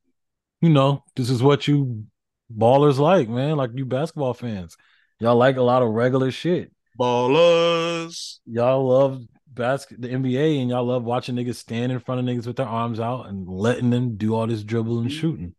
you 0.61 0.69
know, 0.69 1.03
this 1.15 1.29
is 1.29 1.43
what 1.43 1.67
you 1.67 2.05
ballers 2.53 2.97
like, 2.97 3.29
man. 3.29 3.57
Like 3.57 3.71
you 3.73 3.85
basketball 3.85 4.33
fans, 4.33 4.77
y'all 5.19 5.35
like 5.35 5.57
a 5.57 5.61
lot 5.61 5.81
of 5.81 5.89
regular 5.89 6.31
shit. 6.31 6.71
Ballers, 6.99 8.39
y'all 8.45 8.87
love 8.87 9.21
basket 9.47 10.01
the 10.01 10.09
NBA, 10.09 10.61
and 10.61 10.69
y'all 10.69 10.85
love 10.85 11.03
watching 11.03 11.35
niggas 11.35 11.55
stand 11.55 11.91
in 11.91 11.99
front 11.99 12.19
of 12.19 12.25
niggas 12.25 12.47
with 12.47 12.57
their 12.57 12.67
arms 12.67 12.99
out 12.99 13.27
and 13.27 13.47
letting 13.47 13.89
them 13.89 14.17
do 14.17 14.35
all 14.35 14.47
this 14.47 14.63
dribbling 14.63 15.05
and 15.05 15.11
shooting. 15.11 15.55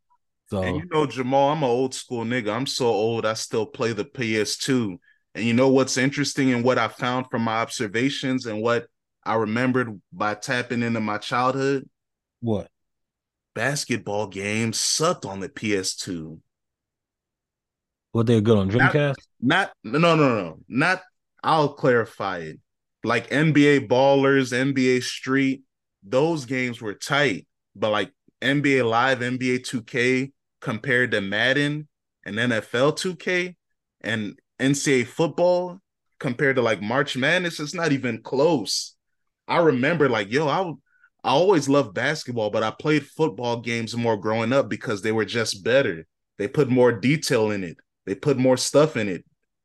So 0.49 0.63
and 0.63 0.77
you 0.77 0.85
know, 0.93 1.07
Jamaal, 1.07 1.53
I'm 1.53 1.63
an 1.63 1.71
old 1.71 1.95
school 1.95 2.25
nigga. 2.25 2.55
I'm 2.55 2.67
so 2.67 2.87
old, 2.87 3.27
I 3.27 3.35
still 3.35 3.67
play 3.67 3.93
the 3.93 4.05
PS2. 4.05 4.97
And 5.35 5.45
you 5.45 5.53
know 5.53 5.69
what's 5.69 5.97
interesting 5.97 6.53
and 6.53 6.65
what 6.65 6.79
I 6.79 6.89
found 6.89 7.27
from 7.31 7.43
my 7.43 7.57
observations 7.57 8.47
and 8.47 8.63
what 8.63 8.87
I 9.25 9.35
remembered 9.35 10.01
by 10.13 10.35
tapping 10.35 10.83
into 10.83 11.01
my 11.01 11.19
childhood. 11.19 11.89
What? 12.41 12.69
Basketball 13.55 14.29
games 14.29 14.79
sucked 14.79 15.27
on 15.27 15.41
the 15.41 15.49
PS2. 15.49 16.39
What 18.17 18.27
they 18.27 18.41
good 18.41 18.57
on 18.57 18.71
Dreamcast? 18.71 19.17
Not, 19.43 19.73
not 19.85 20.01
no 20.01 20.17
no 20.17 20.35
no 20.35 20.59
not. 20.69 21.03
I'll 21.45 21.75
clarify 21.75 22.39
it. 22.39 22.59
Like 23.05 23.29
NBA 23.29 23.89
Ballers, 23.89 24.55
NBA 24.55 25.03
Street, 25.03 25.65
those 26.03 26.47
games 26.47 26.81
were 26.81 26.95
tight, 26.95 27.47
but 27.75 27.91
like 27.91 28.11
NBA 28.41 28.89
Live, 28.89 29.19
NBA 29.19 29.67
2K 29.67 30.33
compared 30.63 31.11
to 31.11 31.21
Madden 31.21 31.89
and 32.25 32.37
NFL 32.37 32.97
2K 32.97 33.55
and 34.01 34.39
NCAA 34.59 35.07
football 35.07 35.79
compared 36.19 36.57
to 36.57 36.63
like 36.63 36.81
March 36.81 37.19
Madness, 37.19 37.61
it's 37.61 37.75
not 37.75 37.93
even 37.93 38.23
close. 38.23 38.97
I 39.47 39.59
remember 39.59 40.09
like, 40.09 40.33
yo, 40.33 40.49
I 40.49 40.73
I 41.23 41.33
always 41.33 41.69
loved 41.69 41.93
basketball, 41.93 42.49
but 42.49 42.63
I 42.63 42.71
played 42.71 43.07
football 43.07 43.61
games 43.61 43.95
more 43.95 44.17
growing 44.17 44.55
up 44.55 44.71
because 44.71 45.03
they 45.03 45.13
were 45.13 45.27
just 45.27 45.63
better. 45.63 46.07
They 46.39 46.49
put 46.49 46.71
more 46.71 46.93
detail 46.93 47.51
in 47.51 47.63
it. 47.63 47.77
They 48.07 48.15
put 48.15 48.39
more 48.39 48.57
stuff 48.57 48.97
in 48.97 49.09
it. 49.09 49.25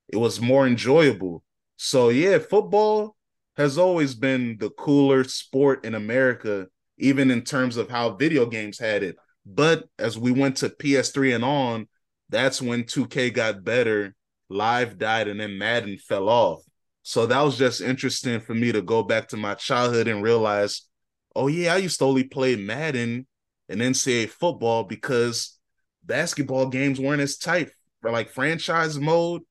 It 0.09 0.17
was 0.17 0.41
more 0.41 0.67
enjoyable. 0.67 1.43
So 1.77 2.09
yeah, 2.09 2.39
football 2.39 3.15
has 3.57 3.77
always 3.77 4.13
been 4.15 4.57
the 4.59 4.69
cooler 4.71 5.23
sport 5.23 5.85
in 5.85 5.95
America, 5.95 6.67
even 6.97 7.31
in 7.31 7.43
terms 7.43 7.77
of 7.77 7.89
how 7.89 8.15
video 8.15 8.45
games 8.45 8.79
had 8.79 9.03
it. 9.03 9.15
But 9.45 9.85
as 9.97 10.17
we 10.17 10.31
went 10.31 10.57
to 10.57 10.69
PS3 10.69 11.35
and 11.35 11.43
on, 11.43 11.87
that's 12.29 12.61
when 12.61 12.83
2K 12.83 13.33
got 13.33 13.63
better, 13.63 14.15
live 14.49 14.97
died, 14.97 15.27
and 15.27 15.39
then 15.39 15.57
Madden 15.57 15.97
fell 15.97 16.29
off. 16.29 16.63
So 17.03 17.25
that 17.25 17.41
was 17.41 17.57
just 17.57 17.81
interesting 17.81 18.39
for 18.39 18.53
me 18.53 18.71
to 18.71 18.81
go 18.81 19.03
back 19.03 19.29
to 19.29 19.37
my 19.37 19.55
childhood 19.55 20.07
and 20.07 20.23
realize, 20.23 20.87
oh 21.35 21.47
yeah, 21.47 21.73
I 21.73 21.77
used 21.77 21.99
to 21.99 22.05
only 22.05 22.23
play 22.23 22.55
Madden 22.55 23.25
and 23.69 23.81
NCAA 23.81 24.29
football 24.29 24.83
because 24.83 25.57
basketball 26.03 26.67
games 26.67 26.99
weren't 26.99 27.21
as 27.21 27.37
tight. 27.37 27.71
For 28.01 28.11
like 28.11 28.29
franchise 28.29 28.99
mode 28.99 29.41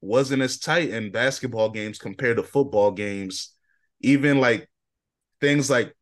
wasn't 0.00 0.42
as 0.42 0.58
tight 0.58 0.90
in 0.90 1.12
basketball 1.12 1.70
games 1.70 1.98
compared 1.98 2.36
to 2.36 2.42
football 2.42 2.90
games. 2.90 3.54
Even 4.00 4.40
like 4.40 4.68
things 5.40 5.68
like 5.68 5.94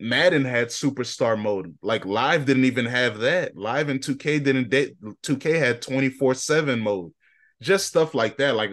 Madden 0.00 0.44
had 0.44 0.68
superstar 0.68 1.40
mode. 1.40 1.76
Like 1.82 2.04
live 2.06 2.46
didn't 2.46 2.64
even 2.64 2.86
have 2.86 3.18
that. 3.18 3.56
Live 3.56 3.88
and 3.88 4.00
2K 4.00 4.42
didn't 4.42 4.70
2K 5.22 5.58
had 5.58 5.82
24/7 5.82 6.80
mode 6.80 7.12
just 7.64 7.86
stuff 7.86 8.14
like 8.14 8.36
that. 8.38 8.54
Like 8.54 8.72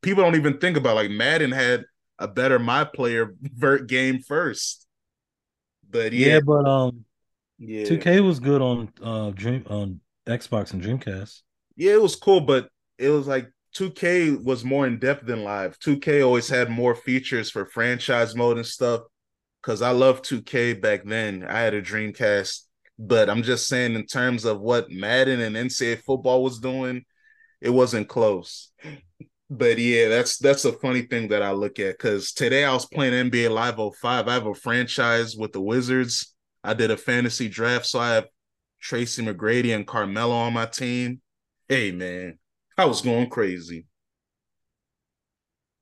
people 0.00 0.24
don't 0.24 0.36
even 0.36 0.58
think 0.58 0.76
about 0.76 0.96
like 0.96 1.10
Madden 1.10 1.52
had 1.52 1.84
a 2.18 2.26
better 2.26 2.58
my 2.58 2.84
player 2.84 3.34
vert 3.40 3.86
game 3.88 4.20
first. 4.20 4.86
But 5.88 6.12
yeah, 6.12 6.34
yeah 6.34 6.40
but 6.40 6.66
um, 6.66 7.04
yeah, 7.58 7.84
2K 7.84 8.20
was 8.24 8.40
good 8.40 8.62
on 8.62 8.88
uh 9.02 9.30
Dream 9.30 9.64
on 9.68 10.00
Xbox 10.26 10.72
and 10.72 10.82
Dreamcast. 10.82 11.42
Yeah, 11.76 11.92
it 11.94 12.02
was 12.02 12.16
cool, 12.16 12.40
but 12.40 12.68
it 12.98 13.08
was 13.10 13.26
like 13.26 13.48
2K 13.72 14.30
was 14.32 14.64
more 14.64 14.86
in 14.86 14.98
depth 14.98 15.26
than 15.26 15.44
live. 15.44 15.78
2K 15.78 16.22
always 16.22 16.48
had 16.48 16.70
more 16.70 16.94
features 16.94 17.50
for 17.50 17.66
franchise 17.66 18.34
mode 18.34 18.56
and 18.58 18.66
stuff. 18.66 19.02
Cause 19.62 19.82
I 19.82 19.90
loved 19.92 20.24
2K 20.24 20.74
back 20.74 21.04
then. 21.04 21.44
I 21.44 21.60
had 21.60 21.74
a 21.74 21.82
Dreamcast, 21.82 22.62
but 22.98 23.30
I'm 23.30 23.42
just 23.42 23.68
saying 23.68 23.94
in 23.94 24.06
terms 24.06 24.44
of 24.44 24.60
what 24.60 24.90
Madden 24.90 25.40
and 25.40 25.56
NCAA 25.56 25.96
football 25.96 26.44
was 26.44 26.60
doing, 26.60 27.04
it 27.62 27.70
wasn't 27.70 28.08
close. 28.08 28.72
But 29.50 29.78
yeah, 29.78 30.08
that's 30.08 30.38
that's 30.38 30.66
a 30.66 30.74
funny 30.74 31.02
thing 31.02 31.28
that 31.28 31.42
I 31.42 31.52
look 31.52 31.78
at 31.78 31.98
because 31.98 32.32
today 32.32 32.66
I 32.66 32.74
was 32.74 32.86
playing 32.86 33.14
NBA 33.14 33.50
Live 33.50 33.78
05. 33.78 34.28
I 34.28 34.34
have 34.34 34.46
a 34.46 34.54
franchise 34.54 35.36
with 35.36 35.52
the 35.52 35.62
Wizards. 35.62 36.34
I 36.64 36.74
did 36.74 36.90
a 36.90 36.98
fantasy 36.98 37.48
draft, 37.48 37.86
so 37.86 38.00
I 38.00 38.14
have 38.16 38.28
Tracy 38.82 39.24
McGrady 39.24 39.74
and 39.74 39.86
Carmelo 39.86 40.34
on 40.36 40.52
my 40.54 40.66
team. 40.66 41.21
Hey 41.72 41.90
man, 41.90 42.38
I 42.76 42.84
was 42.84 43.00
going 43.00 43.30
crazy. 43.30 43.86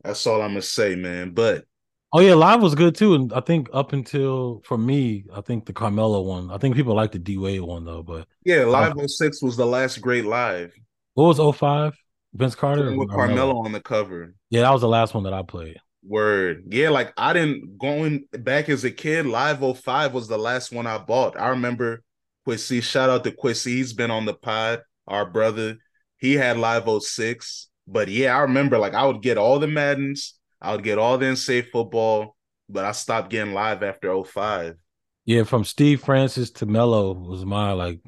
That's 0.04 0.24
all 0.24 0.40
I'm 0.40 0.50
gonna 0.50 0.62
say, 0.62 0.94
man. 0.94 1.32
But 1.32 1.64
oh 2.12 2.20
yeah, 2.20 2.34
live 2.34 2.62
was 2.62 2.76
good 2.76 2.94
too, 2.94 3.14
and 3.16 3.32
I 3.32 3.40
think 3.40 3.68
up 3.72 3.92
until 3.92 4.62
for 4.64 4.78
me, 4.78 5.24
I 5.34 5.40
think 5.40 5.66
the 5.66 5.72
Carmelo 5.72 6.20
one. 6.20 6.52
I 6.52 6.58
think 6.58 6.76
people 6.76 6.94
like 6.94 7.10
the 7.10 7.18
D 7.18 7.38
Wade 7.38 7.62
one 7.62 7.84
though, 7.84 8.04
but 8.04 8.28
yeah, 8.44 8.62
live 8.66 8.94
06 9.04 9.42
was 9.42 9.56
the 9.56 9.66
last 9.66 10.00
great 10.00 10.24
live. 10.24 10.72
What 11.14 11.36
was 11.36 11.56
05? 11.56 11.96
Vince 12.34 12.54
Carter 12.54 12.96
with 12.96 13.10
Carmelo 13.10 13.58
on 13.64 13.72
the 13.72 13.80
cover. 13.80 14.36
Yeah, 14.48 14.60
that 14.60 14.70
was 14.70 14.82
the 14.82 14.88
last 14.88 15.12
one 15.12 15.24
that 15.24 15.34
I 15.34 15.42
played. 15.42 15.78
Word. 16.04 16.66
Yeah, 16.68 16.90
like 16.90 17.12
I 17.16 17.32
didn't 17.32 17.78
going 17.78 18.26
back 18.30 18.68
as 18.68 18.84
a 18.84 18.92
kid, 18.92 19.26
Live 19.26 19.58
05 19.58 20.14
was 20.14 20.28
the 20.28 20.38
last 20.38 20.70
one 20.70 20.86
I 20.86 20.98
bought. 20.98 21.36
I 21.36 21.48
remember 21.48 22.04
Quissy, 22.46 22.80
shout 22.80 23.10
out 23.10 23.24
to 23.24 23.32
Quissy. 23.32 23.72
He's 23.72 23.92
been 23.92 24.12
on 24.12 24.24
the 24.24 24.34
pod, 24.34 24.82
our 25.10 25.26
brother. 25.26 25.76
he 26.18 26.34
had 26.34 26.56
Live 26.56 26.88
06. 27.02 27.68
But 27.86 28.08
yeah, 28.08 28.36
I 28.36 28.42
remember 28.42 28.78
like 28.78 28.94
I 28.94 29.04
would 29.04 29.22
get 29.22 29.36
all 29.36 29.58
the 29.58 29.66
Maddens, 29.66 30.34
I 30.60 30.72
would 30.72 30.84
get 30.84 30.98
all 30.98 31.18
the 31.18 31.26
N-State 31.26 31.70
football, 31.72 32.36
but 32.68 32.84
I 32.84 32.92
stopped 32.92 33.30
getting 33.30 33.52
live 33.52 33.82
after 33.82 34.22
05. 34.22 34.76
Yeah, 35.24 35.42
from 35.44 35.64
Steve 35.64 36.02
Francis 36.02 36.50
to 36.52 36.66
Melo 36.66 37.12
was 37.12 37.44
my 37.44 37.72
like 37.72 38.00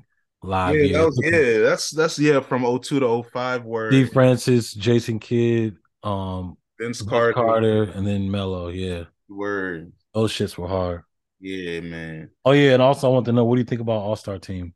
live. 0.42 0.76
Yeah, 0.76 0.98
that 0.98 1.04
was, 1.04 1.20
yeah, 1.22 1.58
that's 1.58 1.90
that's 1.90 2.18
yeah, 2.18 2.40
from 2.40 2.62
02 2.62 3.00
to 3.00 3.22
05 3.22 3.64
where 3.64 3.90
Steve 3.90 4.12
Francis, 4.12 4.72
Jason 4.72 5.18
Kidd, 5.18 5.76
um 6.02 6.56
Vince 6.78 7.00
Vince 7.00 7.10
Carter, 7.10 7.32
Carter, 7.32 7.82
and 7.84 8.06
then 8.06 8.30
Melo. 8.30 8.68
Yeah, 8.68 9.04
word. 9.28 9.92
those 10.14 10.32
shits 10.32 10.56
were 10.56 10.68
hard. 10.68 11.02
Yeah, 11.40 11.80
man. 11.80 12.30
Oh 12.44 12.52
yeah, 12.52 12.72
and 12.72 12.82
also 12.82 13.08
I 13.08 13.12
want 13.12 13.26
to 13.26 13.32
know 13.32 13.44
what 13.44 13.56
do 13.56 13.60
you 13.60 13.66
think 13.66 13.80
about 13.80 14.00
All 14.02 14.16
Star 14.16 14.38
Team, 14.38 14.74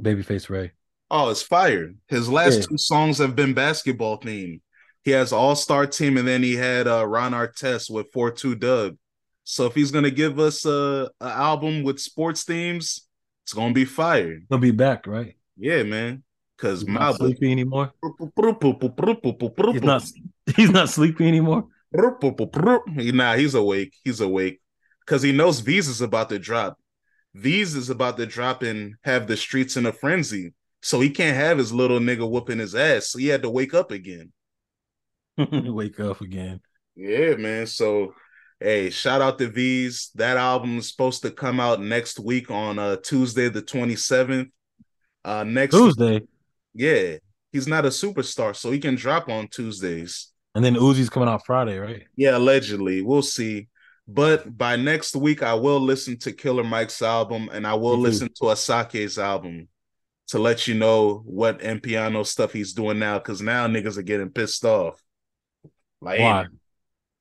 Babyface 0.00 0.48
Ray? 0.48 0.72
Oh, 1.10 1.30
it's 1.30 1.42
fire. 1.42 1.92
His 2.08 2.28
last 2.28 2.60
Yeah. 2.60 2.66
two 2.70 2.78
songs 2.78 3.18
have 3.18 3.36
been 3.36 3.54
basketball 3.54 4.20
themed. 4.20 4.60
He 5.04 5.12
has 5.12 5.32
All 5.32 5.54
Star 5.54 5.86
Team, 5.86 6.16
and 6.16 6.26
then 6.26 6.42
he 6.42 6.54
had 6.54 6.88
uh, 6.88 7.06
Ron 7.06 7.32
Artest 7.32 7.90
with 7.90 8.10
42 8.12 8.56
Dugg. 8.56 8.96
So 9.44 9.66
if 9.66 9.74
he's 9.74 9.92
gonna 9.92 10.10
give 10.10 10.40
us 10.40 10.64
a, 10.66 11.08
a 11.20 11.28
album 11.28 11.84
with 11.84 12.00
sports 12.00 12.42
themes, 12.42 13.06
it's 13.44 13.52
gonna 13.52 13.72
be 13.72 13.84
fire. 13.84 14.40
He'll 14.48 14.58
be 14.58 14.72
back, 14.72 15.06
right? 15.06 15.36
Yeah, 15.56 15.84
man. 15.84 16.24
Because 16.56 16.80
He's 16.80 16.88
my 16.88 17.00
not 17.00 17.16
sleepy 17.16 17.52
anymore. 17.52 17.92
He's 19.72 19.82
not. 19.82 20.02
He's 20.56 20.70
not 20.70 20.88
sleepy 20.88 21.28
anymore. 21.28 21.66
Nah, 22.88 23.36
he's 23.36 23.54
awake. 23.54 23.94
He's 24.04 24.20
awake 24.20 24.60
because 25.00 25.22
he 25.22 25.32
knows 25.32 25.60
Veeze's 25.62 26.00
about 26.00 26.28
to 26.30 26.38
drop. 26.38 26.78
Veeze's 27.36 27.90
about 27.90 28.16
to 28.16 28.26
drop 28.26 28.62
and 28.62 28.96
have 29.04 29.26
the 29.28 29.36
streets 29.36 29.76
in 29.76 29.86
a 29.86 29.92
frenzy. 29.92 30.52
So 30.86 31.00
he 31.00 31.10
can't 31.10 31.36
have 31.36 31.58
his 31.58 31.72
little 31.72 31.98
nigga 31.98 32.30
whooping 32.30 32.60
his 32.60 32.76
ass. 32.76 33.08
So 33.08 33.18
he 33.18 33.26
had 33.26 33.42
to 33.42 33.50
wake 33.50 33.74
up 33.74 33.90
again. 33.90 34.32
Wake 35.36 35.98
up 35.98 36.20
again. 36.20 36.60
Yeah, 36.94 37.34
man. 37.34 37.66
So 37.66 38.14
hey, 38.60 38.90
shout 38.90 39.20
out 39.20 39.36
to 39.40 39.48
Veeze. 39.50 40.10
That 40.14 40.36
album 40.36 40.78
is 40.78 40.88
supposed 40.88 41.22
to 41.22 41.32
come 41.32 41.58
out 41.58 41.80
next 41.82 42.20
week 42.20 42.52
on 42.52 42.78
uh 42.78 42.96
Tuesday 43.02 43.48
the 43.48 43.62
27th. 43.62 44.48
Uh 45.24 45.42
next 45.42 45.74
Tuesday, 45.74 46.20
yeah. 46.72 47.16
He's 47.50 47.66
not 47.66 47.84
a 47.84 47.88
superstar, 47.88 48.54
so 48.54 48.70
he 48.70 48.78
can 48.78 48.94
drop 48.94 49.28
on 49.28 49.48
Tuesdays. 49.48 50.28
and 50.54 50.64
then 50.64 50.76
Uzi's 50.76 51.10
coming 51.10 51.28
out 51.28 51.44
Friday, 51.44 51.78
right? 51.78 52.04
Yeah, 52.14 52.36
allegedly. 52.36 53.02
We'll 53.02 53.22
see. 53.22 53.66
But 54.06 54.56
by 54.56 54.76
next 54.76 55.16
week, 55.16 55.42
I 55.42 55.54
will 55.54 55.80
listen 55.80 56.16
to 56.18 56.32
Killer 56.32 56.62
Mike's 56.62 57.02
album 57.02 57.50
and 57.52 57.66
I 57.66 57.74
will 57.74 57.96
too. 57.96 58.02
listen 58.02 58.28
to 58.28 58.44
Asake's 58.44 59.18
album 59.18 59.66
to 60.28 60.38
let 60.38 60.66
you 60.66 60.74
know 60.74 61.22
what 61.24 61.60
Piano 61.82 62.24
stuff 62.24 62.52
he's 62.52 62.72
doing 62.72 62.98
now. 62.98 63.18
Cause 63.18 63.40
now 63.40 63.66
niggas 63.66 63.96
are 63.96 64.02
getting 64.02 64.30
pissed 64.30 64.64
off. 64.64 65.02
Like, 66.00 66.20
Why? 66.20 66.46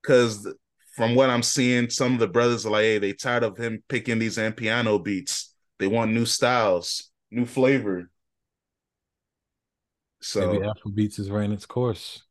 Because 0.01 0.51
from 0.95 1.15
what 1.15 1.29
I'm 1.29 1.43
seeing, 1.43 1.89
some 1.89 2.13
of 2.13 2.19
the 2.19 2.27
brothers 2.27 2.65
are 2.65 2.71
like, 2.71 2.83
hey, 2.83 2.97
they 2.99 3.13
tired 3.13 3.43
of 3.43 3.57
him 3.57 3.83
picking 3.87 4.19
these 4.19 4.39
Piano 4.55 4.97
beats. 4.99 5.53
They 5.77 5.87
want 5.87 6.13
new 6.13 6.25
styles, 6.25 7.11
new 7.31 7.45
flavor. 7.45 8.09
So 10.21 10.53
Maybe 10.53 10.65
Afrobeats 10.65 11.19
is 11.19 11.29
running 11.29 11.51
its 11.51 11.65
course. 11.65 12.23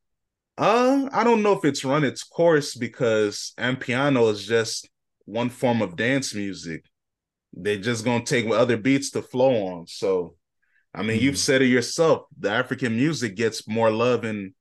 Uh, 0.56 1.08
I 1.12 1.24
don't 1.24 1.42
know 1.42 1.52
if 1.52 1.64
it's 1.64 1.84
run 1.84 2.04
its 2.04 2.22
course 2.22 2.74
because 2.74 3.52
piano 3.80 4.28
is 4.28 4.46
just 4.46 4.88
one 5.24 5.50
form 5.50 5.82
of 5.82 5.96
dance 5.96 6.34
music. 6.34 6.84
They're 7.52 7.76
just 7.76 8.04
gonna 8.04 8.24
take 8.24 8.46
other 8.46 8.76
beats 8.76 9.10
to 9.10 9.22
flow 9.22 9.66
on. 9.66 9.86
So, 9.86 10.36
I 10.94 11.02
mean, 11.02 11.20
you've 11.20 11.34
Mhm. 11.34 11.38
said 11.38 11.62
it 11.62 11.66
yourself. 11.66 12.26
The 12.38 12.50
African 12.50 12.96
music 12.96 13.34
gets 13.34 13.66
more 13.66 13.90
love 13.90 14.24
in 14.24 14.54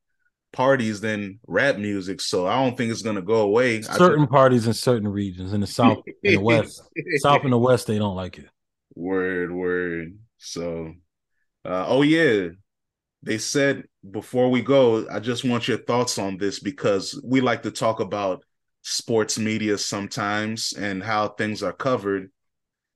parties 0.51 1.01
than 1.01 1.39
rap 1.47 1.77
music. 1.77 2.21
So 2.21 2.47
I 2.47 2.63
don't 2.63 2.77
think 2.77 2.91
it's 2.91 3.01
gonna 3.01 3.21
go 3.21 3.41
away. 3.41 3.81
Certain 3.81 4.27
parties 4.27 4.67
in 4.67 4.73
certain 4.73 5.07
regions 5.07 5.53
in 5.53 5.61
the 5.61 5.67
south 5.67 6.03
in 6.23 6.35
the 6.35 6.41
west, 6.41 6.81
south 7.17 7.43
and 7.43 7.53
the 7.53 7.57
west, 7.57 7.87
they 7.87 7.97
don't 7.97 8.15
like 8.15 8.37
it. 8.37 8.45
Word, 8.95 9.51
word. 9.51 10.17
So, 10.37 10.93
uh, 11.65 11.85
oh 11.87 12.01
yeah, 12.01 12.49
they 13.23 13.37
said 13.37 13.83
before 14.09 14.49
we 14.49 14.61
go, 14.61 15.07
I 15.09 15.19
just 15.19 15.43
want 15.43 15.67
your 15.67 15.77
thoughts 15.77 16.19
on 16.19 16.37
this 16.37 16.59
because 16.59 17.19
we 17.23 17.41
like 17.41 17.63
to 17.63 17.71
talk 17.71 17.99
about 17.99 18.43
sports 18.81 19.39
media 19.39 19.77
sometimes 19.77 20.73
and 20.73 21.01
how 21.01 21.29
things 21.29 21.63
are 21.63 21.73
covered. 21.73 22.31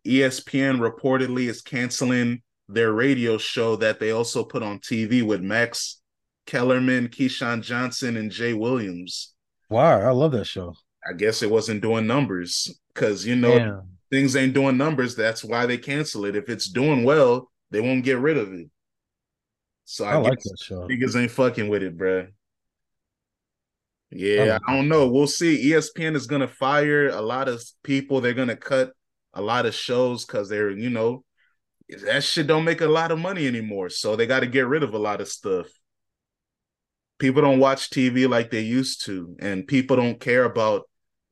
ESPN 0.06 0.80
reportedly 0.80 1.48
is 1.48 1.62
canceling 1.62 2.42
their 2.70 2.92
radio 2.92 3.38
show 3.38 3.76
that 3.78 4.00
they 4.00 4.12
also 4.12 4.44
put 4.44 4.64
on 4.64 4.80
TV 4.80 5.24
with 5.24 5.42
Max 5.42 6.02
Kellerman, 6.46 7.10
Keyshawn 7.10 7.62
Johnson, 7.62 8.18
and 8.18 8.32
Jay 8.32 8.54
Williams. 8.54 9.34
Wow, 9.70 10.00
I 10.00 10.12
love 10.12 10.32
that 10.32 10.46
show. 10.46 10.76
I 11.08 11.14
guess 11.14 11.42
it 11.42 11.52
wasn't 11.52 11.82
doing 11.82 12.08
numbers 12.08 12.80
because 12.94 13.26
you 13.26 13.36
know 13.36 13.58
Damn. 13.58 13.90
things 14.12 14.36
ain't 14.36 14.54
doing 14.54 14.78
numbers. 14.78 15.16
That's 15.16 15.44
why 15.44 15.66
they 15.66 15.78
cancel 15.78 16.26
it. 16.26 16.36
If 16.36 16.50
it's 16.50 16.70
doing 16.70 17.04
well, 17.04 17.52
they 17.72 17.82
won't 17.82 18.04
get 18.04 18.18
rid 18.18 18.38
of 18.38 18.52
it. 18.54 18.70
So 19.86 20.06
I, 20.06 20.14
I 20.14 20.18
like 20.18 20.40
that 20.40 20.58
show. 20.62 20.88
niggas 20.88 21.16
ain't 21.20 21.32
fucking 21.32 21.70
with 21.70 21.84
it, 21.84 21.98
bruh. 21.98 22.30
Yeah, 24.10 24.44
like 24.54 24.62
I 24.68 24.76
don't 24.76 24.88
know. 24.88 25.08
We'll 25.08 25.28
see. 25.28 25.72
ESPN 25.72 26.16
is 26.16 26.28
gonna 26.28 26.48
fire 26.48 27.10
a 27.10 27.22
lot 27.22 27.50
of 27.50 27.62
people. 27.84 28.22
They're 28.22 28.34
gonna 28.34 28.56
cut 28.56 28.92
a 29.34 29.42
lot 29.42 29.66
of 29.66 29.76
shows 29.76 30.26
because 30.26 30.50
they're, 30.50 30.72
you 30.72 30.90
know, 30.90 31.24
that 32.06 32.24
shit 32.24 32.48
don't 32.48 32.64
make 32.66 32.82
a 32.82 32.88
lot 32.88 33.12
of 33.12 33.20
money 33.20 33.48
anymore. 33.48 33.90
So 33.90 34.16
they 34.16 34.28
got 34.28 34.42
to 34.42 34.48
get 34.48 34.68
rid 34.68 34.84
of 34.84 34.94
a 34.94 34.98
lot 35.00 35.22
of 35.22 35.28
stuff. 35.28 35.68
People 37.20 37.42
don't 37.42 37.60
watch 37.60 37.90
TV 37.90 38.30
like 38.30 38.52
they 38.52 38.62
used 38.62 39.06
to, 39.06 39.36
and 39.40 39.68
people 39.68 39.96
don't 39.96 40.20
care 40.20 40.44
about 40.44 40.84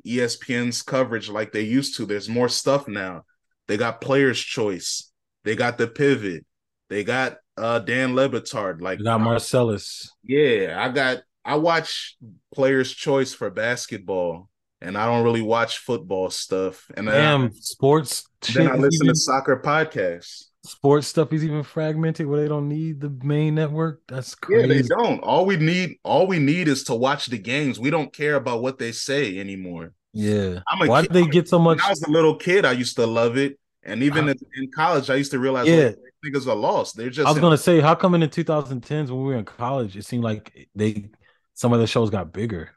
ESPN's 0.05 0.81
coverage 0.81 1.29
like 1.29 1.51
they 1.51 1.61
used 1.61 1.97
to. 1.97 2.05
There's 2.05 2.29
more 2.29 2.49
stuff 2.49 2.87
now. 2.87 3.23
They 3.67 3.77
got 3.77 4.01
Players 4.01 4.39
Choice. 4.39 5.11
They 5.43 5.55
got 5.55 5.77
the 5.77 5.87
Pivot. 5.87 6.45
They 6.89 7.03
got 7.03 7.37
uh 7.57 7.79
Dan 7.79 8.15
Le 8.15 8.29
Batard. 8.29 8.81
Like 8.81 8.99
You 8.99 9.05
got 9.05 9.21
Marcellus. 9.21 10.11
yeah, 10.23 10.75
I 10.79 10.89
got 10.89 11.19
I 11.43 11.55
watch 11.57 12.17
Players 12.53 12.91
Choice 12.91 13.33
for 13.33 13.49
basketball, 13.51 14.49
and 14.85 14.97
I 14.97 15.05
don't 15.05 15.23
really 15.23 15.41
watch 15.41 15.79
football 15.79 16.29
stuff. 16.29 16.85
And 16.95 17.07
Damn, 17.07 17.51
sports. 17.53 18.27
then 18.53 18.67
I 18.67 18.75
listen 18.75 19.05
even- 19.05 19.07
to 19.07 19.15
soccer 19.15 19.59
podcasts. 19.63 20.45
sports 20.65 21.07
stuff 21.07 21.31
is 21.33 21.43
even 21.43 21.63
fragmented 21.63 22.25
where 22.27 22.41
they 22.41 22.47
don't 22.47 22.67
need 22.67 22.99
the 23.01 23.09
main 23.23 23.55
network. 23.55 24.01
That's 24.07 24.33
crazy. 24.35 24.61
Yeah, 24.67 24.73
they 24.73 24.81
don't. 24.81 25.19
All 25.19 25.45
we 25.45 25.57
need, 25.57 25.97
all 26.03 26.25
we 26.27 26.39
need, 26.39 26.67
is 26.67 26.83
to 26.85 26.95
watch 26.95 27.27
the 27.27 27.37
games. 27.37 27.79
We 27.79 27.89
don't 27.89 28.11
care 28.11 28.35
about 28.35 28.61
what 28.61 28.79
they 28.79 28.91
say 28.91 29.37
anymore. 29.39 29.93
Yeah. 30.13 30.59
I'm 30.69 30.81
a 30.81 30.87
Why 30.89 31.01
kid- 31.01 31.11
did 31.13 31.23
they 31.25 31.29
get 31.29 31.47
so 31.49 31.59
much? 31.59 31.77
When 31.79 31.85
I 31.85 31.89
was 31.89 32.01
a 32.03 32.09
little 32.09 32.35
kid, 32.35 32.65
I 32.65 32.71
used 32.71 32.95
to 32.95 33.05
love 33.05 33.37
it, 33.37 33.59
and 33.83 34.01
even 34.01 34.29
in, 34.29 34.35
in 34.57 34.71
college, 34.71 35.09
I 35.09 35.15
used 35.15 35.31
to 35.31 35.39
realize, 35.39 35.67
Yeah. 35.67 35.91
oh, 35.95 36.27
niggas 36.27 36.47
are 36.47 36.55
lost. 36.55 36.95
They're 36.97 37.09
just 37.11 37.27
I 37.27 37.31
was 37.31 37.39
gonna 37.39 37.57
say, 37.57 37.79
how 37.81 37.93
come 37.95 38.15
in 38.15 38.21
the 38.21 38.27
2010s 38.27 39.09
when 39.11 39.19
we 39.19 39.25
were 39.33 39.35
in 39.37 39.45
college, 39.45 39.95
it 39.97 40.05
seemed 40.05 40.23
like 40.23 40.67
they 40.73 41.09
some 41.53 41.73
of 41.73 41.79
the 41.79 41.85
shows 41.87 42.09
got 42.09 42.33
bigger. 42.33 42.71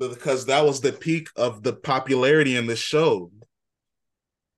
Because 0.00 0.46
that 0.46 0.64
was 0.64 0.80
the 0.80 0.92
peak 0.92 1.28
of 1.36 1.62
the 1.62 1.74
popularity 1.74 2.56
in 2.56 2.66
the 2.66 2.74
show. 2.74 3.30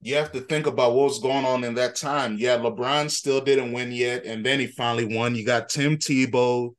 You 0.00 0.14
have 0.14 0.32
to 0.32 0.40
think 0.40 0.66
about 0.66 0.94
what 0.94 1.04
was 1.08 1.18
going 1.18 1.44
on 1.44 1.64
in 1.64 1.74
that 1.74 1.96
time. 1.96 2.36
Yeah, 2.38 2.58
LeBron 2.58 3.10
still 3.10 3.40
didn't 3.40 3.72
win 3.72 3.92
yet, 3.92 4.24
and 4.24 4.46
then 4.46 4.60
he 4.60 4.68
finally 4.68 5.16
won. 5.16 5.34
You 5.34 5.44
got 5.44 5.68
Tim 5.68 5.96
Tebow, 5.96 6.74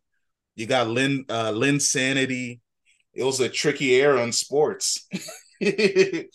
you 0.55 0.65
got 0.65 0.87
Lynn 0.87 1.25
uh 1.29 1.51
Linsanity. 1.51 2.59
It 3.13 3.23
was 3.23 3.39
a 3.41 3.49
tricky 3.49 3.95
era 3.95 4.23
in 4.23 4.31
sports. 4.31 5.07
you 5.59 6.27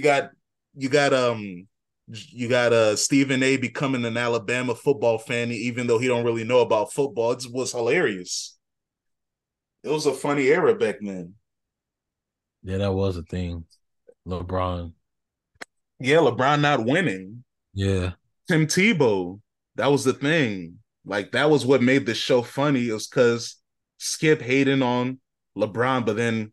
got 0.00 0.30
you 0.76 0.88
got 0.88 1.12
um 1.12 1.66
you 2.08 2.48
got 2.48 2.72
uh 2.72 2.94
Stephen 2.96 3.42
A 3.42 3.56
becoming 3.56 4.04
an 4.04 4.16
Alabama 4.16 4.74
football 4.74 5.18
fan, 5.18 5.50
even 5.50 5.88
though 5.88 5.98
he 5.98 6.06
don't 6.06 6.24
really 6.24 6.44
know 6.44 6.60
about 6.60 6.92
football. 6.92 7.32
It 7.32 7.44
was 7.50 7.72
hilarious. 7.72 8.56
It 9.82 9.90
was 9.90 10.06
a 10.06 10.12
funny 10.12 10.46
era 10.48 10.74
back 10.74 10.96
then. 11.00 11.34
Yeah, 12.66 12.78
that 12.78 12.92
was 12.92 13.16
a 13.16 13.22
thing. 13.22 13.64
LeBron. 14.26 14.92
Yeah, 16.00 16.16
LeBron 16.16 16.60
not 16.60 16.84
winning. 16.84 17.44
Yeah. 17.74 18.12
Tim 18.48 18.66
Tebow, 18.66 19.40
that 19.76 19.86
was 19.86 20.02
the 20.02 20.12
thing. 20.12 20.78
Like 21.04 21.30
that 21.32 21.48
was 21.48 21.64
what 21.64 21.80
made 21.80 22.06
the 22.06 22.14
show 22.14 22.42
funny. 22.42 22.88
It 22.88 22.92
was 22.92 23.06
because 23.06 23.56
Skip 23.98 24.42
hating 24.42 24.82
on 24.82 25.20
LeBron, 25.56 26.04
but 26.04 26.16
then 26.16 26.52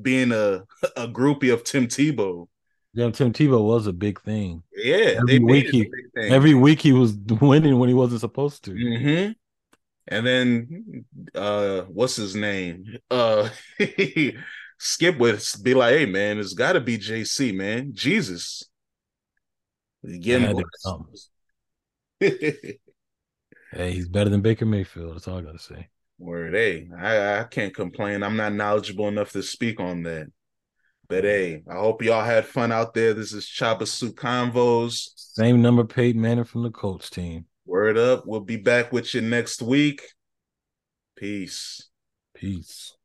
being 0.00 0.30
a 0.30 0.62
a 0.96 1.08
groupie 1.08 1.52
of 1.52 1.64
Tim 1.64 1.88
Tebow. 1.88 2.46
Yeah, 2.94 3.10
Tim 3.10 3.32
Tebow 3.32 3.64
was 3.64 3.88
a 3.88 3.92
big 3.92 4.20
thing. 4.20 4.62
Yeah, 4.72 5.14
Every 5.18 5.38
they 5.38 5.38
week 5.40 5.68
he- 5.70 5.82
big 5.82 6.12
thing. 6.14 6.32
Every 6.32 6.54
week 6.54 6.80
he 6.80 6.92
was 6.92 7.14
winning 7.40 7.76
when 7.80 7.88
he 7.88 7.94
wasn't 7.94 8.20
supposed 8.20 8.64
to. 8.66 8.72
hmm 8.72 9.32
And 10.06 10.26
then 10.26 11.04
uh 11.34 11.82
what's 11.82 12.14
his 12.16 12.36
name? 12.36 12.84
Uh 13.10 13.48
Skip 14.82 15.18
would 15.18 15.42
be 15.62 15.74
like, 15.74 15.94
hey 15.94 16.06
man, 16.06 16.38
it's 16.38 16.54
gotta 16.54 16.80
be 16.80 16.96
JC, 16.96 17.54
man. 17.54 17.90
Jesus. 17.92 18.64
It 20.02 20.22
Getting 20.22 20.46
had 20.46 20.56
to 20.56 20.64
come. 20.84 21.08
Hey, 23.72 23.92
he's 23.92 24.08
better 24.08 24.28
than 24.28 24.40
Baker 24.40 24.66
Mayfield. 24.66 25.14
That's 25.14 25.28
all 25.28 25.38
I 25.38 25.42
gotta 25.42 25.60
say. 25.60 25.88
Word, 26.18 26.54
hey, 26.54 26.88
I, 26.98 27.38
I 27.38 27.44
can't 27.44 27.72
complain. 27.72 28.24
I'm 28.24 28.36
not 28.36 28.52
knowledgeable 28.52 29.06
enough 29.06 29.30
to 29.32 29.44
speak 29.44 29.78
on 29.78 30.02
that. 30.02 30.26
But 31.08 31.22
hey, 31.22 31.62
I 31.70 31.74
hope 31.74 32.02
y'all 32.02 32.24
had 32.24 32.46
fun 32.46 32.72
out 32.72 32.94
there. 32.94 33.14
This 33.14 33.32
is 33.32 33.44
Choppa 33.44 33.86
Suit 33.86 34.16
Convos. 34.16 35.10
Same 35.14 35.62
number 35.62 35.84
Peyton 35.84 36.20
Manning 36.20 36.44
from 36.44 36.64
the 36.64 36.70
Colts 36.70 37.10
team. 37.10 37.44
Word 37.64 37.96
up. 37.96 38.26
We'll 38.26 38.40
be 38.40 38.56
back 38.56 38.92
with 38.92 39.14
you 39.14 39.20
next 39.20 39.62
week. 39.62 40.02
Peace. 41.16 41.88
Peace. 42.34 42.96